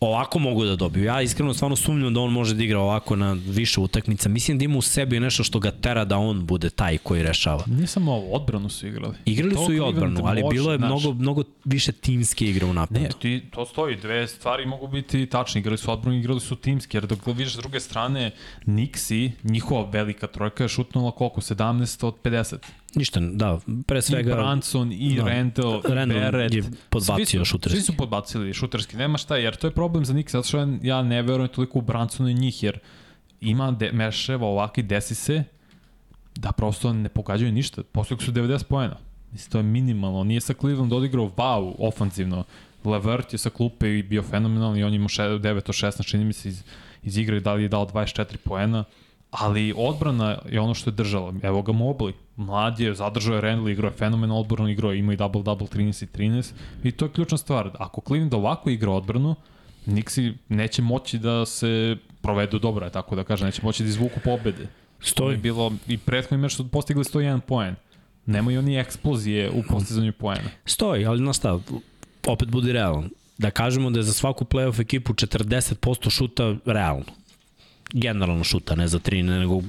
ovako 0.00 0.38
mogu 0.38 0.64
da 0.64 0.76
dobiju. 0.76 1.04
Ja 1.04 1.22
iskreno 1.22 1.54
stvarno 1.54 1.76
sumnjam 1.76 2.14
da 2.14 2.20
on 2.20 2.32
može 2.32 2.54
da 2.54 2.64
igra 2.64 2.78
ovako 2.78 3.16
na 3.16 3.32
više 3.32 3.80
utakmica. 3.80 4.28
Mislim 4.28 4.58
da 4.58 4.64
ima 4.64 4.78
u 4.78 4.82
sebi 4.82 5.20
nešto 5.20 5.44
što 5.44 5.58
ga 5.58 5.70
tera 5.70 6.04
da 6.04 6.18
on 6.18 6.46
bude 6.46 6.70
taj 6.70 6.98
koji 6.98 7.22
rešava. 7.22 7.64
Nije 7.66 7.86
samo 7.86 8.12
ovo, 8.12 8.32
odbranu 8.32 8.68
su 8.68 8.86
igrali. 8.86 9.14
Igrali 9.24 9.54
to 9.54 9.66
su 9.66 9.72
i 9.72 9.80
odbranu, 9.80 10.20
ali 10.24 10.42
može, 10.42 10.54
bilo 10.54 10.72
je 10.72 10.78
znaš, 10.78 10.88
mnogo, 10.90 11.18
mnogo 11.18 11.42
više 11.64 11.92
timske 11.92 12.46
igre 12.50 12.66
u 12.66 12.72
napadu. 12.72 13.00
Ne, 13.00 13.08
ti, 13.20 13.42
to 13.50 13.66
stoji, 13.66 13.96
dve 13.96 14.26
stvari 14.28 14.66
mogu 14.66 14.88
biti 14.88 15.26
tačne. 15.26 15.60
Igrali 15.60 15.78
su 15.78 15.92
odbranu, 15.92 16.18
igrali 16.18 16.40
su 16.40 16.56
timske, 16.56 16.96
jer 16.96 17.06
dok 17.06 17.26
vidiš 17.26 17.52
s 17.52 17.56
druge 17.56 17.80
strane, 17.80 18.30
Nixi, 18.66 19.30
njihova 19.42 19.90
velika 19.90 20.26
trojka 20.26 20.64
je 20.64 20.68
šutnula 20.68 21.10
koliko? 21.10 21.40
17 21.40 22.06
od 22.06 22.14
50. 22.24 22.56
Ništa, 22.96 23.20
da, 23.20 23.58
pre 23.86 24.02
svega... 24.02 24.32
I 24.32 24.34
Branson, 24.34 24.92
i 24.92 25.16
da, 25.16 25.24
Randall, 25.24 25.82
Randall 25.84 26.20
Barrett. 26.20 26.54
je 26.54 26.62
podbacio 26.88 27.26
svi 27.26 27.44
šuterski. 27.44 27.80
Svi 27.80 27.86
su 27.86 27.96
podbacili 27.96 28.54
šuterski, 28.54 28.96
nema 28.96 29.18
šta, 29.18 29.36
jer 29.36 29.56
to 29.56 29.66
je 29.66 29.70
problem 29.70 30.04
za 30.04 30.14
Nix, 30.14 30.30
zato 30.30 30.48
što 30.48 30.68
ja 30.82 31.02
ne 31.02 31.22
verujem 31.22 31.48
toliko 31.48 31.78
u 31.78 31.82
Bransonu 31.82 32.28
i 32.28 32.34
njih, 32.34 32.62
jer 32.62 32.78
ima 33.40 33.70
de, 33.70 33.92
meševa 33.92 34.46
ovakvi, 34.46 34.82
desi 34.82 35.14
se 35.14 35.44
da 36.34 36.52
prosto 36.52 36.92
ne 36.92 37.08
pogađaju 37.08 37.52
ništa. 37.52 37.82
Postojeg 37.82 38.22
su 38.22 38.32
90 38.32 38.64
pojena. 38.64 38.96
Mislim, 39.32 39.52
to 39.52 39.58
je 39.58 39.62
minimalno. 39.62 40.24
Nije 40.24 40.40
sa 40.40 40.54
Cleveland 40.54 40.92
odigrao 40.92 41.32
wow, 41.36 41.74
ofanzivno. 41.78 42.44
Levert 42.84 43.32
je 43.32 43.38
sa 43.38 43.50
klupe 43.50 43.98
i 43.98 44.02
bio 44.02 44.22
fenomenalni, 44.22 44.84
on 44.84 44.94
ima 44.94 45.06
9 45.06 45.56
od 45.56 45.64
16, 45.64 46.10
čini 46.10 46.24
mi 46.24 46.32
se 46.32 46.48
iz, 46.48 46.62
iz 47.02 47.16
igre, 47.16 47.40
da 47.40 47.54
li 47.54 47.62
je 47.62 47.68
dao 47.68 47.86
24 47.86 48.36
poena 48.36 48.84
ali 49.30 49.74
odbrana 49.76 50.38
je 50.50 50.60
ono 50.60 50.74
što 50.74 50.90
je 50.90 50.94
držala. 50.94 51.34
Evo 51.42 51.62
ga 51.62 51.72
Mobley, 51.72 52.12
mlad 52.36 52.80
je, 52.80 52.94
zadržao 52.94 53.34
je 53.34 53.40
Randall, 53.40 53.68
igrao 53.68 53.88
je 53.88 53.96
fenomenal 53.96 54.40
odbranu, 54.40 54.68
igrao 54.68 54.92
je, 54.92 54.98
ima 54.98 55.12
i 55.12 55.16
double-double 55.16 55.68
13 55.68 56.04
i 56.04 56.06
13 56.06 56.52
i 56.84 56.92
to 56.92 57.04
je 57.04 57.10
ključna 57.12 57.38
stvar. 57.38 57.70
Ako 57.78 58.00
Cleveland 58.06 58.34
ovako 58.34 58.70
igra 58.70 58.90
odbranu, 58.90 59.34
Nixi 59.86 60.34
neće 60.48 60.82
moći 60.82 61.18
da 61.18 61.46
se 61.46 61.96
provedu 62.22 62.58
dobro, 62.58 62.90
tako 62.90 63.16
da 63.16 63.24
kažem, 63.24 63.46
neće 63.46 63.62
moći 63.62 63.82
da 63.82 63.88
izvuku 63.88 64.20
pobede. 64.24 64.66
Stoji. 65.00 65.36
bilo 65.36 65.72
i 65.88 65.98
prethodni 65.98 66.38
meč 66.38 66.56
su 66.56 66.68
postigli 66.68 67.04
101 67.04 67.40
poen. 67.40 67.74
Nemaju 68.26 68.58
oni 68.58 68.76
eksplozije 68.76 69.50
u 69.50 69.62
postizanju 69.68 70.12
poena. 70.12 70.50
Stoji, 70.64 71.06
ali 71.06 71.20
na 71.20 71.32
stav, 71.32 71.62
opet 72.26 72.48
budi 72.48 72.72
realan. 72.72 73.10
Da 73.38 73.50
kažemo 73.50 73.90
da 73.90 73.98
je 73.98 74.02
za 74.02 74.12
svaku 74.12 74.44
playoff 74.44 74.80
ekipu 74.80 75.12
40% 75.12 76.10
šuta 76.10 76.56
realno 76.64 77.04
generalno 77.92 78.44
šuta, 78.44 78.74
ne 78.74 78.88
za 78.88 78.98
3, 78.98 79.22
nego 79.22 79.62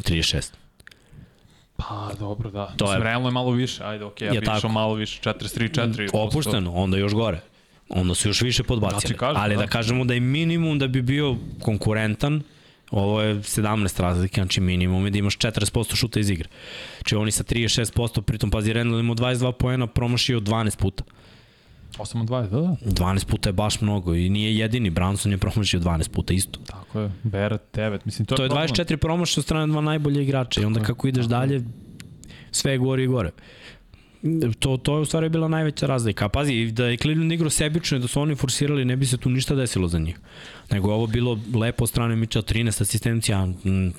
36. 0.00 0.52
Pa, 1.76 2.10
dobro, 2.18 2.50
da. 2.50 2.66
To 2.76 2.84
Mislim, 2.84 3.00
je, 3.00 3.04
realno 3.04 3.28
je 3.28 3.32
malo 3.32 3.50
više, 3.50 3.84
ajde, 3.84 4.04
okej, 4.04 4.28
okay, 4.28 4.34
ja 4.34 4.40
bih 4.40 4.50
išao 4.58 4.70
malo 4.70 4.94
više, 4.94 5.20
43-4. 5.20 6.10
Opušteno, 6.12 6.72
onda 6.72 6.96
još 6.96 7.12
gore. 7.12 7.40
Onda 7.88 8.14
su 8.14 8.28
još 8.28 8.42
više 8.42 8.62
podbacili. 8.62 9.12
Da 9.12 9.18
kažem, 9.18 9.42
Ali 9.42 9.54
da. 9.54 9.60
da 9.60 9.66
kažemo 9.66 10.04
da 10.04 10.14
je 10.14 10.20
minimum 10.20 10.78
da 10.78 10.88
bi 10.88 11.02
bio 11.02 11.36
konkurentan, 11.62 12.42
ovo 12.90 13.22
je 13.22 13.34
17 13.34 14.00
razlike, 14.00 14.40
znači 14.40 14.60
minimum 14.60 15.04
je 15.04 15.10
da 15.10 15.18
imaš 15.18 15.38
40% 15.38 15.96
šuta 15.96 16.20
iz 16.20 16.30
igre. 16.30 16.48
Če 17.04 17.16
oni 17.16 17.30
sa 17.30 17.44
36%, 17.44 18.20
pritom 18.20 18.50
pazi 18.50 18.72
Randall 18.72 19.00
ima 19.00 19.14
22 19.14 19.52
poena, 19.52 19.86
promašio 19.86 20.40
12 20.40 20.78
puta. 20.78 21.04
8 21.98 22.20
od 22.20 22.28
20, 22.28 22.48
da, 22.48 22.60
da. 22.60 22.76
12 23.06 23.26
puta 23.26 23.48
je 23.48 23.52
baš 23.52 23.80
mnogo 23.80 24.14
i 24.14 24.28
nije 24.28 24.56
jedini, 24.56 24.90
Branson 24.90 25.32
je 25.32 25.38
promašio 25.38 25.80
12 25.80 26.08
puta 26.08 26.34
isto. 26.34 26.60
Tako 26.66 27.00
je, 27.00 27.10
Beret 27.22 27.62
9, 27.72 27.98
mislim 28.04 28.26
to, 28.26 28.36
to 28.36 28.42
je, 28.42 28.46
je 28.46 28.50
24 28.50 28.96
promašio 28.96 29.40
od 29.40 29.44
strane 29.44 29.66
dva 29.66 29.80
najbolje 29.80 30.22
igrača 30.22 30.60
i 30.60 30.64
onda 30.64 30.80
kako 30.80 31.08
ideš 31.08 31.26
dalje, 31.26 31.62
sve 32.50 32.72
je 32.72 32.78
gore 32.78 33.04
i 33.04 33.06
gore. 33.06 33.30
To, 34.58 34.76
to 34.76 34.96
je 34.96 35.00
u 35.00 35.04
stvari 35.04 35.28
bila 35.28 35.48
najveća 35.48 35.86
razlika. 35.86 36.28
Pazi, 36.28 36.70
da 36.72 36.86
je 36.86 36.96
Cleveland 36.96 37.32
igrao 37.32 37.50
sebično 37.50 37.96
i 37.96 38.00
da 38.00 38.08
su 38.08 38.20
oni 38.20 38.34
forsirali, 38.34 38.84
ne 38.84 38.96
bi 38.96 39.06
se 39.06 39.16
tu 39.16 39.30
ništa 39.30 39.54
desilo 39.54 39.88
za 39.88 39.98
njih. 39.98 40.18
Nego 40.70 40.92
ovo 40.92 41.06
bilo 41.06 41.38
lepo 41.54 41.84
od 41.84 41.88
strane 41.88 42.16
Mitchell, 42.16 42.44
13 42.44 42.82
asistencija, 42.82 43.48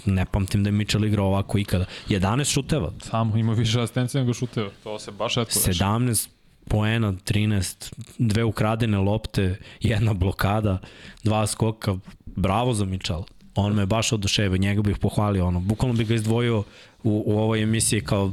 ne 0.06 0.26
pamtim 0.26 0.64
da 0.64 0.68
je 0.68 0.72
Mitchell 0.72 1.06
igrao 1.06 1.26
ovako 1.26 1.58
ikada. 1.58 1.86
11 2.10 2.54
šuteva. 2.54 2.92
Samo 3.00 3.38
ima 3.38 3.54
više 3.54 3.82
asistencija 3.82 4.22
nego 4.22 4.34
šuteva, 4.34 4.70
to 4.84 5.00
se 5.00 5.12
baš 5.12 5.38
eto 5.38 5.60
17 5.60 6.28
poena, 6.68 7.14
13, 7.14 7.94
dve 8.18 8.44
ukradene 8.44 8.98
lopte, 8.98 9.58
jedna 9.82 10.14
blokada, 10.14 10.78
dva 11.24 11.48
skoka, 11.48 11.98
bravo 12.26 12.74
za 12.74 12.86
Mičal. 12.86 13.24
On 13.56 13.74
me 13.74 13.86
baš 13.86 14.12
oduševio, 14.12 14.58
njega 14.58 14.82
bih 14.82 14.98
pohvalio, 14.98 15.48
ono, 15.48 15.60
bukvalno 15.60 15.98
bih 15.98 16.08
ga 16.08 16.16
izdvojio 16.16 16.60
u, 17.04 17.24
u 17.26 17.40
ovoj 17.40 17.64
emisiji 17.64 18.02
kao 18.02 18.32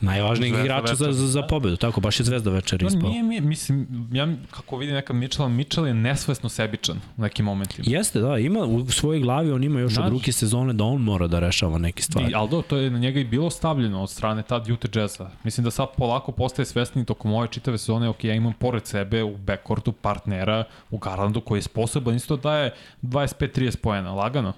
Najvažnijeg 0.00 0.54
igrača 0.54 0.94
za, 0.94 1.12
za, 1.12 1.26
za 1.26 1.42
pobedu, 1.42 1.76
tako, 1.76 2.00
baš 2.00 2.20
je 2.20 2.24
zvezda 2.24 2.50
večer 2.50 2.82
ispao. 2.82 3.10
Nije, 3.10 3.22
nije, 3.22 3.40
mislim, 3.40 4.08
ja 4.12 4.28
kako 4.50 4.76
vidim 4.76 4.94
neka 4.94 5.12
Mitchell, 5.12 5.48
Mitchell 5.48 5.86
je 5.86 5.94
nesvesno 5.94 6.48
sebičan 6.48 7.00
u 7.16 7.22
nekim 7.22 7.44
momentima. 7.44 7.84
Jeste, 7.88 8.20
da, 8.20 8.38
ima 8.38 8.60
u 8.60 8.86
svojoj 8.90 9.20
glavi, 9.20 9.52
on 9.52 9.64
ima 9.64 9.80
još 9.80 9.92
Znaš, 9.92 10.06
od 10.06 10.12
ruke 10.12 10.32
sezone 10.32 10.72
da 10.72 10.84
on 10.84 11.02
mora 11.02 11.26
da 11.26 11.38
rešava 11.38 11.78
neke 11.78 12.02
stvari. 12.02 12.30
I, 12.30 12.34
ali 12.34 12.48
do, 12.48 12.62
to 12.62 12.76
je 12.76 12.90
na 12.90 12.98
njega 12.98 13.20
i 13.20 13.24
bilo 13.24 13.50
stavljeno 13.50 14.02
od 14.02 14.10
strane 14.10 14.42
tad 14.42 14.70
Utah 14.70 14.90
Jazza. 14.96 15.30
Mislim 15.44 15.64
da 15.64 15.70
sad 15.70 15.88
polako 15.96 16.32
postaje 16.32 16.66
svesni 16.66 17.04
tokom 17.04 17.32
ove 17.32 17.48
čitave 17.48 17.78
sezone, 17.78 18.08
ok, 18.08 18.24
ja 18.24 18.34
imam 18.34 18.52
pored 18.52 18.86
sebe 18.86 19.22
u 19.22 19.36
backcourtu 19.36 19.92
partnera 19.92 20.64
u 20.90 20.98
Garlandu 20.98 21.40
koji 21.40 21.58
je 21.58 21.62
sposoban 21.62 22.14
isto 22.14 22.36
da 22.36 22.56
je 22.56 22.74
25-30 23.02 23.76
pojena, 23.76 24.12
lagano. 24.12 24.52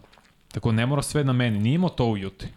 Tako 0.52 0.72
ne 0.72 0.86
mora 0.86 1.02
sve 1.02 1.24
na 1.24 1.32
meni, 1.32 1.58
nije 1.58 1.74
imao 1.74 1.88
to 1.88 2.06
u 2.06 2.12
Utah. 2.26 2.48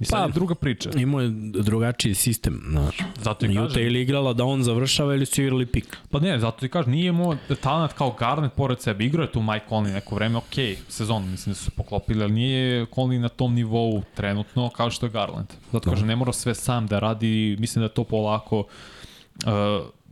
I 0.00 0.04
sad 0.04 0.18
pa, 0.18 0.26
je 0.26 0.32
druga 0.32 0.54
priča. 0.54 0.90
Imao 0.96 1.20
je 1.20 1.28
drugačiji 1.62 2.14
sistem, 2.14 2.62
znaš. 2.70 2.98
Zato 3.22 3.46
i. 3.46 3.58
Utah 3.58 3.82
ili 3.82 4.02
igrala 4.02 4.32
da 4.32 4.44
on 4.44 4.62
završava 4.62 5.14
ili 5.14 5.26
su 5.26 5.42
igrali 5.42 5.66
pik. 5.66 5.96
Pa 6.10 6.20
ne, 6.20 6.38
zato 6.38 6.60
ti 6.60 6.68
kažem, 6.68 6.92
nije 6.92 7.08
imao 7.08 7.36
talent 7.60 7.92
kao 7.92 8.16
Garnet 8.18 8.52
pored 8.52 8.80
sebe. 8.80 9.04
Igrao 9.04 9.24
je 9.24 9.32
tu 9.32 9.42
Mike 9.42 9.66
Conley 9.70 9.92
neko 9.92 10.14
vreme, 10.14 10.36
ok, 10.36 10.54
sezon, 10.88 11.30
mislim 11.30 11.52
da 11.52 11.58
su 11.58 11.64
se 11.64 11.70
poklopili, 11.70 12.22
ali 12.22 12.32
nije 12.32 12.86
Conley 12.86 13.18
na 13.18 13.28
tom 13.28 13.54
nivou 13.54 14.02
trenutno 14.14 14.70
kao 14.70 14.90
što 14.90 15.06
je 15.06 15.10
Garland. 15.10 15.48
Zato 15.72 15.90
no. 15.90 15.94
kažem, 15.94 16.08
ne 16.08 16.16
mora 16.16 16.32
sve 16.32 16.54
sam 16.54 16.86
da 16.86 16.98
radi, 16.98 17.56
mislim 17.60 17.82
da 17.82 17.88
to 17.88 18.04
polako 18.04 18.58
uh, 18.58 19.52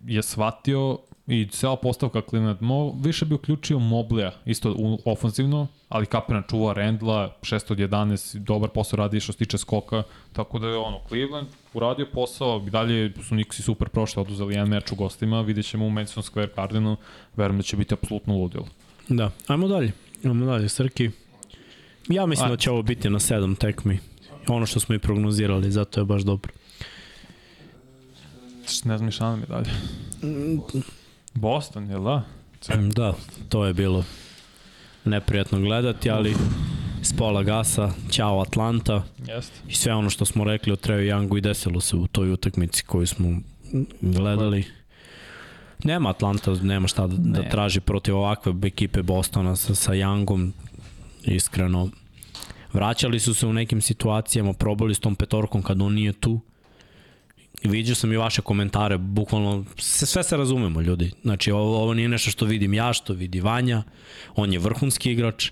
je 0.07 0.23
shvatio 0.23 0.99
i 1.27 1.49
cela 1.49 1.77
postavka 1.77 2.23
Cleveland, 2.31 2.63
mo, 2.63 2.95
više 3.03 3.25
bi 3.25 3.35
uključio 3.35 3.79
Moblija, 3.79 4.33
isto 4.47 4.75
u, 4.79 4.99
ofenzivno, 5.05 5.67
ali 5.95 6.07
Kapena 6.07 6.43
čuva 6.51 6.73
Rendla, 6.73 7.37
6 7.43 7.73
od 7.73 7.79
11, 7.79 8.39
dobar 8.39 8.71
posao 8.71 8.97
radi 8.97 9.21
što 9.21 9.33
se 9.33 9.39
tiče 9.39 9.59
skoka, 9.59 10.03
tako 10.33 10.59
da 10.59 10.69
je 10.69 10.77
ono, 10.77 11.01
Cleveland 11.09 11.49
uradio 11.75 12.07
posao, 12.13 12.65
i 12.67 12.71
dalje 12.71 13.13
su 13.29 13.35
Nixi 13.35 13.63
super 13.63 13.89
prošli, 13.89 14.21
oduzeli 14.21 14.55
jedan 14.55 14.69
meč 14.69 14.93
u 14.93 14.95
gostima, 14.95 15.41
vidjet 15.41 15.67
ćemo 15.67 15.87
u 15.87 15.91
Madison 15.91 16.23
Square 16.23 16.49
Gardenu, 16.57 16.97
verujem 17.37 17.57
da 17.57 17.63
će 17.63 17.77
biti 17.77 17.95
apsolutno 17.95 18.35
ludilo. 18.35 18.67
Da, 19.09 19.31
ajmo 19.47 19.69
dalje, 19.69 19.93
ajmo 20.25 20.47
dalje, 20.47 20.69
Srki. 20.69 21.11
Ja 22.09 22.27
mislim 22.27 22.45
Ajde. 22.45 22.57
da 22.57 22.61
će 22.61 22.71
ovo 22.71 22.83
biti 22.83 23.11
na 23.11 23.19
7 23.19 23.59
tekmi, 23.59 23.99
ono 24.49 24.67
što 24.67 24.81
smo 24.81 24.95
i 24.95 24.99
prognozirali, 24.99 25.71
zato 25.71 26.01
je 26.01 26.05
baš 26.05 26.23
dobro. 26.23 26.53
Ne 28.85 28.99
znam 28.99 29.11
šta 29.11 29.25
nam 29.31 29.41
je 29.41 29.47
dalje. 29.47 29.71
Mm, 30.23 30.61
Boston, 31.35 31.91
je 31.91 31.99
da? 31.99 32.23
Cer 32.61 32.79
da, 32.79 33.15
to 33.49 33.67
je 33.67 33.75
bilo 33.75 34.05
neprijatno 35.05 35.61
gledati, 35.61 36.11
ali 36.11 36.35
s 37.03 37.13
pola 37.13 37.43
gasa, 37.43 37.91
ćao 38.11 38.41
Atlanta 38.41 39.03
Jest. 39.29 39.53
i 39.69 39.75
sve 39.75 39.95
ono 39.95 40.11
što 40.11 40.25
smo 40.25 40.45
rekli 40.45 40.73
o 40.73 40.77
Treo 40.77 40.99
Youngu 40.99 41.39
i 41.39 41.41
desilo 41.41 41.81
se 41.81 41.97
u 41.97 42.07
toj 42.07 42.33
utakmici 42.33 42.85
koju 42.85 43.07
smo 43.07 43.41
gledali. 44.01 44.65
Nema 45.85 46.11
Atlanta, 46.11 46.55
nema 46.63 46.89
šta 46.89 47.07
da, 47.07 47.41
da 47.41 47.49
traži 47.49 47.81
protiv 47.81 48.17
ovakve 48.17 48.53
ekipe 48.63 49.03
Bostona 49.03 49.57
sa, 49.57 49.75
sa 49.75 49.93
Youngom, 49.93 50.51
iskreno. 51.25 51.89
Vraćali 52.73 53.21
su 53.21 53.35
se 53.35 53.47
u 53.47 53.53
nekim 53.53 53.81
situacijama, 53.81 54.53
probali 54.53 54.95
s 54.95 55.01
tom 55.01 55.17
petorkom 55.17 55.63
kad 55.63 55.83
on 55.83 55.95
nije 55.95 56.13
tu 56.13 56.41
vidio 57.65 57.95
sam 57.95 58.13
i 58.13 58.17
vaše 58.17 58.43
komentare, 58.43 58.99
bukvalno 58.99 59.65
sve, 59.77 60.07
sve 60.07 60.23
se 60.23 60.37
razumemo 60.37 60.81
ljudi. 60.81 61.11
Znači 61.23 61.51
ovo, 61.51 61.83
ovo 61.83 61.95
nije 61.95 62.09
nešto 62.09 62.31
što 62.31 62.45
vidim 62.45 62.75
ja, 62.75 62.93
što 62.93 63.13
vidi 63.13 63.41
Vanja, 63.41 63.83
on 64.37 64.53
je 64.53 64.59
vrhunski 64.59 65.13
igrač, 65.13 65.51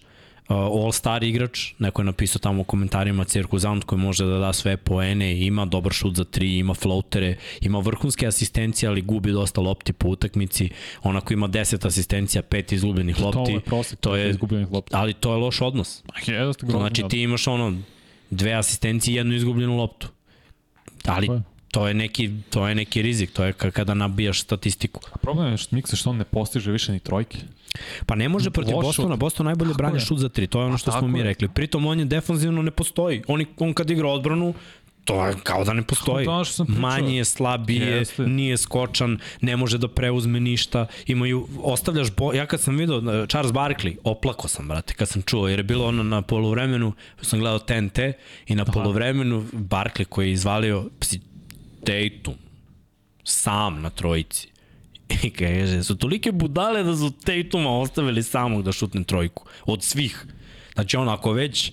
all-star 0.48 1.24
igrač, 1.24 1.72
neko 1.78 2.02
je 2.02 2.06
napisao 2.06 2.38
tamo 2.38 2.60
u 2.60 2.64
komentarima 2.64 3.24
cirkuzant 3.24 3.84
koji 3.84 3.98
može 3.98 4.24
da 4.24 4.38
da 4.38 4.52
sve 4.52 4.76
poene, 4.76 5.46
ima 5.46 5.64
dobar 5.64 5.92
šut 5.92 6.16
za 6.16 6.24
tri, 6.24 6.58
ima 6.58 6.74
floatere, 6.74 7.36
ima 7.60 7.78
vrhunske 7.78 8.26
asistencije, 8.26 8.88
ali 8.88 9.02
gubi 9.02 9.32
dosta 9.32 9.60
lopti 9.60 9.92
po 9.92 10.08
utakmici, 10.08 10.70
onako 11.02 11.32
ima 11.32 11.48
10 11.48 11.86
asistencija, 11.86 12.42
pet 12.42 12.72
izgubljenih 12.72 13.16
To 13.16 13.24
lopti, 13.24 13.52
je 13.52 13.60
prosek, 13.60 14.00
to 14.00 14.16
je, 14.16 14.30
izgubljenih 14.30 14.72
lopti. 14.72 14.92
ali 14.94 15.12
to 15.12 15.32
je 15.32 15.36
loš 15.36 15.60
odnos. 15.60 16.02
Jeste, 16.26 16.66
To 16.66 16.78
znači 16.78 17.02
ti 17.08 17.22
imaš 17.22 17.46
ono 17.46 17.78
dve 18.30 18.52
asistencije 18.52 19.12
i 19.12 19.16
jednu 19.16 19.34
izgubljenu 19.34 19.76
loptu. 19.76 20.08
Ali. 21.04 21.28
To 21.72 21.88
je 21.88 21.94
neki 21.94 22.30
to 22.50 22.68
je 22.68 22.74
neki 22.74 23.02
rizik, 23.02 23.32
to 23.32 23.44
je 23.44 23.52
ka- 23.52 23.70
kada 23.70 23.94
nabijaš 23.94 24.40
statistiku. 24.40 25.00
A 25.12 25.18
problem 25.18 25.50
je 25.50 25.56
što 25.56 25.76
Miksa 25.76 25.96
što 25.96 26.10
on 26.10 26.16
ne 26.16 26.24
postiže 26.24 26.72
više 26.72 26.92
ni 26.92 27.00
trojke. 27.00 27.38
Pa 28.06 28.14
ne 28.14 28.28
može 28.28 28.50
protiv 28.50 28.76
Loš 28.76 28.84
Bostona. 28.86 29.16
Boston 29.16 29.46
najbolje 29.46 29.68
Tako 29.68 29.78
brani 29.78 29.96
je. 29.96 30.00
šut 30.00 30.18
za 30.18 30.28
tri, 30.28 30.46
to 30.46 30.60
je 30.60 30.64
ono 30.64 30.74
A 30.74 30.78
što 30.78 30.92
smo 30.92 31.08
mi 31.08 31.18
je. 31.18 31.24
rekli. 31.24 31.48
Pritom 31.48 31.86
on 31.86 31.98
je 31.98 32.04
defanzivno 32.04 32.62
ne 32.62 32.70
postoji. 32.70 33.22
On, 33.28 33.44
on 33.58 33.74
kad 33.74 33.90
igra 33.90 34.08
odbranu, 34.08 34.54
to 35.04 35.26
je 35.26 35.34
kao 35.42 35.64
da 35.64 35.72
ne 35.72 35.82
postoji. 35.82 36.22
Je 36.22 36.44
što 36.44 36.52
sam 36.54 36.66
pričao. 36.66 36.80
Manje 36.82 37.16
je, 37.16 37.24
slabije, 37.24 37.86
Jeste. 37.88 38.22
nije 38.22 38.56
skočan, 38.56 39.18
ne 39.40 39.56
može 39.56 39.78
da 39.78 39.88
preuzme 39.88 40.40
ništa. 40.40 40.86
Imaju, 41.06 41.48
ostavljaš, 41.58 42.12
bo, 42.12 42.32
ja 42.32 42.46
kad 42.46 42.60
sam 42.60 42.76
vidio 42.76 42.98
uh, 42.98 43.04
Charles 43.28 43.52
Barkley, 43.52 43.96
oplako 44.04 44.48
sam, 44.48 44.68
brate, 44.68 44.94
kad 44.94 45.08
sam 45.08 45.22
čuo, 45.22 45.48
jer 45.48 45.58
je 45.58 45.62
bilo 45.64 45.86
ono 45.86 46.02
na 46.02 46.22
poluvremenu, 46.22 46.92
sam 47.22 47.40
gledao 47.40 47.58
TNT 47.58 47.98
i 48.46 48.54
na 48.54 48.64
poluvremenu 48.64 49.46
Barkley 49.52 50.04
koji 50.04 50.28
je 50.28 50.32
izvalio 50.32 50.88
psi, 50.98 51.20
Tatum, 51.84 52.34
sam 53.24 53.82
na 53.82 53.90
trojici. 53.90 54.48
I 55.22 55.30
kaže, 55.30 55.82
su 55.84 55.96
tolike 55.96 56.32
budale 56.32 56.82
da 56.82 56.96
su 56.96 57.10
Tatuma 57.10 57.78
ostavili 57.78 58.22
samog 58.22 58.62
da 58.62 58.72
šutne 58.72 59.04
trojku. 59.04 59.44
Od 59.64 59.82
svih. 59.82 60.26
Znači 60.74 60.96
ono, 60.96 61.10
ako 61.10 61.32
već 61.32 61.72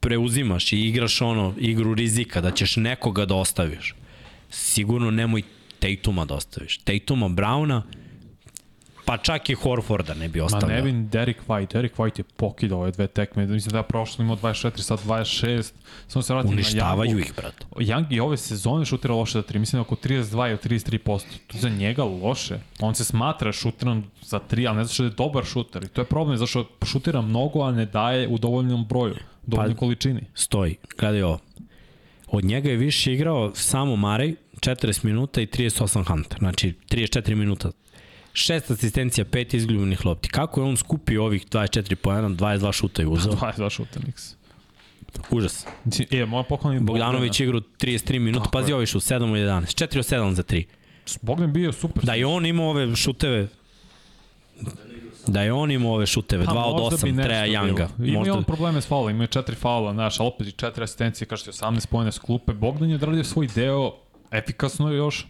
preuzimaš 0.00 0.72
i 0.72 0.80
igraš 0.80 1.20
ono, 1.20 1.54
igru 1.58 1.94
rizika, 1.94 2.40
da 2.40 2.50
ćeš 2.50 2.76
nekoga 2.76 3.24
da 3.24 3.34
ostaviš, 3.34 3.94
sigurno 4.50 5.10
nemoj 5.10 5.42
Tatuma 5.78 6.24
da 6.24 6.34
ostaviš. 6.34 6.78
Tatuma, 6.78 7.28
Browna, 7.28 7.82
pa 9.04 9.16
čak 9.16 9.50
i 9.50 9.54
Horforda 9.54 10.14
ne 10.14 10.28
bi 10.28 10.38
Ma 10.38 10.44
ostavio. 10.44 10.68
ne 10.68 10.82
vidim 10.82 11.08
Derek 11.08 11.36
White. 11.48 11.72
Derek 11.72 11.96
White 11.96 12.18
je 12.18 12.24
pokidao 12.26 12.78
ove 12.80 12.90
dve 12.90 13.06
tekme. 13.06 13.46
Mislim 13.46 13.72
da 13.72 13.78
je 13.78 13.84
prošlo 13.84 14.22
imao 14.22 14.36
24, 14.36 14.78
sad 14.78 15.00
26. 15.00 15.72
Samo 16.08 16.22
se 16.22 16.32
vratim 16.32 16.50
na 16.50 16.54
Uništavaju 16.54 17.10
Youngu. 17.10 17.20
ih, 17.20 17.32
brate. 17.36 17.64
Young 17.72 18.06
i 18.10 18.20
ove 18.20 18.36
sezone 18.36 18.84
šutira 18.84 19.14
loše 19.14 19.32
za 19.32 19.42
3, 19.44 19.58
mislim 19.58 19.72
da 19.72 19.78
je 19.78 19.82
oko 19.82 19.94
32 19.96 20.48
ili 20.48 20.58
33%. 20.58 20.98
To 21.46 21.56
je 21.56 21.60
za 21.60 21.68
njega 21.68 22.04
loše. 22.04 22.58
On 22.80 22.94
se 22.94 23.04
smatra 23.04 23.52
šuterom 23.52 24.04
za 24.22 24.40
3, 24.40 24.68
ali 24.68 24.76
ne 24.76 24.84
zato 24.84 24.94
što 24.94 25.04
je 25.04 25.10
dobar 25.10 25.44
šuter. 25.44 25.84
I 25.84 25.88
to 25.88 26.00
je 26.00 26.04
problem, 26.06 26.36
zato 26.36 26.46
što 26.48 26.68
šutira 26.84 27.20
mnogo, 27.20 27.62
a 27.62 27.72
ne 27.72 27.86
daje 27.86 28.28
u 28.28 28.38
dovoljnom 28.38 28.84
broju, 28.84 29.14
u 29.14 29.16
dovoljnoj 29.46 29.74
Pa- 29.74 29.78
količini. 29.78 30.20
Stoji, 30.34 30.76
gledaj 30.98 31.22
ovo. 31.22 31.38
Od 32.28 32.44
njega 32.44 32.70
je 32.70 32.76
više 32.76 33.12
igrao 33.12 33.52
samo 33.54 33.96
Marej, 33.96 34.34
40 34.54 35.04
minuta 35.04 35.40
i 35.40 35.46
38 35.46 36.04
Hunter. 36.04 36.38
Znači, 36.38 36.74
34 36.90 37.34
minuta. 37.34 37.70
Šest 38.36 38.70
asistencija, 38.70 39.24
pet 39.24 39.54
izgubljenih 39.54 40.06
lopti. 40.06 40.28
Kako 40.28 40.60
je 40.60 40.64
on 40.64 40.76
skupio 40.76 41.24
ovih 41.24 41.46
24 41.46 41.94
pojena, 41.94 42.28
22 42.28 42.72
šuta 42.72 43.02
i 43.02 43.06
uzeo? 43.06 43.32
22 43.32 43.70
šuter, 43.70 44.02
Nix. 44.02 44.34
Užas. 45.30 45.66
E, 46.10 46.26
moja 46.26 46.42
poklon 46.42 46.74
je 46.74 46.80
Bogdanović 46.80 47.40
igra 47.40 47.60
33 47.80 48.18
minuta, 48.18 48.50
pazi 48.52 48.72
ovaj 48.72 48.86
šut, 48.86 49.02
7 49.02 49.14
od 49.14 49.64
11. 49.64 49.84
4 49.84 49.98
od 49.98 50.04
7 50.04 50.32
za 50.32 50.42
3. 50.42 50.64
Bogdan 51.22 51.52
bio 51.52 51.72
super. 51.72 52.02
Da 52.04 52.14
je 52.14 52.26
on 52.26 52.46
imao 52.46 52.70
ove 52.70 52.96
šuteve, 52.96 53.48
da 55.26 55.42
je 55.42 55.52
on 55.52 55.70
imao 55.70 55.92
ove 55.92 56.06
šuteve, 56.06 56.44
2 56.44 56.54
Pa, 56.54 56.64
od 56.64 56.82
možda 56.82 57.06
bi 57.06 57.12
8, 57.12 57.14
nešto 57.14 57.28
Treja. 57.28 57.46
Younga. 57.46 57.88
Ima 57.98 58.18
Možda, 58.18 58.34
on 58.34 58.44
probleme 58.44 58.80
s 58.80 58.86
faula, 58.86 59.10
ima 59.10 59.24
je 59.24 59.28
četiri 59.28 59.56
faula, 59.56 59.92
znaš, 59.92 60.20
ali 60.20 60.26
opet 60.26 60.46
i 60.46 60.52
četiri 60.52 60.84
asistencije, 60.84 61.28
kažete 61.28 61.50
18 61.50 61.86
pojene 61.86 62.12
s 62.12 62.18
klupe. 62.18 62.52
Bogdan 62.52 62.88
je 62.90 62.94
odradio 62.94 63.24
svoj 63.24 63.48
deo, 63.54 63.92
efikasno 64.30 64.90
je 64.90 64.96
još, 64.96 65.26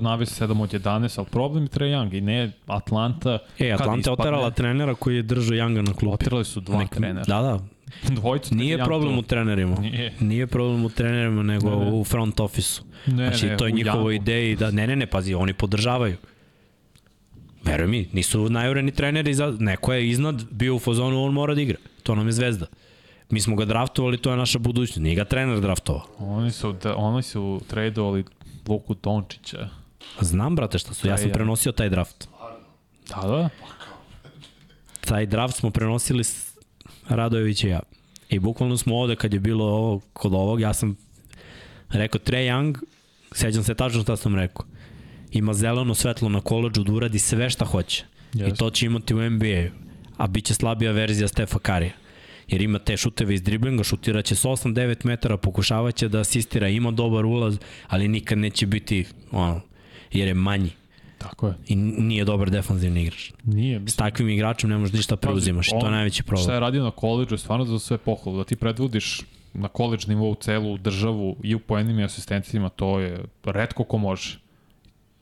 navesi 0.00 0.34
7 0.36 0.60
od 0.60 0.70
11, 0.72 0.86
ali 1.16 1.26
problem 1.26 1.62
je 1.62 1.68
Trae 1.68 1.88
Young 1.88 2.14
i 2.14 2.20
ne 2.20 2.52
Atlanta. 2.66 3.38
e, 3.58 3.70
Atlanta 3.70 4.10
je 4.10 4.12
oterala 4.12 4.50
trenera 4.50 4.94
koji 4.94 5.16
je 5.16 5.22
držao 5.22 5.56
Younga 5.56 5.80
na 5.80 5.94
klupi. 5.94 6.14
Oterali 6.14 6.44
su 6.44 6.60
dva 6.60 6.78
Nek- 6.78 6.88
trenera. 6.90 7.24
Da, 7.24 7.42
da. 7.42 7.60
Dvojicu 8.10 8.54
Nije 8.54 8.78
problem 8.78 9.12
tu. 9.12 9.18
u 9.18 9.22
trenerima. 9.22 9.76
Nije. 9.76 10.12
Nije 10.20 10.46
problem 10.46 10.84
u 10.84 10.88
trenerima, 10.88 11.42
nego 11.44 11.70
Ne, 11.70 11.76
ne. 11.76 11.90
u 11.90 12.04
front 12.04 12.40
office-u. 12.40 12.84
Ne, 13.08 13.28
Znači, 13.28 13.46
ne, 13.46 13.56
to 13.56 13.66
je 13.66 13.72
njihovo 13.72 14.10
ideji 14.10 14.56
da, 14.56 14.70
ne, 14.70 14.86
ne, 14.86 14.96
ne, 14.96 15.06
pazi, 15.06 15.34
oni 15.34 15.52
podržavaju. 15.52 16.16
Veruj 17.64 17.86
mi, 17.86 18.08
nisu 18.12 18.48
najureni 18.48 18.90
treneri, 18.90 19.34
za, 19.34 19.56
neko 19.58 19.92
je 19.92 20.08
iznad 20.08 20.44
bio 20.50 20.74
u 20.74 20.78
fazonu, 20.78 21.24
on 21.24 21.32
mora 21.32 21.54
da 21.54 21.60
igra. 21.60 21.76
To 22.02 22.14
nam 22.14 22.26
je 22.26 22.32
zvezda. 22.32 22.66
Mi 23.30 23.40
smo 23.40 23.56
ga 23.56 23.64
draftovali, 23.64 24.18
to 24.18 24.30
je 24.30 24.36
naša 24.36 24.58
budućnost. 24.58 25.00
Nije 25.00 25.14
ga 25.14 25.24
trener 25.24 25.60
draftovao. 25.60 26.02
Oni 26.18 26.50
su, 26.50 26.72
da, 26.74 26.96
oni 26.96 27.22
su 27.22 27.60
tradovali 27.66 28.24
Luku 28.68 28.94
Dončića. 29.02 29.68
Znam, 30.20 30.56
brate, 30.56 30.78
šta 30.78 30.94
su. 30.94 31.06
Ja 31.06 31.14
Da, 31.14 31.18
sam 31.18 31.30
prenosio 31.30 31.72
taj 31.72 31.88
draft. 31.88 32.28
Da, 33.08 33.28
da. 33.28 33.48
Taj 35.00 35.26
draft 35.26 35.56
smo 35.56 35.70
prenosili 35.70 36.24
s 36.24 36.56
Radojević 37.08 37.64
i 37.64 37.68
ja. 37.68 37.80
I 38.28 38.38
bukvalno 38.38 38.76
smo 38.76 38.96
ovde, 38.96 39.16
kad 39.16 39.32
je 39.34 39.40
bilo 39.40 39.64
ovo, 39.64 40.00
kod 40.12 40.34
ovog, 40.34 40.60
ja 40.60 40.74
sam 40.74 40.96
rekao 41.88 42.18
Trae 42.18 42.44
Young, 42.44 42.78
sećam 43.32 43.62
se 43.62 43.74
tačno 43.74 44.02
šta 44.02 44.16
sam 44.16 44.36
rekao. 44.36 44.66
Ima 45.32 45.54
zeleno 45.54 45.94
svetlo 45.94 46.28
na 46.28 46.40
koleđu 46.40 46.82
da 46.82 46.92
uradi 46.92 47.18
sve 47.18 47.50
šta 47.50 47.64
hoće. 47.64 48.04
I 48.34 48.38
Jeste. 48.38 48.56
to 48.56 48.70
će 48.70 48.86
imati 48.86 49.14
u 49.14 49.30
NBA-u. 49.30 49.70
A 50.16 50.26
bit 50.26 50.44
će 50.44 50.54
slabija 50.54 50.92
verzija 50.92 51.28
Stefa 51.28 51.58
Karija. 51.58 51.92
Jer 52.48 52.62
ima 52.62 52.78
te 52.78 52.96
šuteve 52.96 53.34
iz 53.34 53.42
driblinga, 53.42 53.84
šutiraće 53.84 54.34
s 54.34 54.44
8-9 54.44 55.06
metara, 55.06 55.36
pokušavaće 55.36 56.08
da 56.08 56.20
asistira, 56.20 56.68
ima 56.68 56.90
dobar 56.90 57.24
ulaz, 57.24 57.58
ali 57.88 58.08
nikad 58.08 58.38
neće 58.38 58.66
biti, 58.66 59.04
ono, 59.32 59.60
jer 60.12 60.28
je 60.28 60.34
manji 60.34 60.70
Tako 61.18 61.46
je. 61.46 61.54
i 61.66 61.76
nije 61.76 62.24
dobar 62.24 62.50
defanzivni 62.50 63.02
igrač. 63.02 63.32
Nije. 63.44 63.82
S 63.86 63.96
takvim 63.96 64.28
igračem 64.28 64.70
ne 64.70 64.78
možeš 64.78 64.92
ništa 64.94 65.16
preuzimaš 65.16 65.68
i 65.68 65.70
to 65.70 65.76
je 65.76 65.84
on- 65.84 65.92
najveći 65.92 66.16
Šta 66.16 66.24
problem. 66.24 66.50
je 66.50 66.60
radio 66.60 66.84
na 66.84 66.90
koleđu 66.90 67.34
je 67.34 67.38
stvarno 67.38 67.64
za 67.64 67.78
sve 67.78 67.98
pohvalu. 67.98 68.38
Da 68.38 68.44
ti 68.44 68.56
predvodiš 68.56 69.20
na 69.54 69.68
koleđ 69.68 70.06
nivou 70.06 70.34
celu 70.34 70.78
državu 70.78 71.36
i 71.42 71.54
u 71.54 71.58
poenima 71.58 72.00
i 72.00 72.04
asistencijima, 72.04 72.68
to 72.68 73.00
je 73.00 73.24
redko 73.44 73.84
ko 73.84 73.98
može. 73.98 74.38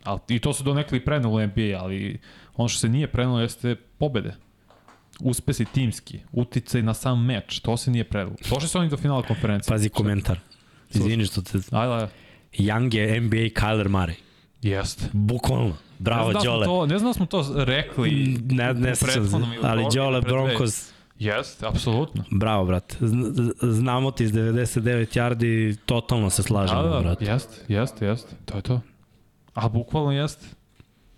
Al, 0.05 0.19
I 0.29 0.39
to 0.39 0.53
su 0.53 0.65
donekli 0.65 1.01
prenelo 1.01 1.35
u 1.35 1.41
NBA, 1.41 1.79
ali 1.79 2.19
ono 2.57 2.69
što 2.69 2.79
se 2.79 2.89
nije 2.89 3.07
prenelo 3.07 3.41
jeste 3.41 3.77
pobede. 3.99 4.35
Uspesi 5.21 5.65
timski, 5.65 6.21
uticaj 6.33 6.83
na 6.83 6.95
sam 6.95 7.25
meč, 7.25 7.61
to 7.61 7.77
se 7.77 7.91
nije 7.91 8.05
prenelo. 8.05 8.37
Došli 8.51 8.69
su 8.69 8.79
oni 8.79 8.89
do 8.89 8.97
finala 8.97 9.23
konferencije. 9.23 9.73
Pazi 9.73 9.89
komentar. 9.89 10.39
Izvini 10.91 11.27
što 11.27 11.43
te... 11.43 11.59
Ajde, 11.71 11.93
ajde. 11.95 12.09
Young 12.53 12.95
je 12.95 13.21
NBA 13.21 13.37
Kyler 13.37 13.89
Murray. 13.89 14.15
Jeste. 14.63 15.05
Bukvalno. 15.13 15.77
Bravo, 15.99 16.29
ne 16.29 16.33
da 16.35 16.41
Đole. 16.41 16.67
to, 16.67 16.87
ne 16.87 16.99
znam 16.99 17.09
da 17.11 17.15
smo 17.15 17.27
to 17.27 17.53
rekli. 17.57 18.11
Ne, 18.45 18.75
ne 18.75 18.93
u 18.93 18.97
sećam 18.97 19.29
se, 19.29 19.37
ali 19.63 19.85
Đole. 19.95 20.21
Broncos, 20.21 20.93
Jeste, 21.19 21.67
apsolutno. 21.67 22.25
bravo, 22.31 22.65
brate. 22.65 22.97
Zn- 23.01 23.53
Znamo 23.63 24.11
ti 24.11 24.25
iz 24.25 24.33
99 24.33 24.81
yardi, 25.15 25.77
totalno 25.87 26.31
se 26.31 26.43
slažemo, 26.43 26.83
Da, 26.83 26.89
da, 26.89 27.01
brate. 27.01 27.25
jeste, 27.25 27.55
jeste, 27.69 28.07
jeste. 28.07 28.35
To 28.45 28.57
je 28.57 28.63
to. 28.63 28.81
A 29.55 29.69
bukvalno 29.69 30.13
jeste. 30.13 30.47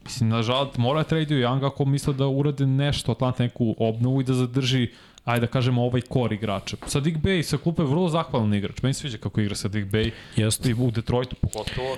Mislim, 0.06 0.28
nažalost, 0.28 0.78
mora 0.78 1.02
da 1.02 1.08
traduju 1.08 1.46
Young 1.46 1.66
ako 1.66 1.84
misle 1.84 2.14
da 2.14 2.26
urade 2.26 2.66
nešto, 2.66 3.12
Atlanta 3.12 3.42
neku 3.42 3.74
obnovu 3.78 4.20
i 4.20 4.24
da 4.24 4.34
zadrži, 4.34 4.88
ajde 5.24 5.46
da 5.46 5.52
kažemo, 5.52 5.82
ovaj 5.84 6.00
kor 6.00 6.32
igrača. 6.32 6.76
Sadik 6.86 7.16
Bey 7.16 7.42
sa 7.42 7.56
klupe 7.56 7.82
je 7.82 7.86
vrlo 7.86 8.08
zahvalan 8.08 8.54
igrač. 8.54 8.82
Meni 8.82 8.94
se 8.94 9.00
sviđa 9.00 9.18
kako 9.18 9.40
igra 9.40 9.54
Sadik 9.54 9.84
Bey. 9.86 10.10
Jeste. 10.36 10.70
I 10.70 10.74
u 10.74 10.90
Detroitu 10.90 11.36
pogotovo. 11.40 11.96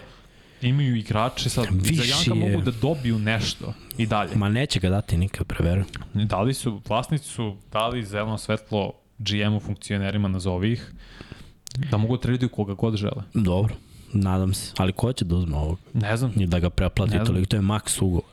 Imaju 0.62 0.96
igrače 0.96 1.48
sad, 1.50 1.66
Viši 1.70 1.94
za 1.94 2.02
Younga 2.02 2.44
je. 2.44 2.50
mogu 2.52 2.64
da 2.64 2.70
dobiju 2.70 3.18
nešto 3.18 3.74
i 3.98 4.06
dalje. 4.06 4.36
Ma 4.36 4.48
neće 4.48 4.80
ga 4.80 4.88
dati 4.90 5.16
nikad, 5.16 5.46
preverujem. 5.46 5.86
Dali 6.14 6.54
su, 6.54 6.80
vlasnici 6.88 7.24
su 7.28 7.56
dali 7.72 8.04
zeleno 8.04 8.38
svetlo 8.38 8.92
GM-u 9.18 9.60
funkcionerima, 9.60 10.28
nazovi 10.28 10.72
ih, 10.72 10.92
da 11.90 11.96
mogu 11.96 12.16
da 12.16 12.20
traduju 12.20 12.48
koga 12.48 12.74
god 12.74 12.96
žele. 12.96 13.22
Dobro, 13.34 13.74
nadam 14.12 14.54
se. 14.54 14.72
Ali 14.76 14.92
ko 14.92 15.12
će 15.12 15.24
da 15.24 15.36
uzme 15.36 15.56
ovog? 15.56 15.78
Ne 15.94 16.16
znam, 16.16 16.32
I 16.36 16.46
da 16.46 16.58
ga 16.58 16.70
preplati 16.70 17.18
toliko, 17.26 17.46
to 17.46 17.56
je 17.56 17.62
max 17.62 18.02
ugovor. 18.04 18.24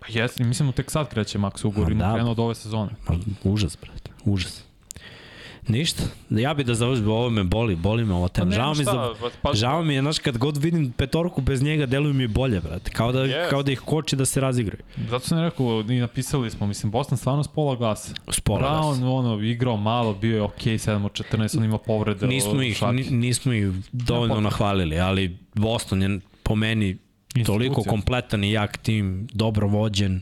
Pa 0.00 0.06
Jesi, 0.08 0.44
mislim 0.44 0.68
da 0.68 0.72
tek 0.72 0.90
sad 0.90 1.08
kreće 1.08 1.38
Max 1.38 1.66
ugovor, 1.66 1.88
Ma 1.88 1.92
ima 1.94 2.06
da. 2.06 2.14
krenuo 2.14 2.32
od 2.32 2.38
ove 2.38 2.54
sezone. 2.54 2.90
Ma, 3.08 3.16
Užas, 3.44 3.76
brate, 3.82 4.10
užas. 4.24 4.64
Ništa, 5.68 6.02
ja 6.30 6.54
bi 6.54 6.64
da 6.64 6.74
završim, 6.74 7.08
ovo 7.08 7.30
me 7.30 7.44
boli, 7.44 7.76
boli 7.76 8.04
me 8.04 8.14
ovo 8.14 8.28
tema. 8.28 8.46
Pa 8.46 8.56
Žao 8.56 8.70
mi, 8.70 8.74
šta, 8.76 8.84
za, 8.84 9.14
pa- 9.20 9.30
pa- 9.42 9.54
žao 9.54 9.82
mi 9.82 9.94
je, 9.94 10.00
znaš, 10.00 10.18
kad 10.18 10.38
god 10.38 10.56
vidim 10.56 10.92
petorku 10.92 11.40
bez 11.40 11.62
njega, 11.62 11.86
deluju 11.86 12.14
mi 12.14 12.26
bolje, 12.28 12.60
brate. 12.60 12.90
Kao 12.90 13.12
da, 13.12 13.20
Jest. 13.20 13.50
kao 13.50 13.62
da 13.62 13.72
ih 13.72 13.80
koči 13.80 14.16
da 14.16 14.24
se 14.24 14.40
razigraju. 14.40 14.82
Zato 15.00 15.18
sam 15.20 15.38
rekao, 15.40 15.80
i 15.82 15.94
napisali 15.94 16.50
smo, 16.50 16.66
mislim, 16.66 16.92
Boston 16.92 17.18
stvarno 17.18 17.44
s 17.44 17.48
pola 17.48 17.76
glasa. 17.76 18.14
Spola 18.28 18.60
da 18.60 18.66
Brown, 18.68 19.04
ono, 19.08 19.40
igrao 19.40 19.76
malo, 19.76 20.14
bio 20.14 20.36
je 20.36 20.42
okej, 20.42 20.74
7 20.74 21.04
od 21.04 21.12
14, 21.12 21.58
on 21.58 21.64
ima 21.64 21.78
povrede. 21.78 22.26
Nismo 22.26 22.62
ih, 22.62 22.82
ni- 22.84 23.10
nismo 23.10 23.52
ih 23.52 23.66
dovoljno 23.92 24.28
potrebe. 24.28 24.44
nahvalili, 24.44 25.00
ali 25.00 25.38
Boston 25.54 26.02
je 26.02 26.20
po 26.42 26.54
meni 26.54 26.96
toliko 27.46 27.82
kompletan 27.82 28.44
i 28.44 28.52
jak 28.52 28.76
tim, 28.76 29.28
dobro 29.32 29.66
vođen. 29.66 30.20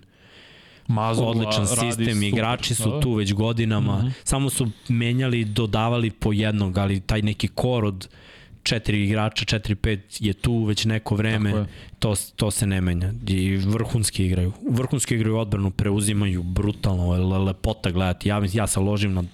Mazula 0.89 1.29
odličan 1.29 1.67
sistem, 1.67 1.91
super. 2.07 2.23
igrači 2.23 2.75
su 2.75 2.91
Da. 2.91 3.01
tu 3.01 3.13
već 3.13 3.33
godinama, 3.33 3.99
Mhm. 3.99 4.09
samo 4.25 4.51
su 4.51 4.67
menjali, 4.89 5.45
dodavali 5.45 6.11
po 6.11 6.33
jednog, 6.33 6.79
ali 6.79 7.01
taj 7.01 7.23
neki 7.23 7.49
kor 7.49 7.85
od 7.85 8.09
četiri 8.63 9.05
igrača, 9.05 9.45
četiri, 9.45 9.75
pet 9.75 10.17
je 10.21 10.33
tu 10.33 10.65
već 10.65 10.85
neko 10.85 11.15
vreme, 11.15 11.67
to, 11.99 12.15
to 12.37 12.51
se 12.51 12.67
ne 12.67 12.81
menja. 12.81 13.13
I 13.27 13.57
vrhunski 13.57 14.25
igraju. 14.27 14.53
Vrhunski 14.71 15.15
igraju 15.15 15.37
odbranu, 15.37 15.71
preuzimaju 15.71 16.43
brutalno, 16.43 17.11
lepota 17.39 17.91
gledati. 17.91 18.29
Ja, 18.29 18.43
ja 18.53 18.67
se 18.67 18.81
ložim 18.81 19.13
na 19.15 19.25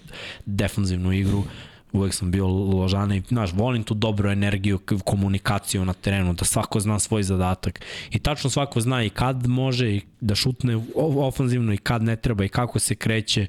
defanzivnu 0.47 1.13
igru, 1.13 1.45
uvek 1.93 2.15
sam 2.15 2.31
bio 2.31 2.47
ložana 2.47 3.17
i, 3.17 3.23
znaš, 3.29 3.53
volim 3.53 3.83
tu 3.83 3.95
dobru 3.95 4.31
energiju, 4.31 4.81
komunikaciju 5.05 5.85
na 5.85 5.93
terenu, 5.93 6.33
da 6.33 6.45
svako 6.45 6.81
zna 6.81 6.99
svoj 6.99 7.23
zadatak. 7.23 7.81
I 8.11 8.19
tačno 8.19 8.51
svako 8.51 8.81
zna 8.81 9.05
i 9.05 9.11
kad 9.11 9.47
može 9.47 9.91
i 9.91 10.01
da 10.21 10.35
šutne 10.35 10.79
ofanzivno 10.97 11.73
i 11.73 11.77
kad 11.77 12.03
ne 12.03 12.17
treba 12.17 12.45
i 12.45 12.49
kako 12.49 12.79
se 12.79 12.95
kreće. 12.95 13.47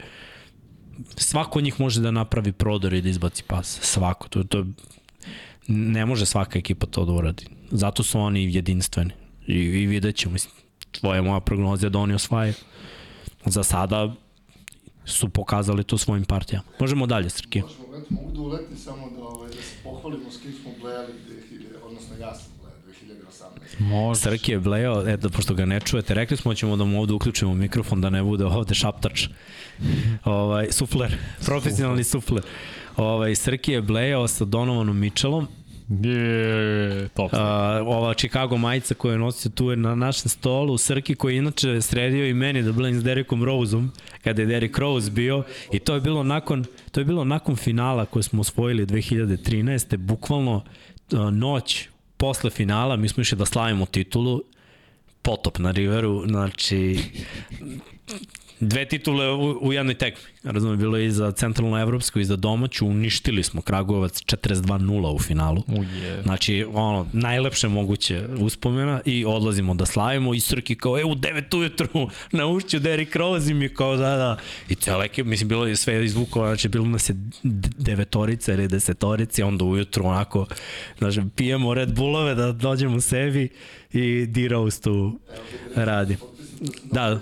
Svako 1.16 1.60
od 1.60 1.66
njih 1.66 1.80
može 1.80 2.02
da 2.02 2.12
napravi 2.12 2.52
prodor 2.52 2.94
i 2.94 3.02
da 3.02 3.10
izbaci 3.10 3.44
pas. 3.48 3.80
Svako. 3.82 4.28
To, 4.28 4.44
to, 4.44 4.66
ne 5.68 6.06
može 6.06 6.26
svaka 6.26 6.60
ekipa 6.60 6.86
to 6.86 7.06
da 7.06 7.12
uradi. 7.12 7.46
Zato 7.72 8.04
su 8.04 8.20
oni 8.20 8.56
jedinstveni. 8.56 9.12
I, 9.48 9.54
i 9.54 9.86
vidjet 9.86 10.16
ćemo, 10.16 10.36
tvoja 10.92 11.22
moja 11.22 11.40
prognoza 11.40 11.86
je 11.86 11.90
da 11.90 12.00
oni 12.00 12.14
osvajaju. 12.14 12.54
Za 13.46 13.64
sada 13.64 14.14
su 15.06 15.30
pokazali 15.30 15.84
to 15.84 15.98
svojim 15.98 16.26
partijama. 16.26 16.66
Možemo 16.80 17.06
dalje, 17.06 17.30
Srki. 17.30 17.62
Možemo 17.62 17.84
mogu 18.10 18.32
da 18.32 18.42
uletim 18.42 18.78
samo 18.78 19.10
da, 19.18 19.24
ovaj, 19.24 19.50
da 19.50 19.56
se 19.56 19.76
pohvalimo 19.84 20.32
s 20.32 20.38
kim 20.42 20.54
smo 20.62 20.72
blejali 20.82 21.14
2000, 21.52 21.86
odnosno 21.86 22.16
ja 22.22 22.36
sam 22.36 22.52
blejao 22.62 22.80
2018. 23.80 23.80
Može. 23.80 24.22
Srki 24.22 24.52
je 24.52 24.60
bleo, 24.60 25.08
eto, 25.08 25.30
pošto 25.30 25.54
ga 25.54 25.66
ne 25.66 25.80
čujete, 25.80 26.14
rekli 26.14 26.38
smo 26.38 26.52
da 26.52 26.56
ćemo 26.56 26.76
da 26.78 26.84
mu 26.84 27.00
ovde 27.00 27.14
uključimo 27.14 27.54
mikrofon, 27.54 28.02
da 28.02 28.10
ne 28.10 28.24
bude 28.24 28.46
ovde 28.46 28.74
šaptač. 28.74 29.28
ovaj, 30.26 30.72
sufler, 30.72 31.18
profesionalni 31.46 32.04
sufler. 32.04 32.44
Ovaj, 32.98 33.36
Srki 33.36 33.72
je 33.72 33.82
blejao 33.82 34.28
sa 34.28 34.46
Donovanom 34.46 34.98
Mitchellom, 34.98 35.48
Je, 36.02 37.08
top. 37.10 37.34
Uh, 37.34 37.40
ova 37.86 38.14
Chicago 38.14 38.58
majica 38.58 38.94
koju 38.94 39.12
je 39.12 39.18
nosio 39.18 39.52
tu 39.52 39.70
je 39.70 39.78
na 39.78 39.96
našem 39.96 40.30
stolu, 40.30 40.78
Srki 40.78 41.16
koji 41.16 41.34
je 41.34 41.38
inače 41.38 41.82
sredio 41.82 42.28
i 42.28 42.34
meni 42.34 42.64
da 42.64 42.72
blem 42.72 43.00
s 43.00 43.04
Derekom 43.04 43.44
Roseom 43.44 43.92
kada 44.24 44.42
je 44.42 44.46
Derek 44.46 44.78
Rose 44.78 45.12
bio 45.12 45.44
i 45.72 45.80
to 45.80 45.96
je 45.96 46.02
bilo 46.02 46.24
nakon 46.24 46.66
to 46.92 47.00
je 47.02 47.06
bilo 47.06 47.24
nakon 47.24 47.56
finala 47.56 48.06
koje 48.06 48.24
smo 48.24 48.42
osvojili 48.42 48.86
2013. 48.86 49.98
bukvalno 49.98 50.64
noć 51.32 51.88
posle 52.18 52.50
finala 52.50 52.96
mi 52.96 53.10
smo 53.10 53.22
išli 53.22 53.38
da 53.38 53.46
slavimo 53.46 53.86
titulu 53.86 54.44
potop 55.22 55.60
na 55.60 55.72
Riveru, 55.72 56.24
znači 56.28 57.00
dve 58.60 58.88
titule 58.88 59.32
u, 59.32 59.68
u 59.68 59.74
jednoj 59.74 59.96
tekmi. 59.96 60.33
Razumem, 60.44 60.78
bilo 60.78 60.98
je 60.98 61.06
i 61.06 61.12
za 61.12 61.32
centralno 61.32 61.80
evropsku 61.80 62.20
i 62.20 62.26
za 62.26 62.36
domaću, 62.36 62.88
uništili 62.88 63.44
smo 63.44 63.62
Kragujevac 63.62 64.22
42-0 64.24 65.16
u 65.16 65.20
finalu. 65.20 65.64
Uje. 65.68 66.22
Znači, 66.24 66.66
ono, 66.74 67.08
najlepše 67.14 67.68
moguće 67.68 68.28
uspomena 68.40 69.02
i 69.06 69.26
odlazimo 69.26 69.74
da 69.74 69.86
slavimo 69.86 70.34
i 70.34 70.40
Srki 70.40 70.76
kao, 70.76 71.00
e, 71.00 71.04
u 71.04 71.16
9 71.16 71.58
ujutru 71.58 71.88
na 72.32 72.48
ušću 72.48 72.80
Derrick 72.80 73.16
Rose 73.16 73.52
i 73.52 73.54
mi 73.54 73.70
kao, 73.70 73.98
da, 73.98 74.16
da. 74.16 74.38
I 74.70 74.76
ceo 74.76 75.04
ekip, 75.04 75.26
mislim, 75.26 75.50
bilo 75.50 75.68
je 75.68 75.76
sve 75.76 76.06
izvukao, 76.06 76.46
znači, 76.46 76.68
bilo 76.68 76.86
nas 76.86 77.10
je 77.10 77.16
devetorica 77.78 78.54
ili 78.54 78.68
desetorica, 78.68 79.46
onda 79.46 79.66
ujutru 79.66 80.06
onako, 80.06 80.46
znači, 80.98 81.22
pijemo 81.36 81.74
Red 81.74 81.96
Bullove 81.96 82.36
da 82.36 82.52
dođemo 82.52 83.02
sebi 83.02 83.50
i 83.94 84.26
D-Rose 84.26 84.82
tu 84.82 85.20
radi. 85.76 86.18
Da, 86.92 87.20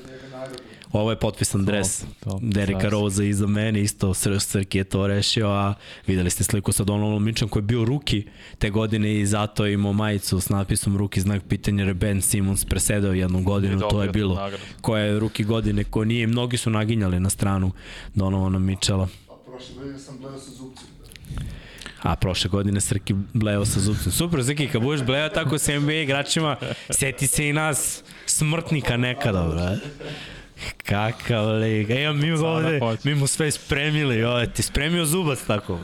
Ovo 0.94 1.10
je 1.10 1.20
potpisan 1.20 1.66
dres 1.66 2.04
top, 2.20 2.42
Derika. 2.42 2.90
Rosa 2.90 3.24
iza 3.24 3.48
mene, 3.48 3.82
isto 3.82 4.14
Sr 4.14 4.40
Srki 4.40 4.78
je 4.78 4.84
to 4.84 5.08
rešio, 5.08 5.50
a 5.50 5.74
videli 6.08 6.30
ste 6.30 6.44
sliku 6.44 6.72
sa 6.72 6.84
Donaldom 6.84 7.24
Mitchellom 7.24 7.50
koji 7.50 7.62
je 7.62 7.66
bio 7.66 7.86
ruki 7.86 8.26
te 8.58 8.70
godine 8.70 9.20
i 9.20 9.26
zato 9.26 9.66
je 9.66 9.74
imao 9.74 9.94
majicu 9.94 10.40
s 10.40 10.50
napisom 10.50 10.98
ruki 10.98 11.22
znak 11.22 11.44
pitanja 11.50 11.82
jer 11.82 11.88
je 11.88 11.94
Ben 11.94 12.22
Simmons 12.22 12.66
presedao 12.66 13.14
jednu 13.14 13.44
godinu, 13.44 13.80
to 13.80 13.90
dobio 13.90 14.04
je 14.04 14.10
bilo 14.10 14.50
koja 14.82 15.04
je 15.04 15.20
ruki 15.20 15.44
godine, 15.44 15.84
ko 15.84 16.06
nije, 16.06 16.28
mnogi 16.28 16.58
su 16.58 16.70
naginjali 16.70 17.20
na 17.20 17.30
stranu 17.30 17.72
Donovana 18.16 18.60
Mitchella. 18.60 19.08
A 19.30 19.36
prošle 19.46 19.76
godine 19.76 20.00
sam 20.00 20.18
blejao 20.20 20.40
sa 20.40 20.52
zubcima. 20.52 20.92
A 22.02 22.16
prošle 22.16 22.50
godine 22.50 22.82
Srki 22.82 23.16
bleo 23.34 23.66
sa 23.66 23.80
zubcem. 23.80 24.12
Super, 24.12 24.44
Srki, 24.44 24.68
kad 24.68 24.82
budeš 24.82 25.06
bleo 25.06 25.30
tako 25.30 25.58
sa 25.58 25.80
NBA 25.80 25.94
igračima, 25.94 26.56
seti 26.90 27.28
se 27.28 27.50
i 27.50 27.54
nas 27.54 28.04
smrtnika 28.26 28.98
nekada, 28.98 29.48
bre. 29.48 29.78
Kakav 30.86 31.48
lig. 31.48 31.92
E, 31.92 32.14
mi 32.14 32.38
ga 32.38 32.48
ovde, 32.48 32.80
hoće. 32.80 33.10
mi 33.10 33.16
mu 33.16 33.28
sve 33.28 33.52
spremili, 33.52 34.24
ovo, 34.24 34.46
ti 34.46 34.62
spremio 34.64 35.06
zubac 35.06 35.40
tako. 35.48 35.80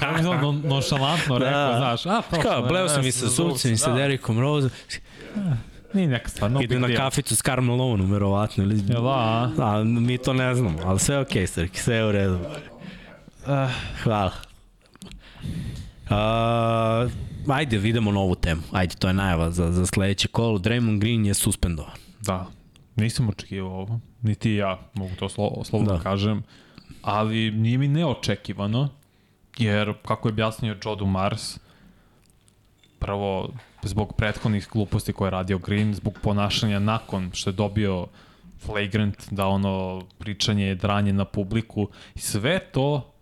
Kako 0.00 0.20
bi 0.22 0.46
on 0.46 0.62
nonšalantno 0.64 1.38
rekao, 1.38 1.72
Da. 1.72 1.78
znaš, 1.78 2.06
a, 2.06 2.22
prošlo. 2.30 2.50
Kao, 2.50 2.62
bleo 2.62 2.88
sam 2.88 3.06
i 3.06 3.12
sa 3.12 3.26
zubcem 3.26 3.72
i 3.72 3.76
sa 3.76 3.92
Derikom 3.92 4.40
Rose. 4.40 4.68
Nije 5.94 6.08
neka 6.08 6.28
stvar, 6.28 6.50
no 6.50 6.62
Idu 6.62 6.78
na 6.78 6.96
kaficu 6.96 7.36
s 7.36 7.42
Carmelonom, 7.42 8.12
verovatno. 8.12 8.64
Ili... 8.64 8.74
Jel 8.88 9.02
da, 9.02 9.08
a? 9.08 9.50
A, 9.58 9.84
mi 9.84 10.18
to 10.18 10.32
ne 10.32 10.54
znamo, 10.54 10.78
ali 10.84 10.98
sve 10.98 11.14
je 11.14 11.20
okej, 11.20 11.42
okay, 11.42 11.46
Srki, 11.46 11.80
sve 11.80 11.96
je 11.96 12.04
u 12.06 12.12
redu. 12.12 12.38
Eh, 13.48 13.68
Hvala. 14.02 14.32
Uh, 16.10 17.10
ajde, 17.56 17.78
vidimo 17.78 18.12
novu 18.12 18.34
temu. 18.34 18.62
Ajde, 18.72 18.94
to 18.94 19.08
je 19.08 19.14
najava 19.14 19.50
za, 19.50 19.72
za 19.72 19.86
sledeće 19.86 20.28
kolo. 20.28 20.58
Draymond 20.58 20.98
Green 20.98 21.26
je 21.26 21.34
suspendovan. 21.34 21.92
Da, 22.20 22.46
nisam 22.96 23.28
očekivao 23.28 23.72
ovo, 23.72 24.00
niti 24.22 24.54
ja, 24.54 24.78
mogu 24.94 25.14
to 25.18 25.28
slo, 25.28 25.64
slobodno 25.64 25.92
Da. 25.92 25.98
da. 25.98 26.02
kažem, 26.02 26.42
ali 27.02 27.50
nije 27.50 27.78
mi 27.78 27.88
neočekivano, 27.88 28.88
jer 29.58 29.94
kako 30.06 30.28
je 30.28 30.32
objasnio 30.32 30.76
Joe 30.84 30.96
Dumars, 30.96 31.58
prvo 32.98 33.48
zbog 33.82 34.16
prethodnih 34.16 34.68
gluposti 34.72 35.12
koje 35.12 35.26
je 35.26 35.30
radio 35.30 35.58
Green, 35.58 35.94
zbog 35.94 36.18
ponašanja 36.22 36.78
nakon 36.78 37.30
što 37.32 37.50
je 37.50 37.54
dobio 37.54 38.06
flagrant, 38.66 39.16
da 39.30 39.46
ono 39.46 40.02
pričanje, 40.18 40.74
dranje 40.74 41.12
na 41.12 41.24
publiku, 41.24 41.88
i 42.14 42.18
sve 42.18 42.58
to, 42.72 43.12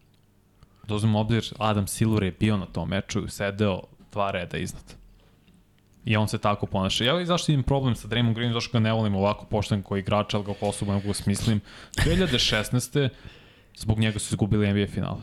da 0.89 0.95
uzmemo 0.95 1.21
obzir, 1.21 1.53
Adam 1.59 1.87
Silver 1.87 2.23
je 2.23 2.37
bio 2.41 2.57
na 2.57 2.67
tom 2.67 2.89
meču 2.89 3.25
i 3.25 3.31
sedeo 3.31 3.83
dva 4.13 4.31
reda 4.31 4.59
iznad. 4.59 5.02
I 6.05 6.17
on 6.17 6.29
se 6.29 6.39
tako 6.39 6.67
ponaša. 6.67 7.05
Ja 7.05 7.25
zašto 7.25 7.53
imam 7.53 7.63
problem 7.63 7.95
sa 7.95 8.09
Draymond 8.09 8.35
Green, 8.35 8.53
zašto 8.53 8.73
ga 8.73 8.79
ne 8.79 8.93
volim 8.93 9.15
ovako 9.15 9.45
pošten 9.47 9.83
koji 9.83 10.01
igrač, 10.01 10.35
ali 10.35 10.45
kao 10.45 10.55
osoba 10.61 10.93
mogu 10.93 11.07
ga 11.09 11.15
smislim. 11.15 11.61
2016. 11.97 13.09
zbog 13.77 13.99
njega 13.99 14.19
su 14.19 14.35
izgubili 14.35 14.73
NBA 14.73 14.87
finale. 14.87 15.21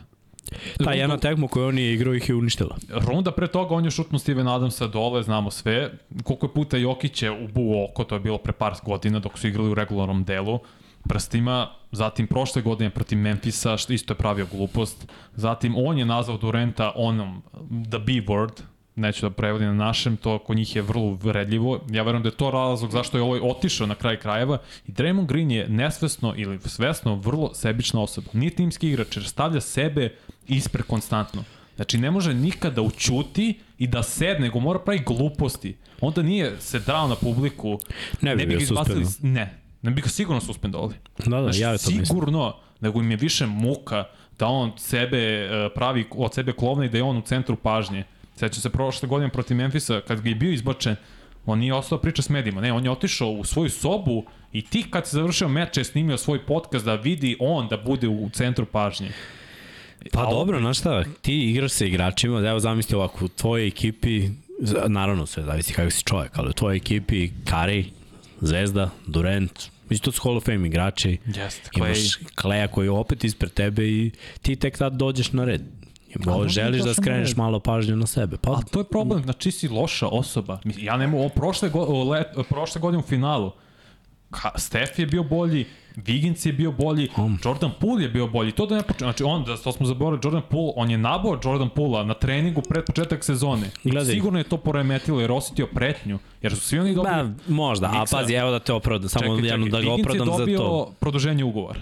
Ta 0.84 0.92
jedna 0.92 1.16
tekma 1.16 1.48
koju 1.48 1.66
on 1.66 1.78
je 1.78 1.94
igrao 1.94 2.14
ih 2.14 2.28
je 2.28 2.34
uništila. 2.34 2.76
Runda 2.88 3.30
pre 3.32 3.46
toga 3.46 3.74
on 3.74 3.84
je 3.84 3.90
šutno 3.90 4.18
Steven 4.18 4.48
Adamsa 4.48 4.86
dole, 4.86 5.22
znamo 5.22 5.50
sve. 5.50 5.90
Koliko 6.24 6.46
je 6.46 6.54
puta 6.54 6.76
Jokić 6.76 7.22
je 7.22 7.30
ubuo 7.30 7.84
oko, 7.84 8.04
to 8.04 8.14
je 8.14 8.20
bilo 8.20 8.38
pre 8.38 8.52
par 8.52 8.74
godina 8.84 9.18
dok 9.18 9.38
su 9.38 9.48
igrali 9.48 9.70
u 9.70 9.74
regularnom 9.74 10.24
delu 10.24 10.60
prstima, 11.08 11.68
zatim 11.92 12.26
prošle 12.26 12.62
godine 12.62 12.90
protiv 12.90 13.18
Memfisa, 13.18 13.76
što 13.76 13.92
isto 13.92 14.12
je 14.12 14.18
pravio 14.18 14.46
glupost, 14.52 15.12
zatim 15.34 15.74
on 15.76 15.98
je 15.98 16.04
nazvao 16.04 16.38
Durenta 16.38 16.92
onom 16.96 17.42
the 17.90 17.98
B 17.98 18.12
word, 18.12 18.62
neću 19.00 19.26
da 19.26 19.30
prevodim 19.30 19.68
na 19.68 19.84
našem, 19.84 20.16
to 20.16 20.38
kod 20.38 20.56
njih 20.56 20.76
je 20.76 20.82
vrlo 20.82 21.14
vredljivo. 21.14 21.80
Ja 21.90 22.02
verujem 22.02 22.22
da 22.22 22.28
je 22.28 22.36
to 22.36 22.50
razlog 22.50 22.90
zašto 22.90 23.16
je 23.18 23.22
ovaj 23.22 23.40
otišao 23.42 23.86
na 23.86 23.94
kraj 23.94 24.16
krajeva 24.16 24.58
i 24.86 24.92
Draymond 24.92 25.26
Green 25.26 25.50
je 25.50 25.68
nesvesno 25.68 26.34
ili 26.36 26.58
svesno 26.60 27.14
vrlo 27.14 27.54
sebična 27.54 28.00
osoba. 28.00 28.30
Nije 28.32 28.50
timski 28.50 28.88
igrač 28.88 29.16
jer 29.16 29.24
stavlja 29.24 29.60
sebe 29.60 30.14
ispred 30.48 30.84
konstantno. 30.84 31.44
Znači 31.76 31.98
ne 31.98 32.10
može 32.10 32.34
nikada 32.34 32.82
ućuti 32.82 33.58
i 33.78 33.86
da 33.86 34.02
sed, 34.02 34.40
nego 34.40 34.60
mora 34.60 34.78
pravi 34.78 34.98
gluposti. 34.98 35.76
Onda 36.00 36.22
nije 36.22 36.60
se 36.60 36.78
drao 36.78 37.08
na 37.08 37.14
publiku. 37.14 37.78
Ne 38.20 38.36
bi 38.36 38.42
ga 38.42 38.48
bio 38.48 38.58
izbacili- 38.58 39.04
suspendovan. 39.04 39.32
Ne, 39.34 39.54
ne 39.82 39.90
bi 39.90 40.02
ga 40.02 40.08
sigurno 40.08 40.40
suspendovali. 40.40 40.94
Da, 41.18 41.30
da, 41.30 41.42
Znači, 41.42 41.60
ja 41.60 41.68
to 41.68 41.72
mislim. 41.72 42.06
sigurno, 42.06 42.56
nego 42.80 43.00
im 43.00 43.10
je 43.10 43.16
više 43.16 43.46
muka 43.46 44.04
da 44.38 44.46
on 44.46 44.72
sebe 44.76 45.18
e, 45.18 45.48
pravi 45.74 46.04
od 46.10 46.34
sebe 46.34 46.52
klovna 46.52 46.84
i 46.84 46.88
da 46.88 46.96
je 46.96 47.02
on 47.02 47.16
u 47.16 47.22
centru 47.22 47.56
pažnje. 47.56 48.04
Sećam 48.40 48.60
se 48.62 48.70
prošle 48.70 49.08
godine 49.08 49.30
protiv 49.30 49.56
Memfisa, 49.56 50.00
kad 50.00 50.20
ga 50.20 50.28
je 50.28 50.34
bio 50.34 50.52
izbačen, 50.52 50.96
on 51.46 51.58
nije 51.58 51.74
ostao 51.74 51.98
da 51.98 52.02
priča 52.02 52.22
s 52.22 52.28
medijima. 52.28 52.60
Ne, 52.60 52.72
on 52.72 52.84
je 52.84 52.90
otišao 52.90 53.28
u 53.28 53.44
svoju 53.44 53.70
sobu 53.70 54.24
i 54.52 54.62
ti 54.62 54.84
kad 54.90 55.06
se 55.06 55.16
završio 55.16 55.48
meč 55.48 55.76
je 55.76 55.84
snimio 55.84 56.16
svoj 56.16 56.46
podcast 56.46 56.84
da 56.84 56.94
vidi 56.94 57.36
on 57.40 57.68
da 57.68 57.76
bude 57.76 58.08
u 58.08 58.30
centru 58.32 58.66
pažnje. 58.66 59.12
Pa 60.12 60.22
A 60.22 60.30
dobro, 60.30 60.60
znaš 60.60 60.78
šta, 60.78 61.04
ti 61.22 61.50
igraš 61.50 61.72
sa 61.72 61.84
igračima, 61.84 62.48
evo 62.48 62.60
zamisli 62.60 62.96
ovako, 62.96 63.24
u 63.24 63.28
tvojoj 63.28 63.66
ekipi, 63.66 64.28
naravno 64.88 65.26
sve 65.26 65.42
zavisi 65.42 65.72
kako 65.72 65.90
si 65.90 66.04
čovjek, 66.04 66.38
ali 66.38 66.48
u 66.48 66.52
tvojoj 66.52 66.76
ekipi 66.76 67.30
Kari, 67.44 67.84
Zvezda, 68.40 68.90
Durant, 69.06 69.70
mislim 69.88 70.04
to 70.04 70.12
su 70.12 70.22
Hall 70.22 70.36
of 70.36 70.44
Fame 70.44 70.66
igrači, 70.66 71.18
Jeste, 71.26 71.70
imaš 71.76 71.98
Kleja 72.34 72.68
koji 72.68 72.86
je 72.86 72.90
opet 72.90 73.24
ispred 73.24 73.52
tebe 73.52 73.88
i 73.88 74.10
ti 74.42 74.56
tek 74.56 74.78
tad 74.78 74.92
dođeš 74.92 75.32
na 75.32 75.44
red. 75.44 75.62
I 76.10 76.14
A 76.16 76.24
Bo, 76.24 76.30
možda 76.30 76.48
želiš 76.62 76.80
je 76.80 76.84
da 76.84 76.94
skreneš 76.94 77.36
malo 77.36 77.60
pažnju 77.60 77.96
na 77.96 78.06
sebe. 78.06 78.36
Pa, 78.36 78.50
A 78.50 78.62
to 78.70 78.80
je 78.80 78.84
problem, 78.84 79.22
znači 79.22 79.50
si 79.50 79.68
loša 79.68 80.08
osoba. 80.08 80.58
Ja 80.78 80.96
ne 80.96 81.06
mogu, 81.06 81.22
ovo 81.22 81.28
prošle, 81.28 81.68
go, 81.68 81.80
o, 81.80 82.04
let, 82.04 82.26
prošle 82.48 82.80
godine 82.80 82.98
u 82.98 83.06
finalu, 83.06 83.52
Ka, 84.30 84.50
Steph 84.56 84.98
je 84.98 85.06
bio 85.06 85.22
bolji, 85.22 85.66
Wiggins 85.96 86.46
je 86.46 86.52
bio 86.52 86.72
bolji, 86.72 87.08
Um. 87.16 87.38
Jordan 87.44 87.70
Poole 87.80 88.02
je 88.02 88.08
bio 88.08 88.26
bolji. 88.26 88.52
To 88.52 88.66
da 88.66 88.76
ne 88.76 88.82
počne, 88.82 89.04
znači 89.04 89.24
on, 89.24 89.44
da 89.44 89.56
to 89.56 89.72
smo 89.72 89.86
zaboravili, 89.86 90.20
Jordan 90.24 90.42
Poole, 90.50 90.72
on 90.76 90.90
je 90.90 90.98
nabao 90.98 91.40
Jordan 91.44 91.68
Poola 91.68 92.04
na 92.04 92.14
treningu 92.14 92.62
pred 92.68 92.84
početak 92.84 93.24
sezone. 93.24 93.70
Gledaj. 93.84 94.14
Sigurno 94.14 94.38
je 94.38 94.44
to 94.44 94.56
poremetilo 94.56 95.20
jer 95.20 95.32
osetio 95.32 95.66
pretnju, 95.66 96.18
jer 96.42 96.54
su 96.54 96.60
svi 96.60 96.78
oni 96.78 96.94
dobili... 96.94 97.14
Ba, 97.14 97.30
možda, 97.48 97.86
a 97.86 98.00
Miksa. 98.00 98.16
pazi, 98.16 98.34
evo 98.34 98.50
da 98.50 98.58
te 98.58 98.72
opravdam, 98.72 99.08
samo 99.08 99.34
jedno 99.38 99.66
da 99.66 99.80
ga 99.80 99.86
Wiggins 99.86 100.00
opravdam 100.00 100.28
je 100.28 100.32
za 100.32 100.38
dobio 100.38 100.58
to. 100.58 100.92
produženje 101.00 101.44
ugovora. 101.44 101.80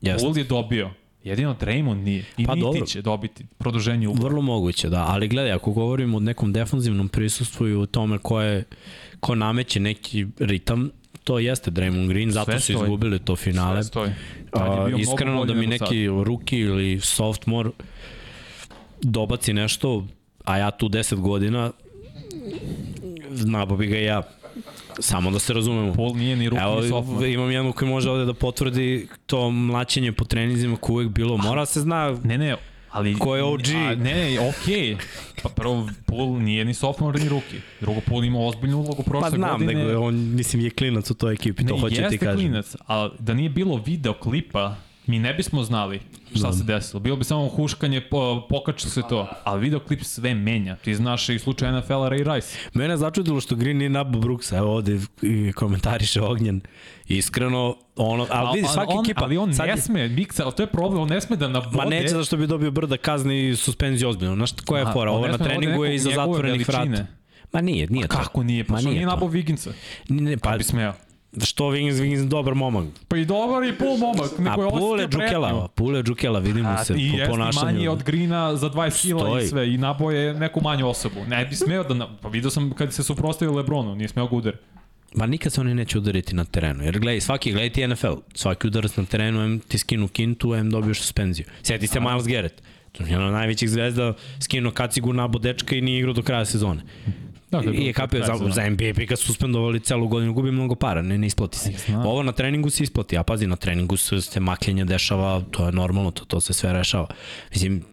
Jeste. 0.00 0.26
Poole 0.26 0.40
je 0.40 0.44
dobio. 0.44 0.90
Jedino 1.24 1.56
Draymond 1.60 2.02
nije. 2.04 2.24
I 2.36 2.46
Pa 2.46 2.54
niti 2.54 2.64
dobro. 2.64 2.86
će 2.86 3.02
dobiti 3.02 3.44
produženje 3.58 4.08
ugovora. 4.08 4.28
Vrlo 4.28 4.42
moguće, 4.42 4.88
da. 4.88 5.04
Ali 5.08 5.28
gledaj, 5.28 5.52
ako 5.52 5.72
govorimo 5.72 6.16
o 6.16 6.20
nekom 6.20 6.52
defanzivnom 6.52 7.08
prisustvu 7.08 7.68
i 7.68 7.74
o 7.74 7.86
tome 7.86 8.18
ko, 8.18 8.40
je, 8.40 8.64
ko 9.20 9.34
nameće 9.34 9.80
neki 9.80 10.26
ritam, 10.38 10.90
to 11.24 11.38
jeste 11.38 11.70
Draymond 11.70 12.08
Green, 12.08 12.30
zato 12.30 12.50
Sve 12.50 12.60
su 12.60 12.64
stoji. 12.64 12.76
izgubili 12.76 13.18
to 13.18 13.36
finale. 13.36 13.82
Sve 13.82 13.88
stoji. 13.88 14.10
A, 14.52 14.88
iskreno 14.98 15.44
da 15.44 15.54
mi 15.54 15.66
neki 15.66 16.06
rookie 16.06 16.60
ili 16.60 17.00
sophomore 17.00 17.70
dobaci 19.02 19.52
nešto, 19.52 20.06
a 20.44 20.56
ja 20.56 20.70
tu 20.70 20.88
10 20.88 21.14
godina, 21.14 21.72
znao 23.30 23.66
bi 23.66 23.86
ga 23.86 23.96
ja. 23.96 24.22
Samo 24.98 25.30
da 25.30 25.38
se 25.38 25.52
razumemo. 25.52 25.94
Paul 25.94 26.16
nije 26.16 26.36
ni 26.36 26.48
ruki 26.48 26.60
ni 26.60 26.66
Evo, 26.66 26.82
sophomore. 26.82 27.32
imam 27.32 27.50
jednu 27.50 27.72
koji 27.72 27.88
može 27.88 28.10
ovde 28.10 28.24
da 28.24 28.34
potvrdi 28.34 29.08
to 29.26 29.50
mlaćenje 29.50 30.12
po 30.12 30.24
trenizima 30.24 30.76
koje 30.76 30.94
uvek 30.94 31.08
bilo. 31.08 31.36
Mora 31.36 31.66
se 31.66 31.80
zna 31.80 32.18
Ne, 32.24 32.38
ne, 32.38 32.56
ali... 32.90 33.14
Ko 33.14 33.36
je 33.36 33.42
OG? 33.42 33.60
A, 33.68 33.94
ne, 33.94 34.14
ne, 34.14 34.48
okej. 34.48 34.96
Pa 35.42 35.48
prvo, 35.48 35.88
Pool 36.06 36.32
nije 36.32 36.64
ni 36.64 36.74
sophomore 36.74 37.20
ni 37.20 37.28
ruki. 37.28 37.56
Drugo, 37.80 38.00
Pool 38.00 38.24
ima 38.24 38.38
ozbiljnu 38.40 38.78
ulogu 38.78 39.02
prošle 39.02 39.30
Pa 39.30 39.36
znam, 39.36 39.50
godine. 39.52 39.74
nego 39.74 39.90
je 39.90 39.96
on, 39.96 40.14
mislim, 40.14 40.62
je 40.62 40.70
klinac 40.70 41.10
u 41.10 41.14
toj 41.14 41.32
ekipi, 41.34 41.66
to 41.66 41.74
ne, 41.74 41.80
hoću 41.80 41.94
ti 41.94 42.00
jeste 42.02 42.18
kažem. 42.18 42.36
klinac, 42.36 42.76
ali 42.86 43.10
da 43.18 43.34
nije 43.34 43.50
bilo 43.50 43.82
video 43.86 44.14
klipa, 44.14 44.76
mi 45.10 45.18
ne 45.18 45.34
bismo 45.34 45.62
znali 45.62 46.00
šta 46.36 46.52
se 46.52 46.64
desilo. 46.64 47.00
Bilo 47.00 47.16
bi 47.16 47.24
samo 47.24 47.48
huškanje, 47.48 48.00
po, 48.00 48.46
pokače 48.48 48.88
se 48.90 49.02
to. 49.08 49.28
Ali 49.44 49.60
video 49.60 49.80
klip 49.80 50.02
sve 50.02 50.34
menja. 50.34 50.76
Ti 50.76 50.94
znaš 50.94 51.28
i 51.28 51.38
slučaj 51.38 51.72
NFL-a 51.72 52.08
Ray 52.10 52.34
Rice. 52.34 52.58
Mene 52.74 52.92
je 52.92 52.96
začudilo 52.96 53.40
što 53.40 53.54
Green 53.54 53.76
nije 53.76 53.90
nabao 53.90 54.20
Brooksa, 54.20 54.56
evo 54.56 54.74
ovde 54.74 55.00
komentariše 55.54 56.20
Ognjen. 56.22 56.60
Iskreno, 57.08 57.76
ono, 57.96 58.26
ali 58.30 58.60
vidi, 58.60 58.68
svaka 58.68 58.92
on, 58.92 59.04
ekipa... 59.04 59.24
Ali 59.24 59.36
on 59.36 59.54
sad 59.54 59.66
ne 59.66 59.72
je- 59.72 59.76
sme, 59.76 60.08
Miksa, 60.08 60.44
ali 60.44 60.52
to 60.54 60.62
je 60.62 60.66
problem, 60.66 61.02
on 61.02 61.08
ne 61.08 61.20
sme 61.20 61.36
da 61.36 61.48
nabode. 61.48 61.76
Ma 61.76 61.84
neće 61.84 62.08
zašto 62.08 62.36
bi 62.36 62.46
dobio 62.46 62.70
brda 62.70 62.96
kazne 62.96 63.48
i 63.50 63.56
suspenziju 63.56 64.08
ozbiljno. 64.08 64.34
Znaš 64.34 64.50
koja 64.66 64.80
je 64.80 64.92
fora? 64.92 65.10
Ovo 65.10 65.26
na 65.26 65.36
da 65.36 65.44
treningu 65.44 65.84
je 65.84 65.94
iza 65.94 66.10
zatvorenih 66.14 66.68
vrata. 66.68 67.06
Ma 67.52 67.60
nije, 67.60 67.86
nije 67.86 68.08
to. 68.08 68.16
Kako 68.16 68.42
nije? 68.42 68.64
Pa 68.64 68.72
Ma 68.72 68.78
što 68.78 68.88
nije 68.88 68.98
nije 68.98 69.06
nabao 69.06 69.28
Wigginsa? 69.28 69.70
Ne, 70.08 70.22
ne, 70.22 70.36
pa 70.36 70.56
Bi 70.58 70.64
smeo. 70.64 70.92
Što 71.44 71.64
Wiggins, 71.64 71.92
Wiggins 71.92 72.28
dobar 72.28 72.54
momak. 72.54 72.86
Pa 73.08 73.16
i 73.16 73.24
dobar 73.24 73.64
i 73.64 73.72
pol 73.78 73.96
momak, 73.96 74.30
A 74.38 74.42
neko 74.42 74.62
je 74.62 74.70
Pule 74.70 75.08
Džukela. 75.08 75.68
Pule 75.68 76.02
Džukela, 76.02 76.38
vidimo 76.38 76.68
A, 76.68 76.84
se 76.84 76.94
I 76.98 77.12
po 77.24 77.30
ponašanju. 77.30 77.64
manji 77.64 77.88
od 77.88 78.02
Grina 78.02 78.56
za 78.56 78.70
20 78.70 79.02
kila 79.02 79.40
i 79.40 79.46
sve. 79.46 79.74
I 79.74 79.78
naboje 79.78 80.34
neku 80.34 80.60
manju 80.60 80.88
osobu. 80.88 81.20
Ne 81.28 81.46
bi 81.46 81.56
smeo 81.56 81.84
da... 81.84 81.94
Na... 81.94 82.16
Pa 82.22 82.28
vidio 82.28 82.50
sam 82.50 82.70
kad 82.70 82.92
se 82.92 83.02
suprostavio 83.02 83.54
Lebronu, 83.54 83.94
nije 83.94 84.08
smeo 84.08 84.26
ga 84.28 84.36
udari. 84.36 84.56
Ma 85.14 85.26
nikad 85.26 85.52
se 85.52 85.60
oni 85.60 85.74
neće 85.74 85.98
udariti 85.98 86.34
na 86.34 86.44
terenu. 86.44 86.84
Jer 86.84 86.98
gledaj, 86.98 87.20
svaki, 87.20 87.52
gledaj 87.52 87.70
ti 87.70 87.86
NFL, 87.86 88.12
svaki 88.34 88.66
udarac 88.66 88.96
na 88.96 89.04
terenu, 89.04 89.40
em 89.44 89.60
ti 89.60 89.78
skinu 89.78 90.08
kintu, 90.08 90.54
em 90.54 90.70
dobiješ 90.70 91.00
suspenziju. 91.00 91.46
Sjeti 91.62 91.86
se 91.86 92.00
Miles 92.00 92.26
Garrett. 92.26 92.62
To 92.92 93.02
je 93.04 93.10
jedna 93.10 93.26
od 93.26 93.32
najvećih 93.32 93.70
zvezda, 93.70 94.14
skinuo 94.40 94.72
kacigu 94.72 95.12
nabo 95.12 95.38
dečka 95.38 95.76
i 95.76 95.80
nije 95.80 95.98
igrao 95.98 96.12
do 96.14 96.22
kraja 96.22 96.44
sezone. 96.44 96.82
Dakle, 97.50 97.72
I 97.74 97.86
je 97.86 97.92
kapio 97.92 98.24
za, 98.26 98.50
za 98.50 98.70
bi 98.78 99.06
ga 99.06 99.16
suspendovali 99.16 99.80
celu 99.80 100.08
godinu, 100.08 100.32
gubi 100.32 100.50
mnogo 100.50 100.74
para, 100.74 101.02
ne, 101.02 101.18
ne 101.18 101.26
isplati 101.26 101.58
se. 101.58 101.72
znam. 101.86 102.06
Ovo 102.06 102.22
na 102.22 102.32
treningu 102.32 102.70
se 102.70 102.82
isplati, 102.82 103.18
a 103.18 103.22
pazi, 103.22 103.46
na 103.46 103.56
treningu 103.56 103.96
se, 103.96 104.20
se 104.20 104.40
makljenje 104.40 104.84
dešava, 104.84 105.42
to 105.50 105.66
je 105.66 105.72
normalno, 105.72 106.10
to, 106.10 106.24
to 106.24 106.40
se 106.40 106.52
sve 106.52 106.72
rešava. 106.72 107.06
Mislim, 107.50 107.84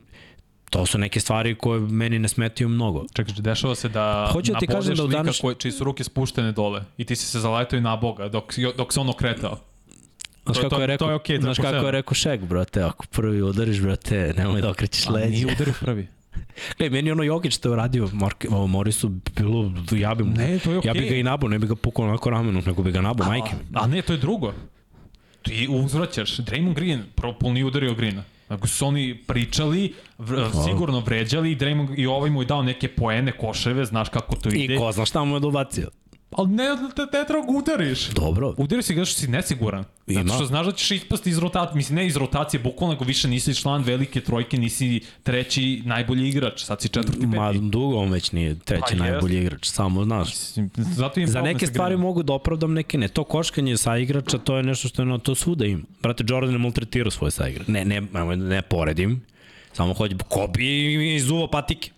to 0.69 0.85
su 0.85 0.97
neke 0.97 1.19
stvari 1.19 1.55
koje 1.55 1.79
meni 1.79 2.19
ne 2.19 2.27
smetaju 2.27 2.69
mnogo. 2.69 3.05
Čekaj, 3.13 3.33
dešava 3.37 3.75
se 3.75 3.89
da 3.89 4.29
Hoću 4.33 4.53
da 4.53 4.59
ti 4.59 4.67
kažem 4.67 4.95
da 4.95 5.03
lika 5.03 5.31
koji, 5.41 5.55
čiji 5.55 5.71
su 5.71 5.83
ruke 5.83 6.03
spuštene 6.03 6.51
dole 6.51 6.83
i 6.97 7.05
ti 7.05 7.15
si 7.15 7.25
se 7.25 7.39
zaletao 7.39 7.77
i 7.77 7.81
na 7.81 7.95
Boga 7.95 8.29
dok, 8.29 8.53
dok 8.77 8.93
se 8.93 8.99
on 8.99 9.09
okretao. 9.09 9.59
Znaš 10.45 10.57
kako 10.59 10.81
je 10.81 10.87
rekao, 10.87 11.07
to 11.07 11.11
je 11.11 11.15
okej, 11.15 11.39
znaš 11.41 11.57
to 11.57 11.63
je 11.63 11.71
kako 11.71 11.85
je 11.85 11.91
rekao 11.91 12.13
Šek, 12.13 12.41
brate, 12.41 12.81
ako 12.81 13.05
prvi 13.05 13.41
udariš, 13.41 13.81
brate, 13.81 14.33
nemoj 14.37 14.61
da 14.61 14.69
okrećeš 14.69 15.07
A 15.07 15.11
leđe. 15.11 15.29
nije 15.29 15.45
udario 15.45 15.73
prvi. 15.79 16.07
Gledaj, 16.77 16.89
meni 16.91 17.11
ono 17.11 17.23
Jokić 17.23 17.53
što 17.53 17.69
je 17.69 17.73
uradio 17.73 18.09
Mark, 18.13 18.45
ovo, 18.49 18.67
Morisu, 18.67 19.11
bilo, 19.35 19.71
ja 19.91 20.15
bi, 20.15 20.23
mu- 20.23 20.33
Ne, 20.33 20.59
to 20.59 20.71
je 20.71 20.81
ja 20.83 20.93
bi 20.93 20.99
ga 20.99 21.15
i 21.15 21.23
nabao, 21.23 21.49
ne 21.49 21.59
bi 21.59 21.67
ga 21.67 21.75
pukao 21.75 22.05
onako 22.05 22.29
ramenu, 22.29 22.61
nego 22.61 22.83
bi 22.83 22.91
ga 22.91 23.01
nabao, 23.01 23.27
majke. 23.27 23.51
A 23.73 23.87
ne, 23.87 24.01
to 24.01 24.13
je 24.13 24.19
drugo. 24.19 24.53
Ti 25.41 25.67
uzvraćaš. 25.71 26.37
Draymond 26.37 26.73
Green, 26.73 27.03
nije 27.43 27.65
udario 27.65 27.93
Greena. 27.93 28.23
Ako 28.49 28.67
su 28.67 28.87
oni 28.87 29.19
pričali, 29.27 29.93
v, 30.17 30.37
sigurno 30.65 30.99
vređali 30.99 31.51
i 31.51 31.55
Draymond 31.55 31.93
i 31.97 32.05
ovaj 32.07 32.29
mu 32.29 32.41
je 32.41 32.45
dao 32.45 32.63
neke 32.63 32.87
poene, 32.87 33.31
koševe, 33.31 33.85
znaš 33.85 34.09
kako 34.09 34.35
to 34.35 34.49
ide. 34.49 34.73
I 34.73 34.77
ko 34.77 34.91
zna 34.91 35.05
šta 35.05 35.23
mu 35.23 35.35
je 35.35 35.39
dobacio. 35.39 35.89
Ali 36.31 36.49
ne, 36.49 36.63
ne, 36.63 36.75
ne 37.13 37.25
treba 37.27 37.45
ga 37.45 37.51
udariš. 37.57 38.09
Dobro, 38.09 38.53
Udari 38.57 38.83
si 38.83 38.93
ga 38.93 39.05
što 39.05 39.19
si 39.19 39.27
nesiguran. 39.27 39.83
Zato 40.07 40.19
Ima. 40.19 40.33
što 40.33 40.45
znaš 40.45 40.65
da 40.65 40.71
ćeš 40.71 40.91
ispasti 40.91 41.29
iz 41.29 41.37
rotacije. 41.37 41.75
Mislim, 41.75 41.95
ne 41.95 42.07
iz 42.07 42.15
rotacije, 42.15 42.59
bukvalno 42.59 42.93
nego 42.93 43.05
više 43.05 43.27
nisi 43.27 43.55
član 43.55 43.83
velike 43.83 44.21
trojke, 44.21 44.57
nisi 44.57 45.01
treći 45.23 45.81
najbolji 45.85 46.27
igrač. 46.27 46.63
Sad 46.63 46.81
si 46.81 46.89
četvrti, 46.89 47.17
peti. 47.19 47.27
ma 47.27 47.53
dugo 47.53 47.95
on 47.97 48.11
već 48.11 48.31
nije 48.31 48.59
treći 48.59 48.83
Pa 48.89 48.95
najbolji 48.95 49.37
igrač, 49.41 49.67
samo 49.67 50.03
znaš. 50.03 50.27
Mislim, 50.29 50.69
Zato 50.75 51.19
im 51.19 51.27
Za 51.27 51.41
neke 51.41 51.67
stvari 51.67 51.89
Greenom. 51.95 52.01
mogu 52.07 52.23
da 52.23 52.33
opravdam, 52.33 52.73
neke 52.73 52.97
ne. 52.97 53.07
To 53.07 53.23
koškanje 53.23 53.77
sa 53.77 53.97
igrača, 53.97 54.37
to 54.37 54.57
je 54.57 54.63
nešto 54.63 54.87
što 54.87 55.01
je 55.01 55.05
na 55.05 55.17
to 55.17 55.35
svuda 55.35 55.65
ima. 55.65 55.83
Brate, 56.01 56.23
Jordan 56.27 56.51
je 56.51 56.57
maltretirao 56.57 57.11
svoje 57.11 57.31
sa 57.31 57.47
igrača. 57.47 57.71
Ne, 57.71 57.85
ne, 57.85 58.01
ne, 58.01 58.37
ne 58.37 58.61
poredim. 58.61 59.21
Samo 59.73 59.93
hoće, 59.93 60.15
ko 60.29 60.47
bi 60.47 61.15
izuvo 61.15 61.47
patike? 61.47 61.91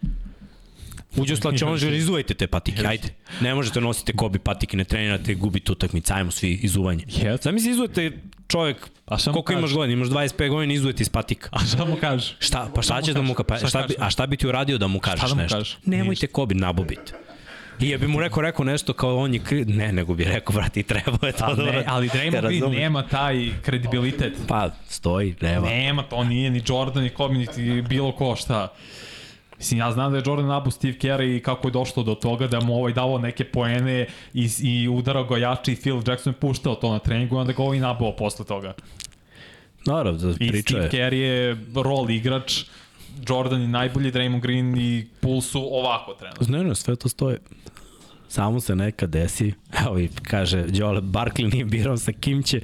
Uđe 1.15 1.33
u 1.33 1.37
slačionžer, 1.37 1.93
izuvajte 1.93 2.33
te 2.33 2.47
patike, 2.47 2.87
ajde. 2.87 3.07
Ne 3.41 3.55
možete 3.55 3.81
nosite 3.81 4.13
kobi 4.13 4.39
patike, 4.39 4.77
ne 4.77 4.83
trenirate, 4.83 5.33
gubite 5.33 5.71
utakmice, 5.71 6.13
ajmo 6.13 6.31
svi 6.31 6.51
izuvanje. 6.53 7.03
Yes. 7.05 7.41
Sad 7.41 7.53
mi 7.53 7.59
se 7.59 7.69
izujete 7.69 8.11
čovjek, 8.47 8.77
A 9.05 9.17
šta 9.17 9.31
koliko 9.31 9.53
imaš 9.53 9.61
kažeš? 9.61 9.75
godina, 9.75 9.93
imaš 9.93 10.07
25 10.07 10.49
godina, 10.49 10.73
izujete 10.73 11.01
iz 11.03 11.09
patika. 11.09 11.49
A 11.51 11.59
šta 11.59 11.85
mu 11.85 11.95
kažeš? 11.95 12.35
Šta, 12.39 12.69
pa 12.75 12.81
šta 12.81 13.01
ćeš 13.01 13.13
da 13.13 13.21
mu 13.21 13.33
ka, 13.33 13.43
pa, 13.43 13.57
Šta 13.57 13.67
šta 13.67 13.79
bi, 13.79 13.93
kažeš? 13.93 13.97
a 13.99 14.09
šta 14.09 14.27
bi 14.27 14.37
ti 14.37 14.47
uradio 14.47 14.77
da 14.77 14.87
mu 14.87 14.99
kažeš 14.99 15.29
da 15.29 15.35
mu 15.35 15.41
nešto? 15.41 15.55
kažeš? 15.57 15.77
Nemojte 15.85 16.27
kobi 16.27 16.55
nabobiti. 16.55 17.13
I 17.79 17.89
ja 17.89 17.97
bi 17.97 18.07
mu 18.07 18.19
rekao, 18.19 18.41
rekao 18.41 18.65
nešto 18.65 18.93
kao 18.93 19.17
on 19.17 19.33
je 19.33 19.39
kri... 19.39 19.65
Ne, 19.65 19.91
nego 19.91 20.13
bi 20.13 20.23
rekao, 20.23 20.53
brate, 20.53 20.79
i 20.79 20.83
trebao 20.83 21.19
je 21.27 21.31
to 21.31 21.45
A 21.45 21.53
da 21.53 21.63
ne, 21.63 21.83
ali 21.87 22.09
Draymond 22.09 22.41
Green 22.41 22.71
nema 22.71 23.07
taj 23.07 23.49
kredibilitet. 23.61 24.33
Pa, 24.47 24.69
stoji, 24.89 25.35
nema. 25.41 25.67
Nema, 25.67 26.03
to 26.03 26.23
nije 26.23 26.49
ni 26.49 26.61
Jordan, 26.67 27.03
ni 27.03 27.09
Kobe, 27.09 27.33
niti 27.33 27.83
bilo 27.89 28.11
ko 28.11 28.35
šta. 28.35 28.73
Mislim, 29.59 29.79
ja 29.79 29.91
znam 29.91 30.11
da 30.11 30.17
je 30.17 30.23
Jordan 30.25 30.47
nabu 30.47 30.71
Steve 30.71 30.97
Carey 30.97 31.37
i 31.37 31.39
kako 31.39 31.67
je 31.67 31.71
došlo 31.71 32.03
do 32.03 32.15
toga 32.15 32.47
da 32.47 32.59
mu 32.59 32.75
ovaj 32.75 32.93
davao 32.93 33.17
neke 33.17 33.43
poene 33.43 34.07
i, 34.33 34.49
i 34.61 34.87
udarao 34.87 35.23
ga 35.23 35.37
jači 35.37 35.71
i 35.71 35.75
Phil 35.75 36.01
Jackson 36.07 36.33
je 36.33 36.39
puštao 36.39 36.75
to 36.75 36.91
na 36.91 36.99
treningu 36.99 37.35
i 37.35 37.39
onda 37.39 37.53
ga 37.53 37.63
ovaj 37.63 37.79
nabao 37.79 38.15
posle 38.15 38.45
toga. 38.45 38.73
Naravno, 39.85 40.19
da 40.19 40.29
I 40.39 40.49
priča 40.49 40.69
Steve 40.69 40.83
je. 40.83 40.89
Carey 40.89 41.13
je 41.13 41.57
rol 41.75 42.09
igrač, 42.09 42.63
Jordan 43.27 43.61
je 43.61 43.67
najbolji, 43.67 44.11
Draymond 44.11 44.41
Green 44.41 44.77
i 44.77 45.07
Poole 45.19 45.41
su 45.41 45.67
ovako 45.71 46.13
trenutno. 46.13 46.57
Ne, 46.57 46.63
ne, 46.63 46.75
sve 46.75 46.95
to 46.95 47.09
stoji. 47.09 47.37
Samo 48.27 48.59
se 48.59 48.75
nekad 48.75 49.09
desi, 49.09 49.53
evo 49.85 49.99
i 49.99 50.09
kaže 50.23 50.63
Đole, 50.63 51.01
Barkley 51.01 51.53
nije 51.53 51.65
birao 51.65 51.97
sa 51.97 52.11
kim 52.11 52.43
će. 52.43 52.61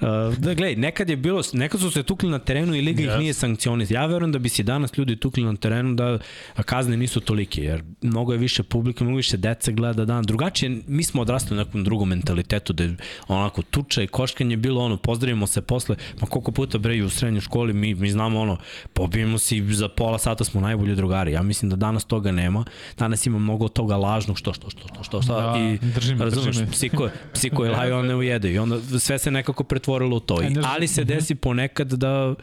Uh, 0.00 0.38
da, 0.38 0.54
gledaj, 0.54 0.76
nekad 0.76 1.10
je 1.10 1.16
bilo, 1.16 1.42
nekad 1.52 1.80
su 1.80 1.90
se 1.90 2.02
tukli 2.02 2.30
na 2.30 2.38
terenu 2.38 2.74
i 2.74 2.80
liga 2.80 3.02
yes. 3.02 3.14
ih 3.14 3.18
nije 3.18 3.34
sankcionisala. 3.34 4.00
Ja 4.00 4.06
verujem 4.06 4.32
da 4.32 4.38
bi 4.38 4.48
se 4.48 4.62
danas 4.62 4.98
ljudi 4.98 5.16
tukli 5.16 5.44
na 5.44 5.56
terenu 5.56 5.94
da 5.94 6.18
kazne 6.64 6.96
nisu 6.96 7.20
tolike, 7.20 7.62
jer 7.62 7.82
mnogo 8.02 8.32
je 8.32 8.38
više 8.38 8.62
publike, 8.62 9.04
mnogo 9.04 9.16
više 9.16 9.36
dece 9.36 9.72
gleda 9.72 10.04
dan. 10.04 10.24
Drugačije, 10.24 10.80
mi 10.86 11.04
smo 11.04 11.22
odrastali 11.22 11.60
u 11.60 11.64
nekom 11.64 11.84
drugom 11.84 12.08
mentalitetu, 12.08 12.72
da 12.72 12.84
je 12.84 12.96
onako 13.28 13.62
tuča 13.62 14.02
i 14.02 14.06
koškanje 14.06 14.52
je 14.52 14.56
bilo 14.56 14.84
ono, 14.84 14.96
pozdravimo 14.96 15.46
se 15.46 15.60
posle, 15.62 15.96
ma 16.20 16.26
koliko 16.26 16.52
puta 16.52 16.78
bre 16.78 16.96
i 16.96 17.02
u 17.02 17.10
srednjoj 17.10 17.40
školi 17.40 17.72
mi, 17.72 17.94
mi 17.94 18.10
znamo 18.10 18.40
ono, 18.40 18.56
pobijemo 18.92 19.38
se 19.38 19.56
i 19.56 19.74
za 19.74 19.88
pola 19.88 20.18
sata 20.18 20.44
smo 20.44 20.60
najbolji 20.60 20.94
drugari. 20.94 21.32
Ja 21.32 21.42
mislim 21.42 21.70
da 21.70 21.76
danas 21.76 22.04
toga 22.04 22.32
nema. 22.32 22.64
Danas 22.98 23.26
ima 23.26 23.38
mnogo 23.38 23.68
toga 23.68 23.96
lažnog, 23.96 24.38
što, 24.38 24.52
što, 24.52 24.70
što, 24.70 24.88
što, 24.88 25.02
što, 25.02 25.22
što 25.22 25.34
Da, 25.34 25.58
i 25.58 25.78
držim 25.94 26.18
me, 26.18 26.24
razumeš, 26.24 26.56
držim 26.56 26.70
psiko, 26.70 27.08
psiko 27.34 27.64
je 27.64 27.70
laju, 27.76 27.96
on 27.96 28.06
ne 28.06 28.14
ujede 28.14 28.52
i 28.52 28.58
onda 28.58 28.98
sve 28.98 29.18
se 29.18 29.30
nekako 29.30 29.64
pretvorilo 29.88 30.16
u 30.16 30.20
to. 30.20 30.42
I, 30.42 30.50
ne- 30.50 30.62
ali 30.64 30.88
se 30.88 31.04
desi 31.04 31.34
ponekad 31.34 31.88
da 31.88 32.34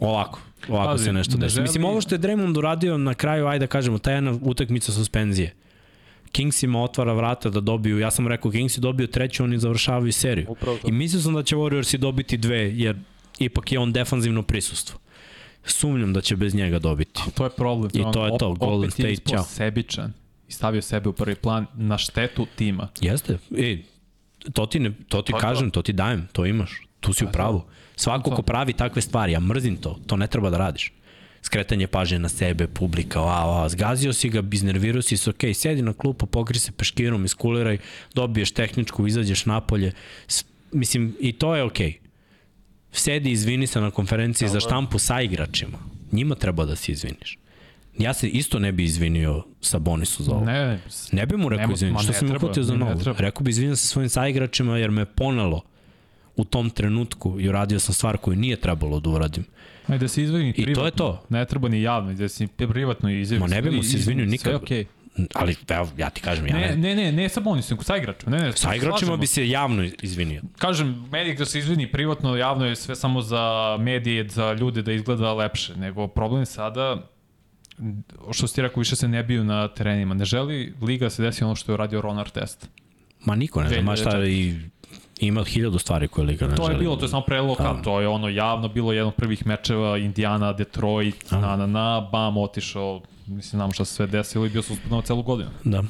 ovako, 0.00 0.40
ovako 0.68 0.90
Pazi, 0.90 1.04
se 1.04 1.12
nešto 1.12 1.32
ne 1.32 1.40
desi. 1.40 1.60
Mislim, 1.60 1.82
želi- 1.82 1.90
ovo 1.90 2.00
što 2.00 2.14
je 2.14 2.18
Draymond 2.18 2.58
uradio 2.58 2.98
na 2.98 3.14
kraju, 3.14 3.46
ajde 3.46 3.58
da 3.58 3.68
kažemo, 3.68 3.98
ta 3.98 4.12
jedna 4.12 4.38
utakmica 4.42 4.92
suspenzije. 4.92 5.54
Kingsima 6.32 6.82
otvara 6.82 7.12
vrata 7.12 7.50
da 7.50 7.60
dobiju, 7.60 7.98
ja 7.98 8.10
sam 8.10 8.28
rekao 8.28 8.50
Kingsi 8.50 8.80
dobio 8.80 9.06
treću, 9.06 9.44
oni 9.44 9.58
završavaju 9.58 10.12
seriju. 10.12 10.46
I 10.84 10.92
mislio 10.92 11.22
sam 11.22 11.34
da 11.34 11.42
će 11.42 11.56
Warriorsi 11.56 11.96
dobiti 11.96 12.36
dve, 12.36 12.72
jer 12.72 12.96
ipak 13.38 13.72
je 13.72 13.78
on 13.78 13.92
defanzivno 13.92 14.42
prisustvo. 14.42 14.98
Sumnjam 15.64 16.12
da 16.12 16.20
će 16.20 16.36
bez 16.36 16.54
njega 16.54 16.78
dobiti. 16.78 17.20
To 17.34 17.44
je 17.44 17.50
problem. 17.50 17.90
I 17.94 18.00
On 18.00 18.12
to 18.12 18.24
je 18.26 18.38
to, 18.38 18.48
op- 18.48 18.58
Golden 18.58 18.88
opet 18.88 18.98
je 19.00 19.16
State, 19.16 19.30
ćao. 19.30 19.44
sebičan 19.44 20.12
i 20.48 20.52
stavio 20.52 20.82
sebe 20.82 21.08
u 21.08 21.12
prvi 21.12 21.34
plan 21.34 21.66
na 21.74 21.98
štetu 21.98 22.46
tima. 22.56 22.88
Jeste. 23.00 23.38
I 23.50 23.82
To 24.52 24.66
ti, 24.66 24.80
ne, 24.80 24.92
to 25.08 25.22
ti 25.22 25.32
Pa 25.32 25.38
kažem, 25.38 25.70
to 25.70 25.82
ti 25.82 25.92
dajem, 25.92 26.26
to 26.32 26.46
imaš. 26.46 26.82
Tu 27.00 27.12
si 27.12 27.24
u 27.24 27.28
pravu. 27.32 27.64
Svako 27.96 28.30
ko 28.30 28.42
pravi 28.42 28.72
takve 28.72 29.02
stvari, 29.02 29.32
ja 29.32 29.40
mrzim 29.40 29.76
to, 29.76 29.98
to 30.06 30.16
ne 30.16 30.26
treba 30.26 30.50
da 30.50 30.58
radiš. 30.58 30.92
Skretanje 31.42 31.86
pažnje 31.86 32.18
na 32.18 32.28
sebe, 32.28 32.66
publika, 32.66 33.20
a, 33.20 33.64
a, 33.64 33.68
zgazio 33.68 34.12
si 34.12 34.28
ga, 34.30 34.42
iznervirao 34.52 35.02
si 35.02 35.16
se, 35.16 35.30
ok, 35.30 35.50
sedi 35.54 35.82
na 35.82 35.92
klupu, 35.92 36.26
pokri 36.26 36.58
se 36.58 36.72
peškirom, 36.72 37.24
iskuliraj, 37.24 37.78
dobiješ 38.14 38.50
tehničku, 38.50 39.06
izađeš 39.06 39.46
napolje. 39.46 39.92
S, 40.26 40.44
mislim, 40.72 41.16
i 41.20 41.32
to 41.32 41.56
je 41.56 41.62
okej. 41.62 41.98
Sedi, 42.92 43.30
izvini 43.30 43.66
se 43.66 43.80
na 43.80 43.90
konferenciji 43.90 44.48
za 44.48 44.60
štampu 44.60 44.98
sa 44.98 45.20
igračima. 45.20 45.78
Njima 46.12 46.34
treba 46.34 46.64
da 46.64 46.76
se 46.76 46.92
izviniš. 46.92 47.38
Ja 47.98 48.14
se 48.14 48.28
isto 48.28 48.58
ne 48.58 48.72
bi 48.72 48.84
izvinio 48.84 49.44
sa 49.60 49.78
Bonisu 49.78 50.22
za 50.22 50.32
ovo. 50.32 50.44
Ne, 50.44 50.52
Ne, 50.52 50.80
ne 51.12 51.26
bi 51.26 51.36
mu 51.36 51.48
rekao 51.48 51.62
Nema- 51.62 51.72
izvini, 51.72 51.92
ma 51.92 51.98
što 51.98 52.08
ne 52.08 52.14
sam 52.14 52.28
treba, 52.28 52.36
uhvatio 52.38 52.62
za 52.62 52.72
ne 52.72 52.78
novu. 52.78 53.00
Rekao 53.18 53.42
bi 53.42 53.50
izvinio 53.50 53.76
se 53.76 53.86
svojim 53.86 54.08
saigračima 54.08 54.78
jer 54.78 54.90
me 54.90 55.04
ponelo 55.06 55.60
u 56.36 56.44
tom 56.44 56.70
trenutku 56.70 57.40
i 57.40 57.48
uradio 57.48 57.80
sam 57.80 57.94
stvar 57.94 58.16
koju 58.16 58.36
nije 58.36 58.56
trebalo 58.56 59.00
da 59.00 59.10
uradim. 59.10 59.44
Aj 59.86 59.98
da 59.98 60.08
se 60.08 60.22
izvini 60.22 60.48
I 60.48 60.52
to 60.54 60.60
je 60.60 60.64
privatno. 60.64 60.90
to. 60.98 61.22
Ne 61.28 61.44
treba 61.44 61.68
ni 61.68 61.82
javno, 61.82 62.14
da 62.14 62.28
se 62.28 62.46
privatno 62.48 63.10
izvini. 63.10 63.40
Ma 63.40 63.46
ne 63.46 63.62
bi 63.62 63.70
mu 63.70 63.82
se 63.82 63.96
izvinio 63.96 64.24
nikad. 64.26 64.42
Sve 64.42 64.56
okej. 64.56 64.84
Ali 65.34 65.56
evo, 65.68 65.88
ja 65.98 66.10
ti 66.10 66.20
kažem, 66.20 66.46
ja 66.46 66.56
Ne, 66.56 66.60
ne. 66.60 66.76
ne, 66.76 66.94
ne, 66.96 67.12
ne 67.12 67.28
sa 67.28 67.40
Bonisom, 67.40 67.78
sa 67.80 67.96
igračima. 67.96 68.36
Ne, 68.36 68.42
ne, 68.42 68.52
Sa 68.52 68.74
igračima 68.74 69.16
bi 69.16 69.26
se 69.26 69.48
javno 69.48 69.84
izvinio. 70.02 70.42
Kažem, 70.58 71.04
medij 71.10 71.34
da 71.34 71.44
se 71.44 71.58
izvini 71.58 71.92
privatno, 71.92 72.36
javno 72.36 72.66
je 72.66 72.76
sve 72.76 72.96
samo 72.96 73.22
za 73.22 73.42
medije, 73.80 74.28
za 74.28 74.52
ljude 74.52 74.82
da 74.82 74.92
izgleda 74.92 75.32
lepše. 75.34 75.76
Nego 75.76 76.08
problem 76.08 76.42
je 76.42 76.46
sada, 76.46 77.08
što 78.32 78.46
si 78.46 78.54
ti 78.54 78.62
rekao, 78.62 78.78
više 78.80 78.96
se 78.96 79.08
ne 79.08 79.22
biju 79.22 79.44
na 79.44 79.68
terenima. 79.68 80.14
Ne 80.14 80.24
želi 80.24 80.74
Liga 80.82 81.10
se 81.10 81.22
desi 81.22 81.44
ono 81.44 81.54
što 81.54 81.72
je 81.72 81.74
uradio 81.74 82.00
Ron 82.00 82.18
Artest. 82.18 82.68
Ma 83.24 83.34
niko 83.34 83.62
ne 83.62 83.68
zna, 83.68 83.82
ma 83.82 83.96
šta 83.96 84.10
2004. 84.10 84.26
i 84.28 84.54
ima 85.26 85.44
hiljadu 85.44 85.78
stvari 85.78 86.08
koje 86.08 86.26
Liga 86.26 86.46
ne 86.46 86.54
To 86.54 86.62
je 86.62 86.66
želi. 86.66 86.78
bilo, 86.78 86.96
to 86.96 87.04
je 87.04 87.08
samo 87.08 87.22
prelilo 87.22 87.54
Da. 87.58 87.82
to 87.82 88.00
je 88.00 88.08
ono 88.08 88.28
javno 88.28 88.68
bilo 88.68 88.92
jedan 88.92 89.08
od 89.08 89.14
prvih 89.14 89.46
mečeva 89.46 89.98
Indiana, 89.98 90.52
Detroit, 90.52 91.30
na 91.30 91.56
na 91.56 91.66
na, 91.66 92.08
bam, 92.12 92.36
otišao, 92.36 93.00
mislim, 93.26 93.58
znamo 93.58 93.72
šta 93.72 93.84
se 93.84 93.94
sve 93.94 94.06
desilo 94.06 94.46
i 94.46 94.50
bio 94.50 94.62
su 94.62 94.72
uspunao 94.72 95.02
celu 95.02 95.22
godinu. 95.22 95.50
Da. 95.64 95.82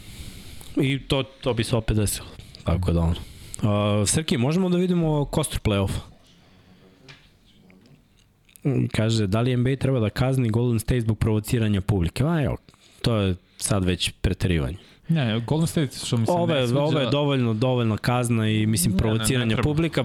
I 0.77 0.99
to, 1.01 1.23
to 1.23 1.55
bi 1.55 1.65
se 1.65 1.77
opet 1.77 1.97
desilo. 1.97 2.29
Tako 2.65 2.93
da 2.93 3.01
ono. 3.01 3.11
Uh, 3.13 4.09
Srki, 4.09 4.37
možemo 4.37 4.69
da 4.69 4.77
vidimo 4.77 5.25
kostur 5.25 5.61
play-offa? 5.61 5.99
Kaže, 8.93 9.27
da 9.27 9.41
li 9.41 9.57
NBA 9.57 9.77
treba 9.77 10.01
da 10.01 10.11
kazni 10.11 10.51
Golden 10.51 10.79
State 10.79 11.01
zbog 11.01 11.19
provociranja 11.19 11.81
publike? 11.81 12.25
A 12.25 12.43
evo, 12.45 12.57
to 13.03 13.17
je 13.17 13.35
sad 13.57 13.85
već 13.85 14.13
preterivanje. 14.21 14.77
Ne, 15.13 15.41
Golden 15.41 15.67
State, 15.67 15.99
što 16.07 16.17
mi 16.17 16.27
se 16.27 16.33
Ove, 16.33 16.55
ne 16.55 16.67
sviđa... 16.67 16.81
ove 16.81 17.03
je 17.03 17.11
dovoljno, 17.11 17.55
dovoljna 17.55 17.97
kazna 17.97 18.49
i 18.49 18.67
mislim 18.67 18.91
Ne, 18.91 18.95
ne, 18.95 18.99
provociranje 18.99 19.57
ne 19.57 19.63
publika 19.63 20.05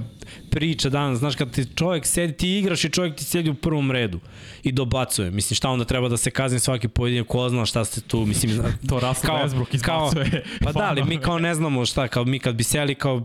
priča 0.50 0.90
danas, 0.90 1.20
znaš 1.20 1.36
kad 1.36 1.52
ti 1.52 1.66
čovjek 1.76 2.06
sedi, 2.06 2.34
ti 2.34 2.58
igraš 2.58 2.86
i 2.86 2.90
čovjek 2.90 3.16
ti 3.16 3.24
sedi 3.24 3.50
u 3.50 3.54
prvom 3.54 3.92
redu 3.92 4.20
i 4.64 4.72
dobacuje. 4.72 5.32
Mislim 5.32 5.56
šta 5.56 5.70
onda 5.70 5.86
treba 5.86 6.10
da 6.10 6.18
se 6.18 6.32
kazni 6.32 6.60
svaki 6.60 6.88
pojedin 6.88 7.24
ko 7.24 7.50
zna 7.50 7.66
šta 7.66 7.86
ste 7.86 8.02
tu, 8.02 8.26
mislim 8.26 8.52
zna- 8.52 8.64
To 8.90 9.00
Russell 9.00 9.34
Westbrook 9.34 9.76
izbacuje. 9.76 10.44
Pa 10.64 10.72
da, 10.72 10.84
ali 10.84 11.04
mi 11.04 11.18
kao 11.28 11.40
ne 11.40 11.56
znamo 11.56 11.86
šta, 11.86 12.08
kao 12.08 12.26
mi 12.26 12.40
kad 12.40 12.56
bi 12.56 12.64
seli 12.64 12.96
kao 12.96 13.24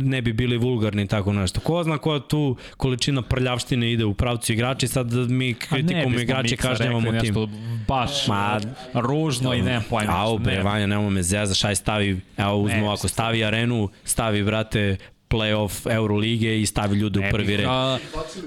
ne 0.00 0.22
bi 0.22 0.32
bili 0.32 0.56
vulgarni 0.56 1.02
i 1.02 1.06
tako 1.06 1.32
nešto. 1.32 1.60
Ko 1.60 1.82
zna 1.82 1.98
koja 1.98 2.20
tu 2.20 2.56
količina 2.76 3.22
prljavštine 3.22 3.92
ide 3.92 4.04
u 4.04 4.14
pravcu 4.14 4.52
igrača 4.52 4.86
i 4.86 4.88
sad 4.88 5.06
da 5.06 5.34
mi 5.34 5.54
kritikujemo 5.54 6.20
igrače 6.20 6.56
kažnjavamo 6.56 7.06
tim. 7.06 7.14
Nešto 7.14 7.48
baš 7.88 8.26
Ma, 8.28 8.60
ružno 8.94 9.54
i 9.54 9.62
nemam 9.62 9.84
pojma. 9.90 10.12
Au, 10.16 10.38
bre, 10.38 10.54
ne. 10.54 10.62
Vanja, 10.62 10.86
nemoj 10.86 11.10
me 11.20 11.24
zezaš, 11.24 11.64
aj 11.64 11.76
stavi, 11.76 12.08
evo 12.38 12.56
uzmo 12.56 12.76
Ne, 12.76 12.82
ovako, 12.82 13.08
stavi 13.08 13.44
arenu, 13.44 13.88
stavi, 14.04 14.42
brate, 14.42 14.96
playoff 15.28 15.86
Eurolige 15.86 16.60
i 16.60 16.66
stavi 16.66 16.98
ljude 16.98 17.20
u 17.20 17.30
prvi 17.30 17.46
bi 17.46 17.56
red. 17.56 17.66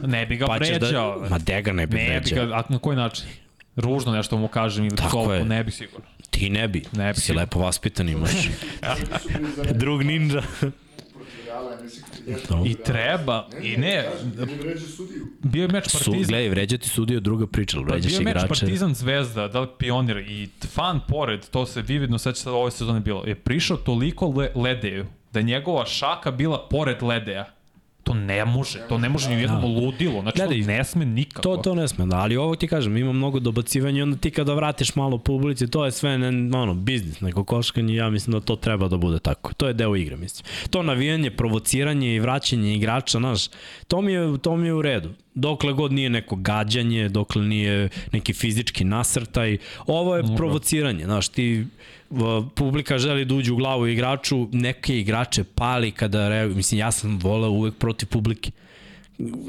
ne 0.03 0.25
bi 0.25 0.35
ga 0.37 0.45
Pa 0.45 0.55
vređao. 0.55 1.19
da, 1.19 1.29
ma 1.29 1.37
de 1.39 1.61
ga 1.61 1.71
ne 1.73 1.87
bi 1.87 1.97
ne 1.97 2.03
bi 2.03 2.09
vređao. 2.11 2.45
ga, 2.47 2.53
a 2.53 2.63
na 2.69 2.79
koji 2.79 2.97
način? 2.97 3.25
Ružno 3.75 4.11
nešto 4.11 4.37
mu 4.37 4.47
kažem 4.47 4.85
ili 4.85 4.95
Tako 4.97 5.33
je. 5.33 5.45
ne 5.45 5.63
bi 5.63 5.71
sigurno. 5.71 6.05
Ti 6.29 6.49
ne 6.49 6.67
bi, 6.67 6.83
Ne 6.91 7.07
bi 7.07 7.15
si 7.15 7.21
sigurno. 7.21 7.41
lepo 7.41 7.59
vaspitan 7.59 8.09
imaš. 8.09 8.31
Drug 9.73 10.03
ninja. 10.03 10.41
Je 12.27 12.71
I 12.71 12.75
treba, 12.75 13.49
i 13.61 13.77
ne, 13.77 14.05
Ili 14.37 14.55
vređu 14.55 14.87
sudiju. 14.87 15.27
bio 15.43 15.61
je 15.61 15.67
meč 15.67 15.87
Su, 15.87 15.97
Partizan. 15.97 16.23
gledaj, 16.27 16.49
vređati 16.49 16.89
sudiju 16.89 17.19
druga 17.19 17.47
priča, 17.47 17.77
ali 17.77 17.85
Pa 17.87 17.91
vređaš 17.93 18.11
bio 18.11 18.19
je 18.19 18.23
meč 18.25 18.31
igrače. 18.31 18.47
Partizan 18.47 18.93
Zvezda, 18.93 19.47
da 19.47 19.59
li 19.59 19.67
pionir 19.77 20.17
i 20.17 20.49
fan 20.67 20.99
pored, 21.07 21.49
to 21.49 21.65
se 21.65 21.81
vividno 21.81 22.17
sad 22.17 22.37
sad 22.37 22.53
ove 22.53 22.71
sezone 22.71 22.99
bilo, 22.99 23.23
je 23.25 23.35
prišao 23.35 23.77
toliko 23.77 24.27
le, 24.27 24.51
ledeju 24.55 25.05
da 25.31 25.39
je 25.39 25.43
njegova 25.43 25.85
šaka 25.85 26.31
bila 26.31 26.67
pored 26.69 27.03
ledeja. 27.03 27.45
To 28.03 28.13
ne 28.13 28.45
može, 28.45 28.79
to 28.89 28.97
ne 28.97 29.09
može 29.09 29.29
ni 29.29 29.35
u 29.35 29.39
jednom 29.39 29.63
ludilo, 29.63 30.21
znači 30.21 30.37
Gledaj, 30.37 30.61
to 30.61 30.67
ne 30.67 30.83
sme 30.83 31.05
nikako. 31.05 31.41
To, 31.41 31.57
to 31.57 31.75
ne 31.75 31.87
sme, 31.87 32.05
da, 32.05 32.17
ali 32.17 32.37
ovo 32.37 32.55
ti 32.55 32.67
kažem, 32.67 32.97
ima 32.97 33.13
mnogo 33.13 33.39
dobacivanja 33.39 33.99
i 33.99 34.01
onda 34.01 34.17
ti 34.17 34.31
kada 34.31 34.53
vratiš 34.53 34.95
malo 34.95 35.17
publici, 35.17 35.67
to 35.67 35.85
je 35.85 35.91
sve 35.91 36.17
ne, 36.17 36.57
ono, 36.57 36.73
biznis, 36.73 37.21
neko 37.21 37.43
koškanje, 37.43 37.95
ja 37.95 38.09
mislim 38.09 38.31
da 38.31 38.39
to 38.39 38.55
treba 38.55 38.87
da 38.87 38.97
bude 38.97 39.19
tako. 39.19 39.53
To 39.53 39.67
je 39.67 39.73
deo 39.73 39.95
igre, 39.95 40.17
mislim. 40.17 40.45
To 40.69 40.83
navijanje, 40.83 41.31
provociranje 41.31 42.15
i 42.15 42.19
vraćanje 42.19 42.75
igrača, 42.75 43.17
znaš, 43.17 43.47
to 43.87 44.01
mi 44.01 44.13
je, 44.13 44.37
to 44.37 44.55
mi 44.55 44.67
je 44.67 44.73
u 44.73 44.81
redu. 44.81 45.09
Dokle 45.35 45.73
god 45.73 45.91
nije 45.91 46.09
neko 46.09 46.35
gađanje, 46.35 47.09
dokle 47.09 47.41
nije 47.41 47.89
neki 48.11 48.33
fizički 48.33 48.83
nasrtaj, 48.83 49.57
ovo 49.87 50.15
je 50.17 50.23
provociranje, 50.37 51.05
znaš, 51.05 51.27
ti 51.29 51.65
publika 52.55 52.97
želi 52.97 53.25
da 53.25 53.35
uđe 53.35 53.53
u 53.53 53.55
glavu 53.55 53.87
igraču, 53.87 54.47
neke 54.51 54.99
igrače 54.99 55.43
pali 55.43 55.91
kada 55.91 56.29
reaguju, 56.29 56.55
mislim, 56.55 56.79
ja 56.79 56.91
sam 56.91 57.19
voleo 57.19 57.49
uvek 57.49 57.75
protiv 57.75 58.07
publike 58.07 58.51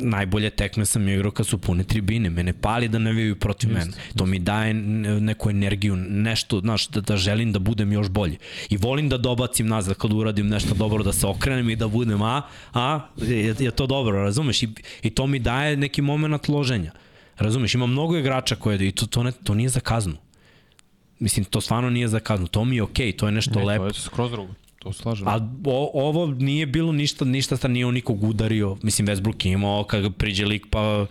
najbolje 0.01 0.51
tekme 0.51 0.85
sam 0.85 1.09
igrao 1.09 1.31
kad 1.31 1.47
su 1.47 1.59
pune 1.59 1.85
tribine. 1.85 2.31
Mene 2.31 2.53
pali 2.53 2.89
da 2.89 2.99
navijaju 2.99 3.37
protiv 3.37 3.73
mene. 3.73 3.93
To 4.17 4.27
mi 4.27 4.39
daje 4.39 4.75
neku 4.75 5.51
energiju, 5.51 5.97
nešto, 5.97 6.61
znaš, 6.61 6.89
da, 6.89 7.01
da 7.01 7.17
želim 7.17 7.53
da 7.53 7.59
budem 7.59 7.93
još 7.93 8.09
bolji. 8.09 8.39
I 8.71 8.77
volim 8.77 9.09
da 9.09 9.19
dobacim 9.19 9.67
nazad 9.67 9.97
kad 9.97 10.13
uradim 10.13 10.49
nešto 10.49 10.75
dobro, 10.75 11.05
da 11.05 11.13
se 11.13 11.27
okrenem 11.27 11.71
i 11.71 11.77
da 11.77 11.89
budem, 11.89 12.23
a, 12.23 12.43
a, 12.73 13.01
je, 13.17 13.55
je 13.59 13.71
to 13.71 13.87
dobro, 13.87 14.23
razumeš? 14.23 14.63
I, 14.63 14.69
I 15.03 15.11
to 15.11 15.27
mi 15.27 15.39
daje 15.39 15.77
neki 15.77 16.03
moment 16.03 16.49
loženja. 16.49 16.93
Razumeš, 17.39 17.75
ima 17.75 17.87
mnogo 17.87 18.17
igrača 18.17 18.57
koje, 18.57 18.89
i 18.89 18.93
to, 18.93 19.07
to, 19.07 19.23
ne, 19.23 19.33
to 19.33 19.55
nije 19.55 19.69
za 19.69 19.81
kaznu. 19.81 20.17
Mislim, 21.19 21.45
to 21.45 21.61
stvarno 21.61 21.91
nije 21.91 22.09
za 22.09 22.21
kaznu. 22.21 22.47
To 22.47 22.65
mi 22.65 22.77
je 22.77 22.83
okej, 22.83 23.07
okay, 23.07 23.17
to 23.17 23.27
je 23.27 23.33
nešto 23.33 23.59
ne, 23.59 23.65
lepo. 23.65 23.83
to 23.83 23.89
je 23.89 23.95
skroz 23.95 24.31
drugo. 24.31 24.53
To 24.79 24.93
slažem. 24.93 25.29
A 25.29 25.37
o, 25.65 25.91
ovo 25.95 26.27
nije 26.27 26.67
bilo 26.67 26.93
ništa, 26.93 27.25
ništa 27.25 27.57
sta 27.57 27.69
nije 27.69 27.87
on 27.87 27.95
nikog 27.95 28.25
udario. 28.25 28.77
Mislim, 28.83 29.07
Westbrook 29.09 29.47
je 29.47 29.53
imao, 29.53 29.85
kad 29.85 30.03
ga 30.03 30.11
priđe 30.11 30.47
lik, 30.47 30.67
pa 30.71 31.07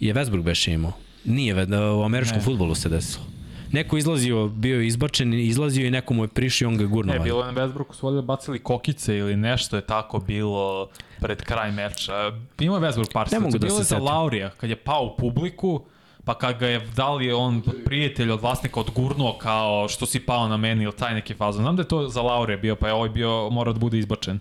je 0.00 0.14
Westbrook 0.14 0.42
beše 0.42 0.72
imao. 0.72 0.92
Nije, 1.24 1.54
ve- 1.54 1.66
u 1.90 2.02
američkom 2.02 2.38
Ne. 2.38 2.44
futbolu 2.44 2.74
se 2.74 2.88
desilo. 2.88 3.24
Neko 3.72 3.96
izlazio, 3.96 4.48
bio 4.48 4.80
je 4.80 4.86
izbačen, 4.86 5.34
izlazio 5.34 5.86
i 5.86 5.90
neko 5.90 6.14
mu 6.14 6.24
je 6.24 6.28
prišao 6.28 6.66
i 6.66 6.72
on 6.72 6.76
ga 6.76 6.84
gurno. 6.84 7.12
Ne, 7.12 7.18
bilo 7.18 7.44
je 7.46 7.52
na 7.52 7.60
Westbrooku 7.60 7.94
su 7.94 8.06
valjda 8.06 8.22
bacili 8.22 8.58
kokice 8.58 9.16
ili 9.16 9.36
nešto 9.36 9.76
je 9.76 9.86
tako 9.86 10.18
bilo 10.18 10.88
pred 11.20 11.42
kraj 11.42 11.72
meča. 11.72 12.32
Ima 12.60 12.80
Westbrook 12.80 13.12
par 13.12 13.32
Ne 13.32 13.40
mogu 13.40 13.58
da 13.58 13.66
Bilo 13.66 13.76
se 13.76 13.80
je 13.80 13.84
za. 13.84 13.98
Laurija, 13.98 14.50
kad 14.50 14.70
je 14.70 14.76
pao 14.76 15.04
u 15.04 15.16
publiku, 15.16 15.84
pa 16.26 16.34
kad 16.34 16.58
ga 16.58 16.66
je 16.66 16.80
dali 16.96 17.32
on 17.32 17.62
prijatelj 17.84 18.30
od 18.30 18.40
vlasnika 18.40 18.80
odgurnuo 18.80 19.38
kao 19.38 19.88
što 19.88 20.06
si 20.06 20.20
pao 20.20 20.48
na 20.48 20.56
meni 20.56 20.84
ili 20.84 20.96
taj 20.96 21.14
neki 21.14 21.34
fazon. 21.34 21.62
Znam 21.62 21.76
da 21.76 21.82
je 21.82 21.88
to 21.88 22.08
za 22.08 22.22
Laurija 22.22 22.56
bio, 22.56 22.76
pa 22.76 22.88
je 22.88 22.94
ovaj 22.94 23.08
bio, 23.08 23.50
mora 23.50 23.72
da 23.72 23.78
bude 23.78 23.98
izbačen. 23.98 24.40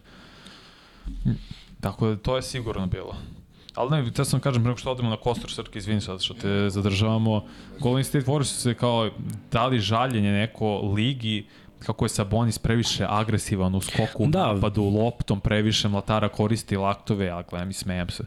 Tako 1.82 2.08
da 2.08 2.16
to 2.16 2.36
je 2.36 2.42
sigurno 2.42 2.88
bilo. 2.88 3.16
Ali 3.76 3.92
ne, 3.92 4.12
te 4.12 4.26
sam 4.26 4.40
kažem, 4.40 4.64
pre 4.64 4.70
nego 4.70 4.78
što 4.78 4.92
odemo 4.92 5.10
na 5.10 5.18
Kostor 5.18 5.52
Srke, 5.52 5.80
izvini 5.80 6.02
sad 6.02 6.22
što 6.22 6.34
te 6.34 6.70
zadržavamo, 6.70 7.44
Golden 7.80 8.04
State 8.04 8.26
Warriors 8.26 8.44
su 8.44 8.62
se 8.62 8.74
kao 8.74 9.10
dali 9.52 9.80
žaljenje 9.80 10.32
neko 10.32 10.92
ligi 10.96 11.46
kako 11.80 12.06
je 12.06 12.10
Sabonis 12.10 12.60
previše 12.60 13.06
agresivan 13.10 13.76
u 13.76 13.82
skoku, 13.82 14.26
Da. 14.28 14.40
da. 14.40 14.54
napadu, 14.54 14.84
loptom 14.84 15.40
previše 15.40 15.88
mlatara 15.88 16.30
koristi 16.30 16.78
laktove, 16.78 17.26
ja 17.26 17.44
gledam 17.50 17.70
i 17.70 17.74
smejem 17.74 18.10
se. 18.10 18.24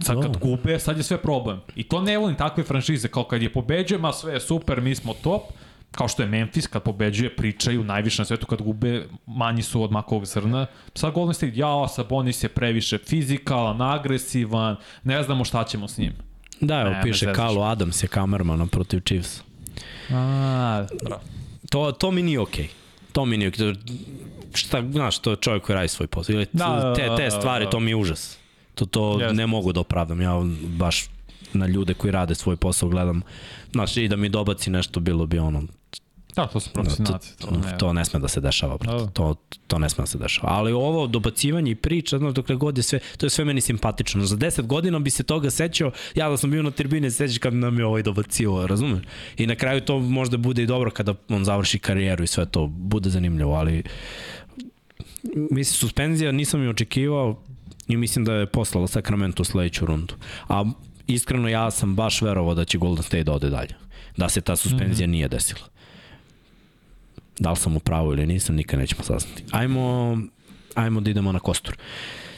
Sad 0.00 0.22
kad 0.22 0.32
Da. 0.32 0.38
gube, 0.38 0.78
sad 0.78 0.96
je 0.96 1.02
sve 1.02 1.18
problem. 1.18 1.60
I 1.74 1.82
to 1.82 2.02
ne 2.02 2.18
volim 2.18 2.36
takve 2.36 2.64
franšize, 2.64 3.08
kao 3.08 3.24
kad 3.24 3.42
je 3.42 3.52
pobeđuje, 3.52 3.98
ma 3.98 4.12
sve 4.12 4.32
je 4.32 4.40
super, 4.40 4.80
mi 4.80 4.94
smo 4.94 5.14
top, 5.14 5.42
kao 5.90 6.08
što 6.08 6.22
je 6.22 6.28
Memphis, 6.28 6.66
kad 6.66 6.82
pobeđuje, 6.82 7.36
pričaju 7.36 7.84
najviše 7.84 8.22
na 8.22 8.26
svetu, 8.26 8.46
kad 8.46 8.62
gube, 8.62 9.04
manji 9.26 9.62
su 9.62 9.82
od 9.82 9.92
makovog 9.92 10.26
zrna. 10.26 10.66
Sad 10.94 11.12
Golden 11.12 11.34
State, 11.34 11.52
jao, 11.54 11.88
Sabonis 11.88 12.42
je 12.42 12.48
previše 12.48 12.98
fizikalan, 12.98 13.82
agresivan, 13.82 14.76
ne 15.04 15.22
znamo 15.22 15.44
šta 15.44 15.64
ćemo 15.64 15.88
s 15.88 15.98
njim. 15.98 16.12
Da, 16.60 16.80
evo, 16.80 16.90
Ne, 16.90 17.02
piše. 17.02 17.32
Carlo 17.36 17.62
Adams 17.62 18.02
je 18.02 18.08
kamermana 18.08 18.66
protiv 18.66 19.00
Chiefs. 19.00 19.40
A, 20.10 20.86
bravo. 21.04 21.22
To, 21.70 21.92
to 21.92 22.10
mi 22.10 22.22
nije 22.22 22.40
okej. 22.40 22.68
To 23.12 23.24
mi 23.24 23.36
nije 23.36 23.48
okej. 23.48 23.74
Šta, 24.54 24.82
znaš, 24.90 25.18
to 25.18 25.30
je 25.30 25.36
čovjek 25.36 25.62
koji 25.62 25.74
radi 25.76 25.88
svoj 25.88 26.06
posao. 26.06 26.32
Ili 26.34 26.46
Da, 26.52 26.66
da, 26.66 26.94
te, 26.94 27.06
da, 27.08 27.16
te 27.16 27.24
da, 27.24 27.30
stvari, 27.30 27.64
da. 27.64 27.70
to 27.70 27.80
mi 27.80 27.90
je 27.90 27.96
užas. 27.96 28.38
To, 28.74 28.86
to 28.86 29.20
Jeste. 29.20 29.34
ne 29.34 29.46
mogu 29.46 29.72
da 29.72 29.80
opravdam. 29.80 30.20
Ja 30.20 30.42
baš 30.66 31.08
na 31.52 31.66
ljude 31.66 31.94
koji 31.94 32.10
rade 32.10 32.34
svoj 32.34 32.56
posao 32.56 32.88
gledam. 32.88 33.22
Znaš, 33.72 33.96
i 33.96 34.08
da 34.08 34.16
mi 34.16 34.28
dobaci 34.28 34.70
nešto 34.70 35.00
bilo 35.00 35.26
bi 35.26 35.38
ono 35.38 35.62
Da, 36.36 36.46
to 36.46 36.60
su 36.60 36.70
profesionalci. 36.70 37.36
To, 37.38 37.46
To, 37.46 37.56
ne, 37.56 37.78
to 37.78 37.92
ne 37.92 38.04
sme 38.04 38.20
da 38.20 38.28
se 38.28 38.40
dešava, 38.40 38.76
brate. 38.76 39.04
Da. 39.04 39.10
To, 39.10 39.34
to 39.66 39.78
ne 39.78 39.88
sme 39.88 40.02
da 40.02 40.06
se 40.06 40.18
dešava. 40.18 40.52
Ali 40.52 40.72
ovo 40.72 41.06
dobacivanje 41.06 41.70
i 41.70 41.74
priča, 41.74 42.18
znaš, 42.18 42.34
dokle 42.34 42.56
god 42.56 42.76
je 42.76 42.82
sve, 42.82 42.98
to 43.16 43.26
je 43.26 43.30
sve 43.30 43.44
meni 43.44 43.60
simpatično. 43.60 44.24
Za 44.24 44.36
10 44.36 44.62
godina 44.62 44.98
bi 44.98 45.10
se 45.10 45.22
toga 45.22 45.50
sećao, 45.50 45.90
ja 46.14 46.28
da 46.28 46.36
sam 46.36 46.50
bio 46.50 46.62
na 46.62 46.70
tribine, 46.70 47.10
sećaš 47.10 47.38
kad 47.38 47.54
nam 47.54 47.78
je 47.78 47.86
ovaj 47.86 48.02
dobacivo, 48.02 48.66
razumeš? 48.66 49.02
I 49.36 49.46
na 49.46 49.54
kraju 49.54 49.80
to 49.80 49.98
možda 49.98 50.36
bude 50.36 50.62
i 50.62 50.66
dobro 50.66 50.90
kada 50.90 51.14
on 51.28 51.44
završi 51.44 51.78
karijeru 51.78 52.24
i 52.24 52.26
sve 52.26 52.46
to 52.46 52.66
bude 52.66 53.10
zanimljivo, 53.10 53.54
ali 53.54 53.82
mislim, 55.34 55.64
suspenzija 55.64 56.32
nisam 56.32 56.64
i 56.64 56.68
očekivao 56.68 57.42
i 57.92 57.96
mislim 57.96 58.24
da 58.24 58.34
je 58.34 58.46
poslala 58.46 58.86
Sacramento 58.86 59.42
u 59.42 59.44
sledeću 59.44 59.86
rundu. 59.86 60.14
A 60.48 60.64
iskreno 61.06 61.48
ja 61.48 61.70
sam 61.70 61.94
baš 61.94 62.22
verovao 62.22 62.54
da 62.54 62.64
će 62.64 62.78
Golden 62.78 63.02
State 63.02 63.24
da 63.24 63.32
ode 63.32 63.50
dalje. 63.50 63.74
Da 64.16 64.28
se 64.28 64.40
ta 64.40 64.56
suspenzija 64.56 65.06
mm 65.06 65.10
-hmm. 65.10 65.12
nije 65.12 65.28
desila. 65.28 65.60
Da 67.38 67.50
li 67.50 67.56
sam 67.56 67.76
u 67.76 67.80
pravu 67.80 68.12
ili 68.12 68.26
nisam, 68.26 68.56
nikad 68.56 68.78
nećemo 68.78 69.02
saznati. 69.02 69.44
Ajmo, 69.50 70.18
ajmo 70.74 71.00
da 71.00 71.10
idemo 71.10 71.32
na 71.32 71.38
Kostur. 71.38 71.76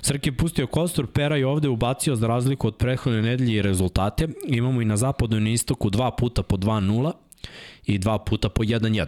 Srki 0.02 0.28
je 0.28 0.36
pustio 0.36 0.66
Kostur, 0.66 1.06
Pera 1.06 1.36
je 1.36 1.46
ovde 1.46 1.68
ubacio 1.68 2.16
za 2.16 2.26
razliku 2.26 2.68
od 2.68 2.76
prethodne 2.76 3.22
nedelje 3.22 3.56
i 3.56 3.62
rezultate. 3.62 4.28
Imamo 4.46 4.82
i 4.82 4.84
na 4.84 4.96
zapadu 4.96 5.36
i 5.36 5.40
na 5.40 5.50
istoku 5.50 5.90
dva 5.90 6.10
puta 6.10 6.42
po 6.42 6.56
2-0 6.56 7.12
i 7.86 7.98
dva 7.98 8.18
puta 8.18 8.48
po 8.48 8.62
1-1. 8.62 9.06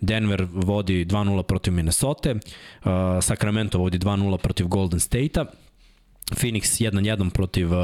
Denver 0.00 0.46
vodi 0.52 1.04
2-0 1.04 1.42
protiv 1.42 1.72
Minnesota, 1.72 2.30
uh, 2.32 2.40
Sacramento 3.20 3.78
vodi 3.78 3.98
2-0 3.98 4.36
protiv 4.36 4.66
Golden 4.66 5.00
State-a, 5.00 5.46
Phoenix 6.30 6.80
1-1 6.80 7.30
protiv 7.30 7.72
uh, 7.72 7.78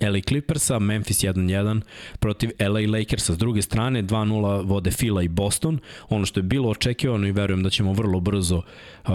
LA 0.00 0.20
Clippersa, 0.28 0.78
Memphis 0.78 1.24
1-1 1.24 1.80
protiv 2.18 2.50
LA 2.58 2.98
Lakersa. 2.98 3.34
S 3.34 3.38
druge 3.38 3.62
strane, 3.62 4.02
2-0 4.02 4.66
vode 4.66 4.90
Fila 4.90 5.22
i 5.22 5.28
Boston. 5.28 5.78
Ono 6.08 6.26
što 6.26 6.40
je 6.40 6.44
bilo 6.44 6.68
očekivano 6.68 7.26
i 7.26 7.32
verujem 7.32 7.62
da 7.62 7.70
ćemo 7.70 7.92
vrlo 7.92 8.20
brzo 8.20 8.56
uh, 8.56 9.12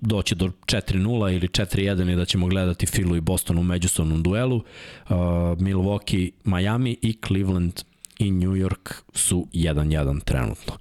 doći 0.00 0.34
do 0.34 0.46
4-0 0.46 1.34
ili 1.34 1.48
4-1 1.48 2.12
i 2.12 2.16
da 2.16 2.24
ćemo 2.24 2.46
gledati 2.46 2.86
Filu 2.86 3.16
i 3.16 3.20
Boston 3.20 3.58
u 3.58 3.62
međusobnom 3.62 4.22
duelu. 4.22 4.56
Uh, 4.56 5.14
Milwaukee, 5.58 6.30
Miami 6.44 6.96
i 7.02 7.16
Cleveland 7.26 7.80
i 8.18 8.30
New 8.30 8.52
York 8.52 8.92
su 9.14 9.46
1-1 9.52 10.20
trenutno. 10.24 10.72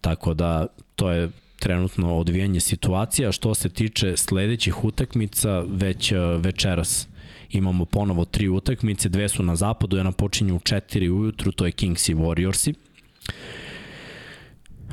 Tako 0.00 0.34
da 0.34 0.66
to 0.96 1.10
je 1.10 1.30
trenutno 1.68 2.16
odvijanje 2.16 2.60
situacija. 2.60 3.32
Što 3.32 3.54
se 3.54 3.68
tiče 3.68 4.16
sledećih 4.16 4.84
utakmica, 4.84 5.60
već 5.60 6.12
e, 6.12 6.18
večeras 6.18 7.08
imamo 7.50 7.84
ponovo 7.84 8.24
tri 8.24 8.48
utakmice, 8.48 9.08
dve 9.08 9.28
su 9.28 9.42
na 9.42 9.56
zapadu, 9.56 9.96
jedna 9.96 10.12
počinje 10.12 10.52
u 10.52 10.58
4 10.58 11.10
ujutru, 11.10 11.52
to 11.52 11.66
je 11.66 11.72
Kings 11.72 12.08
i 12.08 12.14
Warriorsi. 12.14 12.74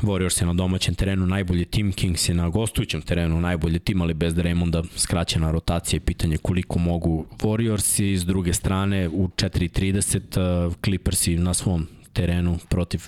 Warriors 0.02 0.42
je 0.42 0.48
na 0.48 0.54
domaćem 0.54 0.96
terenu 0.96 1.26
najbolji 1.26 1.66
tim, 1.66 1.94
Kings 1.94 2.30
je 2.30 2.36
na 2.36 2.50
gostujućem 2.50 3.02
terenu 3.02 3.42
najbolji 3.42 3.80
tim, 3.80 4.02
ali 4.02 4.14
bez 4.14 4.34
Raymonda 4.34 4.84
skraćena 4.96 5.52
rotacija 5.52 5.98
i 5.98 6.06
pitanje 6.06 6.38
koliko 6.38 6.80
mogu 6.80 7.26
Warriorsi. 7.40 8.18
S 8.18 8.26
druge 8.26 8.54
strane, 8.54 9.10
u 9.10 9.28
4.30 9.28 10.74
Clippersi 10.84 11.38
na 11.38 11.54
svom 11.54 11.88
terenu 12.14 12.58
protiv 12.70 13.02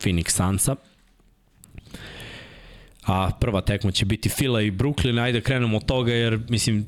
Phoenix 0.00 0.30
Sunsa 0.30 0.76
a 3.06 3.30
prva 3.40 3.60
tekma 3.60 3.90
će 3.90 4.04
biti 4.04 4.28
Fila 4.28 4.60
i 4.60 4.70
Brooklyn, 4.70 5.22
ajde 5.22 5.40
krenemo 5.40 5.76
od 5.76 5.84
toga 5.84 6.12
jer 6.12 6.40
mislim 6.48 6.86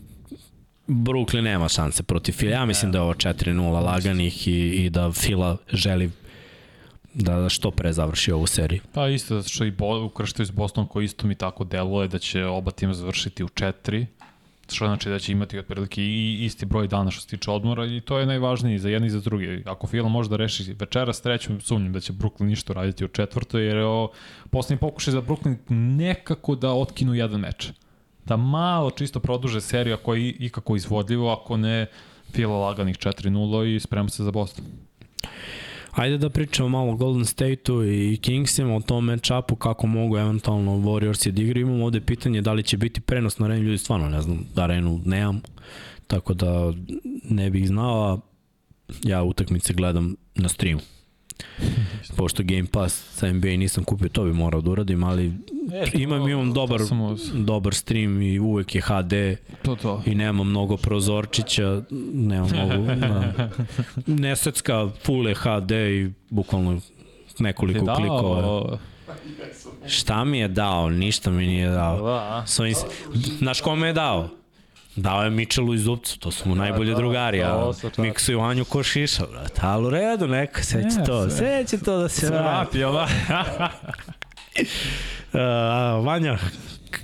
Brooklyn 0.87 1.41
nema 1.41 1.69
šanse 1.69 2.03
protiv 2.03 2.33
Fila. 2.33 2.53
Ja 2.53 2.65
mislim 2.65 2.93
da 2.93 2.99
je 2.99 3.03
ovo 3.03 3.15
4-0 3.15 3.85
laganih 3.85 4.49
i, 4.49 4.69
i 4.69 4.91
da 4.91 5.13
Fila 5.13 5.57
želi 5.73 6.11
da 7.15 7.49
što 7.49 7.71
pre 7.71 7.93
završi 7.93 8.33
ovu 8.33 8.47
seriju. 8.47 8.81
Pa 8.93 9.09
isto, 9.09 9.37
zato 9.37 9.49
što 9.49 9.65
i 9.65 9.71
Bo, 9.71 10.05
ukrštaju 10.05 10.47
s 10.47 10.51
Boston 10.51 10.87
koji 10.87 11.05
isto 11.05 11.27
mi 11.27 11.35
tako 11.35 11.65
deluje 11.65 12.09
da 12.09 12.19
će 12.19 12.45
oba 12.45 12.71
tima 12.71 12.95
završiti 12.95 13.45
u 13.45 13.49
4 13.49 14.07
što 14.73 14.87
znači 14.87 15.09
da 15.09 15.19
će 15.19 15.33
imati 15.33 15.59
otprilike 15.59 16.03
i 16.03 16.45
isti 16.45 16.67
broj 16.67 16.89
dana 16.89 17.11
što 17.11 17.21
se 17.21 17.29
tiče 17.29 17.51
odmora 17.51 17.87
i 17.87 18.01
to 18.01 18.19
je 18.19 18.27
najvažnije 18.27 18.79
za 18.79 18.89
jedni 18.89 19.07
i 19.07 19.11
za 19.11 19.21
drugi. 19.21 19.63
Ako 19.67 19.87
Fila 19.87 20.09
može 20.09 20.31
da 20.31 20.37
reši 20.37 20.75
večeras, 20.79 21.21
trećom 21.21 21.61
sumnjam 21.61 21.93
da 21.93 22.01
će 22.01 22.13
Brooklyn 22.13 22.45
ništa 22.45 22.73
raditi 22.73 23.05
u 23.05 23.09
četvrtoj, 23.09 23.67
jer 23.67 23.77
je 23.77 23.85
ovo 23.85 24.13
poslednji 24.51 24.81
pokušaj 24.81 25.13
za 25.13 25.23
Brooklyn 25.23 25.57
nekako 25.97 26.55
da 26.55 26.73
otkinu 26.73 27.15
jedan 27.15 27.41
meč. 27.41 27.71
Da 28.25 28.37
malo 28.37 28.91
čisto 28.91 29.21
produže 29.21 29.61
seriju 29.61 29.95
ako 29.95 30.15
je 30.15 30.29
ikako 30.29 30.77
izvodljivo, 30.77 31.33
ako 31.33 31.57
ne 31.57 31.87
Fila 32.33 32.57
laganih 32.57 32.97
4-0 32.97 33.77
i 33.77 33.81
sprema 33.81 34.09
se 34.09 34.25
za 34.25 34.31
Boston. 34.31 34.65
Ajde 35.95 36.19
da 36.19 36.31
pričamo 36.31 36.69
malo 36.69 36.93
o 36.93 36.97
Golden 36.97 37.25
State-u 37.25 37.85
i 37.85 38.19
Kingsima, 38.23 38.77
o 38.77 38.81
tom 38.81 39.11
match-upu, 39.11 39.57
kako 39.57 39.87
mogu 39.87 40.19
eventualno 40.19 40.73
Warriors 40.73 41.31
da 41.31 41.43
igraju. 41.43 41.67
Imamo 41.67 41.85
ovde 41.85 42.01
pitanje 42.01 42.41
da 42.41 42.53
li 42.53 42.63
će 42.63 42.77
biti 42.77 43.01
prenos 43.01 43.39
na 43.39 43.47
arenu, 43.47 43.63
ljudi 43.63 43.79
stvarno 43.79 44.09
ne 44.09 44.23
znam, 44.23 44.47
da 44.55 44.63
arenu 44.63 45.01
nemam, 45.05 45.41
tako 46.07 46.35
da 46.35 46.73
ne 47.31 47.51
bih 47.51 47.69
znao, 47.69 48.21
ja 49.03 49.23
utakmice 49.23 49.75
gledam 49.75 50.17
na 50.35 50.49
streamu. 50.49 50.81
Pošto 52.17 52.43
Game 52.43 52.67
Pass 52.73 53.19
sa 53.19 53.33
NBA 53.33 53.49
nisam 53.49 53.85
kupio, 53.85 54.09
to 54.09 54.25
bi 54.25 54.33
morao 54.33 54.61
da 54.61 54.71
uradim, 54.71 55.05
ali 55.05 55.33
e, 55.73 55.91
to, 55.91 55.99
imam, 55.99 56.29
imam 56.29 56.53
dobar, 56.53 56.81
dobar 57.35 57.75
stream 57.75 58.23
i 58.23 58.39
uvek 58.39 58.75
je 58.75 58.81
HD 58.81 59.13
to, 59.63 59.77
to. 59.77 60.03
i 60.07 60.15
nema 60.15 60.45
mnogo 60.45 60.77
prozorčića, 60.77 61.83
nema 62.13 62.47
mnogo, 62.47 62.95
na, 63.07 63.33
nesecka, 64.07 64.89
full 65.03 65.29
je 65.29 65.35
HD 65.35 65.71
i 65.71 66.11
bukvalno 66.31 66.81
nekoliko 67.39 67.85
dao, 67.85 67.97
klikova. 67.97 68.79
Šta 69.87 70.25
mi 70.25 70.39
je 70.39 70.49
dao? 70.49 70.91
Ništa 70.91 71.31
mi 71.31 71.47
nije 71.47 71.69
dao. 71.69 72.07
Da, 72.07 72.45
Svojim, 72.47 72.75
znaš 73.39 73.61
kome 73.61 73.87
je 73.87 73.93
dao? 73.93 74.29
Dao 74.97 75.25
je 75.25 75.31
Mičelu 75.31 75.75
i 75.75 75.79
Zubcu, 75.79 76.19
to 76.19 76.31
su 76.31 76.49
mu 76.49 76.55
najbolji 76.55 76.91
da, 76.91 76.97
drugari, 76.97 77.43
a 77.43 77.73
Miksu 77.99 78.33
i 78.33 78.35
Vanju 78.35 78.65
ko 78.65 78.83
šiša, 78.83 79.27
brate. 79.27 79.61
Ali 79.63 79.87
u 79.87 79.91
redu, 79.91 80.29
neka, 80.29 80.63
sve 80.63 80.83
će 80.83 80.99
ne, 80.99 81.05
to, 81.05 81.31
sve 81.31 81.65
će 81.67 81.79
to 81.79 81.99
da 81.99 82.09
se 82.09 82.27
vrati. 82.27 82.79
jel 82.79 82.93
da? 82.93 83.03
uh, 85.33 86.07
Vanja, 86.07 86.39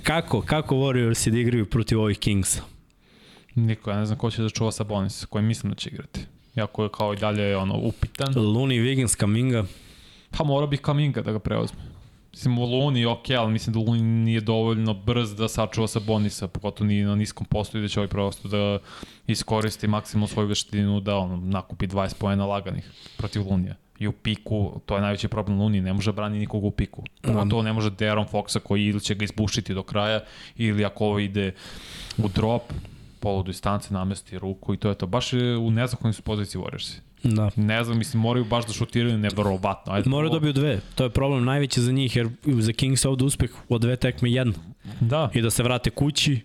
kako, 0.03 0.41
kako 0.41 0.75
Warriors 0.75 1.29
da 1.29 1.37
igraju 1.37 1.65
protiv 1.65 2.01
ovih 2.01 2.19
Kingsa? 2.19 2.61
Niko, 3.55 3.91
ja 3.91 3.99
ne 3.99 4.05
znam 4.05 4.17
ko 4.17 4.31
će 4.31 4.41
da 4.41 4.49
čuva 4.49 4.71
sa 4.71 4.83
Bonis, 4.83 5.25
koji 5.25 5.43
mislim 5.43 5.71
da 5.71 5.75
će 5.75 5.89
igrati. 5.89 6.25
Jako 6.55 6.83
je 6.83 6.89
kao 6.89 7.13
i 7.13 7.17
dalje 7.17 7.57
ono, 7.57 7.77
upitan. 7.77 8.33
Looney, 8.33 8.81
Wiggins, 8.81 9.17
Kaminga. 9.17 9.63
Pa 10.37 10.43
mora 10.43 10.67
bi 10.67 10.77
Kaminga 10.77 11.21
da 11.21 11.31
ga 11.31 11.39
preozme. 11.39 11.90
Mislim, 12.31 12.57
u 12.57 12.65
Luni 12.65 13.05
ok, 13.05 13.29
ali 13.37 13.51
mislim 13.51 13.73
da 13.73 13.79
Luni 13.79 14.01
nije 14.01 14.41
dovoljno 14.41 14.93
brz 14.93 15.35
da 15.35 15.47
sačuva 15.47 15.87
sa 15.87 15.99
Bonisa, 15.99 16.47
pogotovo 16.47 16.87
nije 16.87 17.05
na 17.05 17.15
niskom 17.15 17.45
postu 17.45 17.77
i 17.77 17.81
da 17.81 17.87
će 17.87 17.99
ovaj 17.99 18.07
prosto 18.07 18.47
da 18.47 18.79
iskoristi 19.27 19.87
maksimum 19.87 20.27
svoju 20.27 20.47
veštinu 20.47 20.99
da 20.99 21.17
on 21.17 21.49
nakupi 21.49 21.87
20 21.87 22.13
pojena 22.19 22.45
laganih 22.45 22.91
protiv 23.17 23.41
Lunija. 23.49 23.75
I 23.99 24.07
u 24.07 24.11
piku, 24.11 24.81
to 24.85 24.95
je 24.95 25.01
najveći 25.01 25.27
problem 25.27 25.59
Luni, 25.59 25.81
ne 25.81 25.93
može 25.93 26.11
brani 26.11 26.39
nikog 26.39 26.63
u 26.63 26.71
piku. 26.71 27.03
Pogotovo 27.21 27.61
ne 27.61 27.73
može 27.73 27.89
Deron 27.89 28.25
Foxa 28.31 28.59
koji 28.59 28.85
ili 28.85 29.01
će 29.01 29.15
ga 29.15 29.23
izbušiti 29.23 29.73
do 29.73 29.83
kraja, 29.83 30.19
ili 30.57 30.85
ako 30.85 31.05
ovo 31.05 31.19
ide 31.19 31.53
u 32.17 32.27
drop, 32.27 32.61
polu 33.19 33.43
distance, 33.43 33.93
namesti 33.93 34.39
ruku 34.39 34.73
i 34.73 34.77
to 34.77 34.89
je 34.89 34.95
to. 34.95 35.07
Baš 35.07 35.33
je 35.33 35.57
u 35.57 35.71
nezakonnoj 35.71 36.13
su 36.13 36.21
poziciji 36.21 36.61
Warriorsi. 36.61 36.99
Da. 37.23 37.51
Ne 37.55 37.83
znam, 37.83 37.97
mislim, 37.97 38.21
moraju 38.21 38.45
baš 38.45 38.67
da 38.67 38.73
šutiraju 38.73 39.17
neverovatno. 39.17 39.93
Ajde, 39.93 40.09
moraju 40.09 40.31
dobiju 40.31 40.53
dve. 40.53 40.79
To 40.95 41.03
je 41.03 41.09
problem 41.09 41.45
najveći 41.45 41.81
za 41.81 41.91
njih, 41.91 42.15
jer 42.15 42.29
za 42.45 42.73
Kings 42.73 43.05
ovde 43.05 43.23
uspeh 43.25 43.51
od 43.69 43.81
dve 43.81 43.95
tekme 43.95 44.31
jedno. 44.31 44.53
Da. 44.99 45.29
I 45.33 45.41
da 45.41 45.49
se 45.49 45.63
vrate 45.63 45.89
kući 45.89 46.39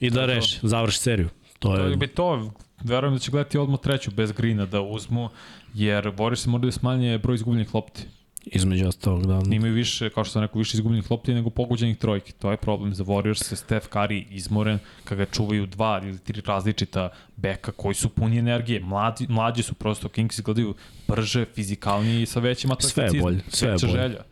i 0.00 0.10
da, 0.10 0.20
da 0.20 0.26
reši, 0.26 0.58
završi 0.62 0.98
seriju. 0.98 1.28
To 1.58 1.76
je... 1.76 1.98
To, 1.98 2.06
to 2.14 2.52
verujem 2.84 3.14
da 3.14 3.18
će 3.18 3.30
gledati 3.30 3.58
odmah 3.58 3.80
treću 3.80 4.10
bez 4.10 4.32
grina 4.32 4.66
da 4.66 4.80
uzmu, 4.80 5.28
jer 5.74 6.10
Boris 6.10 6.40
se 6.42 6.50
mora 6.50 6.64
da 6.64 6.72
smanje 6.72 7.18
broj 7.18 7.34
izgubljenih 7.34 7.74
lopti. 7.74 8.02
Između 8.46 8.88
ostalog, 8.88 9.26
da. 9.26 9.42
Imaju 9.50 9.74
više, 9.74 10.10
kao 10.10 10.24
što 10.24 10.32
sam 10.32 10.42
rekao, 10.42 10.58
više 10.58 10.76
izgubljenih 10.76 11.10
lopti 11.10 11.34
nego 11.34 11.50
pogođenih 11.50 11.98
trojki. 11.98 12.32
To 12.32 12.50
je 12.50 12.56
problem 12.56 12.94
za 12.94 13.04
Warriors, 13.04 13.54
Steph 13.54 13.88
Curry 13.88 14.24
izmoren, 14.30 14.78
kada 15.04 15.24
ga 15.24 15.30
čuvaju 15.30 15.66
dva 15.66 16.00
ili 16.04 16.18
tri 16.18 16.42
različita 16.46 17.08
beka 17.36 17.72
koji 17.72 17.94
su 17.94 18.08
puni 18.08 18.38
energije. 18.38 18.80
Mladi, 18.80 19.26
mlađi 19.28 19.62
su 19.62 19.74
prosto, 19.74 20.08
Kings 20.08 20.38
izgledaju 20.38 20.74
brže, 21.08 21.44
fizikalniji 21.54 22.22
i 22.22 22.26
sa 22.26 22.40
većim 22.40 22.70
atletizacizmom. 22.70 23.10
Sve 23.10 23.18
je 23.18 23.22
bolje, 23.22 23.42
sve 23.48 23.68
je 23.68 23.76
bolje. 23.82 24.02
Želja. 24.02 24.22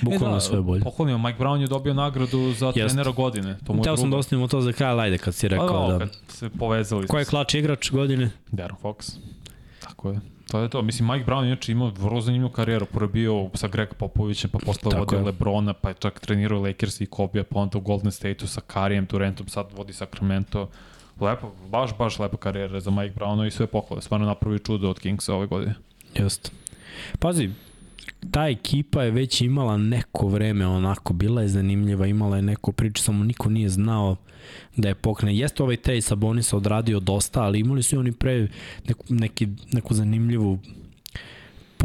Bukvalno 0.00 0.36
e 0.36 0.36
da, 0.36 0.40
sve 0.40 0.60
bolje. 0.60 0.82
Pohvalio, 0.82 1.18
Mike 1.18 1.38
Brown 1.38 1.60
je 1.60 1.66
dobio 1.66 1.94
nagradu 1.94 2.52
za 2.52 2.66
Jest. 2.66 2.94
trenera 2.94 3.10
godine. 3.10 3.58
To 3.66 3.72
mu 3.72 3.82
Teo 3.82 3.96
sam 3.96 4.10
da 4.10 4.16
ostavimo 4.16 4.48
to 4.48 4.60
za 4.60 4.72
kraj, 4.72 5.00
ajde 5.00 5.18
kad 5.18 5.34
si 5.34 5.48
rekao 5.48 5.92
da... 5.92 5.92
da. 5.92 5.98
Kad 5.98 6.16
se 6.28 6.48
povezali. 6.48 7.06
Ko 7.06 7.18
je 7.18 7.24
klač 7.24 7.54
igrač 7.54 7.90
godine? 7.90 8.30
Darren 8.52 8.76
Fox. 8.82 9.16
Tako 9.80 10.10
je. 10.10 10.20
To 10.50 10.60
je 10.60 10.68
to. 10.68 10.82
Mislim, 10.82 11.08
Mike 11.08 11.24
Brown 11.30 11.42
je 11.42 11.46
inače 11.46 11.72
imao 11.72 11.92
vrlo 11.98 12.20
zanimljivu 12.20 12.50
karijeru. 12.50 12.86
Prvo 12.86 13.08
bio 13.08 13.50
sa 13.54 13.68
Greg 13.68 13.94
Popovićem, 13.94 14.50
pa 14.50 14.58
posle 14.58 14.98
vodio 14.98 15.24
Lebrona, 15.24 15.72
pa 15.72 15.88
je 15.88 15.94
čak 15.94 16.20
trenirao 16.20 16.62
Lakers 16.62 17.00
i 17.00 17.06
Kobe, 17.06 17.42
pa 17.42 17.58
onda 17.58 17.78
u 17.78 17.80
Golden 17.80 18.12
State-u 18.12 18.46
sa 18.46 18.60
Karijem 18.60 19.06
Durantom, 19.06 19.48
sad 19.48 19.66
vodi 19.76 19.92
Sacramento. 19.92 20.68
Lepo, 21.20 21.52
baš, 21.70 21.96
baš 21.98 22.18
lepa 22.18 22.36
karijera 22.36 22.80
za 22.80 22.90
Mike 22.90 23.14
Browna 23.14 23.46
i 23.46 23.50
sve 23.50 23.66
pohvale. 23.66 24.02
Stvarno 24.02 24.26
napravi 24.26 24.58
čudo 24.58 24.90
od 24.90 25.00
Kingsa 25.00 25.34
ove 25.34 25.46
godine. 25.46 25.74
Jeste. 26.14 26.50
Pazi, 27.18 27.50
ta 28.30 28.48
ekipa 28.48 29.02
je 29.02 29.10
već 29.10 29.40
imala 29.40 29.76
neko 29.76 30.28
vreme 30.28 30.66
onako, 30.66 31.12
bila 31.12 31.42
je 31.42 31.48
zanimljiva, 31.48 32.06
imala 32.06 32.36
je 32.36 32.42
neko 32.42 32.72
priču, 32.72 33.02
samo 33.02 33.24
niko 33.24 33.50
nije 33.50 33.68
znao 33.68 34.16
da 34.76 34.88
je 34.88 34.94
pokne. 34.94 35.36
Jeste 35.36 35.62
ovaj 35.62 35.76
Tej 35.76 36.00
Sabonisa 36.00 36.56
odradio 36.56 37.00
dosta, 37.00 37.42
ali 37.42 37.60
imali 37.60 37.82
su 37.82 37.96
i 37.96 37.98
oni 37.98 38.12
pre 38.12 38.48
neku, 38.88 39.04
neki, 39.08 39.48
neku 39.72 39.94
zanimljivu 39.94 40.58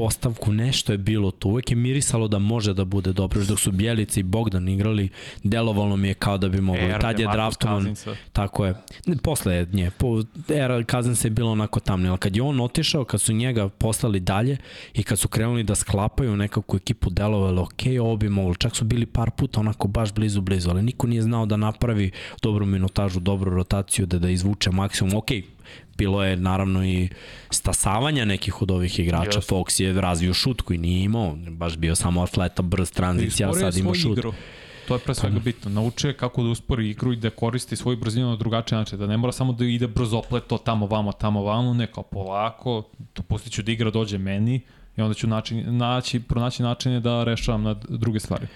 postavku, 0.02 0.54
nešto 0.54 0.91
je 0.91 0.97
bilo 0.97 1.32
tu. 1.32 1.49
Uvek 1.49 1.72
je 1.72 1.76
mirisalo 1.76 2.28
da 2.28 2.39
može 2.39 2.74
da 2.74 2.86
bude 2.86 3.14
dobro. 3.14 3.39
Još 3.39 3.47
dok 3.47 3.60
su 3.60 3.72
Bjelica 3.72 4.20
i 4.20 4.24
Bogdan 4.24 4.70
igrali, 4.70 5.10
delovalo 5.43 5.95
mi 5.97 6.08
je 6.08 6.14
kao 6.14 6.38
da 6.38 6.49
bi 6.49 6.62
mogli. 6.62 6.82
Era 6.82 6.99
Tad 6.99 7.20
je 7.20 7.28
draftovan, 7.32 7.95
tako 8.34 8.66
je. 8.66 8.74
Ne, 9.06 9.18
Posle 9.18 9.56
je 9.56 9.68
nje. 9.74 9.91
Po, 9.97 10.24
era 10.49 10.84
Cousins 10.84 11.26
je 11.26 11.30
bilo 11.30 11.52
onako 11.52 11.80
tamno. 11.80 12.10
Ali 12.10 12.18
kad 12.18 12.36
je 12.36 12.41
on 12.41 12.62
otišao, 12.62 13.04
kad 13.04 13.22
su 13.22 13.34
njega 13.34 13.70
poslali 13.70 14.20
dalje 14.20 14.58
i 14.93 15.04
kad 15.04 15.20
su 15.20 15.28
krenuli 15.28 15.64
da 15.64 15.76
sklapaju 15.76 16.36
nekakvu 16.36 16.78
ekipu, 16.78 17.10
delovalo, 17.10 17.62
ok, 17.62 17.82
ovo 18.02 18.16
bi 18.16 18.30
moglo. 18.30 18.56
Čak 18.56 18.76
su 18.76 18.86
bili 18.86 19.06
par 19.06 19.32
puta 19.32 19.60
onako 19.60 19.88
baš 19.88 20.14
blizu, 20.14 20.41
blizu, 20.41 20.70
ali 20.70 20.82
niko 20.82 21.08
nije 21.08 21.22
znao 21.22 21.45
da 21.45 21.58
napravi 21.58 22.12
dobru 22.41 22.66
minutažu, 22.66 23.20
dobru 23.20 23.52
rotaciju, 23.52 24.06
da 24.06 24.20
da 24.20 24.30
izvuče 24.30 24.72
maksimum. 24.72 25.16
Ok, 25.16 25.32
bilo 25.98 26.24
je 26.24 26.38
naravno 26.38 26.86
i 26.86 27.10
stasavanja 27.50 28.26
nekih 28.26 28.62
od 28.62 28.72
ovih 28.72 29.00
igrača. 29.00 29.38
Jeste. 29.38 29.54
Fox 29.56 29.82
je 29.82 30.02
razvio 30.02 30.34
šut 30.34 30.62
koji 30.62 30.80
nije 30.80 31.04
imao, 31.04 31.36
baš 31.36 31.78
bio 31.78 31.96
samo 31.96 32.24
atleta, 32.24 32.62
brz 32.62 32.92
tranzicija, 32.92 33.54
sad 33.54 33.78
ima 33.78 33.94
šut. 33.94 34.18
Igru. 34.18 34.34
To 34.88 34.96
je 34.96 35.00
pre 35.00 35.16
svega 35.16 35.40
bitno. 35.40 35.72
Naučio 35.72 36.08
je 36.08 36.18
kako 36.18 36.44
da 36.44 36.50
uspori 36.50 36.90
igru 36.90 37.14
i 37.14 37.16
da 37.16 37.30
koristi 37.30 37.76
svoju 37.76 37.98
brzinu 37.98 38.30
na 38.30 38.36
drugačiji 38.36 38.78
način. 38.78 39.00
Da 39.00 39.08
ne 39.08 39.18
mora 39.18 39.32
samo 39.32 39.54
da 39.54 39.66
ide 39.66 39.88
brzo 39.88 40.18
opleto 40.18 40.58
tamo 40.58 40.86
vamo, 40.88 41.12
tamo 41.12 41.44
vamo, 41.44 41.74
ne 41.74 41.88
kao 41.88 42.04
polako. 42.04 42.90
To 43.14 43.24
pustit 43.24 43.54
ću 43.54 43.64
da 43.64 43.72
igra 43.72 43.92
dođe 43.92 44.18
meni 44.18 44.62
i 44.98 45.02
onda 45.02 45.14
ću 45.14 45.28
način, 45.28 45.78
naći, 45.78 46.20
pronaći 46.20 46.64
načine 46.64 47.00
da 47.00 47.24
rešavam 47.24 47.64
na 47.64 47.76
druge 47.90 48.20
stvari. 48.20 48.48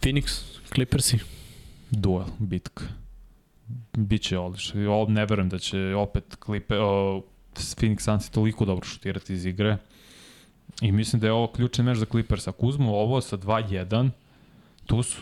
Phoenix, 0.00 0.42
Clippersi. 0.74 1.18
Duel, 1.90 2.24
bitka. 2.38 2.84
Biće 3.96 4.38
odlično. 4.38 5.06
Ne 5.08 5.26
verujem 5.26 5.48
da 5.48 5.58
će 5.58 5.94
opet 5.94 6.36
klipe, 6.38 6.78
o, 6.78 7.22
Phoenix 7.54 8.00
Suns 8.00 8.30
toliko 8.30 8.64
dobro 8.64 8.86
šutirati 8.86 9.32
iz 9.34 9.46
igre. 9.46 9.76
I 10.80 10.92
mislim 10.92 11.20
da 11.20 11.26
je 11.26 11.32
ovo 11.32 11.46
ključni 11.46 11.84
meč 11.84 11.98
za 11.98 12.06
Clippers. 12.06 12.48
Ako 12.48 12.66
uzmu 12.66 12.94
ovo 12.94 13.20
sa 13.20 13.36
2-1, 13.36 14.10
tu 14.86 15.02
su. 15.02 15.20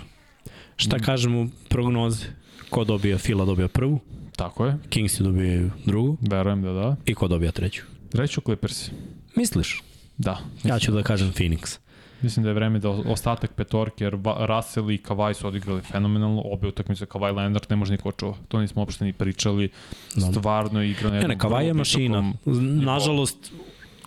Šta 0.76 0.98
kažemo 0.98 1.48
prognoze? 1.68 2.26
Ko 2.70 2.84
dobija? 2.84 3.18
Fila 3.18 3.44
dobija 3.44 3.68
prvu, 3.68 4.00
Tako 4.36 4.66
je, 4.66 4.78
Kingsi 4.88 5.22
dobijaju 5.22 5.70
drugu 5.84 6.18
verujem 6.20 6.62
da 6.62 6.72
da. 6.72 6.96
i 7.06 7.14
ko 7.14 7.28
dobija 7.28 7.52
treću? 7.52 7.82
Reću 8.12 8.40
Clippers. 8.40 8.90
Misliš? 9.36 9.82
Da. 10.18 10.40
Ja 10.64 10.78
ću 10.78 10.92
da 10.92 11.02
kažem 11.02 11.32
Phoenix. 11.32 11.78
Mislim 12.22 12.42
da 12.42 12.50
je 12.50 12.54
vreme 12.54 12.78
da 12.78 12.90
ostatak 12.90 13.52
petorke, 13.52 14.04
jer 14.04 14.16
Russell 14.48 14.90
i 14.90 14.98
Kawhi 14.98 15.34
su 15.34 15.46
odigrali 15.46 15.80
fenomenalno, 15.80 16.42
obe 16.44 16.68
utakmice 16.68 17.06
Kawhi 17.06 17.36
Leonard 17.36 17.66
ne 17.70 17.76
može 17.76 17.92
niko 17.92 18.12
čuva. 18.12 18.34
To 18.48 18.60
nismo 18.60 18.82
uopšte 18.82 19.04
ni 19.04 19.12
pričali. 19.12 19.70
Stvarno 20.32 20.82
je 20.82 20.90
igra 20.90 21.08
na 21.08 21.10
Ne, 21.10 21.16
jednom 21.16 21.30
ne, 21.30 21.38
Kavaj 21.38 21.66
je 21.66 21.74
mašina. 21.74 22.32
Nažalost, 22.84 23.52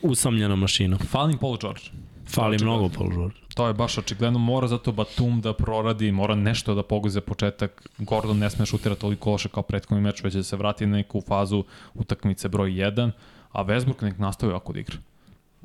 usamljena 0.01 0.55
mašina. 0.55 0.97
Falim 0.97 1.38
Paul 1.38 1.57
George. 1.61 1.82
Fali 2.28 2.57
mnogo 2.61 2.89
Paul 2.89 3.09
George. 3.09 3.36
To 3.55 3.68
je 3.68 3.74
baš 3.74 3.97
očigledno, 3.97 4.39
mora 4.39 4.68
zato 4.68 4.91
Batum 4.91 5.41
da 5.41 5.53
proradi, 5.53 6.11
mora 6.11 6.36
nešto 6.36 6.76
da 6.76 6.84
pogodi 6.84 7.11
za 7.11 7.22
početak. 7.22 7.89
Gordon 7.97 8.38
ne 8.38 8.49
sme 8.49 8.66
šutira 8.66 8.95
toliko 8.95 9.32
loše 9.32 9.49
kao 9.49 9.63
prethodni 9.63 10.01
meč, 10.03 10.24
već 10.24 10.34
da 10.34 10.43
se 10.43 10.55
vrati 10.55 10.86
na 10.86 10.97
neku 10.97 11.22
fazu 11.22 11.63
utakmice 11.93 12.49
broj 12.49 12.72
1, 12.72 13.11
a 13.51 13.63
Westbrook 13.63 14.03
nek 14.03 14.18
nastavi 14.18 14.51
ovako 14.51 14.74
da 14.74 14.80
igra. 14.80 14.97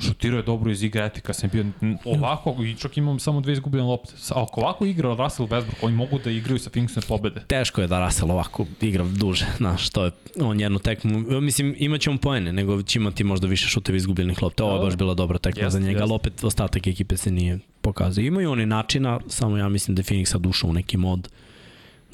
Šutirao 0.00 0.36
je 0.36 0.42
dobro 0.42 0.70
iz 0.70 0.82
igre, 0.82 1.06
efikasan 1.06 1.50
je 1.52 1.62
bio 1.62 1.94
ovako, 2.04 2.56
i 2.64 2.76
čak 2.76 2.96
imam 2.96 3.18
samo 3.18 3.40
dve 3.40 3.52
izgubljene 3.52 3.86
lopte. 3.86 4.12
Ako 4.30 4.60
ovako 4.60 4.86
igra 4.86 5.14
Russell 5.14 5.48
Westbrook, 5.48 5.74
oni 5.82 5.96
mogu 5.96 6.18
da 6.24 6.30
igraju 6.30 6.58
sa 6.58 6.70
Phoenixom 6.70 7.08
pobede. 7.08 7.40
Teško 7.46 7.80
je 7.80 7.86
da 7.86 8.04
Russell 8.04 8.30
ovako 8.30 8.66
igra 8.80 9.04
duže, 9.04 9.46
znaš, 9.56 9.90
to 9.90 10.04
je 10.04 10.10
on 10.40 10.60
jednu 10.60 10.78
tekmu, 10.78 11.40
mislim, 11.40 11.74
imaće 11.78 12.10
on 12.10 12.18
poene, 12.18 12.52
nego 12.52 12.82
će 12.82 12.98
imati 12.98 13.24
možda 13.24 13.46
više 13.46 13.68
šuteva 13.68 13.96
izgubljenih 13.96 14.42
lopta. 14.42 14.64
Ovo 14.64 14.76
je 14.76 14.84
baš 14.84 14.96
bila 14.96 15.14
dobra 15.14 15.38
tekma 15.38 15.62
Jeste, 15.62 15.80
za 15.80 15.86
njega, 15.86 16.02
ali 16.02 16.12
opet 16.12 16.44
ostatak 16.44 16.86
ekipe 16.86 17.16
se 17.16 17.30
nije 17.30 17.58
pokazao. 17.80 18.22
Imaju 18.22 18.50
oni 18.50 18.66
načina, 18.66 19.20
samo 19.28 19.56
ja 19.56 19.68
mislim 19.68 19.94
da 19.94 20.00
je 20.00 20.04
Phoenix 20.04 20.24
sad 20.24 20.46
ušao 20.46 20.70
u 20.70 20.72
neki 20.72 20.96
mod 20.96 21.28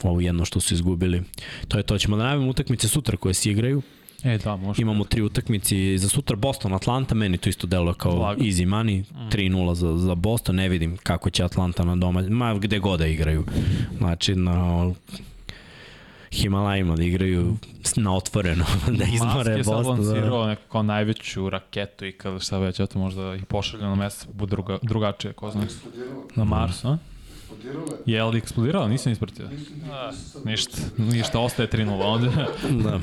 ovo 0.02 0.20
jedno 0.20 0.44
što 0.44 0.60
su 0.60 0.74
izgubili. 0.74 1.22
To 1.68 1.76
je 1.78 1.82
to. 1.82 1.98
Ćemo 1.98 2.16
da 2.16 2.22
najavimo 2.22 2.50
utakmice 2.50 2.88
sutra 2.88 3.16
koje 3.16 3.34
se 3.34 3.50
igraju. 3.50 3.82
E, 4.26 4.38
da, 4.38 4.56
može. 4.56 4.82
Imamo 4.82 5.04
tri 5.04 5.22
utakmice 5.22 5.98
za 5.98 6.08
sutra 6.08 6.36
Boston, 6.36 6.72
Atlanta, 6.74 7.14
meni 7.14 7.38
to 7.38 7.48
isto 7.48 7.66
deluje 7.66 7.94
kao 7.94 8.14
Lago. 8.14 8.40
easy 8.42 8.66
money, 8.66 9.04
3-0 9.32 9.74
za, 9.74 9.96
za 9.96 10.14
Boston, 10.14 10.56
ne 10.56 10.68
vidim 10.68 10.96
kako 10.96 11.30
će 11.30 11.44
Atlanta 11.44 11.84
na 11.84 11.96
doma, 11.96 12.22
ma 12.28 12.54
gde 12.54 12.78
god 12.78 12.98
da 12.98 13.06
igraju. 13.06 13.44
Znači 13.98 14.34
na 14.34 14.90
Himalajima 16.32 16.96
da 16.96 17.04
igraju 17.04 17.56
na 17.96 18.16
otvoreno, 18.16 18.64
da 18.98 19.04
izmore 19.04 19.34
Musk 19.36 19.58
je 19.58 19.64
sad 19.64 19.74
Boston. 19.74 20.04
Da. 20.04 20.12
lancirao 20.12 20.56
kao 20.72 20.82
najveću 20.82 21.50
raketu 21.50 22.06
i 22.06 22.12
kada 22.12 22.38
šta 22.38 22.58
već, 22.58 22.80
eto 22.80 22.98
možda 22.98 23.34
ih 23.34 23.44
pošalju 23.44 23.82
na 23.82 23.94
mesec, 23.94 24.28
bude 24.32 24.50
druga, 24.50 24.78
drugačije, 24.82 25.32
ko 25.32 25.50
zna. 25.50 25.66
Na 26.34 26.44
Mars, 26.44 26.84
a? 26.84 26.98
Eksplodiralo 27.66 27.96
je. 28.06 28.24
Li 28.24 28.38
eksplodirao? 28.38 28.88
Nisam 28.88 29.12
ispratio. 29.12 29.46
Da 29.86 30.12
ništa, 30.44 30.78
ništa, 30.98 31.38
ostaje 31.40 31.68
3-0 31.68 32.02
ovde. 32.02 32.30
da. 32.84 33.00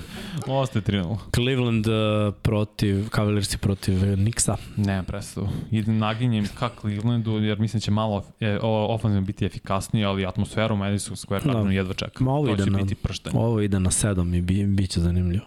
ostaje 0.47 0.83
3-0. 0.83 1.17
Cleveland 1.35 1.87
uh, 1.87 1.93
protiv, 2.41 3.09
Cavaliersi 3.09 3.57
protiv 3.57 3.93
Nixa. 4.17 4.55
Ne, 4.77 5.03
predstavu. 5.03 5.49
Idem 5.71 5.97
naginjem 5.97 6.47
ka 6.59 6.69
Clevelandu, 6.81 7.31
jer 7.31 7.59
mislim 7.59 7.79
da 7.79 7.83
će 7.83 7.91
malo 7.91 8.23
e, 8.39 8.59
ofenzivno 8.61 9.25
biti 9.25 9.45
efikasniji, 9.45 10.05
ali 10.05 10.25
atmosferu 10.25 10.75
Madison 10.75 11.15
Square 11.15 11.45
Garden 11.45 11.63
Da. 11.63 11.71
jedva 11.71 11.93
čekam. 11.93 12.25
Ma 12.25 12.31
ovo 12.31 12.47
to 12.47 12.53
ide 12.53 12.63
će 12.63 12.69
na- 12.69 12.77
biti 12.77 12.95
prštenje. 12.95 13.39
Ovo 13.39 13.61
ide 13.61 13.79
na 13.79 13.91
7 13.91 14.37
i 14.37 14.41
bi, 14.41 14.65
bit 14.65 14.89
će 14.89 14.99
zanimljivo. 14.99 15.45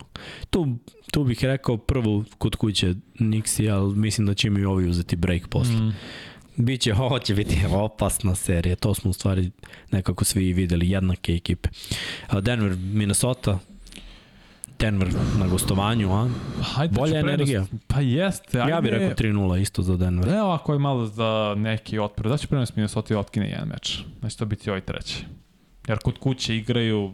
Tu, 0.50 0.76
tu 1.12 1.24
bih 1.24 1.44
rekao 1.44 1.76
prvo 1.76 2.24
kod 2.38 2.56
kuće 2.56 2.94
Nixi, 3.20 3.72
ali 3.72 3.96
mislim 3.96 4.26
da 4.26 4.34
će 4.34 4.48
im 4.48 4.58
i 4.58 4.64
ovi 4.64 4.88
uzeti 4.88 5.16
break 5.16 5.48
posle. 5.48 5.74
Mm. 5.74 5.92
Biće, 6.56 6.94
ovo 7.04 7.18
će 7.18 7.34
biti 7.34 7.56
opasna 7.72 8.34
serija. 8.34 8.76
To 8.76 8.94
smo 8.94 9.10
u 9.10 9.14
stvari 9.14 9.50
nekako 9.90 10.24
svi 10.24 10.52
videli, 10.52 10.90
jednake 10.90 11.32
ekipe. 11.32 11.68
Denver, 12.42 12.76
Minnesota, 12.76 13.58
Denver 14.78 15.08
na 15.38 15.46
gostovanju, 15.46 16.12
a? 16.12 16.28
Hajde, 16.62 16.94
Bolja 16.94 17.18
energija. 17.18 17.64
Pa 17.86 18.00
jeste. 18.00 18.58
Ja 18.58 18.80
bih 18.80 18.92
ajde. 18.92 19.08
rekao 19.08 19.24
3-0 19.26 19.60
isto 19.60 19.82
za 19.82 19.96
Denver. 19.96 20.28
Ne, 20.28 20.42
ovako 20.42 20.72
je 20.72 20.78
malo 20.78 21.06
za 21.06 21.54
neki 21.56 21.98
otpor. 21.98 22.28
Da 22.28 22.36
će 22.36 22.46
prenos 22.46 22.76
Minnesota 22.76 23.14
i 23.14 23.16
otkine 23.16 23.48
jedan 23.50 23.68
meč. 23.68 23.98
Znači 24.20 24.38
to 24.38 24.44
biti 24.44 24.70
ovaj 24.70 24.80
treći. 24.80 25.24
Jer 25.88 25.98
kod 25.98 26.18
kuće 26.18 26.56
igraju 26.56 27.12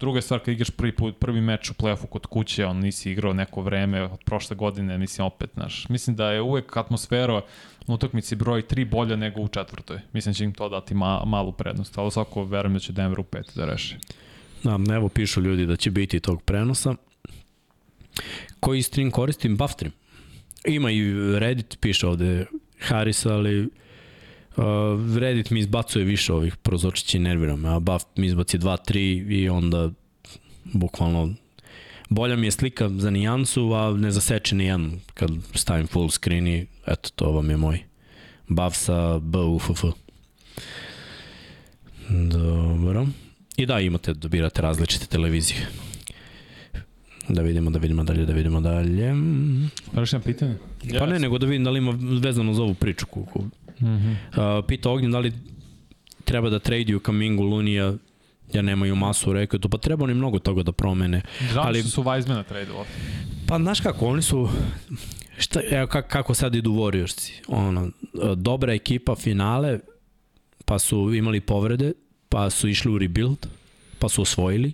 Druga 0.00 0.20
stvar, 0.20 0.40
kad 0.40 0.54
igraš 0.54 0.70
prvi, 0.70 0.92
put, 0.92 1.18
prvi 1.18 1.40
meč 1.40 1.70
u 1.70 1.74
play-offu 1.74 2.06
kod 2.06 2.26
kuće, 2.26 2.66
on 2.66 2.76
nisi 2.76 3.10
igrao 3.10 3.32
neko 3.32 3.62
vreme 3.62 4.02
od 4.02 4.24
prošle 4.24 4.56
godine, 4.56 4.98
mislim 4.98 5.26
opet, 5.26 5.50
znaš. 5.54 5.88
Mislim 5.88 6.16
da 6.16 6.30
je 6.30 6.40
uvek 6.40 6.76
atmosfera 6.76 7.40
na 7.86 7.94
utakmici 7.94 8.36
broj 8.36 8.62
3 8.62 8.90
bolja 8.90 9.16
nego 9.16 9.40
u 9.40 9.48
četvrtoj. 9.48 10.00
Mislim 10.12 10.32
da 10.32 10.36
će 10.36 10.44
im 10.44 10.52
to 10.52 10.68
dati 10.68 10.94
ma, 10.94 11.24
malu 11.24 11.52
prednost, 11.52 11.98
ali 11.98 12.10
svako 12.10 12.44
verujem 12.44 12.74
da 12.74 12.80
će 12.80 12.92
Denver 12.92 13.20
u 13.20 13.24
peti 13.24 13.52
da 13.54 13.64
reši. 13.64 13.96
Da, 14.62 14.94
evo 14.94 15.08
pišu 15.08 15.40
ljudi 15.40 15.66
da 15.66 15.76
će 15.76 15.90
biti 15.90 16.20
tog 16.20 16.42
prenosa. 16.42 16.94
Koji 18.60 18.82
stream 18.82 19.10
koristim? 19.10 19.56
Buffstream. 19.56 19.92
Ima 20.66 20.90
i 20.90 21.12
Reddit, 21.38 21.78
piše 21.80 22.06
ovde 22.06 22.46
Haris, 22.80 23.26
ali 23.26 23.68
uh, 24.56 24.64
Reddit 25.18 25.50
mi 25.50 25.60
izbacuje 25.60 26.04
više 26.04 26.32
ovih 26.32 26.56
prozočića 26.56 27.18
i 27.18 27.20
nervira 27.20 27.56
me, 27.56 27.68
a 27.68 27.78
Buff 27.78 28.04
mi 28.16 28.26
izbaci 28.26 28.58
2-3 28.58 29.32
i 29.42 29.48
onda 29.48 29.90
bukvalno 30.64 31.34
bolja 32.08 32.36
mi 32.36 32.46
je 32.46 32.50
slika 32.50 32.88
za 32.88 33.10
nijansu, 33.10 33.72
a 33.72 33.96
ne 33.96 34.10
zaseče 34.10 34.54
ni 34.54 34.64
jedan 34.64 34.92
kad 35.14 35.30
stavim 35.54 35.86
full 35.86 36.08
screen 36.08 36.46
i 36.46 36.66
eto, 36.86 37.10
to 37.16 37.30
vam 37.30 37.50
je 37.50 37.56
moj 37.56 37.84
Buff 38.48 38.76
sa 38.76 39.18
BUFF. 39.18 39.84
Dobro. 42.08 43.06
I 43.56 43.66
da, 43.66 43.80
imate, 43.80 44.14
dobirate 44.14 44.62
različite 44.62 45.06
televizije. 45.06 45.66
Da 47.28 47.42
vidimo, 47.42 47.70
da 47.70 47.78
vidimo 47.78 48.04
dalje, 48.04 48.26
da 48.26 48.32
vidimo 48.32 48.60
dalje. 48.60 49.14
Pa 49.94 50.00
još 50.00 50.12
jedan 50.12 50.24
pitanje? 50.24 50.54
Pa 50.98 51.06
ne, 51.06 51.18
nego 51.18 51.38
da 51.38 51.46
vidim 51.46 51.64
da 51.64 51.70
li 51.70 51.78
ima 51.78 51.98
vezano 52.20 52.54
za 52.54 52.62
ovu 52.62 52.74
priču. 52.74 53.06
Uh, 53.80 53.82
Mm 53.88 54.16
-hmm. 54.32 54.62
pita 54.66 54.90
Ognjen 54.90 55.10
da 55.10 55.18
li 55.18 55.32
treba 56.24 56.50
da 56.50 56.58
traduju 56.58 57.00
Kamingu 57.00 57.42
Lunija 57.42 57.94
jer 58.52 58.64
nemaju 58.64 58.96
masu, 58.96 59.32
rekao 59.32 59.58
to, 59.58 59.68
pa 59.68 59.78
treba 59.78 60.04
oni 60.04 60.14
mnogo 60.14 60.38
toga 60.38 60.62
da 60.62 60.72
promene. 60.72 61.22
Žao 61.52 61.64
Ali- 61.64 61.80
ali... 61.80 61.82
su 61.82 62.02
Weizmana 62.02 62.44
tradeovali. 62.44 62.88
Pa 63.48 63.58
znaš 63.58 63.80
kako, 63.80 64.06
oni 64.06 64.22
su, 64.22 64.48
šta, 65.38 65.60
evo 65.70 65.86
kako, 65.86 66.08
kako 66.08 66.34
sad 66.34 66.54
idu 66.54 66.70
Warriorsi, 66.72 67.32
ono, 67.48 67.90
dobra 68.36 68.72
ekipa 68.74 69.14
finale, 69.16 69.78
pa 70.64 70.78
su 70.78 71.14
imali 71.14 71.40
povrede, 71.40 71.92
pa 72.28 72.50
su 72.50 72.68
išli 72.68 72.92
u 72.92 72.98
rebuild, 72.98 73.46
pa 73.98 74.08
su 74.08 74.22
osvojili, 74.22 74.72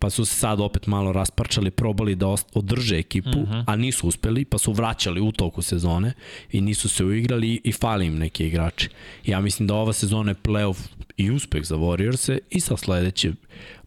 pa 0.00 0.10
su 0.10 0.24
se 0.24 0.34
sad 0.34 0.60
opet 0.60 0.86
malo 0.86 1.12
rasparčali, 1.12 1.70
probali 1.70 2.14
da 2.14 2.26
održe 2.54 2.98
ekipu, 2.98 3.38
uh 3.38 3.48
-huh. 3.48 3.64
a 3.66 3.76
nisu 3.76 4.08
uspeli, 4.08 4.44
pa 4.44 4.58
su 4.58 4.72
vraćali 4.72 5.20
u 5.20 5.32
toku 5.32 5.62
sezone 5.62 6.12
i 6.52 6.60
nisu 6.60 6.88
se 6.88 7.04
uigrali 7.04 7.60
i 7.64 7.72
fali 7.72 8.06
im 8.06 8.18
neki 8.18 8.46
igrači. 8.46 8.88
Ja 9.26 9.40
mislim 9.40 9.66
da 9.66 9.74
ova 9.74 9.92
sezona 9.92 10.30
je 10.30 10.34
playoff 10.34 10.78
i 11.16 11.30
uspeh 11.30 11.64
za 11.64 11.76
Warriors-e 11.76 12.38
i 12.50 12.60
sa 12.60 12.76
sledeće 12.76 13.32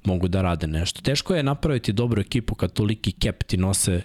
mogu 0.03 0.27
da 0.27 0.41
rade 0.41 0.67
nešto. 0.67 1.01
Teško 1.01 1.35
je 1.35 1.43
napraviti 1.43 1.93
dobru 1.93 2.21
ekipu 2.21 2.55
kad 2.55 2.73
toliki 2.73 3.11
cap 3.11 3.43
ti 3.43 3.57
nose 3.57 4.01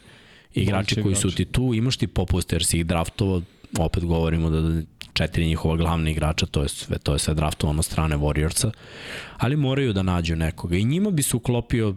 igrači 0.55 0.95
Mogući 0.95 1.03
koji 1.03 1.15
su 1.15 1.37
ti 1.37 1.45
tu, 1.45 1.75
imaš 1.75 1.97
ti 1.97 2.07
popuste 2.07 2.57
jer 2.57 2.65
si 2.65 2.79
ih 2.79 2.87
draftovao, 2.87 3.43
opet 3.79 4.05
govorimo 4.05 4.51
da 4.51 4.83
četiri 5.19 5.47
njihova 5.47 5.77
glavna 5.77 6.11
igrača, 6.11 6.47
to 6.47 6.63
je 6.63 6.69
sve, 6.69 6.99
to 6.99 7.13
je 7.13 7.19
sve 7.19 7.35
draftovano 7.35 7.83
strane 7.83 8.17
Warriorsa, 8.17 8.71
ali 9.37 9.57
moraju 9.57 9.93
da 9.93 10.03
nađu 10.03 10.37
nekoga 10.37 10.77
i 10.77 10.85
njima 10.85 11.11
bi 11.11 11.23
se 11.23 11.37
uklopio 11.37 11.95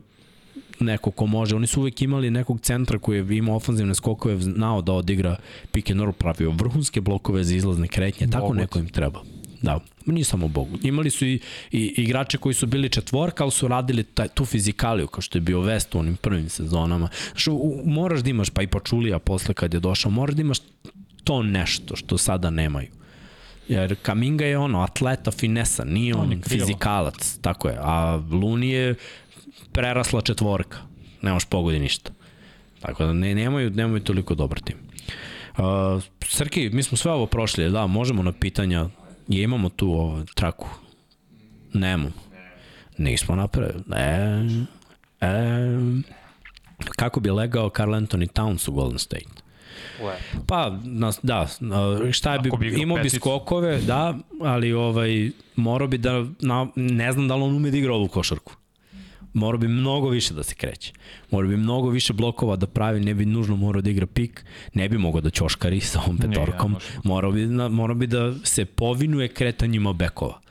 neko 0.80 1.12
ko 1.12 1.26
može. 1.26 1.56
Oni 1.56 1.68
su 1.68 1.82
uvek 1.82 2.02
imali 2.02 2.32
nekog 2.32 2.60
centra 2.62 3.00
koji 3.00 3.18
je 3.18 3.38
imao 3.38 3.56
ofanzivne 3.56 3.96
skokove, 3.96 4.40
znao 4.42 4.82
da 4.82 4.94
odigra 4.94 5.36
pick 5.72 5.92
and 5.92 6.00
roll, 6.00 6.14
pravio 6.14 6.52
vrhunske 6.52 7.02
blokove 7.02 7.44
za 7.44 7.56
izlazne 7.56 7.88
kretnje, 7.88 8.28
tako 8.28 8.48
Bogut. 8.48 8.58
neko 8.58 8.80
im 8.80 8.90
treba. 8.90 9.22
Da, 9.62 9.80
nije 10.06 10.26
samo 10.26 10.48
Bogu. 10.48 10.78
Imali 10.84 11.10
su 11.10 11.26
i, 11.26 11.40
i 11.72 11.94
igrače 11.98 12.38
koji 12.38 12.56
su 12.56 12.68
bili 12.68 12.90
četvorka, 12.90 13.44
ali 13.44 13.52
su 13.52 13.68
radili 13.68 14.04
taj, 14.04 14.28
tu 14.28 14.46
fizikaliju, 14.46 15.08
kao 15.08 15.22
što 15.22 15.38
je 15.38 15.42
bio 15.42 15.62
West 15.62 15.96
u 15.96 16.00
onim 16.00 16.16
prvim 16.18 16.50
sezonama. 16.50 17.10
Što, 17.36 17.54
u, 17.54 17.82
moraš 17.86 18.22
da 18.22 18.30
imaš, 18.30 18.50
pa 18.50 18.62
i 18.62 18.68
Pačulija 18.68 19.20
posle 19.20 19.54
kad 19.54 19.74
je 19.74 19.80
došao, 19.80 20.12
moraš 20.12 20.36
da 20.36 20.42
imaš 20.42 20.60
to 21.24 21.44
nešto 21.44 21.96
što 21.96 22.18
sada 22.18 22.50
nemaju. 22.50 23.01
Jer 23.72 23.96
Kaminga 24.02 24.46
je 24.46 24.58
ono, 24.58 24.82
atleta, 24.82 25.32
finesa, 25.32 25.84
nije 25.84 26.16
on, 26.16 26.22
On 26.22 26.32
je 26.32 26.38
on 26.38 26.44
fizikalac, 26.44 27.38
tako 27.42 27.68
je. 27.68 27.78
A 27.80 28.22
Luni 28.32 28.70
je 28.70 28.96
prerasla 29.72 30.22
četvorka. 30.22 30.78
Ne 31.22 31.32
možeš 31.34 31.50
pogodi 31.50 31.80
ništa. 31.80 32.12
Tako 32.82 33.06
da 33.06 33.14
ne, 33.14 33.36
nemaju, 33.36 33.70
nemaju 33.70 34.04
toliko 34.04 34.36
dobar 34.36 34.60
tim. 34.60 34.78
Uh, 35.58 36.04
Srki, 36.26 36.70
mi 36.70 36.84
smo 36.84 36.98
sve 36.98 37.12
ovo 37.12 37.26
prošli, 37.26 37.70
da, 37.70 37.88
možemo 37.88 38.24
na 38.24 38.32
pitanja, 38.32 38.90
je 39.28 39.44
imamo 39.44 39.70
tu 39.70 39.92
ovo, 39.92 40.26
traku? 40.36 40.70
Nemo. 41.74 42.12
Nismo 42.98 43.36
napravili. 43.36 43.84
E, 43.96 44.46
e, 45.22 45.30
kako 46.96 47.20
bi 47.20 47.32
legao 47.32 47.70
Carl 47.78 47.92
Anthony 47.92 48.28
Towns 48.28 48.70
u 48.70 48.72
Golden 48.72 49.00
State? 49.00 49.41
Pa, 50.48 50.78
nas, 50.84 51.20
da, 51.24 51.48
šta 52.12 52.38
bi, 52.38 52.52
bi 52.60 52.82
imao 52.82 52.98
bi 52.98 53.10
skokove, 53.10 53.78
da, 53.78 54.18
ali 54.42 54.74
ovaj, 54.74 55.32
morao 55.56 55.88
bi 55.88 55.98
da, 55.98 56.26
na, 56.40 56.68
ne 56.76 57.12
znam 57.12 57.28
da 57.28 57.36
li 57.36 57.44
on 57.44 57.56
ume 57.56 57.72
da 57.72 57.78
igra 57.78 57.94
ovu 57.94 58.08
košarku. 58.08 58.54
Morao 59.34 59.58
bi 59.58 59.68
mnogo 59.68 60.10
više 60.10 60.34
da 60.34 60.44
se 60.44 60.56
kreće. 60.56 60.94
Morao 61.32 61.50
bi 61.50 61.58
mnogo 61.58 61.90
više 61.90 62.14
blokova 62.14 62.56
da 62.56 62.68
pravi, 62.68 63.00
ne 63.00 63.14
bi 63.14 63.26
nužno 63.26 63.56
morao 63.56 63.82
da 63.82 63.90
igra 63.90 64.06
pik, 64.06 64.46
ne 64.74 64.90
bi 64.90 64.98
mogao 64.98 65.22
da 65.22 65.30
ćoškari 65.30 65.80
sa 65.80 66.02
ovom 66.06 66.18
petorkom. 66.18 66.72
ne 66.72 66.74
može. 66.74 66.86
morao, 67.04 67.32
bi, 67.32 67.46
na, 67.46 67.68
morao 67.70 67.96
bi 67.96 68.08
da 68.08 68.34
se 68.44 68.66
povinuje 68.66 69.28
kretanjima 69.28 69.94
bekova. 69.94 70.42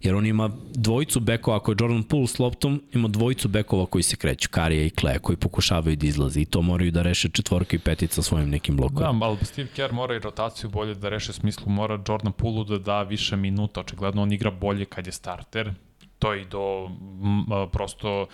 Jer 0.00 0.14
on 0.14 0.26
ima 0.26 0.50
dvojicu 0.74 1.20
bekova, 1.20 1.56
ako 1.56 1.72
je 1.72 1.76
Jordan 1.80 2.02
Poole 2.02 2.26
s 2.26 2.38
loptom, 2.38 2.82
ima 2.92 3.08
dvojicu 3.08 3.48
bekova 3.48 3.86
koji 3.86 4.02
se 4.02 4.16
kreću, 4.16 4.48
Karija 4.50 4.84
i 4.84 4.90
Kleja, 4.90 5.18
koji 5.18 5.36
pokušavaju 5.36 5.96
da 5.96 6.06
izlaze 6.06 6.40
i 6.40 6.44
to 6.44 6.62
moraju 6.62 6.90
da 6.90 7.02
reše 7.02 7.28
četvorka 7.28 7.76
i 7.76 7.78
petica 7.78 8.22
svojim 8.22 8.50
nekim 8.50 8.76
blokovima. 8.76 9.12
Da, 9.12 9.26
ali 9.26 9.36
Steve 9.42 9.68
Kerr 9.68 9.92
mora 9.92 10.16
i 10.16 10.18
rotaciju 10.18 10.70
bolje 10.70 10.94
da 10.94 11.08
reše 11.08 11.30
u 11.30 11.34
smislu, 11.34 11.72
mora 11.72 12.02
Jordan 12.08 12.32
Poole 12.32 12.64
da 12.64 12.78
da 12.78 13.02
više 13.02 13.36
minuta, 13.36 13.80
očigledno 13.80 14.22
on 14.22 14.32
igra 14.32 14.50
bolje 14.50 14.84
kad 14.84 15.06
je 15.06 15.12
starter, 15.12 15.72
to 16.18 16.34
i 16.34 16.44
do 16.44 16.86
m, 16.86 17.44
prosto 17.72 18.26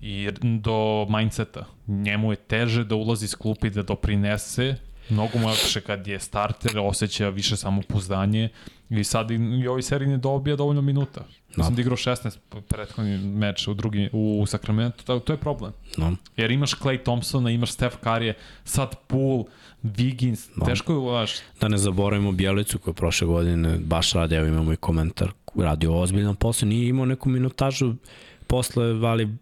i 0.00 0.28
do 0.42 1.06
mindseta. 1.08 1.64
Njemu 1.86 2.32
je 2.32 2.36
teže 2.36 2.84
da 2.84 2.94
ulazi 2.94 3.24
iz 3.24 3.34
klupa 3.34 3.66
i 3.66 3.70
da 3.70 3.82
doprinese, 3.82 4.76
mnogo 5.08 5.38
mu 5.38 5.46
lakše 5.46 5.80
kad 5.80 6.06
je 6.06 6.20
starter, 6.20 6.78
osjeća 6.78 7.28
više 7.28 7.56
samopouzdanje 7.56 8.48
i 8.90 9.04
sad 9.04 9.30
i, 9.30 9.34
i 9.34 9.68
ovoj 9.68 9.82
seriji 9.82 10.08
ne 10.08 10.18
dobija 10.18 10.56
dovoljno 10.56 10.82
minuta. 10.82 11.24
Mislim 11.56 11.74
da 11.74 11.80
igrao 11.80 11.96
16 11.96 12.36
prethodni 12.68 13.18
meč 13.18 13.68
u 13.68 13.74
drugi 13.74 14.08
u 14.12 14.44
Sacramento, 14.46 15.04
to, 15.04 15.18
to 15.18 15.32
je 15.32 15.36
problem. 15.36 15.72
No. 15.96 16.16
Jer 16.36 16.50
imaš 16.50 16.74
Clay 16.74 17.02
Thompsona, 17.02 17.50
imaš 17.50 17.72
Steph 17.72 17.96
Curry, 18.04 18.32
sad 18.64 18.96
Poole, 19.06 19.44
Wiggins, 19.82 20.48
no. 20.56 20.66
teško 20.66 20.92
je 20.92 20.98
ulaš. 20.98 21.32
Da 21.60 21.68
ne 21.68 21.78
zaboravimo 21.78 22.32
Bjelicu 22.32 22.78
koja 22.78 22.92
je 22.92 22.96
prošle 22.96 23.26
godine 23.26 23.78
baš 23.78 24.12
radi, 24.12 24.34
evo 24.34 24.46
imamo 24.46 24.72
i 24.72 24.76
komentar, 24.76 25.30
radio 25.54 26.00
ozbiljan 26.00 26.36
posao, 26.36 26.68
nije 26.68 26.88
imao 26.88 27.06
neku 27.06 27.28
minutažu 27.28 27.94
posle, 28.46 28.84
ali 28.84 29.36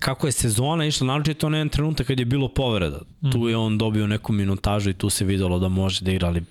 kako 0.00 0.26
je 0.26 0.32
sezona 0.32 0.86
išla, 0.86 1.06
naročito 1.06 1.48
na 1.48 1.56
jedan 1.56 1.68
trenutak 1.68 2.06
kad 2.06 2.18
je 2.18 2.24
bilo 2.24 2.48
povreda. 2.48 3.00
Mm. 3.22 3.30
Tu 3.30 3.48
je 3.48 3.56
on 3.56 3.78
dobio 3.78 4.06
neku 4.06 4.32
minutažu 4.32 4.90
i 4.90 4.94
tu 4.94 5.10
se 5.10 5.24
videlo 5.24 5.58
da 5.58 5.68
može 5.68 6.04
da 6.04 6.10
igra, 6.10 6.28
ali 6.28 6.42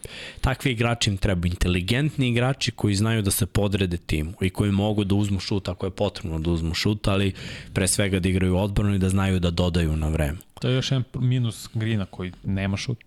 takvi 0.42 0.72
igrači 0.72 1.10
im 1.10 1.18
treba 1.18 1.48
inteligentni 1.48 2.30
igrači 2.30 2.72
koji 2.72 2.96
znaju 2.96 3.22
da 3.22 3.32
se 3.32 3.46
podrede 3.46 3.98
timu 3.98 4.34
i 4.42 4.50
koji 4.50 4.72
mogu 4.72 5.04
da 5.04 5.16
uzmu 5.16 5.40
šut 5.40 5.68
ako 5.68 5.86
je 5.86 5.92
potrebno 5.92 6.40
da 6.40 6.52
uzmu 6.52 6.74
šut, 6.74 7.08
ali 7.08 7.34
pre 7.74 7.88
svega 7.88 8.20
da 8.20 8.30
igraju 8.30 8.58
odbranu 8.58 8.96
i 8.96 9.00
da 9.00 9.10
znaju 9.10 9.40
da 9.40 9.52
dodaju 9.52 9.96
na 9.98 10.10
vreme. 10.10 10.38
To 10.62 10.70
je 10.70 10.76
još 10.76 10.92
jedan 10.92 11.04
minus 11.14 11.70
Grina 11.74 12.06
koji 12.06 12.32
nema 12.44 12.78
šut. 12.78 12.98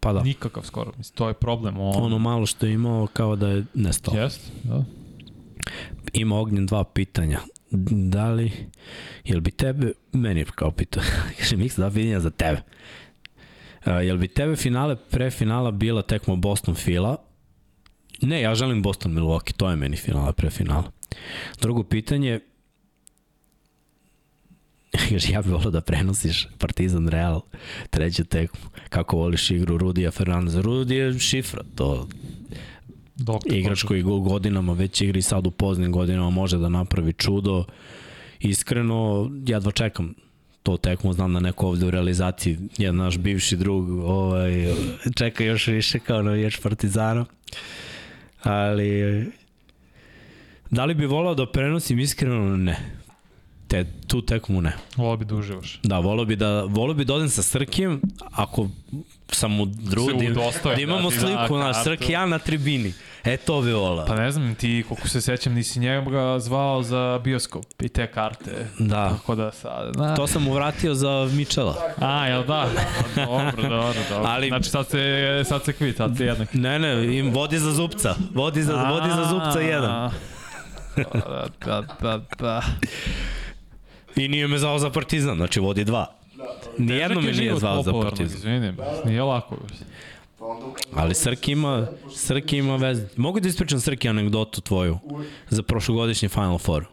Pa 0.00 0.12
da, 0.12 0.22
Nikakav 0.22 0.62
skoro. 0.62 0.92
Mislim, 0.98 1.16
to 1.16 1.28
je 1.28 1.34
problem. 1.34 1.80
On... 1.80 2.02
ono 2.02 2.18
malo 2.18 2.46
što 2.46 2.66
je 2.66 2.72
imao 2.72 3.06
kao 3.12 3.36
da 3.36 3.48
je 3.48 3.64
nestao. 3.74 4.14
Jest, 4.14 4.52
da. 4.62 4.84
ima 6.12 6.36
ognjen 6.36 6.66
dva 6.66 6.84
pitanja. 6.84 7.40
Da 7.76 8.30
li, 8.30 8.52
jel 9.24 9.40
bi 9.40 9.50
tebe, 9.50 9.92
meni 10.12 10.44
kao 10.44 10.70
pitao, 10.70 11.02
kaže 11.38 11.56
Miks, 11.56 11.76
dva 11.76 11.90
pitanja 11.90 12.20
za 12.20 12.30
tebe. 12.30 12.62
Uh, 13.86 14.00
jel 14.04 14.16
bi 14.16 14.28
tebe 14.28 14.56
finale, 14.56 14.96
pre 15.10 15.30
finala 15.30 15.70
bila 15.70 16.02
tekmo 16.02 16.36
Boston 16.36 16.74
Fila? 16.74 17.16
Ne, 18.22 18.40
ja 18.40 18.54
želim 18.54 18.82
Boston 18.82 19.12
Milwaukee, 19.12 19.56
to 19.56 19.70
je 19.70 19.76
meni 19.76 19.96
finala 19.96 20.32
pre 20.32 20.50
finala. 20.50 20.92
Drugo 21.60 21.82
pitanje, 21.82 22.40
kaže, 25.08 25.32
ja 25.32 25.42
bih 25.42 25.52
volio 25.52 25.70
da 25.70 25.80
prenosiš 25.80 26.48
Partizan 26.58 27.08
Real, 27.08 27.40
treću 27.90 28.24
tekmu. 28.24 28.70
Kako 28.88 29.16
voliš 29.16 29.50
igru 29.50 29.78
Rudija 29.78 30.10
Fernandeza? 30.10 30.60
Rudi 30.60 30.94
je 30.94 31.18
šifra, 31.18 31.62
to 31.74 32.08
Doktor 33.16 33.52
igrač 33.54 33.82
koji 33.82 34.02
go- 34.02 34.20
godinama 34.20 34.72
već 34.72 35.00
igra 35.00 35.18
i 35.18 35.22
sad 35.22 35.46
u 35.46 35.50
poznim 35.50 35.92
godinama 35.92 36.30
može 36.30 36.58
da 36.58 36.68
napravi 36.68 37.12
čudo. 37.12 37.64
Iskreno, 38.40 39.30
jedva 39.46 39.72
čekam 39.72 40.14
to 40.62 40.76
tekmu, 40.76 41.12
znam 41.12 41.32
da 41.32 41.40
neko 41.40 41.66
ovde 41.66 41.86
u 41.86 41.90
realizaciji, 41.90 42.58
jedan 42.78 42.96
naš 42.96 43.18
bivši 43.18 43.56
drug, 43.56 43.90
ovaj, 43.90 44.74
čeka 45.16 45.44
još 45.44 45.66
više 45.66 45.98
kao 45.98 46.22
navijač 46.22 46.60
Partizana. 46.60 47.24
Ali, 48.42 49.24
da 50.70 50.84
li 50.84 50.94
bi 50.94 51.06
volao 51.06 51.34
da 51.34 51.46
prenosim 51.46 51.98
iskreno? 51.98 52.56
Ne. 52.56 52.76
Te, 53.68 53.86
tu 54.06 54.22
tekmu 54.22 54.60
ne. 54.60 54.72
Volao 54.96 55.16
bi 55.16 55.24
da 55.24 55.34
uživaš. 55.34 55.80
Da, 55.82 55.98
volao 55.98 56.24
bi 56.24 56.36
da, 56.36 56.62
volao 56.62 56.94
bi 56.94 57.04
da 57.04 57.14
odem 57.14 57.28
sa 57.28 57.42
Srkijem, 57.42 58.00
ako 58.32 58.68
sam 59.34 59.60
u 59.60 59.66
drugi, 59.66 60.34
da 60.64 60.72
imamo 60.80 61.10
da 61.10 61.16
ti 61.16 61.22
da 61.22 61.26
sliku, 61.26 61.58
naš. 61.58 61.82
Srki, 61.84 62.12
ja 62.12 62.26
na 62.26 62.38
tribini. 62.38 62.92
E, 63.24 63.36
to 63.36 63.60
bi 63.62 63.72
volao. 63.72 64.06
Pa 64.06 64.14
ne 64.14 64.30
znam, 64.30 64.54
ti, 64.54 64.84
koliko 64.88 65.08
se 65.08 65.20
sećam, 65.20 65.52
nisi 65.54 65.80
njega 65.80 66.38
zvao 66.38 66.82
za 66.82 67.20
bioskop 67.24 67.64
i 67.82 67.88
te 67.88 68.06
karte. 68.06 68.66
Da, 68.78 69.08
Tako 69.08 69.34
da 69.34 69.52
sad, 69.52 69.96
na... 69.96 70.16
to 70.16 70.26
sam 70.26 70.42
mu 70.42 70.52
vratio 70.52 70.94
za 70.94 71.28
Mičela. 71.32 71.76
A, 72.00 72.26
jel 72.26 72.44
da? 72.44 72.68
Dobro, 73.16 73.62
dobro, 73.68 74.00
dobro. 74.10 74.28
Ali- 74.30 74.48
Znači 74.48 74.70
sad 74.70 74.88
se, 74.88 75.42
sad 75.44 75.64
se 75.64 75.72
kvit, 75.72 75.96
sad 75.96 76.16
se 76.16 76.24
jednak. 76.24 76.54
Ne, 76.54 76.78
ne, 76.78 77.16
im 77.18 77.30
vodi 77.30 77.58
za 77.58 77.72
zupca. 77.72 78.14
Vodi 78.34 78.62
za, 78.62 78.72
vodi 78.90 79.10
za 79.10 79.24
zupca 79.24 79.60
jedan. 79.60 80.10
Da, 80.96 81.40
da, 81.66 81.82
da, 82.00 82.20
da. 82.38 82.62
I 84.16 84.28
nije 84.28 84.48
me 84.48 84.58
zvao 84.58 84.78
za 84.78 84.90
Partizan, 84.90 85.36
znači 85.36 85.60
vodi 85.60 85.84
dva. 85.84 86.06
Nijedno 86.78 87.20
je 87.20 87.32
nije 87.32 87.56
zvao 87.56 87.82
za 87.82 87.92
Partizan. 87.92 88.36
Izvinim, 88.38 88.76
nije 89.04 89.22
lako. 89.22 89.56
Ali 90.94 91.14
Srki 91.14 91.52
ima, 91.52 91.86
Srki 92.16 92.56
ima 92.56 92.76
veze. 92.76 93.06
Mogu 93.16 93.40
da 93.40 93.48
ispričam 93.48 93.80
Srki 93.80 94.08
anegdotu 94.08 94.60
tvoju 94.60 94.98
za 95.48 95.62
prošlogodišnji 95.62 96.28
Final 96.28 96.58
Four. 96.58 96.84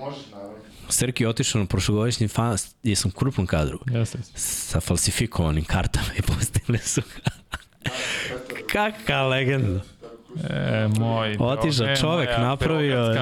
Možeš, 0.00 0.20
naravno. 0.32 0.54
Srki 0.88 1.24
je 1.24 1.28
otišao 1.28 1.60
na 1.60 1.66
prošlogodišnji 1.66 2.28
Final, 2.28 2.56
jesam 2.82 3.10
u 3.14 3.18
krupnom 3.18 3.46
kadru, 3.46 3.78
Jeste. 3.86 4.18
sa 4.34 4.80
falsifikovanim 4.80 5.64
kartama 5.64 6.06
i 6.18 6.22
postavili 6.22 6.78
su 6.78 7.00
ga. 7.16 7.30
Kakva 8.72 9.22
legenda. 9.22 9.80
E, 10.50 10.88
moj... 10.98 11.36
Otišao 11.38 11.86
e, 11.86 11.96
čovek, 11.96 12.28
moja 12.28 12.40
napravio. 12.40 13.14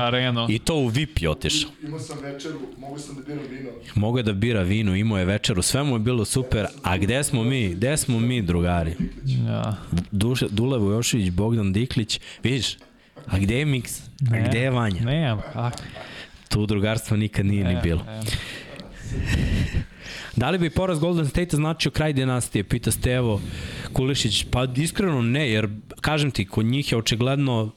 I 0.48 0.59
to 0.59 0.74
u 0.74 0.86
VIP 0.89 1.22
je 1.22 1.30
otišao. 1.30 1.70
Imao 1.82 2.01
sam 2.01 2.18
večeru, 2.22 2.59
mogu 2.78 2.98
sam 2.98 3.16
da 3.16 3.22
biram 3.22 3.44
vino. 3.51 4.18
Je 4.18 4.22
da 4.22 4.32
bira 4.32 4.62
vino, 4.62 4.94
imao 4.97 5.18
je 5.18 5.24
večeru, 5.24 5.62
sve 5.62 5.82
mu 5.82 5.94
je 5.94 5.98
bilo 5.98 6.24
super. 6.24 6.66
A 6.82 6.97
gde 6.98 7.24
smo 7.24 7.44
mi? 7.44 7.68
Gde 7.68 7.97
smo 7.97 8.20
mi, 8.20 8.43
drugari? 8.43 8.94
Ja. 9.24 9.76
Duše, 10.10 10.47
Dule 10.51 10.78
Vujošević, 10.78 11.30
Bogdan 11.30 11.72
Diklić, 11.72 12.20
vidiš? 12.43 12.76
A 13.26 13.39
gde 13.39 13.59
je 13.59 13.64
Miks? 13.64 14.01
A 14.32 14.48
gde 14.48 14.59
je 14.60 14.70
Vanja? 14.70 15.01
Ne, 15.05 15.36
kako? 15.52 15.78
Tu 16.48 16.66
drugarstva 16.66 17.16
nikad 17.16 17.47
nije 17.47 17.64
ni 17.64 17.74
E, 17.74 17.80
bilo. 17.82 18.05
e. 18.09 18.20
Da 20.39 20.51
li 20.51 20.59
bi 20.59 20.70
poraz 20.70 20.98
Golden 20.98 21.27
State 21.27 21.56
značio 21.56 21.90
kraj 21.90 22.12
dinastije, 22.12 22.65
pita 22.65 22.90
Stevo 22.90 23.40
Kulišić. 23.93 24.44
Pa 24.51 24.66
iskreno 24.77 25.23
ne, 25.23 25.51
jer 25.51 25.69
kažem 26.01 26.31
ti, 26.31 26.44
kod 26.44 26.66
njih 26.66 26.93
je 26.93 26.98
očigledno 26.98 27.70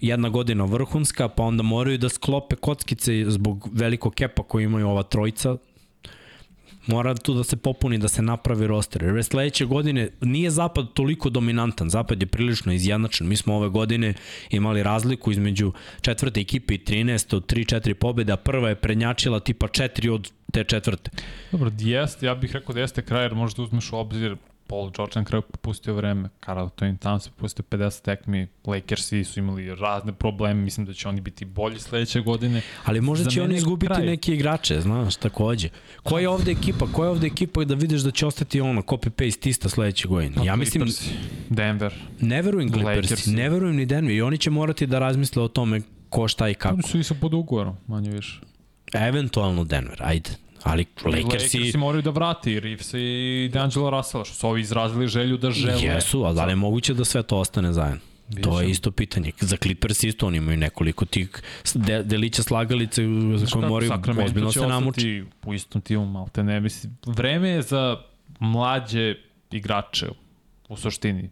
jedna 0.00 0.28
godina 0.28 0.64
vrhunska, 0.64 1.28
pa 1.28 1.42
onda 1.42 1.62
moraju 1.62 1.98
da 1.98 2.08
sklope 2.08 2.56
kockice 2.56 3.24
zbog 3.28 3.68
velikog 3.72 4.14
kepa 4.14 4.42
koji 4.42 4.64
imaju 4.64 4.88
ova 4.88 5.02
trojica, 5.02 5.56
mora 6.86 7.14
tu 7.14 7.34
da 7.34 7.44
se 7.44 7.56
popuni, 7.56 7.98
da 7.98 8.08
se 8.08 8.22
napravi 8.22 8.66
roster. 8.66 9.02
Jer 9.02 9.24
sledeće 9.24 9.64
godine 9.64 10.08
nije 10.20 10.50
Zapad 10.50 10.92
toliko 10.94 11.30
dominantan, 11.30 11.90
Zapad 11.90 12.22
je 12.22 12.26
prilično 12.26 12.72
izjednačen. 12.72 13.28
Mi 13.28 13.36
smo 13.36 13.54
ove 13.54 13.68
godine 13.68 14.14
imali 14.50 14.82
razliku 14.82 15.32
između 15.32 15.72
četvrte 16.00 16.40
ekipe 16.40 16.74
i 16.74 16.78
13 16.78 17.36
od 17.36 17.52
3-4 17.52 17.94
pobjede, 17.94 18.32
a 18.32 18.36
prva 18.36 18.68
je 18.68 18.74
prednjačila 18.74 19.40
tipa 19.40 19.68
4 19.68 20.10
od 20.10 20.32
te 20.52 20.64
četvrte. 20.64 21.10
Dobro, 21.52 21.70
jeste, 21.78 22.26
ja 22.26 22.34
bih 22.34 22.52
rekao 22.52 22.74
da 22.74 22.80
jeste 22.80 23.02
kraj, 23.02 23.24
jer 23.24 23.34
možda 23.34 23.62
uzmeš 23.62 23.92
u 23.92 23.96
obzir 23.96 24.36
Paul 24.66 24.90
George 24.96 25.12
na 25.16 25.24
kraju 25.24 25.42
popustio 25.42 25.94
vreme, 25.94 26.28
Karl 26.40 26.60
Anthony 26.60 26.98
Towns 26.98 27.26
je 27.26 27.30
popustio 27.36 27.64
50 27.70 28.02
tekmi, 28.02 28.46
Lakersi 28.66 29.24
su 29.24 29.38
imali 29.40 29.74
razne 29.74 30.12
probleme, 30.12 30.60
mislim 30.62 30.86
da 30.86 30.92
će 30.92 31.08
oni 31.08 31.20
biti 31.20 31.44
bolji 31.44 31.78
sledeće 31.78 32.20
godine. 32.20 32.62
Ali 32.84 33.00
možda 33.00 33.24
Za 33.24 33.30
će 33.30 33.42
oni 33.42 33.54
izgubiti 33.56 33.92
kraj. 33.94 34.06
neke 34.06 34.34
igrače, 34.34 34.80
znaš, 34.80 35.16
takođe. 35.16 35.68
Koja 36.02 36.20
je 36.20 36.28
ovde 36.28 36.50
ekipa? 36.52 36.86
Koja 36.92 37.06
je 37.06 37.10
ovde 37.10 37.26
ekipa 37.26 37.64
da 37.64 37.74
vidiš 37.74 38.00
da 38.00 38.10
će 38.10 38.26
ostati 38.26 38.60
ono, 38.60 38.82
copy-paste 38.82 39.48
ista 39.48 39.68
sledeće 39.68 40.08
godine? 40.08 40.44
Ja 40.46 40.56
mislim, 40.56 40.82
Clippersi, 40.86 41.14
Denver, 41.48 41.94
ne 42.20 42.42
verujem 42.42 42.72
Clippersi, 42.72 43.30
ne 43.30 43.48
verujem 43.50 43.76
ni 43.76 43.86
Denver 43.86 44.14
i 44.14 44.22
oni 44.22 44.38
će 44.38 44.50
morati 44.50 44.86
da 44.86 44.98
razmisle 44.98 45.42
o 45.42 45.48
tome 45.48 45.80
ko 46.08 46.28
šta 46.28 46.48
i 46.48 46.54
kako. 46.54 46.74
oni 46.74 46.82
su 46.82 46.98
isto 46.98 47.14
pod 47.14 47.34
ugovorom, 47.34 47.76
manje 47.86 48.10
više. 48.10 48.40
Eventualno 48.92 49.64
Denver, 49.64 50.02
ajde. 50.02 50.30
Ali 50.62 50.84
Lakersi, 51.04 51.58
Lakersi 51.58 51.78
moraju 51.78 52.02
da 52.02 52.10
vrati 52.10 52.60
Reeves 52.60 52.94
i 52.94 53.50
D'Angelo 53.52 53.90
Russella, 53.90 54.24
što 54.24 54.34
su 54.34 54.48
ovi 54.48 54.60
izrazili 54.60 55.08
želju 55.08 55.36
da 55.36 55.50
žele. 55.50 55.82
jesu, 55.82 56.24
ali 56.24 56.34
da 56.34 56.44
li 56.44 56.52
je 56.52 56.56
moguće 56.56 56.94
da 56.94 57.04
sve 57.04 57.22
to 57.22 57.38
ostane 57.38 57.72
zajedno? 57.72 58.00
To 58.42 58.60
je 58.60 58.70
isto 58.70 58.90
pitanje. 58.90 59.32
Za 59.40 59.56
Clippers 59.56 60.02
isto 60.02 60.26
oni 60.26 60.36
imaju 60.36 60.56
nekoliko 60.56 61.04
tih 61.04 61.42
de, 61.74 62.02
delića 62.02 62.42
slagalice 62.42 63.02
za 63.36 63.46
koje 63.46 63.68
moraju 63.68 63.92
ozbiljno 64.24 64.52
se 64.52 64.66
namuči. 64.66 65.22
ostati 65.22 65.24
u 65.46 65.54
istom 65.54 65.80
timu, 65.80 66.06
malte 66.06 66.42
ne. 66.42 66.60
Mislim, 66.60 66.96
vreme 67.06 67.48
je 67.48 67.62
za 67.62 67.96
mlađe 68.40 69.14
igrače 69.50 70.06
u 70.68 70.76
suštini. 70.76 71.30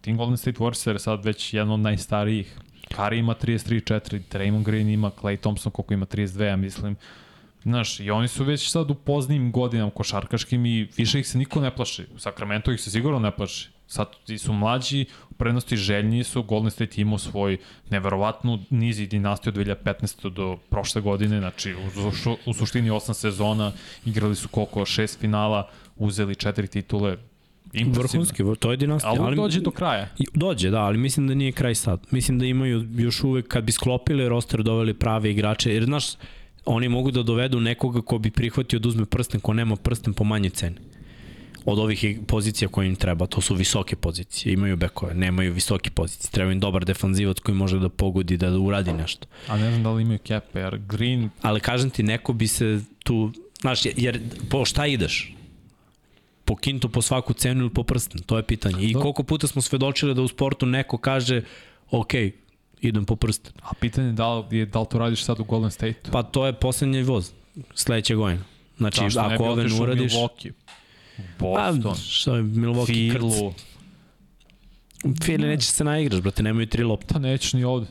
Team 0.00 0.16
Golden 0.16 0.36
State 0.36 0.58
Warriors 0.58 0.92
je 0.92 0.98
sad 0.98 1.24
već 1.24 1.54
jedan 1.54 1.70
od 1.70 1.80
najstarijih. 1.80 2.58
Kari 2.94 3.18
ima 3.18 3.34
33-4, 3.34 4.20
Draymond 4.32 4.62
Green 4.62 4.88
ima, 4.88 5.10
Clay 5.10 5.36
Thompson 5.36 5.72
koliko 5.72 5.94
ima 5.94 6.06
32, 6.06 6.42
ja 6.42 6.56
mislim. 6.56 6.96
Znaš, 7.62 8.00
i 8.00 8.10
oni 8.10 8.28
su 8.28 8.44
već 8.44 8.70
sad 8.70 8.90
u 8.90 8.94
poznijim 8.94 9.52
godinama 9.52 9.90
košarkaškim 9.90 10.66
i 10.66 10.88
više 10.96 11.20
ih 11.20 11.28
se 11.28 11.38
niko 11.38 11.60
ne 11.60 11.74
plaši. 11.74 12.06
U 12.14 12.18
Sacramento 12.18 12.72
ih 12.72 12.80
se 12.80 12.90
sigurno 12.90 13.18
ne 13.18 13.30
plaši. 13.30 13.68
Sad 13.86 14.08
ti 14.26 14.38
su 14.38 14.52
mlađi, 14.52 15.06
u 15.30 15.34
prednosti 15.34 15.76
željni 15.76 16.24
su, 16.24 16.42
Golden 16.42 16.70
State 16.70 17.00
imao 17.00 17.18
svoj 17.18 17.58
neverovatnu 17.90 18.58
niz 18.70 19.00
i 19.00 19.06
dinastiju 19.06 19.52
od 19.56 19.66
2015. 19.66 20.30
do 20.30 20.58
prošle 20.70 21.02
godine, 21.02 21.38
znači 21.38 21.74
u, 21.74 21.78
u 22.46 22.54
suštini 22.54 22.90
osam 22.90 23.14
sezona, 23.14 23.72
igrali 24.04 24.36
su 24.36 24.48
koliko, 24.48 24.86
šest 24.86 25.20
finala, 25.20 25.68
uzeli 25.96 26.34
četiri 26.34 26.66
titule, 26.66 27.16
impresivno. 27.72 28.02
Vrhunski, 28.02 28.60
to 28.60 28.70
je 28.70 28.76
dinastija. 28.76 29.10
Ali, 29.10 29.18
ali 29.20 29.36
dođe 29.36 29.60
do 29.60 29.70
kraja. 29.70 30.08
Dođe, 30.34 30.70
da, 30.70 30.80
ali 30.80 30.98
mislim 30.98 31.28
da 31.28 31.34
nije 31.34 31.52
kraj 31.52 31.74
sad. 31.74 32.00
Mislim 32.10 32.38
da 32.38 32.46
imaju 32.46 32.86
još 32.96 33.24
uvek, 33.24 33.48
kad 33.48 33.64
bi 33.64 33.72
sklopili 33.72 34.28
roster, 34.28 34.62
doveli 34.62 34.94
prave 34.94 35.30
igrače, 35.30 35.74
jer 35.74 35.84
znaš, 35.84 36.04
oni 36.64 36.88
mogu 36.88 37.10
da 37.10 37.22
dovedu 37.22 37.60
nekoga 37.60 38.02
ko 38.02 38.18
bi 38.18 38.30
prihvatio 38.30 38.78
da 38.78 38.88
uzme 38.88 39.06
prsten, 39.06 39.40
ko 39.40 39.52
nema 39.52 39.76
prsten 39.76 40.14
po 40.14 40.24
manje 40.24 40.50
ceni 40.50 40.76
od 41.64 41.78
ovih 41.78 42.04
pozicija 42.26 42.68
koje 42.68 42.86
im 42.86 42.96
treba, 42.96 43.26
to 43.26 43.40
su 43.40 43.54
visoke 43.54 43.96
pozicije, 43.96 44.52
imaju 44.52 44.76
bekove, 44.76 45.14
nemaju 45.14 45.52
visoke 45.52 45.90
pozicije, 45.90 46.30
treba 46.30 46.52
im 46.52 46.60
dobar 46.60 46.84
defanzivac 46.84 47.38
koji 47.38 47.54
može 47.54 47.78
da 47.78 47.88
pogodi, 47.88 48.36
da 48.36 48.58
uradi 48.58 48.92
nešto. 48.92 49.26
A 49.48 49.56
ne 49.56 49.70
znam 49.70 49.82
da 49.82 49.90
li 49.90 50.02
imaju 50.02 50.18
kepe, 50.18 50.60
jer 50.60 50.78
Green 50.78 51.30
Ali 51.42 51.60
kažem 51.60 51.90
ti, 51.90 52.02
neko 52.02 52.32
bi 52.32 52.48
se 52.48 52.80
tu, 53.04 53.32
znaš, 53.60 53.80
jer 53.96 54.20
po 54.50 54.64
šta 54.64 54.86
ideš? 54.86 55.34
Po 56.50 56.56
kintu 56.56 56.88
po 56.88 57.02
svaku 57.02 57.32
cenu 57.32 57.60
ili 57.60 57.70
po 57.70 57.82
prsten? 57.82 58.22
To 58.26 58.36
je 58.36 58.42
pitanje. 58.42 58.82
I 58.82 58.92
Da. 58.92 59.00
koliko 59.00 59.22
puta 59.22 59.46
smo 59.46 59.62
svedočili 59.62 60.14
da 60.14 60.22
u 60.22 60.28
sportu 60.28 60.66
neko 60.66 60.98
kaže, 60.98 61.42
ok, 61.90 62.10
idem 62.80 63.04
po 63.04 63.16
prsten. 63.16 63.52
A 63.62 63.74
pitanje 63.80 64.06
je 64.08 64.12
da 64.12 64.34
li, 64.34 64.58
je, 64.58 64.66
da 64.66 64.80
li 64.80 64.86
to 64.90 64.98
radiš 64.98 65.24
sad 65.24 65.40
u 65.40 65.44
Golden 65.44 65.70
State? 65.70 66.10
Pa 66.12 66.22
to 66.22 66.46
je 66.46 66.52
poslednji 66.52 67.02
voz 67.02 67.30
sledeće 67.74 68.14
godine. 68.14 68.42
Znači, 68.78 69.00
bi 69.00 69.18
ako 69.18 69.44
ove 69.44 69.64
ne 69.64 69.80
uradiš... 69.80 70.12
Milwaukee? 70.12 70.52
Pa, 71.38 71.72
Boston, 71.72 71.94
što 71.94 72.36
je 72.36 72.42
Milwaukee. 72.42 73.12
Filu, 73.12 73.52
Fili 75.22 75.48
neće 75.48 75.66
se 75.66 75.84
naigraš, 75.84 76.20
brate, 76.20 76.42
nemaju 76.42 76.66
tri 76.66 76.82
lopte. 76.82 77.14
pa 77.14 77.18
nećeš 77.18 77.52
ni 77.52 77.64
ovde. 77.64 77.86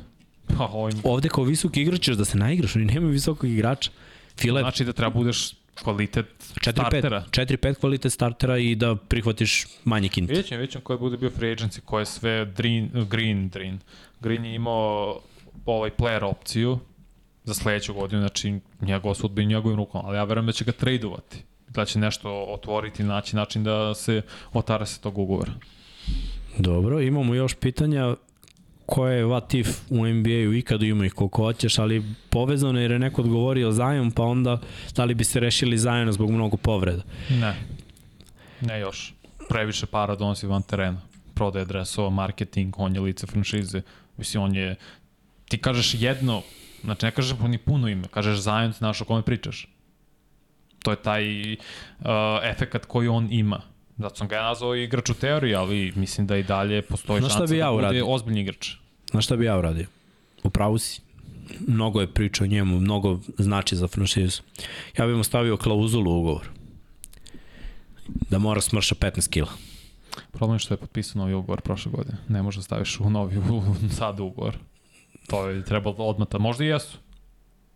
Pa 0.57 0.65
ovim, 0.65 0.99
Ovde 1.03 1.29
kao 1.29 1.43
visoki 1.43 1.81
igrač 1.81 2.01
ćeš 2.01 2.15
da 2.15 2.25
se 2.25 2.37
naigraš, 2.37 2.75
oni 2.75 2.85
nemaju 2.85 3.11
visokog 3.11 3.49
igrača. 3.49 3.91
Fila 4.37 4.59
je 4.59 4.63
znači 4.63 4.85
da 4.85 4.93
treba 4.93 5.13
budeš 5.13 5.58
kvalitet 5.83 6.25
4-5 6.39 6.71
startera. 6.71 7.23
4-5 7.31 7.75
kvalitet 7.79 8.13
startera 8.13 8.57
i 8.57 8.75
da 8.75 8.95
prihvatiš 8.95 9.67
manje 9.83 10.09
kinte. 10.09 10.31
Vidjet 10.31 10.47
ćemo, 10.47 10.59
vidjet 10.59 10.71
ćemo 10.71 10.83
koji 10.83 10.99
bude 10.99 11.17
bio 11.17 11.29
free 11.29 11.55
agency, 11.55 11.79
ko 11.79 11.99
je 11.99 12.05
sve 12.05 12.53
Green, 12.57 12.89
Green, 13.09 13.49
Green. 13.49 13.79
Green 14.19 14.45
je 14.45 14.55
imao 14.55 15.19
ovaj 15.65 15.89
player 15.97 16.23
opciju 16.23 16.79
za 17.43 17.53
sledeću 17.53 17.93
godinu, 17.93 18.21
znači 18.21 18.59
njegov 18.81 19.13
sudbi 19.13 19.45
njegovim 19.45 19.77
rukom, 19.77 20.01
ali 20.05 20.17
ja 20.17 20.23
verujem 20.23 20.45
da 20.45 20.51
će 20.51 20.65
ga 20.65 20.71
tradovati. 20.71 21.43
Da 21.67 21.85
će 21.85 21.99
nešto 21.99 22.43
otvoriti, 22.43 23.03
naći 23.03 23.35
način 23.35 23.63
da 23.63 23.93
se 23.93 24.21
otara 24.53 24.85
se 24.85 25.01
tog 25.01 25.17
ugovora. 25.17 25.51
Dobro, 26.57 27.01
imamo 27.01 27.35
još 27.35 27.53
pitanja 27.53 28.15
koje 28.89 29.17
je 29.17 29.25
what 29.25 29.59
if 29.59 29.67
u 29.89 30.05
NBA-u 30.05 30.53
ikada 30.53 30.85
ima 30.85 31.05
ih 31.05 31.13
koliko 31.13 31.43
hoćeš, 31.43 31.79
ali 31.79 32.03
povezano 32.29 32.79
je 32.79 32.83
jer 32.83 32.91
je 32.91 32.99
neko 32.99 33.21
odgovorio 33.21 33.71
Zion, 33.71 34.11
pa 34.11 34.23
onda 34.23 34.61
da 34.95 35.05
li 35.05 35.13
bi 35.13 35.23
se 35.23 35.39
rešili 35.39 35.77
Ziona 35.77 36.11
zbog 36.11 36.31
mnogo 36.31 36.57
povreda. 36.57 37.03
Ne. 37.29 37.55
Ne 38.61 38.79
još. 38.79 39.13
Previše 39.49 39.85
para 39.85 40.15
donosi 40.15 40.47
van 40.47 40.61
terena. 40.61 41.01
Prodaje 41.33 41.65
dresova, 41.65 42.09
marketing, 42.09 42.75
on 42.77 42.95
je 42.95 43.01
lice 43.01 43.27
franšize. 43.27 43.81
Mislim, 44.17 44.43
on 44.43 44.55
je... 44.55 44.75
Ti 45.49 45.57
kažeš 45.57 45.93
jedno, 45.93 46.41
znači 46.83 47.05
ne 47.05 47.11
kažeš 47.11 47.37
ni 47.39 47.57
puno 47.57 47.87
ime, 47.87 48.07
kažeš 48.07 48.39
Zion, 48.39 48.71
znaš 48.71 49.01
o 49.01 49.05
kome 49.05 49.21
pričaš. 49.21 49.67
To 50.83 50.91
je 50.91 50.97
taj 50.97 51.53
uh, 51.53 51.57
efekat 52.43 52.85
koji 52.85 53.07
on 53.07 53.27
ima. 53.31 53.61
Zato 53.99 54.15
sam 54.15 54.27
ga 54.27 54.35
ja 54.35 54.43
nazvao 54.43 54.75
igrač 54.75 55.09
u 55.09 55.13
teoriji, 55.13 55.55
ali 55.55 55.93
mislim 55.95 56.27
da 56.27 56.37
i 56.37 56.43
dalje 56.43 56.81
postoji 56.81 57.21
šansa 57.21 57.45
bi 57.45 57.57
ja 57.57 57.65
da 57.65 57.71
bude 57.71 57.85
uradio? 57.85 58.05
ozbiljni 58.07 58.41
igrač. 58.41 58.71
Znaš 59.11 59.25
šta 59.25 59.35
bi 59.35 59.45
ja 59.45 59.57
uradio? 59.57 59.87
U 60.43 60.49
pravu 60.49 60.77
si. 60.77 61.01
Mnogo 61.67 62.01
je 62.01 62.07
priča 62.07 62.43
o 62.43 62.47
njemu, 62.47 62.79
mnogo 62.79 63.19
znači 63.37 63.75
za 63.75 63.87
franšizu. 63.87 64.41
Ja 64.97 65.07
bih 65.07 65.15
mu 65.15 65.23
stavio 65.23 65.57
klauzulu 65.57 66.11
u 66.11 66.19
ugovor. 66.19 66.49
Da 68.29 68.39
mora 68.39 68.61
smrša 68.61 68.95
15 68.95 69.29
kila. 69.29 69.49
Problem 70.31 70.55
je 70.55 70.59
što 70.59 70.73
je 70.73 70.77
potpisao 70.77 71.19
novi 71.19 71.33
ugovor 71.33 71.61
prošle 71.61 71.91
godine. 71.91 72.17
Ne 72.27 72.41
može 72.41 72.57
da 72.57 72.63
staviš 72.63 72.99
u 72.99 73.09
novi 73.09 73.37
u, 73.37 73.63
sad 73.97 74.19
ugovor. 74.19 74.57
To 75.27 75.49
je 75.49 75.65
trebalo 75.65 75.95
odmata. 75.95 76.37
Možda 76.37 76.63
i 76.63 76.67
jesu. 76.67 76.97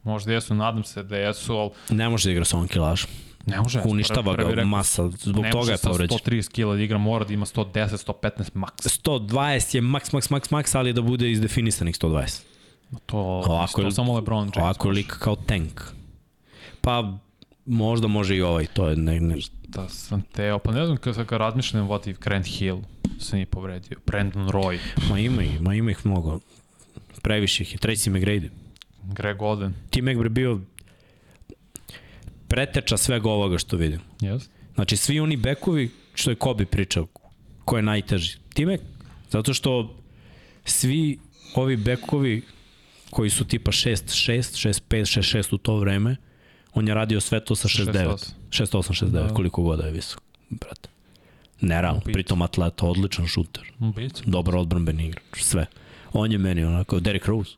Možda 0.03 0.33
jesu, 0.33 0.55
nadam 0.55 0.83
se 0.83 1.03
da 1.03 1.17
jesu, 1.17 1.53
ali 1.55 1.69
Ne 1.89 2.09
može 2.09 2.29
da 2.29 2.31
igra 2.31 2.45
sa 2.45 2.55
ovom 2.55 2.67
kilažom. 2.67 3.09
Ne 3.45 3.61
može. 3.61 3.81
Uništava 3.85 4.33
Prvi 4.33 4.55
ga 4.55 4.65
masa, 4.65 5.09
zbog 5.09 5.43
ne 5.43 5.51
toga 5.51 5.65
je 5.65 5.71
može 5.71 5.77
sa 5.77 5.89
povređen. 5.89 6.17
130 6.17 6.51
kila 6.51 6.75
da 6.75 6.81
igra, 6.81 6.97
mora 6.97 7.25
da 7.25 7.33
ima 7.33 7.45
110, 7.45 8.13
115 8.13 8.49
maks. 8.53 8.85
120 8.85 9.75
je 9.75 9.81
maks, 9.81 10.13
maks, 10.13 10.29
maks, 10.29 10.51
maks, 10.51 10.75
ali 10.75 10.93
da 10.93 11.01
bude 11.01 11.31
izdefinisanih 11.31 11.95
120. 11.95 12.41
To, 13.05 13.17
Ovako 13.17 13.81
to 13.81 13.91
samo 13.91 14.15
LeBron 14.15 14.43
James. 14.43 14.57
Ovako 14.57 14.87
je 14.87 14.89
može. 14.89 14.97
lik 14.97 15.17
kao 15.17 15.35
tank. 15.35 15.81
Pa 16.81 17.17
možda 17.65 18.07
može 18.07 18.35
i 18.35 18.41
ovaj, 18.41 18.65
to 18.65 18.87
je 18.87 18.95
ne, 18.95 19.19
ne, 19.19 19.35
Da 19.67 19.89
sam 19.89 20.21
teo, 20.21 20.59
pa 20.59 20.71
ne 20.71 20.85
znam 20.85 20.97
kada 20.97 21.23
ga 21.23 21.37
razmišljam, 21.37 21.87
what 21.87 22.09
if 22.09 22.19
Grant 22.19 22.45
Hill 22.45 22.77
se 23.19 23.35
nije 23.35 23.45
povredio, 23.45 23.97
Brandon 24.05 24.49
Roy, 24.49 24.77
ma 25.09 25.19
ima 25.19 25.43
ih, 25.43 25.61
ma 25.61 25.73
ima 25.75 25.91
ih 25.91 26.05
mnogo. 26.05 26.39
Previše 27.21 27.63
ih 27.63 27.73
je, 27.73 27.77
Tracy 27.79 28.09
McGrady. 28.09 28.49
Greg 29.03 29.41
Oden. 29.41 29.73
Tim 29.89 30.07
Ekbre 30.07 30.29
bio 30.29 30.59
preteča 32.53 32.97
svega 32.97 33.29
ovoga 33.29 33.57
što 33.57 33.77
vidim. 33.77 33.99
Yes. 34.19 34.47
Znači 34.75 34.97
svi 34.97 35.19
oni 35.19 35.37
bekovi, 35.37 35.91
što 36.13 36.29
je 36.31 36.35
Kobe 36.35 36.65
pričao, 36.65 37.07
ko 37.65 37.77
je 37.77 37.83
najteži. 37.83 38.37
Timek, 38.53 38.81
zato 39.29 39.53
što 39.53 39.95
svi 40.65 41.19
ovi 41.55 41.77
bekovi 41.77 42.41
koji 43.09 43.29
su 43.29 43.45
tipa 43.45 43.71
6-6, 43.71 44.69
6-5, 44.69 44.79
6-6 44.89 45.55
u 45.55 45.57
to 45.57 45.77
vreme, 45.77 46.15
on 46.73 46.87
je 46.87 46.93
radio 46.93 47.21
sve 47.21 47.45
to 47.45 47.55
sa 47.55 47.67
6-9. 47.67 48.31
6-8, 48.49 49.05
6-9, 49.05 49.09
Da. 49.09 49.33
koliko 49.33 49.63
god 49.63 49.79
da 49.79 49.85
je 49.85 49.91
visok. 49.91 50.21
Brate. 50.49 50.89
Nerealno, 51.61 52.01
pritom 52.01 52.41
atleta, 52.41 52.85
odličan 52.85 53.27
šuter, 53.27 53.71
dobar 54.25 54.55
odbranbeni 54.55 55.07
igrač, 55.07 55.41
sve. 55.41 55.65
On 56.13 56.31
je 56.31 56.37
meni 56.37 56.63
onako, 56.63 56.99
Derrick 56.99 57.25
Rose. 57.25 57.55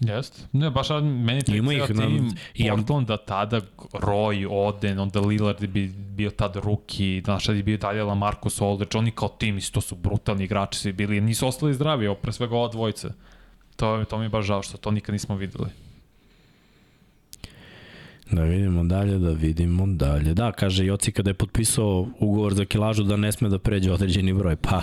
Jest. 0.00 0.48
Ne, 0.52 0.70
baš 0.70 0.88
meni 1.02 1.42
taj 1.42 1.56
Ima 1.56 1.72
ih, 1.72 1.90
na- 1.90 2.06
tim, 2.06 2.30
Portland 2.68 3.08
da 3.08 3.16
tada 3.16 3.60
Roy, 3.92 4.46
Oden, 4.50 4.98
onda 4.98 5.20
Lillard 5.20 5.66
bi 5.66 5.86
bio 5.88 6.30
tad 6.30 6.56
ruki, 6.56 7.22
znaš, 7.24 7.44
tad 7.44 7.56
je 7.56 7.62
bio 7.62 7.78
dalje 7.78 8.02
Lamarcus 8.02 8.60
Aldridge, 8.60 8.98
oni 8.98 9.10
kao 9.10 9.28
tim 9.28 9.58
isto 9.58 9.80
su 9.80 9.94
brutalni 9.94 10.44
igrači 10.44 10.78
svi 10.78 10.92
bili, 10.92 11.20
nisu 11.20 11.46
ostali 11.46 11.74
zdravi, 11.74 12.06
ovo 12.06 12.16
pre 12.16 12.32
svega 12.32 12.56
ova 12.56 12.68
dvojica. 12.68 13.12
To, 13.76 14.04
to 14.04 14.18
mi 14.18 14.24
je 14.24 14.28
baš 14.28 14.46
žao 14.46 14.62
što 14.62 14.78
to 14.78 14.90
nikad 14.90 15.12
nismo 15.12 15.36
videli. 15.36 15.68
Da 18.30 18.42
vidimo 18.42 18.84
dalje, 18.84 19.18
da 19.18 19.30
vidimo 19.30 19.86
dalje. 19.86 20.34
Da, 20.34 20.52
kaže 20.52 20.86
Joci 20.86 21.12
kada 21.12 21.30
je 21.30 21.34
potpisao 21.34 22.06
ugovor 22.18 22.54
za 22.54 22.64
kilažu 22.64 23.02
da 23.02 23.16
ne 23.16 23.32
sme 23.32 23.48
da 23.48 23.58
pređe 23.58 23.92
određeni 23.92 24.32
broj. 24.32 24.56
Pa, 24.56 24.82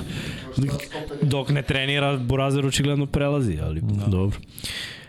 dok 1.22 1.50
ne 1.50 1.62
trenira, 1.62 2.18
Burazer 2.18 2.66
očigledno 2.66 3.06
prelazi, 3.06 3.60
ali 3.62 3.82
da. 3.82 4.06
dobro. 4.06 4.38
Uh, 4.38 5.01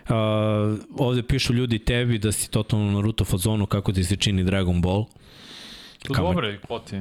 ovde 0.97 1.23
pišu 1.23 1.53
ljudi 1.53 1.79
tebi 1.79 2.17
da 2.17 2.31
si 2.31 2.51
totalno 2.51 2.85
na 2.85 2.91
Naruto 2.91 3.25
fazonu 3.25 3.65
kako 3.65 3.91
ti 3.93 4.03
se 4.03 4.15
čini 4.15 4.43
Dragon 4.43 4.81
Ball. 4.81 5.05
To 6.03 6.37
je 6.41 6.59
poti. 6.59 6.95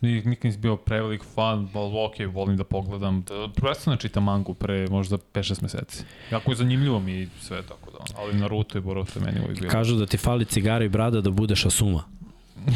Nik- 0.00 0.26
Nikad 0.26 0.44
nisam 0.44 0.60
bio 0.60 0.76
prevelik 0.76 1.22
fan, 1.34 1.68
ali 1.74 1.92
ok, 1.96 2.34
volim 2.34 2.56
da 2.56 2.64
pogledam. 2.64 3.22
Da, 3.22 3.48
prvenstveno 3.48 3.96
čitam 3.96 4.24
mangu 4.24 4.54
pre 4.54 4.86
možda 4.88 5.18
5-6 5.18 5.62
meseci. 5.62 6.04
Jako 6.32 6.50
je 6.50 6.56
zanimljivo 6.56 7.00
mi 7.00 7.28
sve 7.40 7.62
tako 7.62 7.90
da, 7.90 7.98
ali 8.16 8.34
Naruto 8.34 8.78
i 8.78 8.80
Boruto 8.80 9.18
je 9.18 9.24
meni 9.24 9.40
uvijek 9.40 9.60
bilo. 9.60 9.70
Kažu 9.70 9.96
da 9.96 10.06
ti 10.06 10.16
fali 10.16 10.44
cigara 10.44 10.84
i 10.84 10.88
brada 10.88 11.20
da 11.20 11.30
budeš 11.30 11.66
Asuma. 11.66 12.02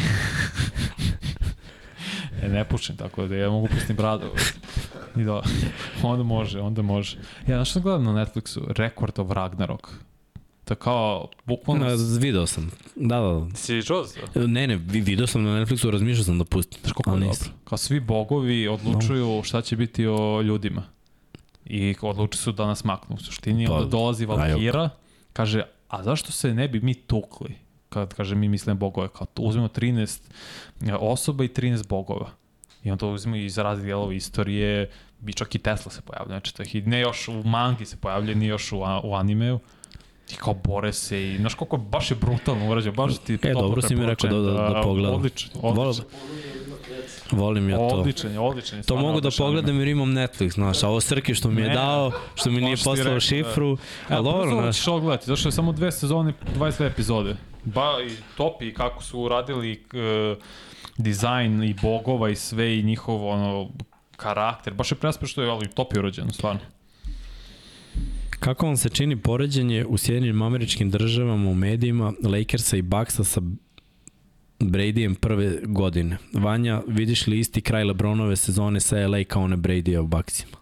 E, 2.43 2.49
ne 2.49 2.65
pušim, 2.65 2.97
tako 2.97 3.27
da 3.27 3.37
ja 3.37 3.51
mogu 3.51 3.69
pustim 3.69 3.97
bradu. 3.97 4.27
I 5.17 5.25
da, 5.25 5.43
onda 6.03 6.23
može, 6.25 6.61
onda 6.61 6.83
može. 6.83 7.17
Ja, 7.47 7.57
znaš 7.57 7.69
što 7.71 7.73
sam 7.73 7.83
gledam 7.83 8.05
na 8.05 8.13
Netflixu? 8.13 8.61
Record 8.69 9.19
of 9.19 9.31
Ragnarok. 9.31 9.91
To 10.65 10.73
je 10.73 10.79
kao, 10.79 11.29
bukvalno... 11.45 11.87
Na, 11.87 11.95
video 12.21 12.47
sam. 12.47 12.71
Da, 12.97 13.21
da, 13.21 13.47
da. 13.51 13.57
Si 13.57 13.83
čuo? 13.83 14.05
Ne, 14.35 14.67
ne, 14.67 14.77
vi- 14.77 15.01
video 15.01 15.27
sam 15.27 15.43
na 15.43 15.51
Netflixu, 15.51 15.91
razmišljao 15.91 16.25
sam 16.25 16.39
da 16.39 16.45
pustim. 16.45 16.81
Znaš 16.81 16.93
koliko 16.93 17.11
je 17.11 17.21
dobro? 17.21 17.51
Kao 17.65 17.79
svi 17.79 18.01
bogovi 18.01 18.69
odlučuju 18.69 19.41
šta 19.45 19.63
će 19.63 19.77
biti 19.77 20.07
o 20.07 20.43
ljudima. 20.43 20.83
I 21.65 21.95
odluči 22.01 22.39
su 22.39 22.53
da 22.53 22.67
nas 22.67 22.85
maknu. 22.85 23.15
U 23.17 23.19
suštini 23.19 23.67
Pa, 23.67 23.73
onda 23.73 23.89
dolazi. 23.89 24.27
Valkira, 24.27 24.91
kaže, 25.33 25.63
a 25.89 26.03
zašto 26.03 26.33
se 26.33 26.55
ne 26.55 26.69
bi 26.69 26.81
mi 26.81 26.95
tukli? 26.95 27.55
Kad 27.89 28.15
kaže 28.15 28.35
mi 28.35 28.49
mislim 28.49 28.79
bogove, 28.79 29.09
kao 29.09 29.27
to 29.27 29.43
uzmemo 29.43 29.69
13 29.69 30.21
osoba 31.01 31.45
i 31.45 31.49
13 31.49 31.89
bogova. 31.89 32.31
I 32.85 32.91
onda 32.91 33.07
uzmemo 33.07 33.37
iz 33.37 33.59
raznih 33.59 33.85
dijelova 33.85 34.15
istorije, 34.15 34.91
bi 35.19 35.33
čak 35.33 35.55
i 35.55 35.59
Tesla 35.59 35.93
se 35.93 36.01
pojavlja, 36.01 36.29
znači 36.29 36.55
to 36.55 36.63
je, 36.65 36.83
ne 36.83 37.01
još 37.01 37.29
u 37.29 37.43
mangi 37.43 37.87
se 37.87 37.97
pojavlja, 37.97 38.35
ni 38.35 38.47
još 38.47 38.73
u, 38.73 38.79
u 39.05 39.15
animeu. 39.15 39.59
I 40.33 40.35
kao 40.35 40.55
bore 40.55 40.93
se 40.93 41.23
i, 41.25 41.37
znaš 41.37 41.55
koliko 41.55 41.77
baš 41.77 42.11
je 42.11 42.17
brutalno 42.17 42.71
urađeno, 42.71 42.95
baš 42.95 43.19
ti 43.19 43.39
E, 43.43 43.53
dobro 43.53 43.83
si 43.83 43.97
mi 43.97 44.07
rekao 44.07 44.31
da- 44.31 44.39
da- 44.53 44.69
da 44.69 44.81
pogledam. 44.83 45.15
Odlično, 45.15 45.61
Vol, 45.63 45.81
odlično. 45.81 46.05
volim 47.33 47.71
ja 47.71 47.77
to. 47.79 47.83
Odličan 47.87 48.33
je, 48.33 48.39
odličan 48.41 48.79
je. 48.79 48.83
To 48.83 48.97
mogu 48.97 49.13
da 49.13 49.29
odličan 49.29 49.47
pogledam 49.47 49.79
jer 49.79 49.89
imam 49.89 50.09
Netflix, 50.11 50.51
znaš, 50.51 50.83
a 50.83 50.89
ovo 50.89 51.01
Srki 51.01 51.35
što 51.35 51.49
mi 51.49 51.63
je 51.63 51.69
Ne, 51.69 51.75
dao, 51.75 52.13
što 52.35 52.51
mi 52.51 52.61
nije 52.61 52.77
poslao 52.77 53.15
da. 53.15 53.21
šifru, 53.21 53.77
a 54.09 54.15
Evo, 54.15 54.23
dobro, 54.23 54.51
znaš, 54.53 54.77
ćeš 54.77 54.87
ovo 54.89 55.01
gledati, 55.01 55.27
zašto 55.27 55.49
je 55.49 55.53
samo 55.53 55.73
dve 55.73 55.93
sezone, 55.93 56.33
22 56.57 56.87
epizode. 56.87 57.37
Ba, 57.65 57.91
i 58.03 58.37
top 58.37 58.63
i 58.63 58.75
kako 58.75 59.03
su 59.03 59.21
uradili 59.21 59.83
uh, 60.33 60.39
dizajn 60.97 61.63
i 61.63 61.75
bogova 61.83 62.31
i 62.31 62.37
sve 62.37 62.79
i 62.79 62.83
njihov 62.83 63.27
ono, 63.27 63.71
karakter. 64.17 64.75
Baš 64.75 64.93
je 64.93 64.97
prespe 64.97 65.27
što 65.27 65.43
je, 65.43 65.51
ali 65.51 65.69
top 65.69 65.93
je 65.95 65.99
urađeno, 65.99 66.33
stvarno. 66.33 66.61
kako 68.41 68.67
vam 68.67 68.77
se 68.77 68.89
čini 68.89 69.17
poređenje 69.17 69.85
u 69.85 69.99
Sjedinim 69.99 70.43
američkim 70.43 70.91
državama 70.91 71.51
u 71.51 71.55
medijima 71.55 72.13
Lakersa 72.25 72.77
i 72.77 72.83
Bucksa 72.83 73.25
sa 73.25 73.41
Bradyjem 74.61 75.15
prve 75.15 75.59
godine? 75.63 76.19
Vanja, 76.33 76.83
vidiš 76.87 77.27
li 77.27 77.39
isti 77.39 77.61
kraj 77.61 77.85
Lebronove 77.85 78.37
sezone 78.37 78.81
sa 78.81 79.07
LA 79.07 79.25
kao 79.25 79.43
one 79.43 79.57
Brady 79.57 79.99
u 79.99 80.07
Bucksima? 80.07 80.57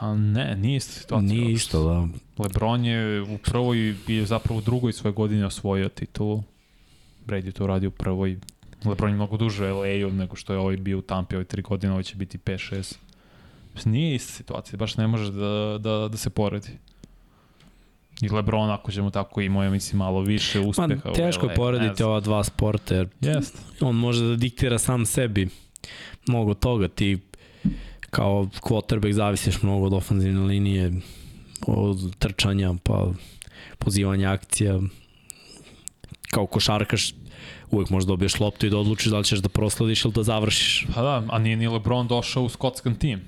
Pa 0.00 0.14
ne, 0.14 0.56
nije 0.56 0.76
ista 0.76 0.92
situacija. 0.92 1.34
Nije 1.34 1.52
isto, 1.52 1.84
da. 1.84 2.08
Lebron 2.42 2.84
je 2.84 3.22
u 3.22 3.38
prvoj 3.38 3.94
i 4.08 4.24
zapravo 4.26 4.58
u 4.58 4.62
drugoj 4.62 4.92
svoje 4.92 5.12
godine 5.12 5.46
osvojio 5.46 5.88
titulu. 5.88 6.42
Brady 7.26 7.52
to 7.52 7.64
uradio 7.64 7.88
u 7.88 7.92
prvoj. 7.92 8.38
Lebron 8.84 9.10
je 9.10 9.14
mnogo 9.14 9.36
duže 9.36 9.72
u 9.72 9.78
LA-u 9.78 10.10
nego 10.10 10.36
što 10.36 10.52
je 10.52 10.58
ovaj 10.58 10.76
bio 10.76 10.98
u 10.98 11.02
Tampi 11.02 11.36
ove 11.36 11.44
tri 11.44 11.62
godine, 11.62 11.92
ovo 11.92 12.02
će 12.02 12.16
biti 12.16 12.38
5-6. 12.38 12.94
Nije 13.84 14.14
ista 14.14 14.32
situacija, 14.32 14.76
baš 14.76 14.96
ne 14.96 15.06
može 15.06 15.32
da, 15.32 15.78
da, 15.80 16.08
da 16.08 16.16
se 16.16 16.30
poredi. 16.30 16.70
I 18.20 18.28
Lebron, 18.28 18.70
ako 18.70 18.92
ćemo 18.92 19.10
tako, 19.10 19.40
imao 19.40 19.64
je, 19.64 19.70
mislim, 19.70 19.98
malo 19.98 20.20
više 20.20 20.60
Ma, 20.60 20.66
uspeha. 20.66 21.10
u 21.10 21.12
teško 21.12 21.46
je 21.46 21.54
porediti 21.54 22.02
ova 22.02 22.20
dva 22.20 22.44
sporta, 22.44 22.94
jer 22.94 23.08
Jest. 23.20 23.58
on 23.80 23.96
može 23.96 24.24
da 24.24 24.36
diktira 24.36 24.78
sam 24.78 25.06
sebi 25.06 25.48
mnogo 26.26 26.54
toga. 26.54 26.88
Ti 26.88 27.18
kao 28.10 28.44
quarterback 28.60 29.12
zavisiš 29.12 29.62
mnogo 29.62 29.86
od 29.86 29.92
ofenzivne 29.92 30.40
linije, 30.40 30.92
od 31.66 32.16
trčanja, 32.18 32.74
pa 32.82 33.12
pozivanja 33.78 34.32
akcija. 34.32 34.80
Kao 36.30 36.46
košarkaš 36.46 37.14
uvek 37.72 37.90
možeš 37.90 38.06
da 38.06 38.12
dobiješ 38.12 38.40
loptu 38.40 38.66
i 38.66 38.70
da 38.70 38.78
odlučiš 38.78 39.06
da 39.06 39.18
li 39.18 39.24
ćeš 39.24 39.38
da 39.38 39.48
proslediš 39.48 40.04
ili 40.04 40.12
da 40.12 40.22
završiš. 40.22 40.86
Pa 40.94 41.02
da, 41.02 41.22
a 41.28 41.38
nije 41.38 41.56
ni 41.56 41.68
Lebron 41.68 42.08
došao 42.08 42.42
u 42.42 42.48
skotskan 42.48 42.94
tim 42.94 43.20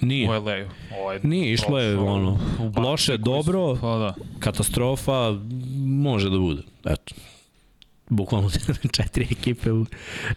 Nije. 0.00 0.28
u 0.28 0.32
LA-u. 0.32 0.68
Ovo 0.98 1.12
je 1.12 1.20
Nije, 1.22 1.52
išlo 1.52 1.78
je 1.78 1.98
ono, 1.98 2.38
loše, 2.76 3.16
dobro. 3.16 3.76
Pa 3.80 3.98
da. 3.98 4.14
Katastrofa 4.38 5.38
može 5.86 6.30
da 6.30 6.38
bude. 6.38 6.62
Eto. 6.84 7.14
Bukvalno 8.08 8.50
četiri 8.96 9.26
ekipe 9.30 9.72
u 9.72 9.86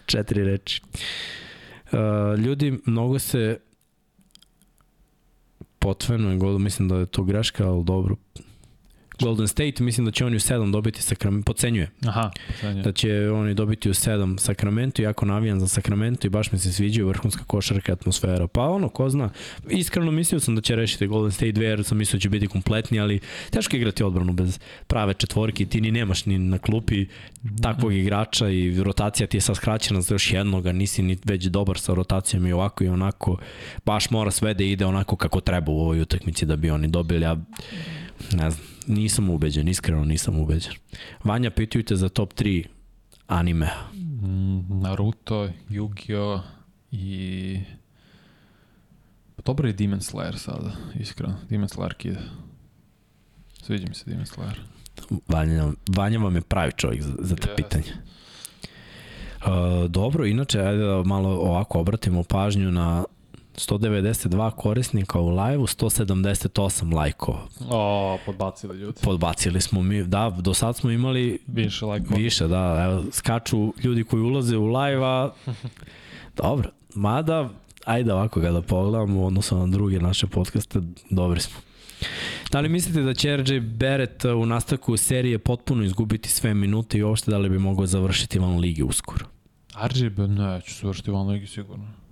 četiri 0.05 0.43
reči. 0.43 0.81
Uh, 1.91 1.99
ljudi, 2.39 2.79
mnogo 2.85 3.19
se 3.19 3.59
potvenuje, 5.79 6.37
gol, 6.37 6.57
mislim 6.57 6.87
da 6.87 6.95
je 6.95 7.05
to 7.05 7.23
greška, 7.23 7.67
ali 7.67 7.83
dobro. 7.83 8.15
Golden 9.21 9.47
State, 9.47 9.83
mislim 9.83 10.05
da 10.05 10.11
će 10.11 10.25
oni 10.25 10.35
u 10.35 10.39
7 10.39 10.71
dobiti 10.71 11.01
Sacramento, 11.01 11.45
pocenjuje 11.45 11.89
Aha, 12.05 12.31
poslednje. 12.47 12.81
da 12.81 12.91
će 12.91 13.29
oni 13.29 13.53
dobiti 13.53 13.89
u 13.89 13.93
7 13.93 14.39
Sacramento, 14.39 15.01
jako 15.01 15.25
navijam 15.25 15.59
za 15.59 15.67
Sacramento 15.67 16.27
i 16.27 16.29
baš 16.29 16.51
mi 16.51 16.59
se 16.59 16.73
sviđa 16.73 17.03
vrhunska 17.03 17.43
košarka 17.43 17.93
atmosfera. 17.93 18.47
Pa 18.47 18.61
ono, 18.61 18.89
ko 18.89 19.09
zna, 19.09 19.29
iskreno 19.69 20.11
mislio 20.11 20.39
sam 20.39 20.55
da 20.55 20.61
će 20.61 20.75
rešiti 20.75 21.07
Golden 21.07 21.31
State 21.31 21.51
2 21.51 21.61
jer 21.61 21.83
sam 21.83 21.97
mislio 21.97 22.17
da 22.17 22.21
će 22.21 22.29
biti 22.29 22.47
kompletni, 22.47 22.99
ali 22.99 23.19
teško 23.49 23.75
igrati 23.75 24.03
odbranu 24.03 24.33
bez 24.33 24.59
prave 24.87 25.13
četvorke, 25.13 25.65
ti 25.65 25.81
ni 25.81 25.91
nemaš 25.91 26.25
ni 26.25 26.37
na 26.37 26.57
klupi 26.57 27.05
takvog 27.61 27.93
igrača 27.93 28.49
i 28.49 28.83
rotacija 28.83 29.27
ti 29.27 29.37
je 29.37 29.41
sad 29.41 29.55
skraćena 29.55 30.01
za 30.01 30.15
još 30.15 30.33
jednoga, 30.33 30.71
nisi 30.71 31.03
ni 31.03 31.17
već 31.25 31.45
dobar 31.45 31.79
sa 31.79 31.93
rotacijom 31.93 32.47
i 32.47 32.51
ovako 32.51 32.83
i 32.83 32.87
onako, 32.87 33.37
baš 33.85 34.09
mora 34.09 34.31
sve 34.31 34.53
da 34.53 34.63
ide 34.63 34.85
onako 34.85 35.15
kako 35.15 35.41
treba 35.41 35.71
u 35.71 35.79
ovoj 35.79 36.01
utakmici 36.01 36.45
da 36.45 36.55
bi 36.55 36.69
oni 36.69 36.87
dobili, 36.87 37.25
a 37.25 37.35
ne 38.31 38.51
znam, 38.51 38.74
nisam 38.87 39.29
ubeđen, 39.29 39.67
iskreno 39.67 40.05
nisam 40.05 40.39
ubeđen. 40.39 40.73
Vanja, 41.23 41.49
pitaju 41.49 41.83
te 41.83 41.95
za 41.95 42.09
top 42.09 42.33
3 42.33 42.65
anime. 43.27 43.69
Mm, 43.93 44.81
Naruto, 44.81 45.49
Yu-Gi-Oh! 45.69 46.41
i... 46.91 47.59
Pa 49.35 49.41
dobro 49.45 49.67
je 49.67 49.73
Demon 49.73 49.99
Slayer 49.99 50.37
sada, 50.37 50.71
iskreno. 50.99 51.35
Demon 51.49 51.67
Slayer 51.67 51.93
kida. 51.93 52.19
Sviđa 53.63 53.85
mi 53.89 53.95
se 53.95 54.09
Demon 54.09 54.25
Slayer. 54.25 54.55
Vanja, 55.27 55.71
Vanja 55.95 56.19
vam 56.19 56.35
je 56.35 56.41
pravi 56.41 56.71
čovjek 56.77 57.01
za, 57.01 57.13
za 57.19 57.35
te 57.35 57.49
Jeste. 57.49 57.55
pitanje. 57.55 57.91
Uh, 59.45 59.89
dobro, 59.89 60.25
inače, 60.25 60.59
ajde 60.59 60.83
da 60.83 61.03
malo 61.03 61.29
ovako 61.29 61.79
obratimo 61.79 62.23
pažnju 62.23 62.71
na 62.71 63.03
192 63.57 64.51
korisnika 64.51 65.19
u 65.19 65.29
live-u, 65.29 65.67
178 65.67 66.93
lajkova. 66.93 67.47
O, 67.69 68.17
podbacili 68.25 68.77
ljudi. 68.77 68.99
Podbacili 69.03 69.61
smo 69.61 69.83
mi, 69.83 70.03
da, 70.03 70.37
do 70.39 70.53
sad 70.53 70.75
smo 70.75 70.91
imali 70.91 71.39
Više 71.47 71.85
like 71.85 72.15
više, 72.15 72.47
da, 72.47 72.83
evo, 72.85 73.03
skaču 73.11 73.73
ljudi 73.83 74.03
koji 74.03 74.21
ulaze 74.21 74.57
u 74.57 74.65
live, 74.65 75.05
a 75.05 75.29
dobro, 76.41 76.69
mada, 76.95 77.49
ajde 77.85 78.13
ovako 78.13 78.41
kada 78.41 78.61
pogledamo 78.61 79.21
u 79.21 79.25
odnosu 79.25 79.57
na 79.57 79.67
druge 79.67 79.99
naše 79.99 80.27
podcaste, 80.27 80.79
dobri 81.09 81.39
smo. 81.39 81.59
Da 82.51 82.59
li 82.59 82.69
mislite 82.69 83.01
da 83.01 83.13
će 83.13 83.37
RJ 83.37 83.59
Barrett 83.59 84.25
u 84.25 84.45
nastavku 84.45 84.97
serije 84.97 85.39
potpuno 85.39 85.83
izgubiti 85.83 86.29
sve 86.29 86.53
minute 86.53 86.97
i 86.97 87.03
uopšte 87.03 87.31
da 87.31 87.37
li 87.37 87.49
bi 87.49 87.59
mogao 87.59 87.85
završiti 87.85 88.39
van 88.39 88.57
ligi 88.59 88.83
uskoro? 88.83 89.25
RGB, 89.83 90.19
neću 90.19 90.75
završiti 90.81 91.11
van 91.11 91.27
ligi 91.27 91.47
sigurno. 91.47 92.04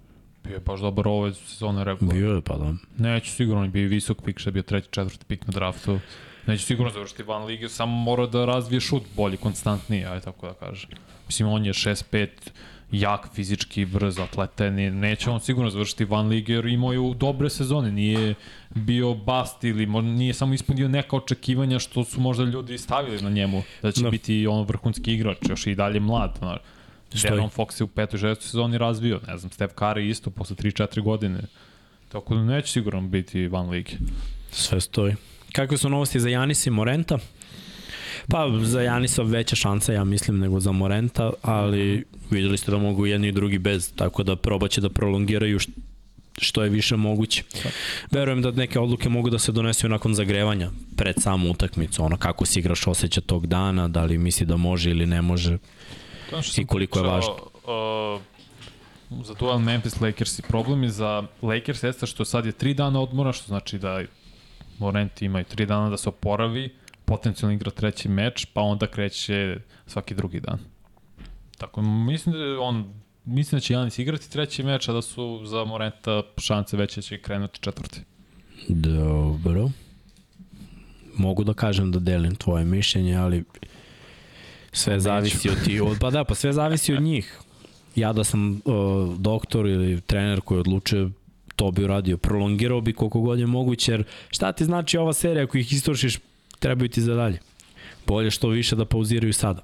Bio 0.43 0.53
je 0.53 0.59
baš 0.59 0.79
dobar 0.79 1.07
ove 1.07 1.33
sezone 1.33 1.83
regularno. 1.83 2.19
Bio 2.19 2.35
je, 2.35 2.41
pa 2.41 2.57
da. 2.57 2.73
Neću 2.97 3.31
sigurno, 3.31 3.59
on 3.59 3.65
je 3.65 3.71
bio 3.71 3.83
i 3.83 3.87
visok 3.87 4.21
pik, 4.25 4.39
što 4.39 4.49
je 4.49 4.51
bio 4.51 4.63
treći, 4.63 4.87
četvrti 4.91 5.25
pik 5.25 5.47
na 5.47 5.51
draftu. 5.51 5.99
Neće 6.47 6.65
sigurno 6.65 6.91
završiti 6.91 7.23
van 7.23 7.45
lige, 7.45 7.69
samo 7.69 7.95
mora 7.97 8.25
da 8.25 8.45
razvije 8.45 8.79
šut 8.79 9.03
bolji, 9.15 9.37
konstantniji, 9.37 10.05
ajde 10.05 10.21
tako 10.21 10.47
da 10.47 10.53
kažem. 10.53 10.89
Mislim, 11.27 11.47
on 11.49 11.65
je 11.65 11.73
6-5, 11.73 12.27
jak, 12.91 13.29
fizički, 13.33 13.85
brz, 13.85 14.19
atleta, 14.19 14.69
ne, 14.69 14.91
neće 14.91 15.29
on 15.29 15.39
sigurno 15.39 15.69
završiti 15.69 16.05
van 16.05 16.27
lige 16.27 16.53
jer 16.53 16.65
imao 16.65 16.93
je 16.93 17.13
dobre 17.15 17.49
sezone, 17.49 17.91
nije 17.91 18.33
bio 18.75 19.13
bast 19.13 19.63
ili 19.63 19.87
mo- 19.87 20.01
nije 20.01 20.33
samo 20.33 20.53
ispunio 20.53 20.87
neka 20.87 21.15
očekivanja 21.15 21.79
što 21.79 22.03
su 22.03 22.21
možda 22.21 22.43
ljudi 22.43 22.77
stavili 22.77 23.21
na 23.21 23.29
njemu, 23.29 23.63
da 23.81 23.91
će 23.91 24.03
da. 24.03 24.09
biti 24.09 24.47
on 24.47 24.65
vrhunski 24.65 25.13
igrač, 25.13 25.37
još 25.49 25.67
i 25.67 25.75
dalje 25.75 25.99
mlad. 25.99 26.35
Znaš. 26.37 26.59
Deron 27.21 27.49
Fox 27.49 27.81
je 27.81 27.83
u 27.83 27.87
petoj, 27.87 28.19
šestoj 28.19 28.47
sezoni 28.47 28.77
razvio, 28.77 29.19
ne 29.27 29.37
znam, 29.37 29.51
Steph 29.51 29.73
Curry 29.75 30.09
isto 30.09 30.29
posle 30.29 30.55
3-4 30.55 31.01
godine. 31.01 31.39
Tako 32.11 32.35
da 32.35 32.43
neće 32.43 32.71
sigurno 32.71 33.01
biti 33.01 33.47
van 33.47 33.69
lige. 33.69 33.91
Sve 34.51 34.81
stoji. 34.81 35.15
Kakve 35.51 35.77
su 35.77 35.89
novosti 35.89 36.19
za 36.19 36.29
Janisa 36.29 36.69
i 36.69 36.73
Morenta? 36.73 37.17
Pa 38.27 38.49
za 38.63 38.81
Janisa 38.81 39.21
veća 39.21 39.55
šansa, 39.55 39.93
ja 39.93 40.03
mislim, 40.03 40.39
nego 40.39 40.59
za 40.59 40.71
Morenta, 40.71 41.31
ali 41.41 42.03
videli 42.31 42.57
ste 42.57 42.71
da 42.71 42.77
mogu 42.77 43.05
jedni 43.05 43.27
i 43.27 43.31
drugi 43.31 43.57
bez, 43.57 43.91
tako 43.95 44.23
da 44.23 44.35
probaće 44.35 44.81
da 44.81 44.89
prolongiraju 44.89 45.59
št- 45.59 45.69
što 46.37 46.63
je 46.63 46.69
više 46.69 46.95
moguće. 46.95 47.43
Verujem 48.11 48.41
da 48.41 48.51
neke 48.51 48.79
odluke 48.79 49.09
mogu 49.09 49.29
da 49.29 49.39
se 49.39 49.51
donesu 49.51 49.89
nakon 49.89 50.13
zagrevanja 50.15 50.69
pred 50.97 51.15
samu 51.19 51.51
utakmicu, 51.51 52.03
ono 52.03 52.17
kako 52.17 52.45
si 52.45 52.59
igraš 52.59 52.87
osjeća 52.87 53.21
tog 53.21 53.47
dana, 53.47 53.87
da 53.87 54.03
li 54.03 54.17
misli 54.17 54.45
da 54.45 54.57
može 54.57 54.89
ili 54.91 55.05
ne 55.05 55.21
može. 55.21 55.57
I 56.57 56.65
koliko 56.65 56.99
je 56.99 57.05
važno. 57.05 57.35
Uh, 59.09 59.25
za 59.25 59.33
duel 59.33 59.59
Memphis 59.59 60.01
Lakers 60.01 60.39
i 60.39 60.41
problem 60.41 60.83
je 60.83 60.89
za 60.89 61.23
Lakers 61.41 61.83
jeste 61.83 62.05
što 62.05 62.25
sad 62.25 62.45
je 62.45 62.51
tri 62.51 62.73
dana 62.73 63.01
odmora, 63.01 63.33
što 63.33 63.47
znači 63.47 63.77
da 63.77 64.01
Morent 64.79 65.21
ima 65.21 65.41
i 65.41 65.43
tri 65.43 65.65
dana 65.65 65.89
da 65.89 65.97
se 65.97 66.09
oporavi, 66.09 66.75
potencijalno 67.05 67.53
igra 67.53 67.71
treći 67.71 68.09
meč, 68.09 68.45
pa 68.53 68.61
onda 68.61 68.87
kreće 68.87 69.57
svaki 69.87 70.15
drugi 70.15 70.39
dan. 70.39 70.59
Tako, 71.57 71.81
mislim 71.81 72.35
da 72.35 72.59
on 72.59 73.03
Mislim 73.25 73.57
da 73.57 73.61
će 73.61 73.73
Janis 73.73 73.99
igrati 73.99 74.31
treći 74.31 74.63
meč, 74.63 74.89
a 74.89 74.93
da 74.93 75.01
su 75.01 75.41
za 75.45 75.63
Morenta 75.63 76.21
šanse 76.37 76.77
veće 76.77 76.95
da 76.95 77.01
će 77.01 77.21
krenuti 77.21 77.59
četvrti. 77.59 78.01
Dobro. 78.69 79.69
Mogu 81.17 81.43
da 81.43 81.53
kažem 81.53 81.91
da 81.91 81.99
delim 81.99 82.35
tvoje 82.35 82.65
mišljenje, 82.65 83.15
ali 83.15 83.43
sve 84.73 84.99
zavisi 84.99 85.49
od 85.49 85.63
ti. 85.65 85.81
Od, 85.81 85.97
pa 85.99 86.09
da, 86.09 86.23
pa 86.23 86.35
sve 86.35 86.53
zavisi 86.53 86.93
od 86.93 87.01
njih. 87.01 87.39
Ja 87.95 88.13
da 88.13 88.23
sam 88.23 88.51
uh, 88.51 89.17
doktor 89.17 89.67
ili 89.67 90.01
trener 90.01 90.41
koji 90.41 90.59
odlučuje 90.59 91.09
to 91.55 91.71
bi 91.71 91.83
uradio. 91.83 92.17
Prolongirao 92.17 92.81
bi 92.81 92.93
koliko 92.93 93.21
god 93.21 93.39
je 93.39 93.45
moguće, 93.45 93.91
jer 93.91 94.03
šta 94.29 94.51
ti 94.51 94.65
znači 94.65 94.97
ova 94.97 95.13
serija 95.13 95.43
ako 95.43 95.57
ih 95.57 95.73
istrošiš, 95.73 96.19
trebaju 96.59 96.89
ti 96.89 97.01
za 97.01 97.15
dalje. 97.15 97.39
Bolje 98.07 98.31
što 98.31 98.47
više 98.47 98.75
da 98.75 98.85
pauziraju 98.85 99.33
sada. 99.33 99.63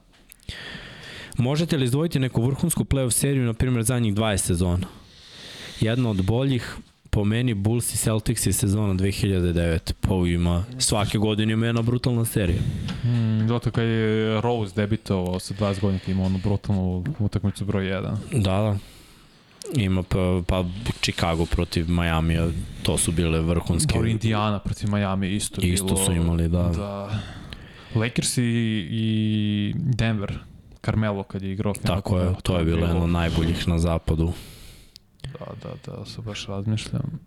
Možete 1.37 1.77
li 1.77 1.85
izdvojiti 1.85 2.19
neku 2.19 2.41
vrhunsku 2.41 2.83
playoff 2.83 3.11
seriju, 3.11 3.45
na 3.45 3.53
primjer, 3.53 3.83
zadnjih 3.83 4.13
20 4.13 4.37
sezona? 4.37 4.87
Jedna 5.79 6.09
od 6.09 6.25
boljih, 6.25 6.77
po 7.09 7.23
meni 7.23 7.53
Bulls 7.53 7.93
i 7.93 7.97
Celtics 7.97 8.45
je 8.45 8.53
sezona 8.53 8.93
2009. 8.93 9.93
Pa 10.01 10.15
ima, 10.27 10.63
svake 10.77 11.17
godine 11.17 11.53
ima 11.53 11.65
jedna 11.65 11.81
brutalna 11.81 12.25
serija. 12.25 12.61
Mm, 13.03 13.47
zato 13.47 13.71
kad 13.71 13.83
je 13.83 14.41
Rose 14.41 14.75
debitovao 14.75 15.39
sa 15.39 15.53
20 15.53 15.81
godina, 15.81 15.99
imao 16.07 16.25
onu 16.25 16.37
brutalnu 16.43 17.03
utakmicu 17.19 17.65
broj 17.65 17.85
1. 17.85 18.15
Da, 18.31 18.39
da. 18.39 18.77
Ima 19.75 20.03
pa, 20.03 20.41
pa 20.47 20.65
Chicago 21.01 21.45
protiv 21.45 21.89
Majamija, 21.89 22.47
to 22.83 22.97
su 22.97 23.11
bile 23.11 23.39
vrhunske. 23.39 23.93
Dobro, 23.93 24.09
Indiana 24.09 24.59
protiv 24.59 24.89
Miami 24.89 25.35
isto, 25.35 25.61
Isto 25.61 25.85
bilo, 25.85 26.05
su 26.05 26.11
imali, 26.11 26.49
da. 26.49 26.63
da. 26.63 27.19
Lakers 27.95 28.37
i, 28.37 28.41
i 28.91 29.73
Denver, 29.75 30.39
Carmelo 30.81 31.23
kad 31.23 31.41
je 31.41 31.51
igrao. 31.51 31.73
Tako 31.73 32.19
je, 32.19 32.35
to 32.43 32.57
je 32.57 32.65
bilo 32.65 32.87
jedno 32.87 33.07
najboljih 33.07 33.67
na 33.67 33.79
zapadu. 33.79 34.33
Da, 35.39 35.45
da, 35.63 35.91
da, 35.91 36.05
se 36.05 36.21
baš 36.21 36.45
razmišljam. 36.47 37.19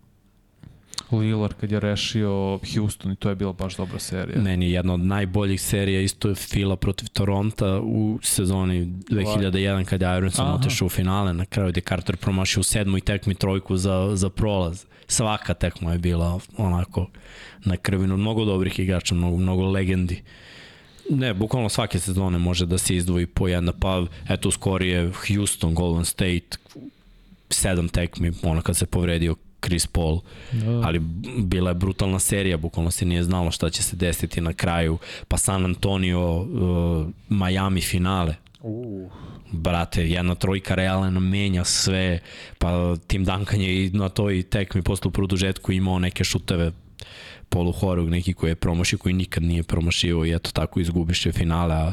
Lillard 1.11 1.53
kad 1.53 1.71
je 1.71 1.79
rešio 1.79 2.59
Houston 2.73 3.11
i 3.11 3.15
to 3.15 3.29
je 3.29 3.35
bila 3.35 3.53
baš 3.53 3.75
dobra 3.75 3.99
serija. 3.99 4.41
Meni 4.41 4.71
jedna 4.71 4.93
od 4.93 4.99
najboljih 4.99 5.61
serija 5.61 6.01
isto 6.01 6.29
je 6.29 6.35
Fila 6.35 6.75
protiv 6.75 7.07
Toronta 7.07 7.79
u 7.81 8.19
sezoni 8.21 8.85
2001 8.85 9.85
kad 9.85 10.01
je 10.01 10.17
Ironson 10.17 10.47
otešao 10.47 10.85
u 10.85 10.89
finale 10.89 11.33
na 11.33 11.45
kraju 11.45 11.71
gde 11.71 11.81
Carter 11.81 12.17
promašio 12.17 12.59
u 12.61 12.63
sedmoj 12.63 13.01
tekmi 13.01 13.35
trojku 13.35 13.77
za, 13.77 14.11
za 14.15 14.29
prolaz. 14.29 14.85
Svaka 15.07 15.53
tekma 15.53 15.91
je 15.91 15.99
bila 15.99 16.39
onako 16.57 17.07
na 17.65 17.77
krvinu. 17.77 18.17
Mnogo 18.17 18.45
dobrih 18.45 18.79
igrača, 18.79 19.15
mnogo, 19.15 19.37
mnogo 19.37 19.65
legendi. 19.65 20.23
Ne, 21.09 21.33
bukvalno 21.33 21.69
svake 21.69 21.99
sezone 21.99 22.37
može 22.37 22.65
da 22.65 22.77
se 22.77 22.95
izdvoji 22.95 23.25
po 23.25 23.47
jedna, 23.47 23.73
pa 23.79 24.05
eto 24.29 24.51
skorije 24.51 25.11
Houston, 25.27 25.73
Golden 25.73 26.05
State, 26.05 26.57
sedam 27.53 27.89
tekmi, 27.89 28.31
ono 28.43 28.61
kad 28.61 28.77
se 28.77 28.85
povredio 28.85 29.35
Chris 29.65 29.87
Paul, 29.87 30.19
Da. 30.51 30.81
ali 30.87 30.99
bila 31.37 31.69
je 31.69 31.75
brutalna 31.75 32.19
serija, 32.19 32.57
bukvalno 32.57 32.91
se 32.91 33.05
nije 33.05 33.23
znalo 33.23 33.51
šta 33.51 33.69
će 33.69 33.83
se 33.83 33.95
desiti 33.95 34.41
na 34.41 34.53
kraju, 34.53 34.97
pa 35.27 35.37
San 35.37 35.65
Antonio, 35.65 36.35
uh, 36.41 37.07
Miami 37.29 37.81
finale, 37.81 38.35
Uh. 38.61 39.11
brate, 39.51 40.09
jedna 40.09 40.35
trojka 40.35 40.75
realna 40.75 41.19
menja 41.19 41.63
sve, 41.63 42.19
pa 42.57 42.95
Tim 43.07 43.25
Duncan 43.25 43.61
je 43.61 43.85
i 43.85 43.89
na 43.89 44.09
toj 44.09 44.43
tekmi 44.43 44.81
posle 44.81 45.07
u 45.07 45.11
produžetku 45.11 45.71
imao 45.71 45.99
neke 45.99 46.23
šuteve 46.23 46.71
poluhorog, 47.49 48.09
neki 48.09 48.33
koji 48.33 48.51
je 48.51 48.55
promašio, 48.55 48.97
koji 48.97 49.13
nikad 49.13 49.43
nije 49.43 49.63
promašio 49.63 50.25
i 50.25 50.33
eto 50.33 50.51
tako 50.53 50.79
izgubiše 50.79 51.31
finale, 51.31 51.75
a 51.75 51.91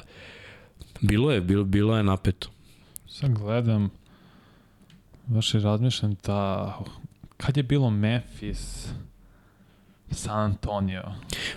bilo 1.00 1.32
je, 1.32 1.40
bilo, 1.40 1.64
bilo 1.64 1.96
je 1.96 2.02
napeto. 2.02 2.48
Sad 3.08 3.32
gledam, 3.38 3.90
baš 5.30 5.54
i 5.54 5.60
razmišljam 5.60 6.16
da 6.26 6.72
kad 7.36 7.56
je 7.56 7.62
bilo 7.62 7.90
Memphis, 7.90 8.88
San 10.10 10.40
Antonio. 10.40 11.02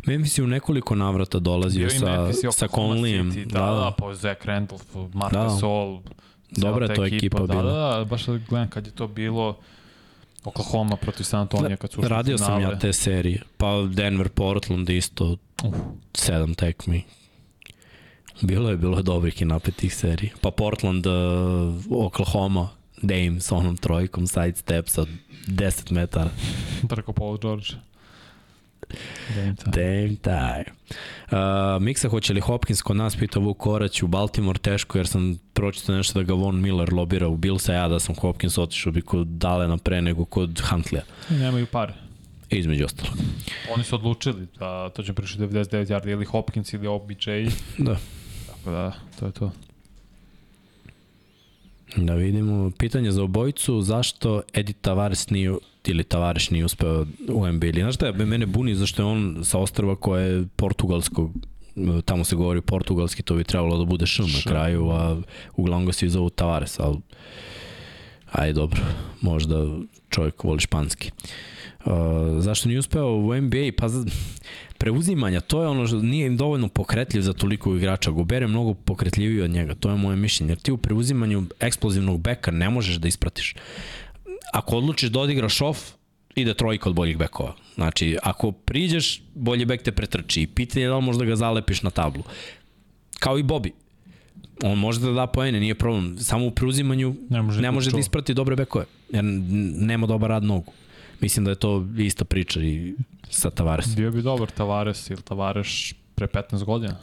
Memphis 0.05 0.37
je 0.37 0.43
u 0.43 0.47
nekoliko 0.47 0.95
navrata 0.95 1.39
dolazio 1.39 1.89
sa, 1.89 2.33
sa 2.51 2.67
Conleyem. 2.67 3.31
City, 3.31 3.45
Da, 3.45 3.59
da, 3.59 3.71
da, 3.71 3.91
pa 3.97 4.13
Zach 4.13 4.45
Randolph, 4.45 4.83
Marc 5.13 5.33
Da. 5.33 5.43
Gasol. 5.43 6.01
cela 6.55 6.71
Dobra 6.71 6.95
to 6.95 7.05
ekipa 7.05 7.39
da, 7.39 7.47
bila. 7.47 7.63
Da, 7.63 7.97
da, 7.97 8.05
baš 8.05 8.25
gledam 8.25 8.69
kad 8.69 8.85
je 8.85 8.91
to 8.91 9.07
bilo 9.07 9.57
Oklahoma 10.43 10.95
protiv 10.95 11.23
San 11.23 11.39
Antonio 11.41 11.77
kad 11.77 11.91
su 11.91 11.99
ušli 11.99 12.09
Radio 12.09 12.37
sam 12.37 12.61
ja 12.61 12.79
te 12.79 12.93
serije. 12.93 13.41
Pa 13.57 13.81
Denver, 13.93 14.29
Portland 14.29 14.89
isto 14.89 15.37
Uf. 15.63 15.75
sedam 16.13 16.53
tekmi. 16.53 17.03
Bilo 18.41 18.69
je, 18.69 18.77
bilo 18.77 18.97
je 18.97 19.03
dobrih 19.03 19.41
i 19.41 19.45
napetih 19.45 19.95
serija. 19.95 20.31
Pa 20.41 20.51
Portland, 20.51 21.05
uh, 21.07 21.13
Oklahoma, 22.05 22.69
Dame 23.03 23.41
sa 23.43 23.55
onom 23.55 23.77
trojkom, 23.77 24.27
side 24.27 24.55
step 24.55 24.89
sa 24.89 25.05
10 25.47 25.91
metara. 25.91 26.29
Preko 26.89 27.13
Paul 27.13 27.37
George. 27.37 27.75
Game 29.35 29.55
time. 29.55 29.71
Dame 29.71 30.15
time. 30.15 30.65
Uh, 31.31 31.81
Miksa, 31.81 32.09
hoće 32.09 32.33
li 32.33 32.41
Hopkins 32.41 32.81
kod 32.81 32.95
nas, 32.95 33.15
pita 33.15 33.39
Vuk 33.39 33.57
Korać 33.57 34.03
u 34.03 34.07
Baltimore, 34.07 34.59
teško 34.59 34.97
jer 34.97 35.07
sam 35.07 35.37
pročitao 35.53 35.95
nešto 35.95 36.19
da 36.19 36.23
ga 36.23 36.33
Von 36.33 36.61
Miller 36.61 36.93
lobira 36.93 37.27
u 37.27 37.37
Billsa, 37.37 37.73
ja 37.73 37.87
da 37.87 37.99
sam 37.99 38.15
Hopkins 38.15 38.57
otišao 38.57 38.91
bi 38.91 39.01
kod 39.01 39.27
Dalena 39.27 39.77
pre 39.77 40.01
nego 40.01 40.25
kod 40.25 40.61
Huntleya. 40.69 41.03
Nemaju 41.29 41.65
pare. 41.65 41.93
Između 42.49 42.85
ostalog. 42.85 43.17
Oni 43.73 43.83
su 43.83 43.95
odlučili 43.95 44.47
da 44.59 44.89
to 44.89 45.03
će 45.03 45.13
prišli 45.13 45.47
99 45.47 45.85
yardi 45.85 46.11
ili 46.11 46.25
Hopkins 46.25 46.73
ili 46.73 46.87
OBJ. 46.87 47.15
Da. 47.77 47.97
Tako 48.47 48.71
da, 48.71 48.91
to 49.19 49.25
je 49.25 49.31
to. 49.31 49.51
Da 51.95 52.13
vidimo. 52.13 52.71
Pitanje 52.77 53.11
za 53.11 53.23
obojicu, 53.23 53.81
zašto 53.81 54.41
Edi 54.53 54.73
Tavares 54.73 55.29
nije 55.29 55.53
ili 55.85 56.03
Tavares 56.03 56.49
nije 56.49 56.65
uspeo 56.65 57.05
u 57.29 57.47
NBA 57.47 57.67
ili 57.67 57.81
znaš 57.81 57.95
šta 57.95 58.05
je, 58.05 58.13
mene 58.13 58.45
buni 58.45 58.75
zašto 58.75 59.01
je 59.01 59.05
on 59.05 59.39
sa 59.43 59.59
ostrava 59.59 59.95
koje 59.95 60.25
je 60.25 60.47
portugalskog 60.55 61.31
tamo 62.05 62.23
se 62.23 62.35
govori 62.35 62.61
portugalski, 62.61 63.23
to 63.23 63.35
bi 63.35 63.43
trebalo 63.43 63.77
da 63.77 63.85
bude 63.85 64.05
šm 64.05 64.21
na 64.21 64.41
kraju, 64.51 64.89
a 64.89 65.21
uglavnom 65.55 65.85
ga 65.85 65.93
svi 65.93 66.09
zovu 66.09 66.29
Tavares, 66.29 66.79
ali 66.79 66.97
ajde 68.31 68.53
dobro, 68.53 68.81
možda 69.21 69.67
čovjek 70.09 70.43
voli 70.43 70.59
španski. 70.59 71.11
Uh, 71.85 71.93
zašto 72.39 72.67
nije 72.67 72.79
uspeo 72.79 73.07
u 73.07 73.35
NBA? 73.41 73.69
Pa 73.77 73.87
preuzimanja, 74.83 75.41
to 75.41 75.61
je 75.61 75.67
ono 75.67 75.87
što 75.87 76.01
nije 76.01 76.27
im 76.27 76.37
dovoljno 76.37 76.67
pokretljiv 76.67 77.21
za 77.21 77.33
toliko 77.33 77.75
igrača. 77.75 78.11
Gober 78.11 78.41
je 78.41 78.47
mnogo 78.47 78.73
pokretljiviji 78.73 79.41
od 79.41 79.49
njega, 79.49 79.75
to 79.75 79.89
je 79.89 79.95
moje 79.95 80.15
mišljenje. 80.15 80.51
Jer 80.51 80.59
ti 80.59 80.71
u 80.71 80.77
preuzimanju 80.77 81.43
eksplozivnog 81.59 82.19
beka 82.21 82.51
ne 82.51 82.69
možeš 82.69 82.95
da 82.95 83.07
ispratiš. 83.07 83.55
Ako 84.53 84.75
odlučiš 84.77 85.09
da 85.09 85.19
odigraš 85.19 85.61
off, 85.61 85.79
ide 86.35 86.53
trojka 86.53 86.89
od 86.89 86.95
boljih 86.95 87.17
bekova. 87.17 87.55
Znači, 87.75 88.17
ako 88.23 88.51
priđeš, 88.51 89.21
bolji 89.35 89.65
bek 89.65 89.83
te 89.83 89.91
pretrči 89.91 90.41
i 90.41 90.47
pitanje 90.47 90.85
je 90.85 90.89
da 90.89 90.97
li 90.97 91.03
možda 91.03 91.25
ga 91.25 91.35
zalepiš 91.35 91.81
na 91.81 91.89
tablu. 91.89 92.23
Kao 93.19 93.39
i 93.39 93.43
Bobby. 93.43 93.71
On 94.63 94.77
može 94.77 94.99
da 94.99 95.11
da 95.11 95.27
poene, 95.27 95.59
nije 95.59 95.75
problem. 95.75 96.17
Samo 96.19 96.45
u 96.45 96.51
preuzimanju 96.51 97.15
Ne 97.29 97.41
može, 97.41 97.61
ne 97.61 97.71
može 97.71 97.91
da 97.91 97.99
isprati 97.99 98.33
dobre 98.33 98.55
bekove, 98.55 98.85
jer 99.09 99.23
nema 99.79 100.07
dobar 100.07 100.29
rad 100.29 100.43
nogu. 100.43 100.73
Mislim 101.23 101.45
da 101.45 101.51
je 101.51 101.55
to 101.55 101.85
ista 101.97 102.25
priča 102.25 102.59
i 102.61 102.93
sa 103.29 103.49
Tavaresom. 103.49 103.95
Bio 103.95 104.11
bi 104.11 104.21
dobar 104.21 104.51
Tavares 104.51 105.09
ili 105.09 105.21
Tavares 105.21 105.93
pre 106.15 106.27
15 106.27 106.63
godina. 106.63 106.95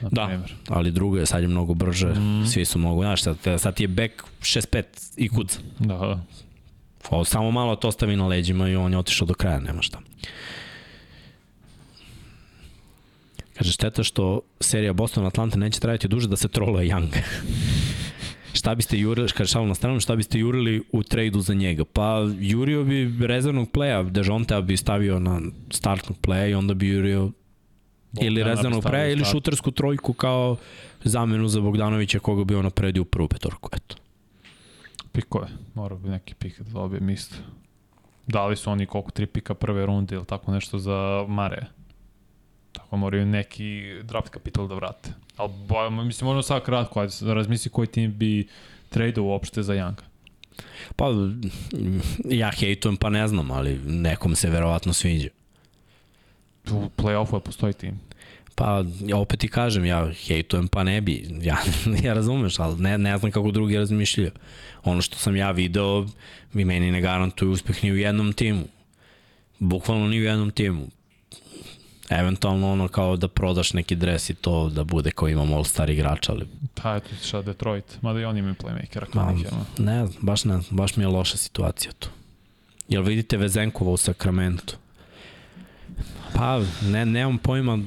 na 0.00 0.08
Da, 0.08 0.26
primjer. 0.26 0.54
ali 0.68 0.90
drugo 0.90 1.16
je, 1.16 1.26
sad 1.26 1.42
je 1.42 1.48
mnogo 1.48 1.74
brže, 1.74 2.06
mm. 2.06 2.46
svi 2.46 2.64
su 2.64 2.78
mnogo, 2.78 3.02
znaš, 3.02 3.22
sad, 3.22 3.36
sad 3.58 3.74
ti 3.74 3.82
je 3.82 3.88
back 3.88 4.12
6-5 4.40 4.82
i 5.16 5.28
kuca. 5.28 5.58
Da, 5.78 5.96
da. 5.96 6.20
O, 7.10 7.24
samo 7.24 7.50
malo 7.50 7.76
to 7.76 7.88
ostavi 7.88 8.16
na 8.16 8.26
leđima 8.26 8.68
i 8.68 8.76
on 8.76 8.92
je 8.92 8.98
otišao 8.98 9.26
do 9.26 9.34
kraja, 9.34 9.60
nema 9.60 9.82
šta. 9.82 10.00
Kaže, 13.54 13.72
šteta 13.72 14.02
što 14.02 14.40
serija 14.60 14.92
Boston 14.92 15.26
Atlanta 15.26 15.58
neće 15.58 15.80
trajati 15.80 16.08
duže 16.08 16.28
da 16.28 16.36
se 16.36 16.48
troluje 16.48 16.88
Young. 16.88 17.16
šta 18.58 18.74
biste 18.74 18.98
jurili, 18.98 19.28
kaže 19.28 19.52
šalu 19.52 19.66
na 19.66 19.74
stranu, 19.74 20.00
šta 20.00 20.16
biste 20.16 20.38
jurili 20.38 20.82
u 20.92 21.02
trejdu 21.02 21.40
za 21.40 21.54
njega? 21.54 21.84
Pa 21.92 22.26
jurio 22.40 22.84
bi 22.84 23.26
rezervnog 23.26 23.70
pleja, 23.70 24.02
Dejontea 24.02 24.60
bi 24.60 24.76
stavio 24.76 25.18
na 25.18 25.40
startnog 25.70 26.18
pleja 26.18 26.46
i 26.46 26.54
onda 26.54 26.74
bi 26.74 26.88
jurio 26.88 27.30
ili 28.20 28.42
rezervnog 28.42 28.82
pleja 28.82 29.08
ili 29.08 29.20
start. 29.20 29.32
šutersku 29.32 29.70
trojku 29.70 30.12
kao 30.12 30.56
zamenu 31.04 31.48
za 31.48 31.60
Bogdanovića 31.60 32.18
koga 32.18 32.44
bi 32.44 32.54
on 32.54 32.64
napredio 32.64 33.02
u 33.02 33.04
prvu 33.04 33.28
petorku. 33.28 33.70
Eto. 33.72 33.96
Pikove. 35.12 35.48
Mora 35.74 35.96
bi 35.96 36.08
neki 36.08 36.34
pik 36.34 36.60
da 36.60 36.70
dobijem 36.70 37.10
isto. 37.10 37.36
Dali 38.26 38.56
su 38.56 38.70
oni 38.70 38.86
koliko 38.86 39.10
tri 39.10 39.26
pika 39.26 39.54
prve 39.54 39.86
runde 39.86 40.14
ili 40.14 40.24
tako 40.24 40.52
nešto 40.52 40.78
za 40.78 41.24
Mare. 41.28 41.66
Tako 42.88 42.96
moraju 42.96 43.26
neki 43.26 43.82
draft 44.02 44.28
kapital 44.28 44.68
da 44.68 44.74
vrate. 44.74 45.10
Ali 45.36 45.52
bo, 45.68 45.90
mislim, 45.90 46.26
možemo 46.26 46.42
sad 46.42 46.64
kratko, 46.64 47.00
ajde 47.00 47.12
da 47.20 47.34
razmisli 47.34 47.70
koji 47.70 47.86
tim 47.86 48.14
bi 48.18 48.48
tradeo 48.88 49.24
uopšte 49.24 49.62
za 49.62 49.74
Younga. 49.74 50.02
Pa, 50.96 51.06
ja 52.24 52.50
hejtujem 52.50 52.96
pa 52.96 53.10
ne 53.10 53.28
znam, 53.28 53.50
ali 53.50 53.78
nekom 53.84 54.34
se 54.34 54.50
verovatno 54.50 54.92
sviđa. 54.92 55.28
U 56.70 56.88
play-offu 56.96 57.40
postoji 57.40 57.72
tim. 57.72 58.00
Pa, 58.54 58.84
ja 59.06 59.16
opet 59.16 59.40
ti 59.40 59.48
kažem, 59.48 59.84
ja 59.84 60.10
hejtujem 60.26 60.68
pa 60.68 60.84
ne 60.84 61.00
bi. 61.00 61.28
Ja, 61.42 61.58
ja 62.04 62.14
razumeš, 62.14 62.58
ali 62.58 62.82
ne, 62.82 62.98
ne 62.98 63.18
znam 63.18 63.32
kako 63.32 63.50
drugi 63.50 63.76
razmišljaju. 63.76 64.30
Ono 64.84 65.02
što 65.02 65.16
sam 65.16 65.36
ja 65.36 65.50
video, 65.50 66.06
vi 66.52 66.64
meni 66.64 66.90
ne 66.90 67.00
garantuju 67.00 67.50
uspeh 67.50 67.84
ni 67.84 67.92
u 67.92 67.96
jednom 67.96 68.32
timu. 68.32 68.64
Bukvalno 69.58 70.08
ni 70.08 70.20
u 70.20 70.24
jednom 70.24 70.50
timu. 70.50 70.86
Eventualno 72.10 72.72
ono 72.72 72.88
kao 72.88 73.16
da 73.16 73.28
prodaš 73.28 73.72
neki 73.72 73.94
dres 73.94 74.30
i 74.30 74.34
to 74.34 74.68
da 74.68 74.84
bude 74.84 75.10
kao 75.10 75.28
imamo 75.28 75.56
all-star 75.56 75.90
igrača, 75.90 76.32
ali 76.32 76.46
Pa 76.74 76.96
eto 76.96 77.08
šta 77.24 77.42
Detroit, 77.42 78.02
mada 78.02 78.20
i 78.20 78.24
oni 78.24 78.38
imaju 78.38 78.54
playmakera 78.54 79.06
Ma, 79.14 79.26
Cunninghama. 79.26 79.64
ne 79.78 80.06
znam, 80.06 80.18
baš 80.20 80.44
ne 80.44 80.60
znam, 80.60 80.76
baš 80.76 80.96
mi 80.96 81.04
je 81.04 81.08
loša 81.08 81.36
situacija 81.36 81.92
tu. 81.98 82.08
Jel 82.88 83.02
vidite 83.02 83.36
Vezenkova 83.36 83.90
u 83.90 83.96
Sakramentu? 83.96 84.76
Pa, 86.34 86.60
ne, 86.82 87.06
nemam 87.06 87.38
pojma 87.38 87.78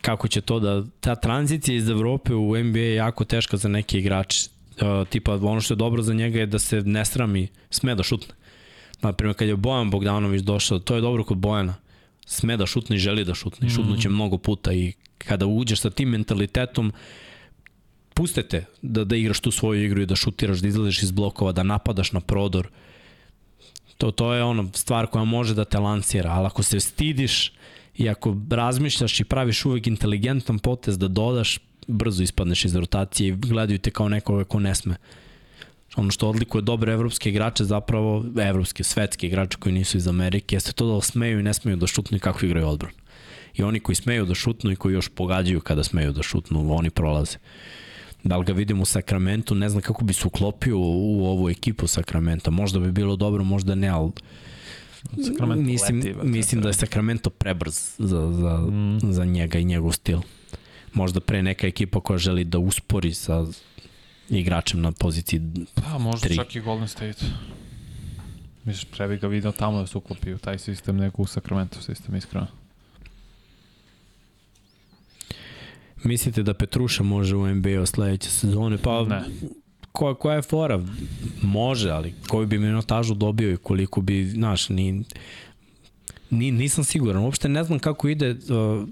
kako 0.00 0.28
će 0.28 0.40
to 0.40 0.60
da... 0.60 0.84
Ta 1.00 1.14
tranzicija 1.14 1.76
iz 1.76 1.88
Evrope 1.88 2.34
u 2.34 2.64
NBA 2.64 2.78
je 2.78 2.94
jako 2.94 3.24
teška 3.24 3.56
za 3.56 3.68
neke 3.68 3.98
igrače. 3.98 4.48
Uh, 4.72 5.08
tipa, 5.08 5.34
ono 5.34 5.60
što 5.60 5.74
je 5.74 5.76
dobro 5.76 6.02
za 6.02 6.14
njega 6.14 6.38
je 6.38 6.46
da 6.46 6.58
se 6.58 6.80
ne 6.80 7.04
srami, 7.04 7.48
sme 7.70 7.94
da 7.94 8.02
šutne. 8.02 8.34
Naprimjer, 9.02 9.36
kad 9.36 9.48
je 9.48 9.56
Bojan 9.56 9.90
Bogdanović 9.90 10.42
došao, 10.42 10.78
to 10.78 10.94
je 10.94 11.00
dobro 11.00 11.24
kod 11.24 11.38
Bojana. 11.38 11.74
Sme 12.26 12.56
da 12.56 12.66
šutne 12.66 12.96
i 12.96 12.98
želi 12.98 13.24
da 13.24 13.34
šutne. 13.34 13.66
Mm. 13.66 13.70
Šutnuće 13.70 14.08
mnogo 14.08 14.38
puta 14.38 14.72
i 14.72 14.92
kada 15.18 15.46
uđeš 15.46 15.80
sa 15.80 15.90
tim 15.90 16.08
mentalitetom, 16.08 16.92
pustete 18.14 18.64
da, 18.82 19.04
da 19.04 19.16
igraš 19.16 19.40
tu 19.40 19.50
svoju 19.50 19.84
igru 19.84 20.02
i 20.02 20.06
da 20.06 20.16
šutiraš, 20.16 20.58
da 20.58 20.68
izlaziš 20.68 21.02
iz 21.02 21.10
blokova, 21.10 21.52
da 21.52 21.62
napadaš 21.62 22.12
na 22.12 22.20
prodor. 22.20 22.68
To, 23.98 24.10
to 24.10 24.34
je 24.34 24.42
ono 24.42 24.70
stvar 24.74 25.06
koja 25.06 25.24
može 25.24 25.54
da 25.54 25.64
te 25.64 25.78
lansira, 25.78 26.30
ali 26.30 26.46
ako 26.46 26.62
se 26.62 26.80
stidiš 26.80 27.52
i 27.96 28.08
ako 28.08 28.36
razmišljaš 28.50 29.20
i 29.20 29.24
praviš 29.24 29.64
uvek 29.64 29.86
inteligentan 29.86 30.58
potez 30.58 30.98
da 30.98 31.08
dodaš, 31.08 31.58
brzo 31.86 32.22
ispadneš 32.22 32.64
iz 32.64 32.74
rotacije 32.74 33.28
i 33.28 33.36
gledaju 33.36 33.78
te 33.78 33.90
kao 33.90 34.08
nekoga 34.08 34.44
ko 34.44 34.60
ne 34.60 34.74
sme. 34.74 34.96
Ono 35.96 36.10
što 36.10 36.28
odlikuje 36.28 36.62
dobre 36.62 36.92
evropske 36.92 37.30
igrače, 37.30 37.64
zapravo 37.64 38.24
evropske, 38.40 38.84
svetske 38.84 39.26
igrače 39.26 39.58
koji 39.58 39.72
nisu 39.72 39.96
iz 39.96 40.08
Amerike, 40.08 40.56
jeste 40.56 40.72
to 40.72 40.94
da 40.94 41.00
smeju 41.00 41.40
i 41.40 41.42
ne 41.42 41.54
smeju 41.54 41.76
da 41.76 41.86
šutnu 41.86 42.16
i 42.16 42.20
kako 42.20 42.46
igraju 42.46 42.68
odbran. 42.68 42.92
I 43.54 43.62
oni 43.62 43.80
koji 43.80 43.96
smeju 43.96 44.26
da 44.26 44.34
šutnu 44.34 44.72
i 44.72 44.76
koji 44.76 44.94
još 44.94 45.08
pogađaju 45.08 45.60
kada 45.60 45.84
smeju 45.84 46.12
da 46.12 46.22
šutnu, 46.22 46.74
oni 46.74 46.90
prolaze. 46.90 47.38
Da 48.24 48.36
li 48.36 48.44
ga 48.44 48.52
vidim 48.52 48.80
u 48.80 48.84
Sakramentu, 48.84 49.54
ne 49.54 49.68
znam 49.68 49.82
kako 49.82 50.04
bi 50.04 50.12
se 50.12 50.26
uklopio 50.26 50.78
u 50.78 51.26
ovu 51.26 51.50
ekipu 51.50 51.86
Sakramenta. 51.86 52.50
Možda 52.50 52.80
bi 52.80 52.92
bilo 52.92 53.16
dobro, 53.16 53.44
možda 53.44 53.74
ne, 53.74 53.88
ali 53.88 54.10
Sacramento 55.24 55.62
mislim, 55.62 55.96
leti, 55.96 56.14
mislim 56.22 56.60
da 56.60 56.68
je 56.68 56.74
Sacramento 56.74 57.30
prebrz 57.30 57.74
za, 57.98 58.32
za, 58.32 58.56
mm. 58.56 59.12
za 59.12 59.24
njega 59.24 59.58
i 59.58 59.64
njegov 59.64 59.92
stil. 59.92 60.18
Možda 60.94 61.20
pre 61.20 61.42
neka 61.42 61.66
ekipa 61.66 62.00
koja 62.00 62.18
želi 62.18 62.44
da 62.44 62.58
uspori 62.58 63.14
sa 63.14 63.46
igračem 64.38 64.80
na 64.80 64.92
poziciji 64.92 65.40
Pa 65.74 65.98
možda 65.98 66.26
Tri. 66.28 66.36
čak 66.36 66.56
i 66.56 66.60
Golden 66.60 66.88
State. 66.88 67.24
Misliš, 68.64 68.84
pre 68.84 69.08
bi 69.08 69.16
ga 69.16 69.26
video 69.26 69.52
tamo 69.52 69.80
da 69.80 69.86
se 69.86 69.98
uklopi 69.98 70.34
u 70.34 70.38
taj 70.38 70.58
sistem 70.58 70.96
nego 70.96 71.22
u 71.22 71.26
Sacramento 71.26 71.80
sistem, 71.80 72.16
iskreno. 72.16 72.46
Mislite 76.04 76.42
da 76.42 76.54
Petruša 76.54 77.02
može 77.02 77.36
u 77.36 77.54
NBA 77.54 77.86
sledeće 77.86 78.30
sezone? 78.30 78.78
Pa, 78.78 79.04
Ne. 79.04 79.22
koja, 79.92 80.14
koja 80.14 80.36
je 80.36 80.42
fora? 80.42 80.80
Može, 81.42 81.90
ali 81.90 82.14
koju 82.28 82.46
bi 82.46 82.58
minutažu 82.58 83.14
dobio 83.14 83.52
i 83.52 83.56
koliko 83.56 84.00
bi, 84.00 84.24
znaš, 84.26 84.68
ni, 84.68 85.04
ni, 86.30 86.50
nisam 86.50 86.84
siguran. 86.84 87.22
Uopšte 87.22 87.48
ne 87.48 87.64
znam 87.64 87.78
kako 87.78 88.08
ide 88.08 88.30
uh, 88.30 88.88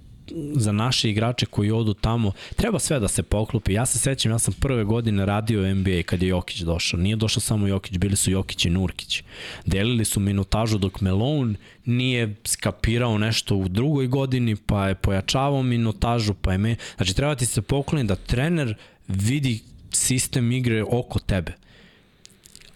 za 0.54 0.72
naše 0.72 1.10
igrače 1.10 1.46
koji 1.46 1.70
odu 1.70 1.94
tamo. 1.94 2.32
Treba 2.56 2.78
sve 2.78 3.00
da 3.00 3.08
se 3.08 3.22
poklopi. 3.22 3.72
Ja 3.72 3.86
se 3.86 3.98
sećam, 3.98 4.32
ja 4.32 4.38
sam 4.38 4.54
prve 4.60 4.84
godine 4.84 5.26
radio 5.26 5.74
NBA 5.74 6.02
kad 6.06 6.22
je 6.22 6.28
Jokić 6.28 6.60
došao. 6.60 7.00
Nije 7.00 7.16
došao 7.16 7.40
samo 7.40 7.66
Jokić, 7.66 7.98
bili 7.98 8.16
su 8.16 8.30
Jokić 8.30 8.64
i 8.64 8.70
Nurkić. 8.70 9.22
Delili 9.66 10.04
su 10.04 10.20
minutažu 10.20 10.78
dok 10.78 11.00
Melon 11.00 11.56
nije 11.84 12.34
skapirao 12.44 13.18
nešto 13.18 13.56
u 13.56 13.68
drugoj 13.68 14.06
godini, 14.06 14.56
pa 14.56 14.88
je 14.88 14.94
pojačavao 14.94 15.62
minutažu, 15.62 16.34
pa 16.34 16.52
je 16.52 16.58
me... 16.58 16.76
Znači, 16.96 17.16
treba 17.16 17.34
ti 17.34 17.46
se 17.46 17.62
pokloniti 17.62 18.08
da 18.08 18.16
trener 18.16 18.74
vidi 19.08 19.60
sistem 19.92 20.52
igre 20.52 20.84
oko 20.84 21.18
tebe 21.18 21.52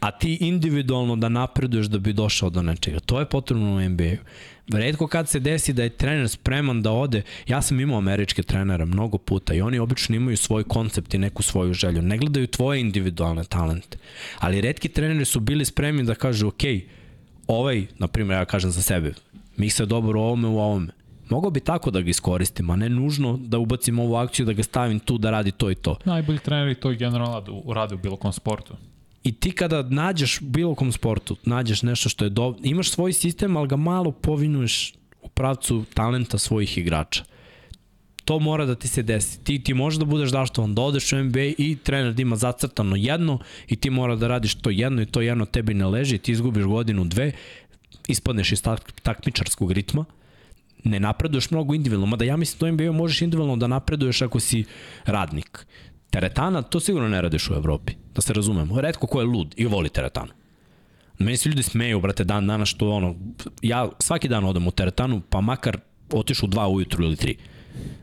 a 0.05 0.11
ti 0.11 0.39
individualno 0.41 1.17
da 1.17 1.29
napreduješ 1.29 1.87
da 1.87 1.99
bi 1.99 2.13
došao 2.13 2.51
do 2.51 2.63
nečega. 2.63 3.01
To 3.01 3.21
je 3.21 3.27
potrebno 3.27 3.77
u 3.77 3.81
NBA-u. 3.81 4.17
Redko 4.73 5.07
kad 5.07 5.29
se 5.29 5.41
desi 5.41 5.73
da 5.73 5.83
je 5.83 5.89
trener 5.91 6.29
spreman 6.29 6.83
da 6.83 6.91
ode, 6.93 7.23
ja 7.47 7.63
sam 7.63 7.81
imao 7.81 7.99
američke 7.99 8.43
trenere 8.43 8.85
mnogo 8.85 9.19
puta 9.19 9.55
i 9.55 9.61
oni 9.61 9.79
obično 9.79 10.17
imaju 10.17 10.37
svoj 10.37 10.65
koncept 10.65 11.15
i 11.15 11.19
neku 11.19 11.43
svoju 11.43 11.73
želju. 11.75 12.03
Ne 12.03 12.19
gledaju 12.19 12.47
tvoje 12.47 12.81
individualne 12.81 13.45
talente. 13.45 13.99
Ali 14.39 14.61
redki 14.61 14.89
treneri 14.89 15.25
su 15.25 15.41
bili 15.41 15.65
spremni 15.65 16.05
da 16.05 16.15
kažu, 16.15 16.49
ok, 16.49 16.63
ovaj, 17.47 17.87
na 17.99 18.09
primjer, 18.09 18.39
ja 18.39 18.45
kažem 18.45 18.71
za 18.71 18.83
sebe, 18.83 19.13
mi 19.57 19.71
se 19.71 19.87
dobro 19.87 20.21
u 20.21 20.25
ovome, 20.25 20.49
u 20.49 20.59
ovome. 20.59 20.89
Mogao 21.31 21.51
bi 21.51 21.61
tako 21.61 21.91
da 21.91 22.01
ga 22.01 22.11
iskoristim, 22.11 22.71
a 22.71 22.77
ne 22.77 22.89
nužno 22.89 23.37
da 23.37 23.59
ubacim 23.59 23.99
ovu 23.99 24.15
akciju, 24.17 24.47
da 24.47 24.53
ga 24.53 24.63
stavim 24.63 24.99
tu 24.99 25.19
da 25.19 25.31
radi 25.31 25.51
to 25.51 25.71
i 25.71 25.75
to. 25.75 25.97
Najbolji 26.05 26.39
treneri 26.39 26.75
to 26.75 26.93
i 26.93 26.97
generalno 26.97 27.43
rade, 27.67 27.95
u- 27.95 27.99
bilo 27.99 28.17
kom 28.17 28.33
sportu. 28.33 28.75
I 29.25 29.33
ti 29.33 29.51
kada 29.51 29.83
nađeš 29.83 30.39
bilo 30.41 30.75
kom 30.75 30.93
sportu, 30.93 31.37
nađeš 31.45 31.83
nešto 31.83 32.09
što 32.09 32.25
je 32.25 32.31
dobro, 32.31 32.61
imaš 32.63 32.91
svoj 32.91 33.13
sistem, 33.13 33.57
ali 33.57 33.69
ga 33.69 33.77
malo 33.77 34.13
povinuješ 34.13 34.95
u 35.23 35.29
pravcu 35.29 35.85
talenta 35.95 36.39
svojih 36.39 36.79
igrača. 36.79 37.25
To 38.25 38.39
mora 38.39 38.65
da 38.67 38.75
ti 38.75 38.89
se 38.89 39.03
desi. 39.03 39.45
Ti, 39.45 39.65
ti 39.65 39.75
možeš 39.75 39.99
da 39.99 40.05
budeš 40.05 40.31
daštovan, 40.31 40.75
da 40.75 40.83
odeš 40.83 41.13
u 41.13 41.17
NBA 41.25 41.45
i 41.59 41.77
trener 41.83 42.15
da 42.15 42.23
ima 42.23 42.37
zacrtano 42.37 42.97
jedno 42.97 43.39
i 43.69 43.77
ti 43.77 43.91
mora 43.91 44.17
da 44.17 44.29
radiš 44.29 44.55
to 44.55 44.71
jedno 44.71 45.03
i 45.03 45.07
to 45.07 45.21
jedno 45.21 45.45
tebi 45.45 45.75
ne 45.75 45.87
leži, 45.87 46.19
ti 46.19 46.33
izgubiš 46.33 46.65
godinu, 46.65 47.05
dve, 47.05 47.33
ispadneš 48.09 48.53
iz 48.53 48.63
tak, 48.63 48.93
takmičarskog 49.03 49.73
ritma, 49.73 50.05
ne 50.85 51.01
napreduješ 51.01 51.51
mnogo 51.51 51.75
individualno, 51.75 52.07
mada 52.07 52.25
ja 52.25 52.37
mislim 52.37 52.59
da 52.61 52.67
u 52.67 52.73
NBA 52.73 52.93
možeš 52.93 53.23
individualno 53.23 53.57
da 53.57 53.67
napreduješ 53.67 54.23
ako 54.23 54.41
si 54.41 54.65
radnik. 55.05 55.67
Teretana, 56.15 56.63
to 56.63 56.81
sigurno 56.81 57.09
ne 57.09 57.23
radiš 57.23 57.51
u 57.51 57.55
Evropi, 57.55 57.93
da 58.15 58.23
se 58.23 58.33
razumemo. 58.33 58.81
Redko 58.81 59.07
ko 59.07 59.21
je 59.21 59.27
lud 59.27 59.55
i 59.57 59.67
voli 59.67 59.89
teretanu. 59.89 60.33
Meni 61.19 61.37
se 61.37 61.49
ljudi 61.49 61.63
smeju, 61.63 62.01
brate, 62.01 62.25
dan 62.25 62.47
dana 62.47 62.65
što 62.65 62.91
ono, 62.91 63.15
ja 63.63 63.89
svaki 63.99 64.29
dan 64.29 64.45
odem 64.45 64.67
u 64.67 64.71
teretanu, 64.71 65.23
pa 65.31 65.41
makar 65.41 65.79
otišu 66.13 66.47
u 66.47 66.49
dva 66.49 66.69
ujutru 66.69 67.05
ili 67.05 67.17
tri. 67.17 67.37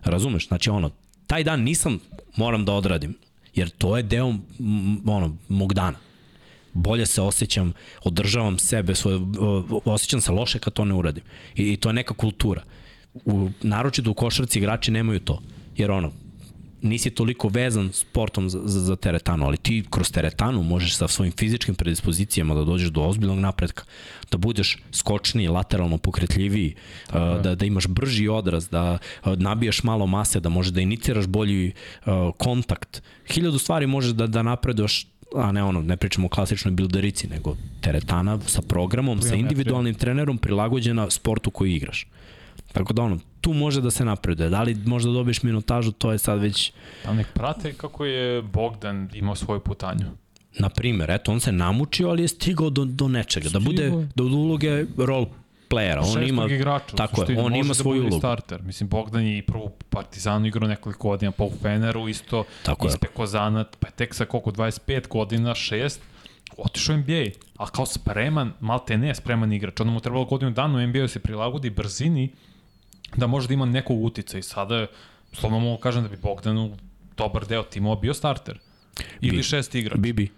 Razumeš? 0.04 0.48
Znači 0.48 0.70
ono, 0.70 0.90
taj 1.28 1.44
dan 1.44 1.62
nisam, 1.64 2.00
moram 2.36 2.66
da 2.66 2.74
odradim, 2.74 3.18
jer 3.56 3.70
to 3.70 3.98
je 3.98 4.04
deo 4.04 4.34
ono, 5.06 5.38
mog 5.48 5.74
dana. 5.74 5.98
Bolje 6.74 7.06
se 7.06 7.22
osjećam, 7.22 7.74
održavam 8.04 8.60
sebe, 8.60 8.96
svoje, 8.96 9.20
osjećam 9.86 10.22
se 10.22 10.32
loše 10.32 10.60
kad 10.60 10.74
to 10.74 10.86
ne 10.86 10.94
uradim. 10.94 11.24
I, 11.56 11.74
i 11.74 11.78
to 11.78 11.90
je 11.90 11.94
neka 11.94 12.14
kultura. 12.14 12.64
U, 13.26 13.50
naročito 13.62 14.12
u 14.12 14.14
košarci 14.14 14.60
igrači 14.60 14.92
nemaju 14.92 15.20
to. 15.20 15.42
Jer 15.78 15.92
ono, 15.92 16.12
nisi 16.82 17.10
toliko 17.10 17.48
vezan 17.48 17.90
sportom 17.94 18.50
za, 18.50 18.62
za, 18.66 18.80
za 18.80 18.96
teretanu, 18.96 19.46
ali 19.46 19.58
ti 19.58 19.84
kroz 19.90 20.12
teretanu 20.12 20.64
možeš 20.64 20.96
sa 20.96 21.08
svojim 21.08 21.34
fizičkim 21.38 21.76
predispozicijama 21.76 22.56
da 22.56 22.64
dođeš 22.64 22.90
do 22.90 23.02
ozbiljnog 23.02 23.40
napretka, 23.40 23.84
da 24.32 24.38
budeš 24.38 24.78
skočniji, 24.92 25.48
lateralno 25.48 25.98
pokretljiviji, 25.98 26.76
uh, 27.08 27.14
da, 27.44 27.56
da 27.56 27.66
imaš 27.66 27.88
brži 27.88 28.28
odraz, 28.28 28.70
da 28.70 28.98
uh, 29.26 29.38
nabijaš 29.38 29.84
malo 29.84 30.08
mase, 30.08 30.40
da 30.40 30.50
možeš 30.50 30.74
da 30.74 30.82
iniciraš 30.82 31.28
bolji 31.28 31.72
uh, 32.06 32.14
kontakt. 32.38 33.02
Hiljadu 33.34 33.60
stvari 33.60 33.88
možeš 33.88 34.12
da, 34.12 34.28
da 34.28 34.44
napreduješ 34.44 35.08
a 35.36 35.52
ne 35.52 35.64
ono, 35.64 35.82
ne 35.82 35.98
pričamo 35.98 36.26
o 36.26 36.30
klasičnoj 36.30 36.72
bilderici, 36.72 37.28
nego 37.28 37.56
teretana 37.82 38.40
sa 38.48 38.62
programom, 38.62 39.22
sa 39.22 39.36
individualnim 39.36 39.96
trenerom 39.96 40.38
prilagođena 40.38 41.10
sportu 41.10 41.52
koji 41.52 41.76
igraš. 41.76 42.08
Tako 42.72 42.94
da 42.94 43.02
ono, 43.02 43.20
tu 43.42 43.54
može 43.54 43.82
da 43.82 43.92
se 43.92 44.06
napreduje. 44.06 44.50
Da 44.50 44.62
li 44.62 44.78
možda 44.86 45.12
dobiješ 45.12 45.44
minutažu, 45.44 45.92
to 45.92 46.12
je 46.12 46.18
sad 46.18 46.42
već... 46.42 46.72
Pa 47.06 47.14
nek 47.14 47.28
prate 47.34 47.74
kako 47.74 48.06
je 48.06 48.42
Bogdan 48.42 49.10
imao 49.14 49.36
svoju 49.36 49.60
putanju. 49.60 50.06
Na 50.60 50.70
primer, 50.70 51.12
eto, 51.12 51.32
on 51.32 51.40
se 51.40 51.52
namučio, 51.52 52.10
ali 52.10 52.22
je 52.22 52.28
stigao 52.28 52.70
do, 52.70 52.86
do 52.86 53.08
nečega. 53.08 53.50
Da 53.50 53.60
bude 53.60 54.08
do 54.16 54.24
uloge 54.24 54.86
role 54.98 55.26
playera. 55.72 56.02
On 56.16 56.24
ima, 56.24 56.46
igrača, 56.46 56.96
tako 56.96 57.24
je, 57.24 57.40
on 57.40 57.56
ima 57.56 57.68
da 57.68 57.74
svoju 57.74 57.98
i 57.98 58.06
ulogu. 58.06 58.18
starter. 58.18 58.62
Mislim, 58.64 58.90
Bogdan 58.90 59.24
je 59.24 59.38
i 59.38 59.42
prvo 59.42 59.70
Partizanu 59.90 60.48
igrao 60.48 60.68
nekoliko 60.68 61.10
godina, 61.10 61.32
pa 61.32 61.44
u 61.44 61.52
Feneru 61.62 62.08
isto, 62.08 62.44
Tako 62.64 62.88
je. 62.88 62.90
iz 62.90 62.98
Pekozana, 62.98 63.66
pa 63.80 63.88
je 63.88 63.92
tek 63.92 64.14
sa 64.14 64.26
koliko, 64.26 64.52
25 64.52 65.08
godina, 65.08 65.50
6, 65.50 65.98
otišao 66.58 66.96
u 66.96 66.98
NBA, 66.98 67.24
a 67.58 67.70
kao 67.70 67.86
spreman, 67.86 68.54
malte 68.60 68.98
ne 68.98 69.16
spreman 69.16 69.54
igrač, 69.54 69.80
onda 69.80 69.94
mu 69.94 70.00
trebalo 70.00 70.26
godinu 70.26 70.52
dana 70.52 70.78
u 70.78 70.88
NBA 70.88 71.00
da 71.00 71.08
se 71.08 71.20
prilagodi 71.20 71.70
brzini, 71.70 72.32
da 73.16 73.28
može 73.28 73.48
da 73.48 73.54
ima 73.54 73.66
nekog 73.66 74.04
utica 74.04 74.38
i 74.38 74.42
sada, 74.42 74.76
je, 74.76 74.88
slovno 75.34 75.60
mogu 75.60 75.82
kažem 75.82 76.04
da 76.04 76.10
bi 76.10 76.18
Bogdanu 76.18 76.78
dobar 77.18 77.46
deo 77.48 77.64
timova 77.64 77.96
bio 77.96 78.14
starter. 78.14 78.60
Ili 79.22 79.38
Bi- 79.38 79.44
šest 79.44 79.76
igrač. 79.76 80.00
Bibi. 80.00 80.32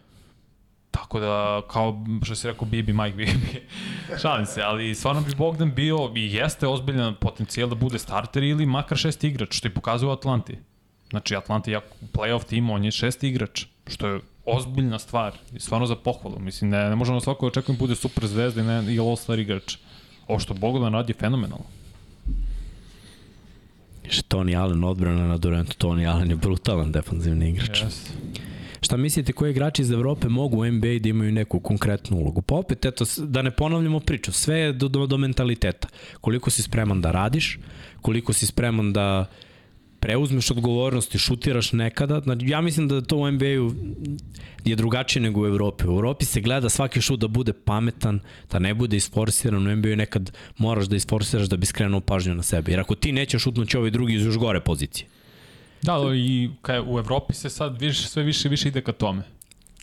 Tako 0.92 1.20
da, 1.20 1.62
kao 1.68 2.06
što 2.24 2.36
si 2.36 2.48
rekao, 2.48 2.68
Bibi, 2.68 2.94
Mike 2.94 3.16
Bibi. 3.16 3.68
Šalim 4.22 4.46
se, 4.46 4.62
ali 4.62 4.96
stvarno 4.96 5.22
bi 5.22 5.36
Bogdan 5.36 5.74
bio 5.76 6.12
i 6.16 6.34
jeste 6.34 6.68
ozbiljan 6.68 7.16
potencijal 7.16 7.70
da 7.70 7.76
bude 7.76 8.00
starter 8.00 8.44
ili 8.44 8.66
makar 8.66 8.98
šest 8.98 9.24
igrač, 9.24 9.58
što 9.58 9.68
je 9.68 9.74
pokazuje 9.74 10.14
Atlanti. 10.14 10.58
Znači, 11.10 11.36
Atlanta 11.36 11.72
je 11.72 11.74
jako 11.74 11.96
playoff 12.14 12.44
tim, 12.46 12.70
on 12.70 12.84
je 12.84 12.92
šest 12.92 13.24
igrač, 13.24 13.66
što 13.88 14.08
je 14.08 14.20
ozbiljna 14.46 15.00
stvar 15.00 15.34
i 15.54 15.60
stvarno 15.60 15.86
za 15.86 15.96
pohvalu. 15.96 16.40
Mislim, 16.40 16.70
ne, 16.70 16.90
ne 16.90 16.96
možemo 16.96 17.20
svako 17.20 17.48
očekujem 17.48 17.80
bude 17.80 17.96
super 17.96 18.28
zvezda 18.28 18.62
i, 18.62 18.64
ne, 18.64 18.94
i 18.94 19.00
all-star 19.00 19.40
igrač. 19.40 19.78
Ovo 20.28 20.40
što 20.40 20.54
Bogdan 20.54 20.94
radi 20.94 21.12
je 21.12 21.18
fenomenalno. 21.20 21.66
Što 24.10 24.38
Tony 24.38 24.58
Allen 24.58 24.84
odbrana 24.84 25.28
na 25.28 25.38
Durantu, 25.38 25.88
Tony 25.88 26.10
Allen 26.10 26.30
je 26.30 26.36
brutalan 26.36 26.92
defanzivni 26.92 27.50
igrač. 27.50 27.84
Yes. 27.84 28.10
Šta 28.82 28.98
mislite 28.98 29.34
koji 29.34 29.52
igrači 29.52 29.82
iz 29.82 29.92
Evrope 29.92 30.30
mogu 30.30 30.58
u 30.62 30.66
NBA 30.66 31.00
da 31.00 31.10
imaju 31.10 31.32
neku 31.32 31.60
konkretnu 31.60 32.18
ulogu? 32.18 32.42
Pa 32.42 32.56
opet, 32.56 32.86
eto, 32.86 33.06
da 33.18 33.42
ne 33.42 33.52
ponavljamo 33.52 34.00
priču, 34.00 34.32
sve 34.32 34.60
je 34.60 34.74
do, 34.74 34.88
do, 34.88 35.08
do 35.08 35.18
mentaliteta. 35.18 35.88
Koliko 36.22 36.50
si 36.50 36.62
spreman 36.62 37.02
da 37.02 37.12
radiš, 37.12 37.60
koliko 38.02 38.34
si 38.34 38.46
spreman 38.46 38.94
da 38.94 39.26
preuzmeš 40.04 40.52
odgovornost 40.52 41.16
i 41.16 41.18
šutiraš 41.18 41.72
nekada. 41.72 42.20
Znači, 42.20 42.46
ja 42.48 42.62
mislim 42.62 42.88
da 42.88 43.02
to 43.02 43.18
u 43.18 43.32
NBA-u 43.32 43.72
je 44.66 44.76
drugačije 44.76 45.22
nego 45.24 45.42
u 45.42 45.46
Evropi. 45.46 45.88
U 45.88 45.92
Evropi 45.92 46.26
se 46.26 46.42
gleda 46.42 46.70
svaki 46.70 47.02
šut 47.02 47.20
da 47.20 47.28
bude 47.28 47.54
pametan, 47.54 48.20
da 48.52 48.60
ne 48.60 48.74
bude 48.74 48.98
isforsiran. 48.98 49.68
U 49.68 49.76
NBA-u 49.76 49.96
nekad 49.96 50.32
moraš 50.58 50.86
da 50.86 50.96
isforsiraš 50.96 51.48
da 51.48 51.58
bi 51.58 51.66
skrenuo 51.66 52.02
pažnju 52.02 52.36
na 52.36 52.44
sebe. 52.44 52.72
Jer 52.72 52.80
ako 52.80 52.96
ti 52.96 53.12
nećeš 53.12 53.44
šutnući 53.44 53.78
ovaj 53.78 53.92
drugi 53.92 54.16
iz 54.16 54.26
još 54.26 54.38
gore 54.38 54.60
pozicije. 54.60 55.08
Da, 55.82 55.98
i 56.16 56.50
u 56.88 57.00
Evropi 57.00 57.34
se 57.34 57.50
sad 57.50 57.82
više, 57.82 58.08
sve 58.08 58.24
više 58.24 58.50
više 58.50 58.68
ide 58.68 58.82
ka 58.82 58.92
tome. 58.92 59.24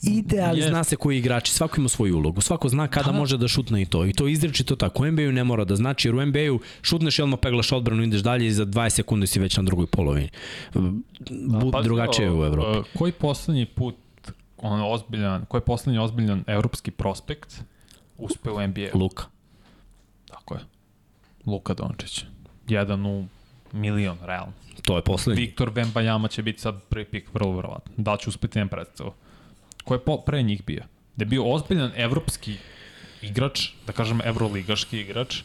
Ide, 0.02 0.40
ali 0.40 0.58
Jest. 0.58 0.68
zna 0.68 0.84
se 0.84 0.96
koji 0.96 1.18
igrači, 1.18 1.52
svako 1.52 1.80
ima 1.80 1.88
svoju 1.88 2.16
ulogu, 2.16 2.40
svako 2.40 2.68
zna 2.68 2.88
kada 2.88 3.10
Da. 3.12 3.18
može 3.18 3.36
da 3.38 3.48
šutne 3.48 3.82
i 3.82 3.86
to. 3.86 4.06
I 4.06 4.12
to 4.12 4.28
izrečito 4.28 4.76
tako. 4.76 5.02
U 5.02 5.06
NBA-u 5.06 5.32
ne 5.32 5.44
mora 5.44 5.64
da 5.64 5.76
znači, 5.76 6.08
jer 6.08 6.14
u 6.14 6.26
NBA-u 6.26 6.60
šutneš 6.82 7.18
i 7.18 7.22
odmah 7.22 7.38
peglaš 7.42 7.72
odbranu, 7.72 8.02
ideš 8.02 8.20
dalje 8.20 8.46
i 8.46 8.52
za 8.52 8.66
20 8.66 8.90
sekundi 8.90 9.26
si 9.26 9.40
već 9.40 9.56
na 9.56 9.62
drugoj 9.62 9.86
polovini. 9.86 10.28
Bu, 11.30 11.70
Pazi, 11.70 11.84
drugačije 11.84 12.24
je 12.26 12.30
u 12.32 12.40
o, 12.40 12.46
Evropi. 12.46 12.78
o, 12.78 12.84
Koji 12.98 13.12
poslednji 13.12 13.66
put 13.66 13.94
on 14.58 14.80
ozbiljan, 14.92 15.44
koji 15.48 15.58
je 15.58 15.64
poslednji 15.64 15.98
ozbiljan 15.98 16.44
evropski 16.46 16.90
prospekt 16.90 17.60
uspeo 18.18 18.54
u 18.56 18.66
NBA? 18.66 18.88
Luka. 18.94 19.24
Tako 20.30 20.54
je. 20.54 20.60
Luka 21.46 21.74
Dončić. 21.74 22.24
Jedan 22.68 23.06
u 23.06 23.26
milion, 23.72 24.16
realno. 24.22 24.52
To 24.82 24.96
je 24.96 25.02
poslednji. 25.02 25.42
Viktor 25.42 25.70
Vembajama 25.74 26.28
će 26.28 26.42
biti 26.42 26.60
sad 26.60 26.82
prvi 26.82 27.04
pik, 27.04 27.34
vrlo 27.34 27.56
verovatno. 27.56 27.92
Da 27.96 28.16
će 28.16 28.28
uspeti 28.28 28.58
nemam 28.58 28.68
predstavu. 28.68 29.12
Ko 29.90 29.94
je 29.94 30.00
pre 30.26 30.42
njih 30.42 30.62
bio? 30.66 30.82
Da 31.16 31.22
je 31.22 31.26
bio 31.26 31.44
ozbiljan 31.52 31.90
evropski 31.96 32.54
igrač, 33.22 33.68
da 33.86 33.92
kažem 33.92 34.20
evroligaški 34.24 35.00
igrač, 35.00 35.40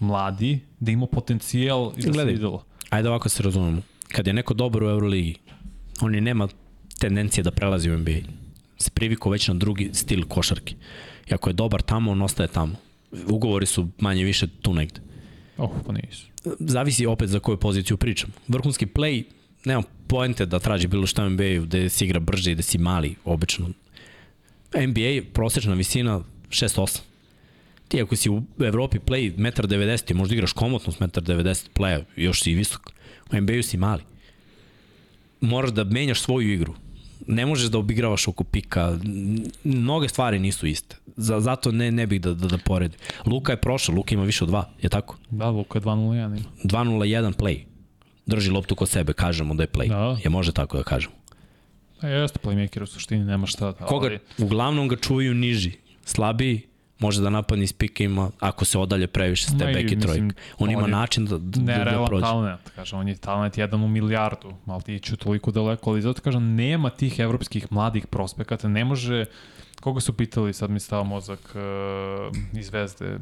mladi, 0.00 0.58
da 0.80 0.90
ima 0.90 1.06
potencijal 1.06 1.92
i 1.96 2.02
da 2.02 2.10
Gledaj. 2.10 2.26
se 2.26 2.32
videlo. 2.32 2.64
Ajde 2.90 3.08
ovako 3.08 3.28
se 3.28 3.42
razumemo. 3.42 3.82
Kad 4.08 4.26
je 4.26 4.32
neko 4.32 4.54
dobar 4.54 4.82
u 4.82 4.90
Euroligi, 4.90 5.34
on 6.00 6.14
je 6.14 6.20
nema 6.20 6.48
tendencije 6.98 7.44
da 7.44 7.50
prelazi 7.50 7.90
u 7.90 7.98
NBA. 7.98 8.26
Se 8.78 8.90
priviko 8.90 9.30
već 9.30 9.48
na 9.48 9.54
drugi 9.54 9.90
stil 9.94 10.24
košarke. 10.28 10.74
I 11.30 11.34
ako 11.34 11.50
je 11.50 11.54
dobar 11.54 11.82
tamo, 11.82 12.10
on 12.10 12.22
ostaje 12.22 12.48
tamo. 12.48 12.74
Ugovori 13.28 13.66
su 13.66 13.88
manje 13.98 14.24
više 14.24 14.46
tu 14.62 14.74
negde. 14.74 15.00
Oh, 15.58 15.70
pa 15.86 15.92
nisu. 15.92 16.26
zavisi 16.58 17.06
opet 17.06 17.28
za 17.28 17.40
koju 17.40 17.56
poziciju 17.56 17.96
pričam. 17.96 18.32
Vrhunski 18.48 18.86
play, 18.86 19.24
nema 19.64 19.82
poente 20.08 20.46
da 20.46 20.58
traži 20.58 20.86
bilo 20.86 21.06
šta 21.06 21.24
u 21.24 21.30
NBA-u, 21.30 21.62
gde 21.62 21.88
se 21.88 22.04
igra 22.04 22.20
brže 22.20 22.52
i 22.52 22.54
da 22.54 22.62
si 22.62 22.78
mali, 22.78 23.14
obično. 23.24 23.70
NBA, 24.74 25.30
prosečna 25.32 25.74
visina 25.74 26.20
6-8. 26.48 27.00
Ti 27.88 28.02
ako 28.02 28.16
si 28.16 28.30
u 28.30 28.42
Evropi 28.58 28.98
play 28.98 29.36
1,90 29.36 30.10
m, 30.10 30.16
možda 30.16 30.34
igraš 30.34 30.52
komotno 30.52 30.92
s 30.92 30.98
1,90 30.98 31.48
m 31.48 31.54
playa, 31.74 32.02
još 32.16 32.42
si 32.42 32.50
i 32.50 32.54
visok. 32.54 32.90
U 33.32 33.40
NBA-u 33.40 33.62
si 33.62 33.76
mali. 33.76 34.02
Moraš 35.40 35.70
da 35.70 35.84
menjaš 35.84 36.20
svoju 36.20 36.52
igru. 36.52 36.74
Ne 37.26 37.46
možeš 37.46 37.70
da 37.70 37.78
obigravaš 37.78 38.28
oko 38.28 38.44
pika. 38.44 38.98
Mnoge 39.64 40.08
stvari 40.08 40.38
nisu 40.38 40.66
iste. 40.66 40.96
Za, 41.16 41.40
zato 41.40 41.72
ne, 41.72 41.90
ne 41.90 42.06
bih 42.06 42.20
da, 42.20 42.34
da, 42.34 42.46
da 42.46 42.58
poredim. 42.58 42.98
Luka 43.26 43.52
je 43.52 43.60
prošao, 43.60 43.94
Luka 43.94 44.14
ima 44.14 44.24
više 44.24 44.44
od 44.44 44.50
dva, 44.50 44.70
je 44.82 44.88
tako? 44.88 45.16
Da, 45.30 45.50
Luka 45.50 45.80
2-0-1 45.80 46.26
ima. 46.26 46.50
2-0-1 46.64 47.32
play. 47.32 47.75
Drži 48.26 48.50
loptu 48.50 48.74
kod 48.74 48.88
sebe, 48.88 49.12
kažemo 49.12 49.54
da 49.54 49.62
je 49.62 49.68
play. 49.68 49.88
Da. 49.88 50.18
Je 50.24 50.30
može 50.30 50.52
tako 50.52 50.76
da 50.76 50.82
kažemo. 50.82 51.14
A 52.00 52.08
jeste 52.08 52.38
playmaker 52.42 52.82
u 52.82 52.86
suštini, 52.86 53.24
nema 53.24 53.46
šta. 53.46 53.72
Da, 53.72 53.86
Koga, 53.86 54.06
ali- 54.06 54.18
uglavnom 54.38 54.88
ga 54.88 54.96
čuvaju 54.96 55.34
niži. 55.34 55.72
Slabiji, 56.04 56.62
može 56.98 57.22
da 57.22 57.30
napadne 57.30 57.64
iz 57.64 57.72
pika 57.72 58.04
ima, 58.04 58.30
ako 58.40 58.64
se 58.64 58.78
odalje 58.78 59.06
previše 59.06 59.46
step 59.46 59.74
back 59.74 59.92
i 59.92 60.00
trojka. 60.00 60.34
On 60.58 60.70
ima 60.70 60.82
on 60.82 60.84
je 60.84 60.90
način 60.90 61.26
da, 61.26 61.38
da, 61.38 61.84
da 61.84 62.04
prođe. 62.06 62.22
talent, 62.22 62.60
kaže, 62.74 62.96
on 62.96 63.08
je 63.08 63.16
talent 63.16 63.58
jedan 63.58 63.82
u 63.82 63.88
milijardu, 63.88 64.52
malo 64.64 64.80
ti 64.80 64.94
iću 64.94 65.16
toliko 65.16 65.50
daleko, 65.50 65.90
ali 65.90 66.02
zato 66.02 66.22
kažem, 66.22 66.54
nema 66.54 66.90
tih 66.90 67.18
evropskih 67.18 67.72
mladih 67.72 68.06
prospekata, 68.06 68.68
ne 68.68 68.84
može, 68.84 69.24
koga 69.80 70.00
su 70.00 70.12
pitali, 70.12 70.52
sad 70.52 70.70
mi 70.70 70.80
stava 70.80 71.02
mozak 71.02 71.54
uh, 71.54 72.58
iz 72.58 72.66
Zvezde, 72.66 73.18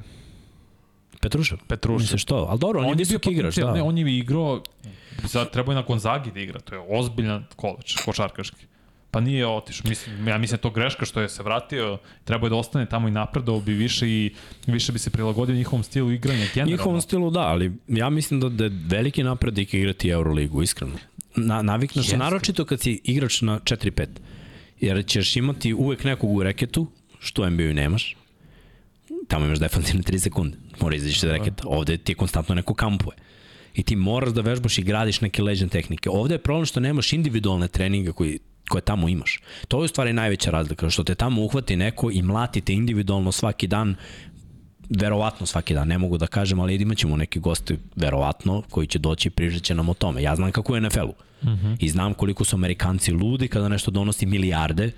Petrušev. 1.25 1.59
Petrušev. 1.69 2.01
Misliš 2.01 2.23
što? 2.23 2.47
Ali 2.51 2.59
dobro, 2.59 2.81
on, 2.81 2.89
je 2.89 2.95
visok 2.95 3.27
igrač, 3.27 3.57
da. 3.57 3.73
Ne, 3.73 3.83
on 3.83 3.99
je 3.99 4.19
igrao, 4.19 4.63
sad 5.27 5.51
treba 5.51 5.73
je 5.73 5.77
na 5.77 5.83
Gonzagi 5.83 6.31
da 6.31 6.41
igra, 6.41 6.61
to 6.61 6.75
je 6.75 6.83
ozbiljan 6.89 7.45
koleč, 7.57 7.97
košarkaški. 8.05 8.67
Pa 9.11 9.21
nije 9.21 9.47
otišao, 9.47 9.89
mislim, 9.89 10.29
ja 10.29 10.39
mislim 10.39 10.57
da 10.57 10.63
to 10.63 10.71
greška 10.71 11.07
što 11.07 11.21
je 11.21 11.29
se 11.29 11.43
vratio, 11.43 11.99
trebao 12.25 12.47
je 12.47 12.51
da 12.51 12.57
ostane 12.57 12.87
tamo 12.87 13.09
i 13.09 13.11
napredao 13.11 13.61
bi 13.61 13.73
više 13.73 14.09
i 14.09 14.35
više 14.67 14.93
bi 14.93 14.99
se 14.99 15.11
prilagodio 15.11 15.55
njihovom 15.55 15.83
stilu 15.83 16.11
igranja 16.11 16.47
generalno. 16.55 16.77
Njihovom 16.77 17.01
stilu 17.01 17.31
da, 17.31 17.41
ali 17.41 17.73
ja 17.89 18.11
mislim 18.11 18.41
da, 18.41 18.49
da 18.49 18.65
je 18.65 18.71
veliki 18.87 19.23
napredak 19.23 19.75
igrati 19.75 20.09
Euroligu, 20.09 20.63
iskreno. 20.63 20.95
Na, 21.37 21.63
naviknaš 21.63 22.07
se, 22.07 22.17
naročito 22.17 22.65
kad 22.65 22.81
si 22.81 23.01
igrač 23.05 23.41
na 23.41 23.59
4-5. 23.61 24.07
Jer 24.81 25.07
ćeš 25.07 25.37
imati 25.37 25.75
uvek 25.75 26.05
nekog 26.05 26.31
u 26.31 26.43
reketu, 26.43 26.87
što 27.19 27.43
u 27.43 27.51
NBA-u 27.51 27.75
nemaš. 27.75 28.17
Tamo 29.29 29.47
imaš 29.47 29.59
defensivne 29.59 30.03
3 30.03 30.19
sekunde. 30.19 30.57
Mora 30.81 30.97
izaći 30.97 31.27
iz 31.27 31.33
reketa. 31.33 31.63
Ovde 31.67 31.97
ti 31.97 32.13
je 32.13 32.17
konstantno 32.17 32.55
neko 32.55 32.75
kampuje. 32.75 33.17
I 33.75 33.83
ti 33.83 33.97
moraš 33.97 34.33
da 34.33 34.41
vežbaš 34.41 34.79
i 34.79 34.83
gradiš 34.83 35.21
neke 35.21 35.43
leđen 35.43 35.69
tehnike. 35.69 36.11
Ovde 36.11 36.35
je 36.35 36.39
problem 36.39 36.67
što 36.67 36.81
nemaš 36.81 37.13
individualne 37.13 37.69
treninge 37.69 38.13
koji 38.13 38.39
koje 38.69 38.83
tamo 38.83 39.09
imaš. 39.09 39.41
To 39.69 39.81
je 39.81 39.85
u 39.85 39.89
stvari 39.89 40.13
najveća 40.13 40.51
razlika, 40.51 40.91
što 40.91 41.05
te 41.05 41.15
tamo 41.15 41.43
uhvati 41.43 41.77
neko 41.77 42.11
i 42.11 42.23
mlatite 42.23 42.73
individualno 42.73 43.33
svaki 43.33 43.67
dan, 43.67 43.97
verovatno 44.91 45.47
svaki 45.47 45.75
dan, 45.75 45.89
ne 45.89 45.99
mogu 45.99 46.19
da 46.19 46.27
kažem, 46.27 46.61
ali 46.61 46.75
imat 46.75 46.99
ćemo 46.99 47.17
neki 47.17 47.41
gosti, 47.41 47.79
verovatno, 47.97 48.63
koji 48.71 48.87
će 48.87 48.99
doći 48.99 49.29
i 49.29 49.31
prižat 49.31 49.63
će 49.63 49.75
nam 49.75 49.89
o 49.89 49.95
tome. 49.95 50.23
Ja 50.23 50.37
znam 50.37 50.53
kako 50.53 50.75
je 50.75 50.81
NFL-u. 50.81 51.15
Uh 51.43 51.49
-huh. 51.49 51.77
I 51.81 51.89
znam 51.89 52.15
koliko 52.15 52.45
su 52.45 52.57
Amerikanci 52.57 53.13
ludi 53.13 53.49
kada 53.49 53.69
nešto 53.69 53.91
donosi 53.91 54.27
milijarde, 54.27 54.91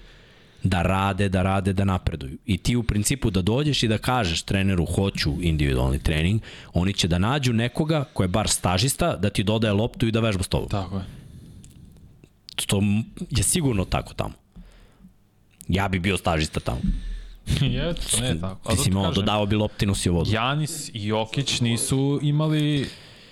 da 0.67 0.83
rade, 0.83 1.29
da 1.29 1.43
rade, 1.43 1.73
da 1.73 1.85
napreduju. 1.85 2.39
I 2.47 2.59
ti 2.59 2.77
u 2.77 2.83
principu 2.83 3.31
da 3.31 3.43
dođeš 3.43 3.83
i 3.83 3.89
da 3.89 3.99
kažeš 3.99 4.43
treneru 4.43 4.85
hoću 4.87 5.35
individualni 5.41 5.99
trening, 5.99 6.41
oni 6.73 6.93
će 6.93 7.09
da 7.09 7.19
nađu 7.19 7.53
nekoga 7.53 8.05
ko 8.13 8.23
je 8.23 8.29
bar 8.29 8.49
stažista, 8.49 9.17
da 9.17 9.31
ti 9.31 9.45
dodaje 9.45 9.73
loptu 9.73 10.07
i 10.07 10.13
da 10.13 10.21
vežba 10.21 10.43
s 10.43 10.49
tobom. 10.49 10.69
Tako 10.69 10.97
je. 10.97 11.05
Što 12.59 12.79
m- 12.79 13.05
je 13.31 13.43
sigurno 13.43 13.85
tako 13.85 14.15
tamo. 14.15 14.33
Ja 15.69 15.89
bi 15.89 15.99
bio 15.99 16.17
stažista 16.17 16.61
tamo. 16.61 16.81
Je, 17.61 17.95
to 17.95 18.21
ne 18.21 18.27
je 18.27 18.41
tako. 18.41 18.73
Mislim, 18.73 18.97
ono, 18.97 19.09
kažem, 19.09 19.15
dodao 19.15 19.47
bi 19.47 19.57
Loptinus 19.57 20.07
i 20.07 20.09
vodu. 20.09 20.31
Janis 20.33 20.89
i 20.89 21.07
Jokić 21.07 21.61
nisu 21.61 22.19
imali 22.23 22.89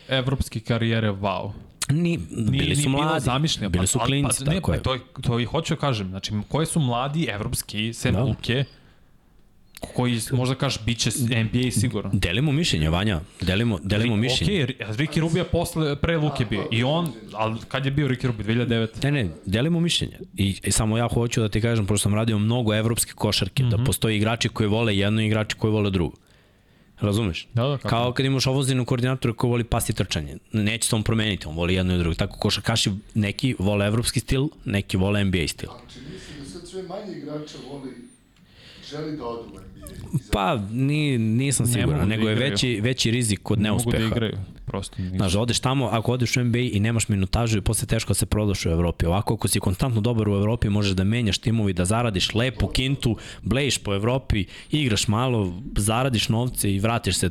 evropske 0.09 0.61
karijere 0.61 1.09
wow. 1.11 1.51
Ni, 1.91 2.19
bili 2.51 2.77
su 2.77 2.83
bilo 2.83 3.03
mladi, 3.03 3.25
zamišljeno. 3.25 3.69
bili 3.69 3.87
su 3.87 3.99
Pa- 3.99 4.05
klinci, 4.05 4.45
pa, 4.45 4.51
ne, 4.51 4.57
tako 4.57 4.73
je. 4.73 4.83
Pa, 4.83 4.83
to, 4.83 4.99
to 5.23 5.41
i 5.41 5.45
hoću 5.45 5.75
da 5.75 5.81
kažem. 5.81 6.09
Znači, 6.09 6.33
koji 6.49 6.67
su 6.67 6.81
mladi 6.81 7.25
evropski, 7.31 7.93
sem 7.93 8.15
Da. 8.15 8.23
Luke, 8.23 8.65
koji 9.95 10.21
možda 10.33 10.55
kažeš 10.55 10.81
bit 10.85 10.99
će 10.99 11.11
NBA 11.45 11.71
sigurno. 11.71 12.11
Delimo 12.13 12.53
mišljenje, 12.53 12.91
Vanja, 12.91 13.21
delimo, 13.41 13.79
delimo 13.83 14.17
mišljenje. 14.17 14.65
Ok, 14.65 14.71
Ricky 14.97 15.21
Rubio 15.21 15.41
je 15.41 15.45
posle, 15.45 15.97
pre 15.97 16.17
Luke 16.17 16.45
bio. 16.45 16.69
I 16.71 16.85
on, 16.85 17.13
ali 17.33 17.57
kad 17.69 17.85
je 17.85 17.91
bio 17.91 18.09
Ricky 18.09 18.27
Rubio? 18.27 18.47
2009. 18.47 19.05
Ne, 19.05 19.11
ne, 19.13 19.31
delimo 19.47 19.81
mišljenje. 19.81 20.19
I, 20.37 20.57
I 20.65 20.71
samo 20.71 20.99
ja 20.99 21.09
hoću 21.15 21.41
da 21.41 21.49
ti 21.49 21.61
kažem, 21.61 21.87
pošto 21.87 22.03
sam 22.03 22.15
radio 22.15 22.39
mnogo 22.39 22.75
evropske 22.75 23.13
košarke, 23.13 23.63
mm 23.63 23.67
-hmm. 23.67 23.75
Mhm. 23.75 23.83
da 23.83 23.85
postoji 23.85 24.17
igrači 24.17 24.49
koji 24.49 24.69
vole 24.69 24.97
jedno 24.97 25.23
i 25.23 25.27
igrači 25.27 25.57
koji 25.57 25.73
vole 25.73 25.91
drugo. 25.91 26.17
Razumeš? 27.01 27.49
Da, 27.55 27.63
da, 27.63 27.77
kako 27.77 27.89
Kao 27.89 28.13
kad 28.13 28.27
imaš 28.27 28.47
ovozinu 28.47 28.85
koordinatora 28.85 29.35
koji 29.35 29.51
voli 29.51 29.65
pas 29.65 29.89
i 29.89 29.93
trčanje. 29.93 30.37
Neće 30.53 30.89
se 30.89 30.97
on 30.97 31.03
promeniti, 31.03 31.49
on 31.49 31.57
voli 31.57 31.75
jedno 31.75 31.95
i 31.95 31.99
drugo. 31.99 32.15
Tako 32.15 32.39
košarkaši 32.39 32.91
neki 33.15 33.55
vole 33.59 33.87
evropski 33.87 34.21
stil, 34.21 34.49
neki 34.65 34.97
vole 34.97 35.25
NBA 35.25 35.49
stil. 35.49 35.69
Znači, 35.69 35.99
mislim 36.13 36.39
da 36.39 36.51
sad 36.51 36.69
sve 36.69 36.83
manje 36.83 37.19
igrača 37.19 37.59
voli, 37.71 37.91
želi 38.91 39.17
da 39.17 39.25
odu 39.25 39.43
u 39.43 39.59
NBA. 39.59 40.19
Pa, 40.33 40.59
ni, 40.73 41.19
nisam 41.19 41.67
Ne 41.67 41.73
siguran, 41.73 41.91
mogu 41.91 42.01
da 42.11 42.17
nego 42.17 42.29
je 42.29 42.33
igraju. 42.33 42.51
veći, 42.51 42.81
veći 42.83 43.11
rizik 43.11 43.41
kod 43.43 43.61
ne 43.61 43.71
mogu 43.71 43.83
neuspeha. 43.83 44.09
da 44.09 44.17
igraju. 44.17 44.37
Prosto. 44.67 44.97
Znaš, 45.17 45.35
odeš 45.35 45.61
tamo, 45.61 45.87
ako 45.87 46.13
odeš 46.13 46.37
u 46.37 46.45
NBA 46.45 46.59
i 46.59 46.81
nemaš 46.81 47.09
minutažu 47.09 47.63
posle 47.63 47.87
teško 47.87 48.11
da 48.11 48.15
se 48.15 48.27
prodaš 48.27 48.67
u 48.67 48.69
Evropi. 48.71 49.07
Ovako, 49.07 49.35
ako 49.35 49.49
si 49.49 49.61
konstantno 49.61 50.01
dobar 50.01 50.29
u 50.29 50.35
Evropi, 50.35 50.69
možeš 50.69 50.93
da 50.93 51.05
menjaš 51.05 51.39
timovi, 51.39 51.73
da 51.73 51.85
zaradiš 51.85 52.35
lepu 52.35 52.67
kintu, 52.67 53.17
blejiš 53.43 53.79
po 53.79 53.95
Evropi, 53.95 54.45
igraš 54.71 55.09
malo, 55.09 55.55
zaradiš 55.77 56.29
novce 56.29 56.75
i 56.75 56.79
vratiš 56.79 57.17
se 57.17 57.31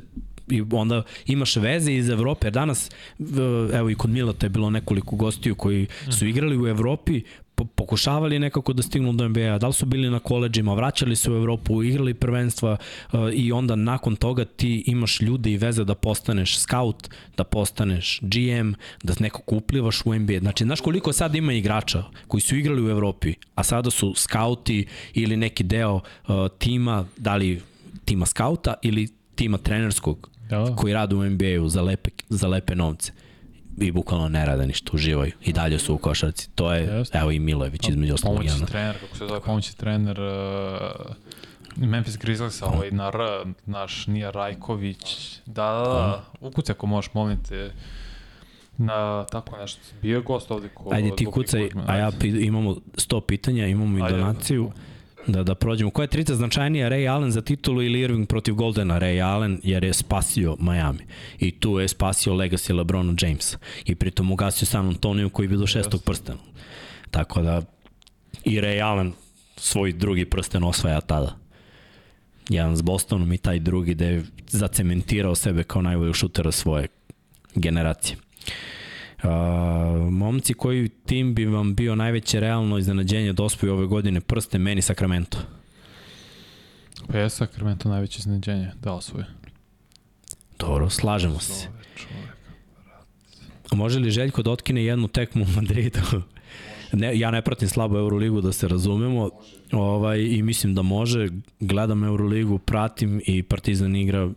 i 0.50 0.64
onda 0.72 1.04
imaš 1.26 1.56
veze 1.56 1.94
iz 1.94 2.10
Evrope, 2.10 2.48
jer 2.48 2.54
danas, 2.54 2.92
evo 3.74 3.90
i 3.90 3.96
kod 3.96 4.10
Milata 4.10 4.46
je 4.46 4.50
bilo 4.50 4.70
nekoliko 4.70 5.16
gostiju 5.16 5.56
koji 5.56 5.88
su 6.10 6.28
igrali 6.28 6.58
u 6.58 6.68
Evropi, 6.68 7.22
po- 7.56 7.66
pokušavali 7.66 8.40
nekako 8.40 8.74
da 8.74 8.84
stignu 8.84 9.14
do 9.14 9.28
NBA, 9.28 9.58
da 9.58 9.68
li 9.68 9.74
su 9.74 9.86
bili 9.86 10.10
na 10.10 10.20
koleđima, 10.20 10.74
vraćali 10.74 11.16
se 11.16 11.32
u 11.32 11.36
Evropu, 11.36 11.84
igrali 11.84 12.14
prvenstva 12.14 12.78
uh, 13.14 13.20
i 13.34 13.52
onda 13.52 13.76
nakon 13.76 14.16
toga 14.16 14.46
ti 14.46 14.84
imaš 14.88 15.22
ljude 15.22 15.52
i 15.52 15.58
veze 15.58 15.84
da 15.84 15.96
postaneš 15.96 16.60
scout, 16.60 17.10
da 17.38 17.44
postaneš 17.44 18.20
GM, 18.22 18.74
da 19.04 19.14
nekako 19.20 19.56
uplivaš 19.56 20.02
u 20.06 20.14
NBA. 20.14 20.40
Znači, 20.40 20.64
znaš 20.64 20.82
koliko 20.82 21.14
sad 21.14 21.36
ima 21.36 21.54
igrača 21.54 22.04
koji 22.28 22.42
su 22.42 22.56
igrali 22.56 22.86
u 22.86 22.90
Evropi, 22.90 23.34
a 23.56 23.64
sada 23.64 23.92
su 23.92 24.14
skauti 24.16 24.86
ili 25.14 25.38
neki 25.38 25.64
deo 25.64 25.96
uh, 25.96 26.02
tima, 26.60 27.06
da 27.18 27.36
li 27.36 27.62
tima 28.06 28.26
skauta 28.26 28.74
ili 28.82 29.08
tima 29.36 29.58
trenerskog 29.58 30.33
Da, 30.60 30.70
da. 30.70 30.76
koji 30.76 30.94
rade 30.94 31.16
u 31.16 31.24
NBA-u 31.24 31.70
za 31.70 31.82
lepe, 31.82 32.10
za 32.30 32.48
lepe 32.48 32.76
novce 32.76 33.12
i 33.78 33.92
bukvalno 33.92 34.30
ne 34.30 34.46
rade 34.46 34.66
ništa, 34.66 34.92
uživaju. 34.94 35.32
I 35.42 35.54
dalje 35.54 35.80
su 35.80 35.94
u 35.94 35.98
košarci. 35.98 36.50
To 36.56 36.74
je, 36.74 36.84
Jeste. 36.84 37.18
evo 37.18 37.32
i 37.32 37.40
Milojević 37.40 37.90
između 37.90 38.14
ostalog. 38.14 38.38
Pomoćni 38.38 38.56
jedan. 38.56 38.68
trener, 38.68 38.96
kako 39.00 39.18
se 39.18 39.28
zove, 39.28 39.40
pomoćni 39.40 39.76
trener 39.78 40.20
uh, 40.20 41.16
Memphis 41.76 42.18
Grizzlies, 42.18 42.62
ovaj 42.62 42.92
na 42.92 43.08
R, 43.08 43.54
naš 43.66 44.08
Nija 44.08 44.32
Rajković, 44.32 45.38
da, 45.46 45.64
da, 45.64 45.84
da, 45.84 46.24
ukucaj 46.42 46.74
ako 46.74 46.88
možeš, 46.88 47.14
molim 47.14 47.44
te, 47.44 47.72
na 48.78 49.26
tako 49.26 49.58
nešto. 49.58 49.82
Bio 50.02 50.16
je 50.16 50.22
gost 50.22 50.52
ovde 50.52 50.70
ko... 50.70 50.90
Ajde 50.94 51.16
ti 51.16 51.26
kucaj, 51.26 51.70
a 51.88 51.96
ja 51.96 52.12
ajde. 52.22 52.46
imamo 52.46 52.72
100 52.74 53.22
pitanja, 53.22 53.68
imamo 53.68 53.98
i 53.98 54.02
Ajde. 54.02 54.18
donaciju. 54.18 54.72
Da, 54.76 54.93
da 55.28 55.56
prođemo. 55.56 55.92
Koja 55.92 56.04
je 56.04 56.08
trica 56.08 56.36
značajnija, 56.36 56.90
Ray 56.90 57.12
Allen 57.12 57.32
za 57.32 57.42
titulu 57.42 57.82
ili 57.84 58.00
Irving 58.00 58.28
protiv 58.28 58.56
Goldena? 58.56 59.00
Ray 59.00 59.24
Allen 59.26 59.60
jer 59.64 59.84
je 59.84 59.94
spasio 59.94 60.58
Miami. 60.60 61.00
I 61.40 61.52
tu 61.52 61.80
je 61.80 61.88
spasio 61.88 62.34
legacy 62.34 62.76
LeBrona 62.76 63.14
Jamesa. 63.22 63.58
I 63.86 63.96
pritom 63.96 64.32
ugasio 64.32 64.66
San 64.66 64.88
Antonio 64.88 65.30
koji 65.30 65.48
bi 65.48 65.58
do 65.58 65.68
šestog 65.68 66.04
prstena. 66.04 66.40
Tako 67.12 67.42
da 67.42 67.62
i 68.44 68.62
Ray 68.62 68.84
Allen 68.84 69.14
svoj 69.58 69.94
drugi 69.94 70.26
prsten 70.26 70.64
osvaja 70.64 71.02
tada. 71.02 71.36
Jedan 72.50 72.78
s 72.78 72.82
Bostonom 72.82 73.34
i 73.34 73.38
taj 73.38 73.60
drugi 73.60 73.96
da 73.96 74.06
je 74.06 74.24
zacementirao 74.48 75.36
sebe 75.36 75.64
kao 75.64 75.82
najbolji 75.82 76.14
šutera 76.14 76.52
svoje 76.52 76.88
generacije. 77.56 78.18
Uh, 78.18 78.54
momci, 80.12 80.54
koji 80.54 80.90
tim 80.90 81.36
bi 81.36 81.46
vam 81.46 81.76
bio 81.76 81.96
najveće 81.96 82.40
realno 82.40 82.78
iznenađenje 82.78 83.34
da 83.34 83.44
osvoji 83.44 83.72
ove 83.72 83.86
godine 83.86 84.22
prste 84.22 84.58
meni 84.58 84.82
Sacramento? 84.82 85.38
Pa 87.08 87.18
je 87.18 87.30
Sacramento 87.30 87.90
najveće 87.90 88.20
iznenađenje, 88.20 88.72
da 88.82 88.94
osvoje. 88.94 89.26
Dobro, 90.60 90.90
slažemo 90.90 91.40
se. 91.40 91.68
A 93.72 93.76
može 93.76 94.00
li 94.00 94.12
Željko 94.12 94.44
da 94.44 94.52
otkine 94.52 94.86
jednu 94.86 95.08
tekmu 95.08 95.44
u 95.44 95.56
Madridu? 95.56 96.00
Ne, 96.94 97.20
ja 97.20 97.32
ne 97.32 97.42
pratim 97.42 97.70
slabo 97.70 97.98
Euroligu 97.98 98.42
da 98.42 98.52
se 98.52 98.68
razumemo 98.68 99.30
ovaj, 99.72 100.22
i 100.22 100.44
mislim 100.44 100.76
da 100.76 100.82
može. 100.82 101.30
Gledam 101.60 102.04
Euroligu, 102.04 102.58
pratim 102.58 103.22
i 103.26 103.44
Partizan 103.44 103.96
igra 103.96 104.30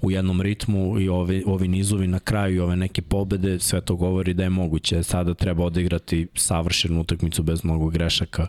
u 0.00 0.10
jednom 0.10 0.40
ritmu 0.40 1.00
i 1.00 1.08
ovi, 1.08 1.42
ovi 1.46 1.68
nizovi 1.68 2.06
na 2.06 2.18
kraju 2.18 2.56
i 2.56 2.60
ove 2.60 2.76
neke 2.76 3.02
pobede, 3.02 3.58
sve 3.58 3.80
to 3.80 3.96
govori 3.96 4.34
da 4.34 4.42
je 4.42 4.50
moguće. 4.50 5.02
Sada 5.02 5.34
treba 5.34 5.64
odigrati 5.64 6.26
savršenu 6.34 7.00
utakmicu 7.00 7.42
bez 7.42 7.64
mnogo 7.64 7.88
grešaka. 7.88 8.46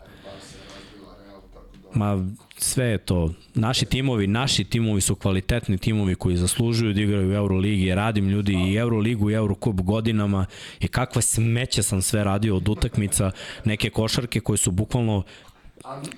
Ma, 1.94 2.26
sve 2.58 2.84
je 2.84 2.98
to. 2.98 3.32
Naši 3.54 3.84
timovi, 3.84 4.26
naši 4.26 4.64
timovi 4.64 5.00
su 5.00 5.14
kvalitetni 5.14 5.78
timovi 5.78 6.14
koji 6.14 6.36
zaslužuju 6.36 6.92
da 6.92 7.00
igraju 7.00 7.30
u 7.30 7.34
Euroligi. 7.34 7.94
Radim 7.94 8.28
ljudi 8.28 8.52
i 8.52 8.74
Euroligu 8.74 9.30
i 9.30 9.34
Eurocup 9.34 9.80
godinama 9.80 10.46
i 10.80 10.88
kakve 10.88 11.22
smeće 11.22 11.82
sam 11.82 12.02
sve 12.02 12.24
radio 12.24 12.56
od 12.56 12.68
utakmica, 12.68 13.30
neke 13.64 13.90
košarke 13.90 14.40
koje 14.40 14.56
su 14.56 14.70
bukvalno 14.70 15.22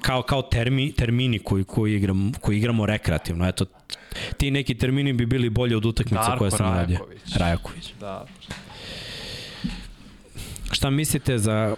kao 0.01 0.23
kao 0.23 0.43
termi, 0.43 0.93
termini 0.93 1.39
koji 1.39 1.65
koji 1.65 1.97
igram 1.97 2.33
koji 2.41 2.57
igramo 2.57 2.87
rekreativno. 2.87 3.49
Eto 3.49 3.65
ti 4.37 4.51
neki 4.51 4.75
termini 4.75 5.13
bi 5.13 5.27
bili 5.27 5.51
bolji 5.51 5.75
od 5.75 5.85
utakmica 5.87 6.23
Darko 6.23 6.39
koje 6.39 6.51
sam 6.51 6.67
radio. 6.67 6.97
Rajaković. 6.97 7.37
Rajaković. 7.37 7.93
Da. 8.01 8.27
Šta 10.73 10.91
mislite 10.91 11.39
za 11.39 11.77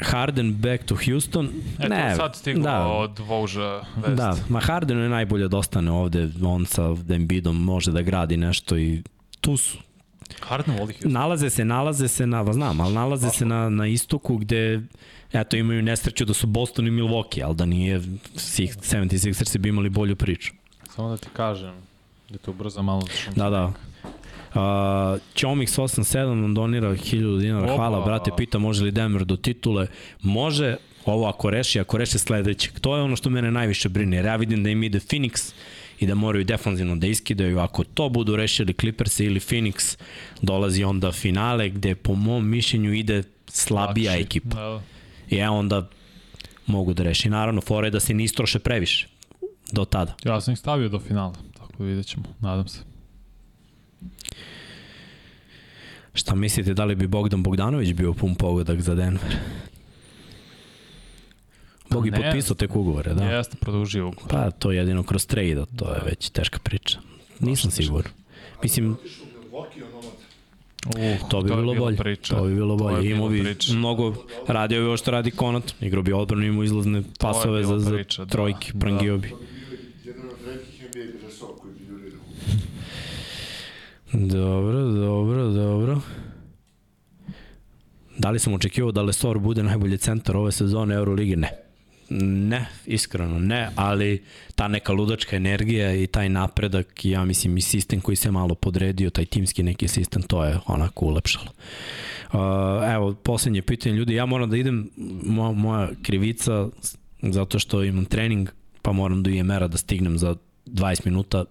Harden 0.00 0.54
back 0.54 0.84
to 0.84 0.96
Houston? 1.06 1.48
Eto, 1.78 1.88
ne, 1.88 2.16
sad 2.16 2.36
stiglo 2.36 2.62
da. 2.62 2.86
od 2.86 3.18
Vouža 3.18 3.82
vest. 3.96 4.16
Da, 4.16 4.36
ma 4.48 4.60
Hardenu 4.60 5.00
je 5.00 5.08
najbolje 5.08 5.48
da 5.48 5.56
ostane 5.56 5.90
ovde, 5.90 6.28
on 6.42 6.66
sa 6.66 6.94
Embiidom 7.08 7.64
može 7.64 7.92
da 7.92 8.02
gradi 8.02 8.36
nešto 8.36 8.78
i 8.78 9.02
tu 9.40 9.56
su. 9.56 9.78
Harden 10.40 10.74
voli 10.74 10.92
Houston. 10.92 11.12
Nalaze 11.12 11.50
se, 11.50 11.64
nalaze 11.64 12.08
se 12.08 12.26
na, 12.26 12.42
va 12.42 12.52
znam, 12.52 12.80
ali 12.80 12.94
nalaze 12.94 13.30
se 13.30 13.44
na, 13.44 13.68
na 13.68 13.86
istoku 13.86 14.36
gde 14.36 14.80
eto 15.32 15.56
imaju 15.56 15.82
nesreću 15.82 16.24
da 16.24 16.34
su 16.34 16.46
Boston 16.46 16.86
i 16.86 16.90
Milwaukee, 16.90 17.44
ali 17.44 17.56
da 17.56 17.64
nije 17.64 18.00
76ersi 18.00 19.58
bi 19.58 19.68
imali 19.68 19.88
bolju 19.88 20.16
priču. 20.16 20.52
Samo 20.94 21.08
da 21.08 21.16
ti 21.16 21.28
kažem, 21.32 21.74
da 22.28 22.38
to 22.38 22.52
brzo 22.52 22.82
malo. 22.82 23.02
Da, 23.36 23.50
da. 23.50 23.64
Uh, 23.64 24.56
Chomix 25.34 25.78
87 25.78 26.34
nam 26.34 26.54
donira 26.54 26.90
1000 26.90 27.40
dinara. 27.40 27.64
Opa. 27.64 27.76
Hvala, 27.76 28.04
brate, 28.04 28.30
pita 28.36 28.58
može 28.58 28.84
li 28.84 28.90
Denver 28.90 29.24
do 29.24 29.36
titule. 29.36 29.86
Može, 30.22 30.76
ovo 31.04 31.28
ako 31.28 31.50
reši, 31.50 31.80
ako 31.80 31.98
reši 31.98 32.18
sledećeg. 32.18 32.80
To 32.80 32.96
je 32.96 33.02
ono 33.02 33.16
što 33.16 33.30
mene 33.30 33.50
najviše 33.50 33.88
brine, 33.88 34.16
jer 34.16 34.24
ja 34.26 34.36
vidim 34.36 34.62
da 34.64 34.70
im 34.70 34.82
ide 34.82 34.98
Phoenix 34.98 35.52
i 36.00 36.06
da 36.06 36.14
moraju 36.14 36.44
defanzivno 36.44 36.96
da 36.96 37.06
iskidaju. 37.06 37.58
Ako 37.58 37.84
to 37.84 38.08
budu 38.08 38.36
rešili 38.36 38.72
Clippers 38.72 39.20
ili 39.20 39.40
Phoenix, 39.40 39.98
dolazi 40.42 40.84
onda 40.84 41.12
finale 41.12 41.68
gde 41.68 41.94
po 41.94 42.14
mom 42.14 42.48
mišljenju 42.48 42.94
ide 42.94 43.22
slabija 43.48 44.10
Lakši. 44.12 44.22
ekipa. 44.22 44.56
Da, 44.56 44.82
da. 45.30 45.36
I 45.36 45.38
ja 45.38 45.52
onda 45.52 45.88
mogu 46.66 46.94
da 46.94 47.02
reši. 47.02 47.30
Naravno, 47.30 47.60
fora 47.60 47.86
je 47.86 47.90
da 47.90 48.00
se 48.00 48.14
ne 48.14 48.24
istroše 48.24 48.58
previše 48.58 49.08
do 49.72 49.84
tada. 49.84 50.14
Ja 50.24 50.40
sam 50.40 50.52
ih 50.52 50.58
stavio 50.58 50.88
do 50.88 50.98
finala, 50.98 51.34
tako 51.58 51.72
da 51.78 51.84
vidjet 51.84 52.06
ćemo, 52.06 52.24
nadam 52.40 52.68
se. 52.68 52.78
Šta 56.14 56.34
mislite, 56.34 56.74
da 56.74 56.84
li 56.84 56.94
bi 56.94 57.06
Bogdan 57.06 57.42
Bogdanović 57.42 57.92
bio 57.92 58.12
pun 58.12 58.34
pogodak 58.34 58.80
za 58.80 58.94
Denver? 58.94 59.36
Bog 61.90 62.06
je 62.06 62.12
potpisao 62.12 62.56
tek 62.56 62.76
ugovore, 62.76 63.14
da? 63.14 63.24
Jeste, 63.24 63.56
produžio 63.60 64.08
ugovor. 64.08 64.30
Pa 64.30 64.50
to 64.50 64.72
jedino 64.72 65.02
kroz 65.02 65.26
trade, 65.26 65.64
to 65.76 65.92
je 65.94 66.00
već 66.06 66.30
teška 66.30 66.58
priča. 66.58 66.98
Nisam 67.40 67.70
siguran. 67.70 68.12
Mislim, 68.62 68.92
Otišao 68.92 69.26
u 69.26 69.28
Milwaukee, 69.44 69.84
onomad. 69.84 69.99
Uh, 70.90 71.28
to 71.28 71.40
bi 71.42 71.50
je 71.50 71.56
bilo 71.56 71.74
bolje. 71.74 71.96
Priča. 71.96 72.36
To 72.36 72.44
bi 72.44 72.54
bilo 72.54 72.76
To 72.76 72.84
je 72.84 72.92
bolje. 72.92 73.02
bila 73.02 73.16
Imao 73.16 73.28
bi 73.28 73.42
priča. 73.44 73.72
mnogo, 73.72 74.14
radio 74.46 74.80
bi 74.80 74.86
ovo 74.86 74.96
što 74.96 75.10
radi 75.10 75.30
Konat. 75.30 75.74
Igrao 75.80 76.02
bi 76.02 76.12
odbranu, 76.12 76.44
imao 76.44 76.64
izlazne 76.64 77.02
pasove 77.18 77.64
za, 77.64 77.78
za 77.78 77.90
priča, 77.92 78.24
da. 78.24 78.30
trojke, 78.30 78.72
Da. 78.72 78.78
prangio 78.80 79.18
bi. 79.18 79.28
To 79.28 79.36
bi 79.36 79.42
bi. 84.12 84.28
Dobro, 84.28 84.80
dobro, 84.82 85.44
dobro. 85.46 86.00
Da 88.18 88.30
li 88.30 88.38
sam 88.38 88.54
očekivao 88.54 88.92
da 88.92 89.02
Lesor 89.02 89.38
bude 89.38 89.62
najbolji 89.62 89.98
centar 89.98 90.36
ove 90.36 90.52
sezone 90.52 90.94
Euroligi? 90.94 91.36
Ne. 91.36 91.69
Ne, 92.12 92.66
iskreno 92.86 93.38
ne, 93.38 93.70
ali 93.76 94.22
ta 94.54 94.68
neka 94.68 94.92
ludačka 94.92 95.36
energija 95.36 95.94
i 95.94 96.06
taj 96.06 96.28
napredak, 96.28 97.04
ja 97.04 97.24
mislim 97.24 97.56
i 97.56 97.60
sistem 97.60 98.00
koji 98.00 98.16
se 98.16 98.30
malo 98.30 98.54
podredio, 98.54 99.10
taj 99.10 99.24
timski 99.24 99.62
neki 99.62 99.88
sistem, 99.88 100.22
to 100.22 100.44
je 100.44 100.58
onako 100.66 101.06
ulepšalo. 101.06 101.46
Uh, 102.32 102.38
evo, 102.94 103.14
poslednje 103.14 103.62
pitanje 103.62 103.94
ljudi, 103.94 104.14
ja 104.14 104.26
moram 104.26 104.50
da 104.50 104.56
idem, 104.56 104.90
moja, 105.24 105.52
moja 105.52 105.88
krivica, 106.02 106.68
zato 107.22 107.58
što 107.58 107.84
imam 107.84 108.04
trening, 108.04 108.48
pa 108.82 108.92
moram 108.92 109.22
do 109.22 109.30
IMR-a 109.30 109.68
da 109.68 109.78
stignem 109.78 110.18
za 110.18 110.36
20 110.66 111.06
minuta, 111.06 111.44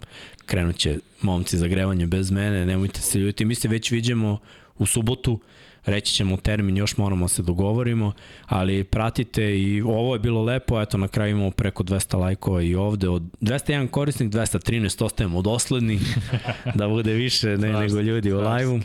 krenut 0.45 0.77
će 0.77 0.99
momci 1.21 1.57
za 1.57 1.67
grevanje 1.67 2.07
bez 2.07 2.31
mene, 2.31 2.65
nemojte 2.65 3.01
se 3.01 3.19
ljuti, 3.19 3.45
mi 3.45 3.55
se 3.55 3.67
već 3.67 3.91
vidimo 3.91 4.39
u 4.77 4.85
subotu, 4.85 5.39
reći 5.85 6.13
ćemo 6.13 6.37
termin, 6.37 6.77
još 6.77 6.97
moramo 6.97 7.27
se 7.27 7.41
dogovorimo, 7.41 8.13
ali 8.45 8.83
pratite 8.83 9.59
i 9.59 9.81
ovo 9.81 10.15
je 10.15 10.19
bilo 10.19 10.43
lepo, 10.43 10.81
eto 10.81 10.97
na 10.97 11.07
kraju 11.07 11.31
imamo 11.31 11.51
preko 11.51 11.83
200 11.83 12.17
lajkova 12.17 12.61
i 12.61 12.75
ovde, 12.75 13.09
od 13.09 13.23
201 13.41 13.87
korisnik, 13.87 14.33
213 14.33 15.05
ostajemo 15.05 15.41
dosledni, 15.41 15.99
da 16.79 16.87
bude 16.87 17.13
više 17.13 17.57
ne, 17.57 17.73
nego 17.73 17.99
ljudi 17.99 18.33
u 18.33 18.39
live-u. 18.39 18.79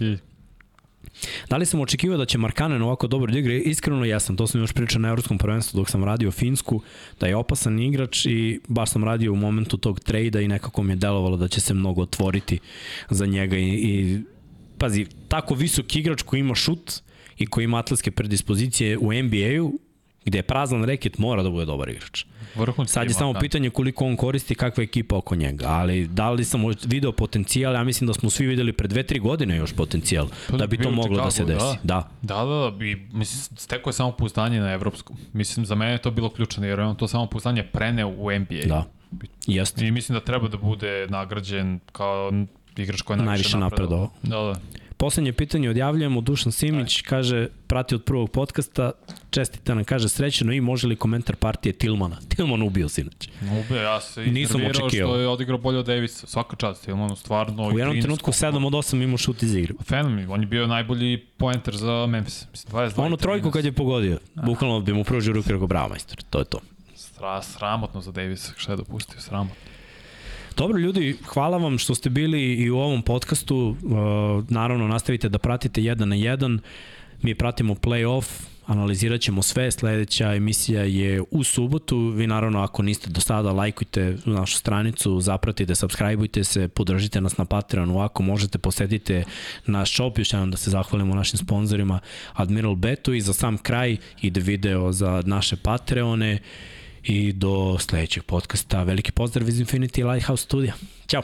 Da 1.51 1.57
li 1.57 1.67
sam 1.67 1.81
očekivao 1.81 2.19
da 2.19 2.25
će 2.25 2.39
Markanen 2.39 2.83
ovako 2.83 3.07
dobro 3.07 3.33
da 3.33 3.39
igra? 3.39 3.55
Iskreno 3.55 4.05
jesam, 4.05 4.37
to 4.37 4.47
sam 4.47 4.61
još 4.61 4.73
pričao 4.73 5.01
na 5.01 5.09
Evropskom 5.09 5.39
prvenstvu 5.39 5.77
dok 5.79 5.91
sam 5.91 6.05
radio 6.05 6.31
Finsku, 6.31 6.81
da 7.21 7.27
je 7.27 7.37
opasan 7.37 7.79
igrač 7.79 8.27
i 8.27 8.61
baš 8.69 8.91
sam 8.91 9.05
radio 9.05 9.33
u 9.33 9.37
momentu 9.37 9.77
tog 9.77 10.01
trejda 10.01 10.41
i 10.41 10.49
nekako 10.49 10.83
mi 10.83 10.93
je 10.93 10.97
delovalo 10.97 11.37
da 11.37 11.49
će 11.49 11.61
se 11.61 11.75
mnogo 11.75 12.03
otvoriti 12.03 12.59
za 13.11 13.27
njega 13.27 13.57
i, 13.57 13.69
i 13.69 14.23
pazi, 14.79 15.07
tako 15.29 15.55
visok 15.55 15.97
igrač 15.97 16.23
koji 16.23 16.41
ima 16.41 16.55
šut 16.55 17.01
i 17.39 17.47
koji 17.47 17.65
ima 17.65 17.79
atletske 17.79 18.11
predispozicije 18.11 18.99
u 18.99 19.13
NBA-u, 19.13 19.79
gde 20.25 20.39
je 20.39 20.43
prazan 20.43 20.85
reket, 20.85 21.19
mora 21.19 21.43
da 21.43 21.51
bude 21.51 21.65
dobar 21.65 21.89
igrač. 21.89 22.25
Vrhunski 22.55 22.93
Sad 22.93 23.07
je 23.07 23.15
samo 23.15 23.33
da. 23.33 23.39
pitanje 23.39 23.71
koliko 23.71 24.05
on 24.05 24.17
koristi, 24.17 24.55
kakva 24.55 24.83
je 24.83 24.85
ekipa 24.85 25.17
oko 25.17 25.35
njega, 25.35 25.67
ali 25.69 26.07
da 26.07 26.31
li 26.31 26.45
sam 26.45 26.63
video 26.85 27.13
potencijal, 27.13 27.75
ja 27.75 27.85
mislim 27.85 28.07
da 28.07 28.15
smo 28.15 28.31
svi 28.31 28.47
videli 28.47 28.73
pre 28.73 28.89
2-3 28.89 29.21
godine 29.21 29.57
još 29.57 29.73
potencijal, 29.73 30.29
Pa 30.49 30.57
da 30.57 30.67
bi 30.67 30.79
to 30.79 30.91
moglo 30.91 31.25
da 31.25 31.31
se 31.31 31.45
Chicago, 31.45 31.67
desi. 31.67 31.79
Da. 31.83 32.11
Da, 32.23 32.35
da, 32.35 32.71
da, 32.79 32.85
i 32.85 32.97
mislim, 33.13 33.57
steko 33.57 33.91
je 33.91 33.95
samo 33.95 34.13
pouzdanje 34.13 34.61
na 34.61 34.73
evropskom. 34.73 35.17
Mislim, 35.33 35.67
za 35.67 35.75
mene 35.75 35.93
je 35.93 35.99
to 35.99 36.11
bilo 36.11 36.31
ključno, 36.31 36.67
jer 36.67 36.79
je 36.79 36.85
on 36.85 36.97
to 36.97 37.09
samo 37.09 37.27
pouzdanje 37.27 37.63
preneo 37.63 38.09
u 38.09 38.31
NBA. 38.31 38.67
Da. 38.67 38.85
Jeste. 39.47 39.87
I 39.87 39.91
mislim 39.91 40.15
da 40.15 40.25
treba 40.25 40.49
da 40.49 40.57
bude 40.57 41.07
nagrađen 41.11 41.81
kao 41.93 42.33
igrač 42.77 43.03
koji 43.03 43.19
je 43.19 43.25
najviše, 43.25 43.59
napredovao. 43.59 44.11
Da, 44.23 44.37
da. 44.37 44.55
Poslednje 44.97 45.33
pitanje 45.33 45.71
odjavljujemo, 45.71 46.21
Dušan 46.21 46.53
Simić 46.53 47.03
kaže, 47.03 47.49
prati 47.67 47.95
od 47.95 48.05
prvog 48.05 48.31
podcasta, 48.31 48.93
čestite 49.31 49.75
nam, 49.75 49.85
kaže 49.85 50.09
srećeno 50.09 50.53
i 50.53 50.61
može 50.61 50.87
li 50.87 50.97
komentar 50.97 51.37
partije 51.37 51.73
Tilmana? 51.73 52.17
Tilman 52.37 52.63
ubio 52.63 52.89
sinoć. 52.89 53.29
Ube, 53.43 53.77
ja 53.77 54.01
se 54.01 54.27
Nisam 54.27 54.61
očekivao. 54.61 54.89
što 54.89 55.17
je 55.17 55.29
odigrao 55.29 55.59
bolje 55.59 55.79
od 55.79 55.87
Davisa. 55.87 56.27
Svaka 56.27 56.57
čast, 56.57 56.85
Tilmanu 56.85 57.17
stvarno. 57.17 57.63
U 57.63 57.79
jednom 57.79 58.01
trenutku 58.01 58.33
7 58.33 58.67
od 58.67 58.73
8 58.73 59.03
imao 59.03 59.19
šut 59.19 59.43
iz 59.43 59.55
igre. 59.55 59.75
Fenomen, 59.85 60.31
on 60.31 60.41
je 60.41 60.47
bio 60.47 60.67
najbolji 60.67 61.17
poenter 61.37 61.77
za 61.77 62.07
Memphis. 62.07 62.47
Mislim, 62.51 62.73
22 62.73 63.05
Ono 63.05 63.17
trojku 63.17 63.51
kad 63.51 63.65
je 63.65 63.73
pogodio, 63.73 64.19
bukvalno 64.47 64.81
bi 64.81 64.93
mu 64.93 65.05
pružio 65.05 65.33
ruke 65.33 65.51
i 65.51 65.53
rekao, 65.53 65.67
bravo 65.67 65.89
majstor, 65.89 66.23
to 66.31 66.39
je 66.39 66.45
to. 66.45 66.59
Sra, 66.97 67.43
sramotno 67.43 68.01
za 68.01 68.13
Davisa, 68.13 68.53
šta 68.57 68.73
je 68.73 68.77
dopustio, 68.77 69.21
sramotno. 69.21 69.74
Dobro 70.57 70.79
ljudi, 70.79 71.17
hvala 71.27 71.57
vam 71.57 71.79
što 71.79 71.95
ste 71.95 72.11
bili 72.11 72.55
i 72.55 72.71
u 72.71 72.79
ovom 72.79 73.03
podcastu. 73.03 73.57
Uh, 73.57 73.95
naravno, 74.49 74.89
nastavite 74.89 75.29
da 75.29 75.39
pratite 75.39 75.83
jedan 75.83 76.09
na 76.09 76.15
jedan. 76.15 76.61
Mi 77.23 77.35
pratimo 77.35 77.75
play-off, 77.75 78.25
analizirat 78.67 79.21
ćemo 79.21 79.43
sve. 79.43 79.71
Sledeća 79.71 80.35
emisija 80.35 80.83
je 80.83 81.23
u 81.31 81.45
subotu. 81.45 81.99
Vi 81.99 82.27
naravno, 82.27 82.63
ako 82.63 82.83
niste 82.83 83.11
do 83.11 83.21
sada, 83.21 83.53
lajkujte 83.53 84.17
našu 84.25 84.57
stranicu, 84.57 85.21
zapratite, 85.21 85.75
subscribeujte 85.75 86.45
se, 86.45 86.69
podržite 86.69 87.21
nas 87.21 87.37
na 87.37 87.45
Patreonu. 87.45 88.01
Ako 88.01 88.23
možete, 88.23 88.59
posetite 88.59 89.25
naš 89.67 89.95
shop. 89.95 90.19
Još 90.19 90.33
jednom 90.33 90.51
da 90.51 90.57
se 90.57 90.71
zahvalimo 90.71 91.15
našim 91.15 91.39
sponsorima 91.39 92.01
Admiral 92.33 92.75
Betu 92.75 93.15
i 93.15 93.21
za 93.21 93.33
sam 93.33 93.59
kraj 93.59 93.97
ide 94.23 94.41
video 94.41 94.93
za 94.93 95.23
naše 95.27 95.57
Patreone 95.57 96.39
i 97.05 97.33
do 97.33 97.79
sledećeg 97.79 98.23
podcasta. 98.23 98.83
Veliki 98.83 99.13
pozdrav 99.13 99.49
iz 99.49 99.61
Infinity 99.61 100.13
Lighthouse 100.13 100.45
studija. 100.45 100.75
Ćao! 101.07 101.23